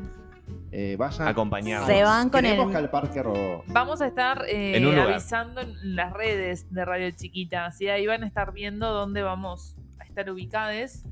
eh, 0.73 0.95
vayan. 0.97 1.27
Acompañarnos. 1.27 1.87
Se 1.89 2.03
van 2.03 2.29
con 2.29 2.45
el- 2.45 2.69
que 2.69 2.77
al 2.77 2.89
Parque 2.89 3.21
Rodó. 3.23 3.63
Vamos 3.67 4.01
a 4.01 4.07
estar 4.07 4.45
eh, 4.47 4.77
En 4.77 4.99
avisando 4.99 5.59
en 5.61 5.95
las 5.95 6.13
redes 6.13 6.71
de 6.73 6.85
Radio 6.85 7.11
Chiquita. 7.11 7.65
Así 7.65 7.87
ahí 7.89 8.05
van 8.07 8.23
a 8.23 8.27
estar 8.27 8.53
viendo 8.53 8.89
dónde 8.93 9.21
vamos 9.21 9.75
a 9.99 10.03
estar 10.03 10.29
ubicados. 10.29 11.03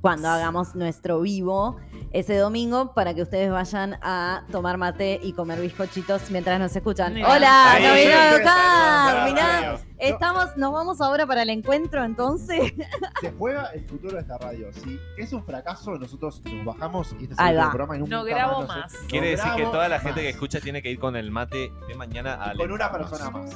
Cuando 0.00 0.28
hagamos 0.28 0.74
nuestro 0.76 1.20
vivo 1.20 1.76
ese 2.12 2.36
domingo 2.36 2.94
para 2.94 3.14
que 3.14 3.22
ustedes 3.22 3.50
vayan 3.50 3.98
a 4.00 4.44
tomar 4.50 4.78
mate 4.78 5.18
y 5.22 5.32
comer 5.32 5.60
bizcochitos 5.60 6.30
mientras 6.30 6.58
nos 6.60 6.74
escuchan. 6.74 7.14
Mira. 7.14 7.28
Hola, 7.28 7.72
Ahí, 7.72 7.84
no 7.84 7.94
vino 7.94 8.10
a 8.10 8.22
saludos, 8.22 8.38
tocar. 8.38 9.28
Mirá, 9.30 9.80
estamos, 9.98 10.56
nos 10.56 10.72
vamos 10.72 11.00
ahora 11.00 11.26
para 11.26 11.42
el 11.42 11.50
encuentro 11.50 12.04
entonces. 12.04 12.72
Se 13.20 13.32
juega 13.32 13.66
el 13.74 13.84
futuro 13.86 14.14
de 14.14 14.20
esta 14.20 14.38
radio. 14.38 14.72
Si 14.72 14.98
es 15.18 15.32
un 15.32 15.44
fracaso, 15.44 15.96
nosotros 15.98 16.40
nos 16.44 16.64
bajamos 16.64 17.12
y 17.18 17.24
este 17.24 17.34
es 17.34 17.40
el 17.40 17.56
programa 17.56 17.96
y 17.96 17.98
nunca 17.98 18.16
No 18.16 18.24
grabo 18.24 18.66
más. 18.66 18.92
no 18.92 19.08
Quiere 19.08 19.30
decir 19.30 19.50
que 19.56 19.64
toda 19.64 19.88
la 19.88 19.96
más. 19.96 20.04
gente 20.04 20.20
que 20.22 20.28
escucha 20.30 20.60
tiene 20.60 20.80
que 20.80 20.90
ir 20.92 20.98
con 21.00 21.16
el 21.16 21.30
mate 21.32 21.72
de 21.88 21.94
mañana 21.96 22.38
a 22.42 22.54
Con 22.54 22.70
una 22.70 22.90
persona 22.92 23.30
más. 23.30 23.50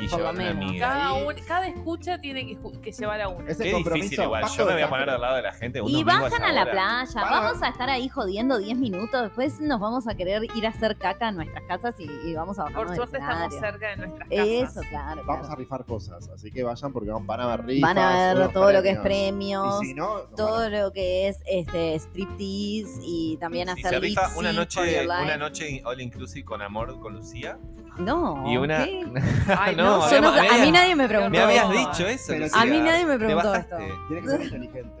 Y 0.00 0.06
Por 0.06 0.20
lo 0.20 0.32
llevar 0.32 0.34
una 0.36 0.50
amiga. 0.50 0.88
Cada, 0.88 1.08
ahí. 1.08 1.26
un- 1.26 1.44
cada 1.44 1.66
escucha 1.66 2.20
tiene 2.20 2.46
que, 2.46 2.92
llevar 2.92 3.20
a 3.20 3.28
uno. 3.28 3.44
Qué 3.48 3.72
compromiso. 3.72 3.94
difícil 4.04 4.22
igual. 4.24 4.44
Yo 4.56 4.64
me 4.66 4.72
voy 4.74 4.82
a 4.82 4.88
poner 4.88 5.10
al 5.10 5.20
lado 5.20 5.36
de 5.36 5.42
la 5.42 5.52
gente. 5.52 5.80
Un 5.88 5.98
Y 5.98 6.04
bajan 6.04 6.42
a 6.42 6.52
la 6.52 6.70
playa, 6.70 7.12
Para. 7.12 7.30
vamos 7.30 7.62
a 7.62 7.68
estar 7.68 7.88
ahí 7.90 8.08
jodiendo 8.08 8.58
10 8.58 8.78
minutos, 8.78 9.22
después 9.22 9.60
nos 9.60 9.80
vamos 9.80 10.06
a 10.08 10.14
querer 10.14 10.44
ir 10.54 10.66
a 10.66 10.70
hacer 10.70 10.96
caca 10.96 11.28
a 11.28 11.32
nuestras 11.32 11.64
casas 11.64 11.94
y, 11.98 12.04
y 12.04 12.34
vamos 12.34 12.58
a 12.58 12.64
bajar 12.64 12.86
Por 12.86 12.96
suerte 12.96 13.18
estamos 13.18 13.54
cerca 13.54 13.88
de 13.90 13.96
nuestras 13.96 14.28
casas. 14.28 14.46
Eso, 14.46 14.80
claro. 14.88 15.22
Vamos 15.24 15.46
claro. 15.46 15.52
a 15.52 15.56
rifar 15.56 15.84
cosas, 15.84 16.28
así 16.28 16.50
que 16.50 16.62
vayan 16.62 16.92
porque 16.92 17.10
van 17.10 17.40
a 17.40 17.46
ver 17.46 17.64
rifas. 17.66 17.94
Van 17.94 17.98
a 17.98 18.34
ver 18.34 18.52
todo 18.52 18.72
lo 18.72 18.82
que 18.82 18.90
es 18.90 18.98
premios. 18.98 19.78
premios, 19.78 19.82
Y 19.82 19.86
si 19.86 19.94
no, 19.94 20.18
nos 20.18 20.34
todo 20.34 20.68
lo 20.68 20.92
que 20.92 21.28
es 21.28 21.38
este 21.46 21.94
striptease 21.98 23.00
y 23.02 23.36
también 23.38 23.68
Si 23.74 23.84
hacer 23.84 24.00
rifa 24.00 24.30
una 24.36 24.52
noche, 24.52 25.06
una 25.06 25.36
noche 25.36 25.82
all 25.84 26.00
inclusive 26.00 26.44
con 26.44 26.62
amor 26.62 26.98
con 27.00 27.14
Lucía. 27.14 27.58
No, 27.98 28.44
y 28.46 28.56
una. 28.56 28.84
¿qué? 28.84 29.04
Ay, 29.58 29.74
no, 29.74 30.04
a 30.04 30.58
mí 30.60 30.70
nadie 30.70 30.94
me 30.94 31.08
preguntó. 31.08 31.30
Me 31.30 31.40
habías 31.40 31.70
dicho 31.70 32.06
eso. 32.06 32.36
Lucía. 32.36 32.60
A 32.60 32.64
mí 32.64 32.80
nadie 32.80 33.06
me 33.06 33.18
preguntó 33.18 33.54
esto. 33.54 33.76
Tiene 34.08 34.22
que 34.22 34.28
ser 34.28 34.42
inteligente. 34.42 34.97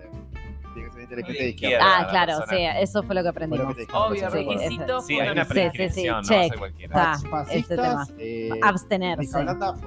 Inteligente 1.08 1.42
de 1.42 1.48
izquierda. 1.50 1.84
Ah, 1.86 2.02
la 2.02 2.08
claro, 2.10 2.38
persona. 2.38 2.58
sí, 2.58 2.78
eso 2.82 3.02
fue 3.02 3.14
lo 3.14 3.22
que 3.22 3.28
aprendimos. 3.28 3.76
Obvio, 3.92 4.30
Sí, 4.30 4.36
requisitos. 4.36 5.06
Sí, 5.06 5.18
hay 5.20 5.28
una 5.30 5.44
Sí, 5.44 5.48
sí, 5.50 5.54
sí, 5.54 5.60
prescripción, 5.70 6.22
no 6.52 6.58
cualquiera. 6.58 6.94
Fas- 7.14 7.48
ese 7.50 7.76
tema. 7.76 8.06
Eh, 8.18 8.50
Abstenerse. 8.62 9.32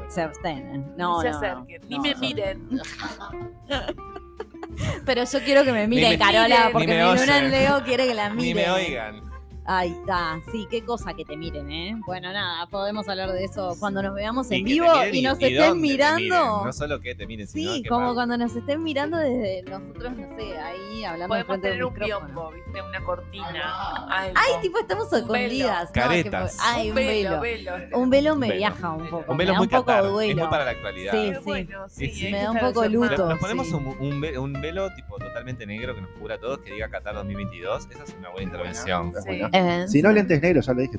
Se 0.09 0.21
abstenen. 0.21 0.93
No, 0.97 1.15
No, 1.15 1.21
se 1.21 1.29
no, 1.29 1.39
no. 1.41 1.47
acerquen, 1.47 1.81
ni 1.89 1.99
me 1.99 2.15
miren. 2.15 2.67
pero 5.05 5.23
yo 5.25 5.39
quiero 5.43 5.63
que 5.63 5.71
me 5.71 5.87
mire 5.87 6.09
me- 6.09 6.17
Carola, 6.17 6.69
porque 6.71 6.87
mi 6.87 6.99
luna 7.19 7.37
en 7.39 7.51
Leo 7.51 7.83
quiere 7.83 8.07
que 8.07 8.13
la 8.13 8.29
mire. 8.29 8.47
Ni 8.47 8.53
me 8.53 8.71
oigan. 8.71 9.30
Ahí 9.63 9.91
está, 9.91 10.39
sí, 10.51 10.67
qué 10.71 10.83
cosa 10.83 11.13
que 11.13 11.23
te 11.23 11.37
miren, 11.37 11.71
¿eh? 11.71 11.95
Bueno, 12.07 12.33
nada, 12.33 12.65
podemos 12.67 13.07
hablar 13.07 13.31
de 13.31 13.43
eso 13.43 13.75
cuando 13.79 14.01
nos 14.01 14.15
veamos 14.15 14.49
en 14.49 14.63
vivo 14.63 14.87
miren 14.91 15.15
y 15.15 15.21
nos 15.21 15.39
y 15.39 15.45
estén 15.45 15.79
mirando. 15.79 16.19
miren. 16.19 16.29
No 16.65 16.73
solo 16.73 16.99
que 16.99 17.13
te 17.13 17.27
miren, 17.27 17.47
sino 17.47 17.73
Sí, 17.73 17.83
que 17.83 17.89
como 17.89 18.15
cuando 18.15 18.37
nos 18.37 18.55
estén 18.55 18.81
mirando 18.81 19.17
desde 19.17 19.61
nosotros, 19.69 20.13
no 20.13 20.35
sé, 20.35 20.57
ahí 20.57 21.03
hablando 21.05 21.27
Podemos 21.27 21.47
frente 21.47 21.69
tener 21.69 21.85
un 21.85 21.93
biombo, 21.93 22.51
¿viste? 22.51 22.81
Una 22.81 23.03
cortina. 23.03 24.07
Algo. 24.09 24.33
Ay, 24.35 24.61
tipo, 24.63 24.79
estamos 24.79 25.13
escondidas. 25.13 25.85
No, 25.85 25.93
Caretas. 25.93 26.53
que- 26.55 26.61
ay, 26.65 26.89
un 26.89 26.95
velo. 26.95 27.39
velo. 27.39 27.71
Un 27.93 28.09
velo 28.09 28.35
me 28.35 28.47
Velo. 28.47 28.57
viaja 28.57 28.89
un 28.91 29.09
poco. 29.09 29.31
Un 29.31 29.37
me 29.37 29.43
velo 29.43 29.53
da 29.53 29.57
muy 29.59 29.65
un 29.65 29.71
poco 29.71 29.85
catar. 29.85 30.03
duelo. 30.11 30.31
Es 30.31 30.37
muy 30.37 30.47
para 30.47 30.65
la 30.65 30.71
actualidad. 30.71 31.11
Sí, 31.13 31.29
Qué 31.29 31.35
sí. 31.35 31.41
bueno, 31.45 31.89
sí, 31.89 32.07
Sí, 32.07 32.13
sí. 32.15 32.31
Me 32.31 32.41
da 32.43 32.51
un 32.51 32.59
poco 32.59 32.85
luto. 32.87 33.29
Nos 33.29 33.39
ponemos 33.39 33.67
un 33.71 34.51
velo 34.61 34.89
tipo 34.95 35.17
totalmente 35.19 35.65
negro 35.67 35.93
que 35.93 36.01
nos 36.01 36.09
cubra 36.11 36.35
a 36.35 36.39
todos, 36.39 36.59
que 36.59 36.73
diga 36.73 36.89
Qatar 36.89 37.13
2022. 37.13 37.87
Esa 37.91 38.03
es 38.03 38.15
una 38.17 38.29
buena 38.29 38.43
intervención. 38.45 39.13
Eh, 39.53 39.85
Si 39.87 40.01
no, 40.01 40.11
lentes 40.11 40.41
negros, 40.41 40.65
ya 40.65 40.73
le 40.73 40.81
dije. 40.83 40.97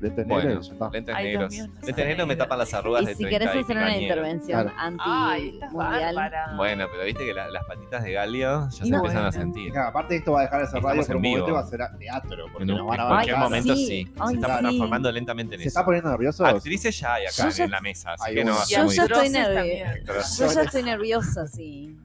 Lentes 0.00 0.26
Bueno, 0.26 0.48
negros, 0.48 0.70
está. 0.70 0.90
lentes 0.90 1.14
Ay, 1.14 1.24
negros. 1.24 1.50
Dios 1.50 1.66
mío, 1.68 1.74
no 1.80 1.86
lentes 1.86 2.06
negros 2.06 2.28
me 2.28 2.36
tapan 2.36 2.58
las 2.58 2.74
arrugas 2.74 3.02
y 3.02 3.06
de 3.06 3.14
si 3.14 3.24
30 3.24 3.38
querés 3.50 3.64
hacer 3.64 3.76
una 3.76 3.96
intervención 3.96 4.62
Claro. 4.62 4.76
Ay, 4.98 5.48
estás 5.48 5.62
anti-mundial. 5.70 6.14
bárbara. 6.14 6.52
Bueno, 6.56 6.86
pero 6.90 7.04
viste 7.04 7.24
que 7.24 7.34
la- 7.34 7.48
las 7.50 7.64
patitas 7.64 8.02
de 8.04 8.12
Galio 8.12 8.68
ya 8.68 8.70
se 8.84 8.90
No. 8.90 8.96
empiezan 8.98 9.24
a 9.24 9.32
sentir. 9.32 9.76
Aparte 9.78 10.16
esto 10.16 10.32
va 10.32 10.40
a 10.40 10.42
dejar 10.44 10.60
de 10.62 10.66
ser 10.66 10.82
radio 10.82 11.02
por 11.02 11.10
en 11.10 11.16
un 11.16 11.22
momento 11.22 11.38
y 11.38 11.46
vivo. 11.46 11.56
va 11.56 11.60
a 11.62 11.66
ser 11.66 11.80
teatro, 11.98 12.44
porque 12.52 12.70
En, 12.72 12.86
van 12.86 13.00
a 13.00 13.08
cualquier 13.08 13.36
momento 13.36 13.74
sí. 13.76 13.86
sí. 13.86 14.12
Ay, 14.18 14.28
se 14.28 14.34
está 14.34 14.58
transformando 14.58 15.12
lentamente 15.12 15.54
en 15.54 15.60
¿Se 15.60 15.68
eso. 15.68 15.78
está 15.78 15.84
poniendo 15.84 16.10
nervioso? 16.10 16.44
Actrices 16.46 16.98
ya 17.00 17.14
hay 17.14 17.24
acá 17.26 17.48
en 17.64 17.70
la 17.70 17.80
mesa, 17.80 18.12
así 18.12 18.24
Hay 18.28 18.34
que 18.34 18.44
no 18.44 18.50
una. 18.52 18.58
va 18.58 18.62
a 18.62 18.64
Y 18.64 18.68
ser 18.68 18.78
Yo 18.86 18.92
ya 18.92 19.04
estoy 19.04 19.28
nerviosa. 19.30 20.46
Yo 20.46 20.52
ya 20.52 20.62
estoy 20.62 20.82
nerviosa, 20.82 21.46
sí. 21.46 21.96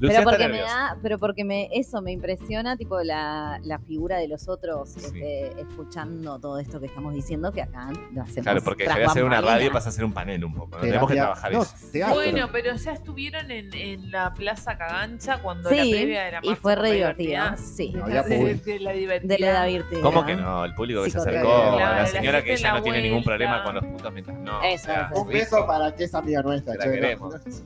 Lucía 0.00 0.18
pero 0.18 0.30
porque 0.30 0.48
me 0.48 0.58
da, 0.60 0.96
pero 1.02 1.18
porque 1.18 1.44
me, 1.44 1.68
eso 1.72 2.00
me 2.02 2.12
impresiona, 2.12 2.76
tipo 2.76 3.00
la, 3.02 3.58
la 3.64 3.78
figura 3.78 4.18
de 4.18 4.28
los 4.28 4.48
otros, 4.48 4.90
Sí. 4.90 5.00
este, 5.06 5.60
escuchando 5.60 6.38
todo 6.38 6.58
esto 6.58 6.80
que 6.80 6.86
estamos 6.86 7.14
diciendo, 7.14 7.52
que 7.52 7.62
acá 7.62 7.88
lo 8.12 8.22
hacemos. 8.22 8.42
Claro, 8.44 8.62
porque 8.62 8.84
dejé 8.84 8.98
de 9.00 9.04
hacer 9.06 9.24
una 9.24 9.40
radio 9.40 9.72
pasa 9.72 9.88
a 9.88 9.92
ser 9.92 10.04
un 10.04 10.12
panel 10.12 10.44
un 10.44 10.54
poco. 10.54 10.78
Tenemos 10.78 11.08
que 11.08 11.16
trabajar 11.16 11.52
no, 11.52 11.62
eso. 11.62 11.74
teatro. 11.92 12.14
Bueno, 12.14 12.48
pero 12.52 12.74
ya 12.76 12.92
estuvieron 12.92 13.50
en, 13.50 13.74
en 13.74 14.10
la 14.10 14.32
Plaza 14.34 14.76
Cagancha 14.78 15.40
cuando 15.42 15.68
Sí, 15.68 15.76
la 15.76 15.82
previa 15.82 16.24
de 16.24 16.32
la 16.32 16.38
y 16.42 16.46
marcha 16.48 16.60
fue 16.62 16.74
por 16.74 16.82
re 16.82 16.98
identidad. 16.98 17.58
Sí, 17.58 17.92
de, 17.92 18.80
la 18.80 18.92
divertida. 18.92 19.34
de 19.34 19.38
la. 19.38 20.00
¿Cómo 20.02 20.24
que 20.24 20.36
no? 20.36 20.64
El 20.64 20.74
público 20.74 21.02
que 21.04 21.10
se 21.10 21.18
acercó, 21.18 21.76
la 21.78 21.96
la 22.02 22.06
señora 22.06 22.42
que 22.42 22.52
ella 22.54 22.72
la 22.72 22.78
no 22.78 22.82
tiene 22.82 23.02
ningún 23.02 23.24
problema 23.24 23.62
con 23.62 23.74
los 23.74 23.84
putos 23.84 24.12
mientras 24.12 24.38
no. 24.38 24.62
Eso, 24.62 24.82
o 24.82 24.86
sea, 24.86 25.10
eso. 25.12 25.22
Un 25.22 25.28
beso 25.28 25.66
para 25.66 25.94
que 25.94 26.04
es 26.04 26.14
amiga 26.14 26.42
nuestra. 26.42 26.74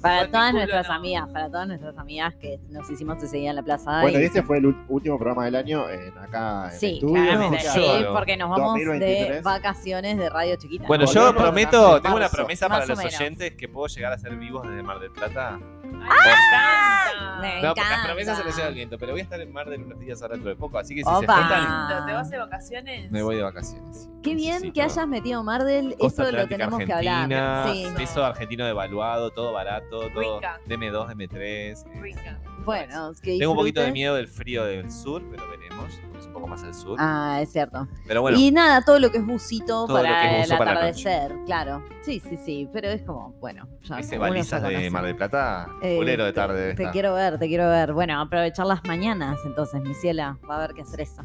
Para 0.00 0.26
todas 0.28 0.52
nuestras 0.54 0.88
amigas, 0.90 1.28
para 1.32 1.48
todas 1.48 1.66
nuestras 1.68 1.96
amigas 1.98 2.21
que 2.30 2.58
nos 2.70 2.88
hicimos 2.90 3.22
ese 3.22 3.36
día 3.38 3.50
en 3.50 3.56
la 3.56 3.62
plaza. 3.62 4.00
Bueno, 4.02 4.18
y 4.18 4.24
este 4.24 4.42
fue 4.42 4.58
el 4.58 4.66
último 4.88 5.18
programa 5.18 5.44
del 5.44 5.56
año 5.56 5.88
en, 5.88 6.16
acá 6.18 6.70
en 6.72 6.78
Sí, 6.78 6.86
el 6.86 6.94
estudio. 6.94 7.14
claramente. 7.14 7.68
Sí, 7.68 7.86
porque 8.12 8.36
nos 8.36 8.50
vamos 8.50 8.74
de 8.74 8.84
2023. 8.84 9.42
vacaciones 9.42 10.18
de 10.18 10.30
Radio 10.30 10.56
Chiquita. 10.56 10.86
Bueno, 10.86 11.04
yo 11.06 11.34
prometo, 11.34 11.96
en 11.96 12.02
tengo 12.02 12.16
una 12.16 12.28
promesa 12.28 12.68
para 12.68 12.86
los 12.86 12.98
oyentes 12.98 13.54
que 13.54 13.68
puedo 13.68 13.86
llegar 13.88 14.12
a 14.12 14.18
ser 14.18 14.36
vivos 14.36 14.62
desde 14.68 14.82
Mar 14.82 15.00
del 15.00 15.10
Plata. 15.10 15.58
Ay, 15.82 17.40
me 17.40 17.62
No, 17.62 17.74
porque 17.74 17.90
las 17.90 18.04
promesas 18.06 18.38
se 18.38 18.44
les 18.44 18.56
lleva 18.56 18.68
el 18.68 18.74
viento, 18.74 18.98
pero 18.98 19.12
voy 19.12 19.20
a 19.20 19.24
estar 19.24 19.40
en 19.40 19.52
Mar 19.52 19.68
del 19.68 19.82
unos 19.82 19.98
días 19.98 20.22
ahora 20.22 20.34
dentro 20.34 20.50
de 20.50 20.56
poco, 20.56 20.78
así 20.78 20.94
que 20.94 21.02
si 21.02 21.08
Opa. 21.08 21.18
se 21.20 21.26
juntan, 21.26 22.06
¿Te 22.06 22.12
vas 22.12 22.30
de 22.30 22.38
vacaciones? 22.38 23.10
me 23.10 23.22
voy 23.22 23.36
de 23.36 23.42
vacaciones. 23.42 24.08
Qué 24.22 24.34
bien 24.34 24.52
Necesito 24.54 24.74
que 24.74 24.82
hayas 24.82 25.08
metido 25.08 25.42
Mardel, 25.42 25.96
Costa 25.98 26.22
eso 26.22 26.32
lo 26.32 26.46
tenemos 26.48 26.78
que 26.84 26.92
hablar. 26.92 27.72
Sí. 27.72 27.86
peso 27.96 28.24
argentino 28.24 28.64
devaluado, 28.64 29.30
todo 29.30 29.52
barato, 29.52 30.08
todo 30.10 30.38
Rica. 30.38 30.60
DM2, 30.68 31.08
DM3. 31.14 32.00
Rica. 32.00 32.38
Bueno, 32.64 33.12
que 33.22 33.38
Tengo 33.38 33.52
un 33.52 33.58
poquito 33.58 33.80
de 33.80 33.92
miedo 33.92 34.14
del 34.14 34.28
frío 34.28 34.64
del 34.64 34.90
sur, 34.90 35.22
pero 35.30 35.48
veremos, 35.48 35.92
es 36.18 36.26
un 36.26 36.32
poco 36.32 36.46
más 36.46 36.62
al 36.62 36.74
sur. 36.74 36.96
Ah, 37.00 37.40
es 37.42 37.50
cierto. 37.50 37.88
Pero 38.06 38.22
bueno, 38.22 38.38
y 38.38 38.50
nada, 38.50 38.82
todo 38.82 38.98
lo 38.98 39.10
que 39.10 39.18
es 39.18 39.26
busito 39.26 39.86
para 39.86 40.40
es 40.40 40.50
el 40.50 40.58
para 40.58 40.72
atardecer, 40.72 41.32
claro. 41.46 41.84
Sí, 42.02 42.20
sí, 42.20 42.36
sí, 42.36 42.68
pero 42.72 42.88
es 42.88 43.02
como, 43.02 43.32
bueno, 43.40 43.68
ya 43.82 43.98
ese 43.98 44.18
balizas 44.18 44.62
de. 44.62 44.90
Mar 44.90 45.04
del 45.04 45.16
Plata, 45.16 45.68
Eh, 45.82 45.96
bolero 45.96 46.24
de 46.24 46.32
tarde. 46.32 46.74
Te, 46.74 46.90
quiero 46.90 47.14
ver, 47.14 47.38
te 47.38 47.48
quiero 47.48 47.68
ver. 47.68 47.92
Bueno, 47.92 48.20
aprovechar 48.20 48.66
las 48.66 48.84
mañanas, 48.84 49.38
entonces, 49.44 49.80
mi 49.82 49.94
ciela, 49.94 50.38
va 50.48 50.56
a 50.56 50.58
haber 50.64 50.74
que 50.74 50.82
hacer 50.82 51.00
eso. 51.00 51.22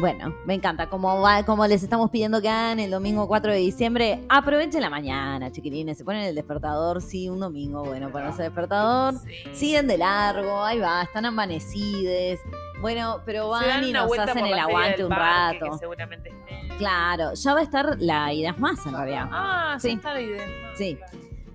Bueno, 0.00 0.34
me 0.46 0.54
encanta. 0.54 0.88
Como, 0.88 1.20
va, 1.20 1.44
como 1.44 1.66
les 1.66 1.82
estamos 1.82 2.10
pidiendo 2.10 2.40
que 2.40 2.48
hagan 2.48 2.80
el 2.80 2.90
domingo 2.90 3.28
4 3.28 3.52
de 3.52 3.58
diciembre, 3.58 4.24
aprovechen 4.28 4.80
la 4.80 4.90
mañana, 4.90 5.52
chiquilines. 5.52 5.98
Se 5.98 6.04
ponen 6.04 6.22
el 6.22 6.34
despertador, 6.34 7.02
sí, 7.02 7.28
un 7.28 7.40
domingo, 7.40 7.84
bueno, 7.84 8.10
ponerse 8.10 8.42
despertador. 8.42 9.14
Sí. 9.20 9.34
Siguen 9.52 9.86
de 9.86 9.98
largo, 9.98 10.64
ahí 10.64 10.78
va, 10.78 11.02
están 11.02 11.26
amanecides. 11.26 12.40
Bueno, 12.80 13.20
pero 13.24 13.48
van 13.48 13.84
y 13.84 13.92
nos 13.92 14.18
hacen 14.18 14.46
el 14.46 14.58
aguante 14.58 15.04
un 15.04 15.10
parque, 15.10 15.60
rato. 15.60 15.72
Que 15.72 15.78
seguramente 15.78 16.30
esté. 16.30 16.76
Claro, 16.78 17.34
ya 17.34 17.54
va 17.54 17.60
a 17.60 17.62
estar 17.62 17.96
la 18.00 18.32
Idas 18.32 18.58
más 18.58 18.84
en 18.86 18.92
realidad. 18.92 19.28
Ah, 19.30 19.76
sí. 19.78 19.90
Está 19.90 20.14
la 20.14 20.20
idea. 20.20 20.46
Sí. 20.76 20.98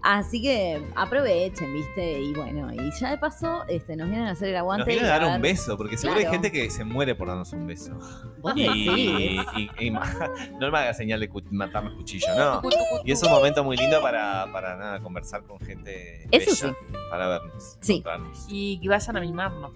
Así 0.09 0.41
que 0.41 0.81
aprovechen, 0.95 1.73
¿viste? 1.73 2.21
Y 2.21 2.33
bueno, 2.33 2.71
y 2.73 2.91
ya 2.97 3.09
de 3.11 3.17
paso 3.17 3.65
este, 3.67 3.97
nos 3.97 4.07
vienen 4.07 4.27
a 4.27 4.31
hacer 4.31 4.47
el 4.49 4.55
aguante. 4.55 4.79
Nos 4.79 4.87
viene 4.87 5.01
a 5.01 5.05
y 5.05 5.09
dar 5.09 5.21
ver- 5.25 5.35
un 5.35 5.41
beso, 5.41 5.75
porque 5.75 5.97
seguro 5.97 6.21
Claro. 6.21 6.31
hay 6.31 6.35
gente 6.39 6.49
que 6.51 6.69
se 6.69 6.85
muere 6.85 7.13
por 7.13 7.27
darnos 7.27 7.51
un 7.51 7.67
beso. 7.67 7.97
Vos 8.39 8.53
Y, 8.55 8.61
decís. 8.63 9.45
y- 9.57 9.85
y- 9.87 9.91
no 10.59 10.71
me 10.71 10.77
haga 10.77 10.93
señal 10.93 11.19
de 11.19 11.29
matarme 11.51 11.93
cuchillo, 11.93 12.27
no. 12.37 12.61
Y 13.03 13.11
es 13.11 13.21
un 13.21 13.31
momento 13.31 13.65
muy 13.65 13.75
lindo 13.75 14.01
para, 14.01 14.49
para 14.53 14.77
nada, 14.77 14.99
conversar 15.01 15.43
con 15.43 15.59
gente 15.59 16.25
Eso 16.31 16.67
bella, 16.67 16.77
para 17.09 17.27
vernos, 17.27 17.77
Sí. 17.81 18.01
Y 18.47 18.79
que 18.79 18.87
vayan 18.87 19.17
a 19.17 19.19
mimarnos. 19.19 19.71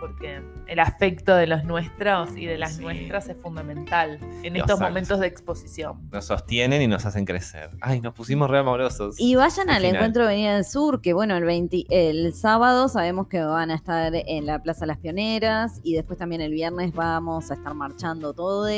Porque 0.00 0.40
el 0.66 0.78
afecto 0.78 1.34
de 1.34 1.46
los 1.46 1.64
nuestros 1.64 2.36
y 2.36 2.46
de 2.46 2.56
las 2.58 2.76
Sí. 2.76 2.82
nuestras 2.82 3.28
es 3.28 3.36
fundamental 3.36 4.18
en 4.42 4.56
estos 4.56 4.78
momentos 4.78 5.18
de 5.20 5.26
exposición. 5.26 6.08
Nos 6.12 6.26
sostienen 6.26 6.80
y 6.82 6.86
nos 6.86 7.04
hacen 7.04 7.24
crecer. 7.24 7.70
Ay, 7.80 8.00
nos 8.00 8.14
pusimos 8.14 8.48
re 8.48 8.58
amorosos. 8.58 9.16
Y 9.18 9.34
vayan 9.34 9.70
Al 9.70 9.76
al 9.84 9.84
encuentro 9.86 10.22
de 10.22 10.28
Avenida 10.28 10.54
del 10.54 10.64
Sur, 10.64 11.00
que 11.00 11.12
bueno, 11.14 11.36
el, 11.36 11.44
20 11.44 11.86
el 11.90 12.32
sábado 12.34 12.88
sabemos 12.88 13.26
que 13.28 13.40
van 13.42 13.70
a 13.70 13.74
estar 13.74 14.12
en 14.14 14.46
la 14.46 14.62
Plaza 14.62 14.86
Las 14.86 14.98
Pioneras 14.98 15.80
y 15.82 15.94
después 15.94 16.18
también 16.18 16.40
el 16.42 16.52
viernes 16.52 16.92
vamos 16.92 17.50
a 17.50 17.54
estar 17.54 17.74
marchando 17.74 18.32
todos. 18.34 18.68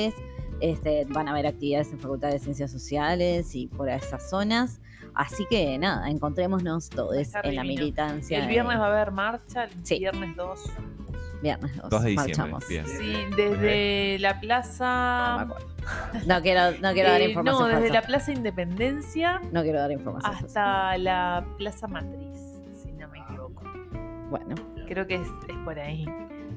Este, 0.61 1.07
van 1.09 1.27
a 1.27 1.31
haber 1.31 1.47
actividades 1.47 1.91
en 1.93 1.99
Facultad 1.99 2.31
de 2.31 2.39
Ciencias 2.39 2.71
Sociales 2.71 3.55
y 3.55 3.66
por 3.66 3.89
esas 3.89 4.29
zonas. 4.29 4.81
Así 5.14 5.45
que 5.51 5.77
nada, 5.79 6.09
encontrémonos 6.09 6.89
todos 6.91 7.16
en 7.43 7.57
la 7.57 7.64
militancia. 7.64 8.39
El 8.39 8.47
viernes 8.49 8.79
va 8.79 8.87
a 8.87 8.93
haber 8.95 9.11
marcha, 9.11 9.64
el 9.64 9.71
Sí. 9.83 9.99
viernes 9.99 10.37
2. 10.37 10.61
Viernes 11.43 11.76
dos, 11.76 11.91
2 11.91 12.03
de 12.03 12.09
diciembre. 12.11 12.36
marchamos. 12.36 12.68
bien. 12.68 12.86
Sí, 12.86 13.16
desde 13.36 14.18
la 14.18 14.30
No 14.30 14.34
me 14.36 14.41
plaza. 14.41 15.41
acuerdo. 15.41 15.66
No 16.26 16.43
quiero, 16.43 16.72
no 16.82 16.93
quiero 16.93 17.09
dar 17.11 17.20
eh, 17.22 17.28
información. 17.30 17.59
no, 17.62 17.66
desde 17.68 17.80
falsa. 17.88 17.95
la 17.95 18.03
Plaza 18.07 18.32
Independencia 18.32 19.41
No 19.51 19.62
quiero 19.62 19.78
dar 19.80 19.91
información. 19.91 20.32
falsa. 20.32 20.47
hasta 20.47 20.99
la 20.99 21.45
Plaza 21.57 21.86
Matriz, 21.88 22.38
si 22.82 22.93
no 22.93 23.09
me 23.09 23.18
equivoco. 23.20 23.62
Bueno, 24.28 24.55
Creo 24.86 25.07
que 25.07 25.14
es, 25.14 25.28
es 25.49 25.57
por 25.64 25.78
ahí. 25.78 26.05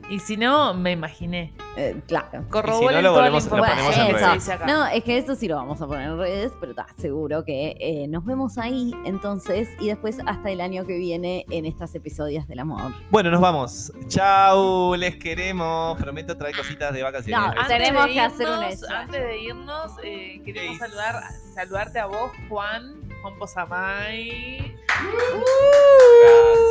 Y 0.10 0.20
si 0.20 0.38
no, 0.38 0.74
me 0.74 0.92
imaginé. 0.92 1.54
eh, 1.76 2.00
claro. 2.08 2.46
Corroboren 2.50 3.02
lo 3.02 3.14
toda 3.14 3.30
la 3.30 3.38
información 3.38 4.08
que 4.36 4.40
se 4.42 4.52
acá. 4.54 4.66
No, 4.68 4.86
es 4.88 5.04
que 5.04 5.18
eso 5.18 5.34
sí 5.36 5.48
lo 5.48 5.56
vamos 5.56 5.82
a 5.82 5.88
poner 5.88 6.10
en 6.10 6.18
redes, 6.18 6.52
pero 6.60 6.72
está 6.72 6.86
seguro 6.98 7.44
que 7.46 7.76
eh, 7.80 8.08
nos 8.10 8.24
vemos 8.26 8.58
ahí 8.58 8.94
entonces 9.06 9.70
y 9.80 9.88
después 9.88 10.18
hasta 10.26 10.52
el 10.52 10.62
año 10.62 10.86
que 10.86 10.98
viene 10.98 11.46
en 11.50 11.66
estas 11.66 11.96
episodios 11.96 12.48
del 12.48 12.60
amor. 12.60 12.92
Bueno, 13.10 13.32
nos 13.32 13.42
vamos. 13.42 13.92
Chau, 14.08 14.94
les 14.96 15.16
queremos. 15.16 15.98
Prometo 16.00 16.38
traer 16.38 16.56
cositas 16.56 16.94
de 16.94 17.02
vacaciones. 17.02 17.40
No, 17.40 17.62
Antes 17.62 17.68
Tenemos 17.78 18.06
que 18.08 18.20
hacer 18.20 18.48
un 18.50 18.64
hecho. 18.64 18.86
Antes 18.94 19.22
de 19.24 19.40
irnos, 19.40 19.92
eh, 20.04 20.42
queremos 20.46 20.74
¿Qué 20.74 20.86
saludar, 20.86 21.24
saludarte 21.56 22.00
a 22.00 22.06
vos, 22.06 22.32
Juan, 22.50 22.94
Juan 23.22 23.38
Posamay, 23.40 24.58
en 24.60 24.76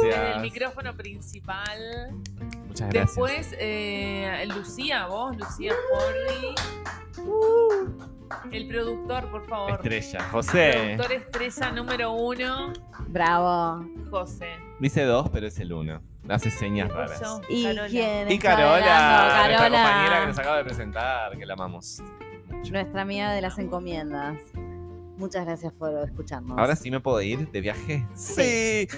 el 0.04 0.10
Gracias. 0.10 0.42
micrófono 0.42 0.94
principal. 0.94 2.10
Muchas 2.72 2.88
gracias. 2.90 3.14
Después, 3.16 3.54
eh, 3.60 4.44
Lucía, 4.56 5.06
vos, 5.06 5.36
Lucía 5.36 5.74
Forri. 5.90 6.54
El 8.50 8.66
productor, 8.66 9.30
por 9.30 9.46
favor. 9.46 9.72
Estrella. 9.72 10.24
José. 10.30 10.94
Productor 10.96 11.12
estrella 11.12 11.70
número 11.72 12.12
uno, 12.12 12.72
Bravo. 13.08 13.84
José. 14.10 14.48
Dice 14.80 15.04
dos, 15.04 15.28
pero 15.28 15.46
es 15.48 15.58
el 15.58 15.72
uno. 15.74 16.00
Hace 16.28 16.50
señas 16.50 16.90
raras. 16.90 17.20
¿Y 17.50 17.64
Carola. 17.64 17.88
quién 17.88 18.30
Y 18.32 18.38
Carola, 18.38 18.74
hablando? 18.74 19.22
nuestra 19.26 19.58
Carola, 19.58 19.82
compañera 19.82 20.20
que 20.22 20.26
nos 20.28 20.38
acaba 20.38 20.56
de 20.56 20.64
presentar, 20.64 21.36
que 21.38 21.44
la 21.46 21.52
amamos. 21.54 22.02
mucho. 22.48 22.72
nuestra 22.72 23.02
amiga 23.02 23.32
de 23.32 23.40
las 23.42 23.58
encomiendas. 23.58 24.38
Muchas 25.18 25.44
gracias 25.44 25.72
por 25.74 25.92
escucharnos. 26.04 26.58
Ahora 26.58 26.74
sí 26.74 26.90
me 26.90 27.00
puedo 27.00 27.20
ir 27.20 27.50
de 27.50 27.60
viaje. 27.60 28.06
Sí. 28.14 28.88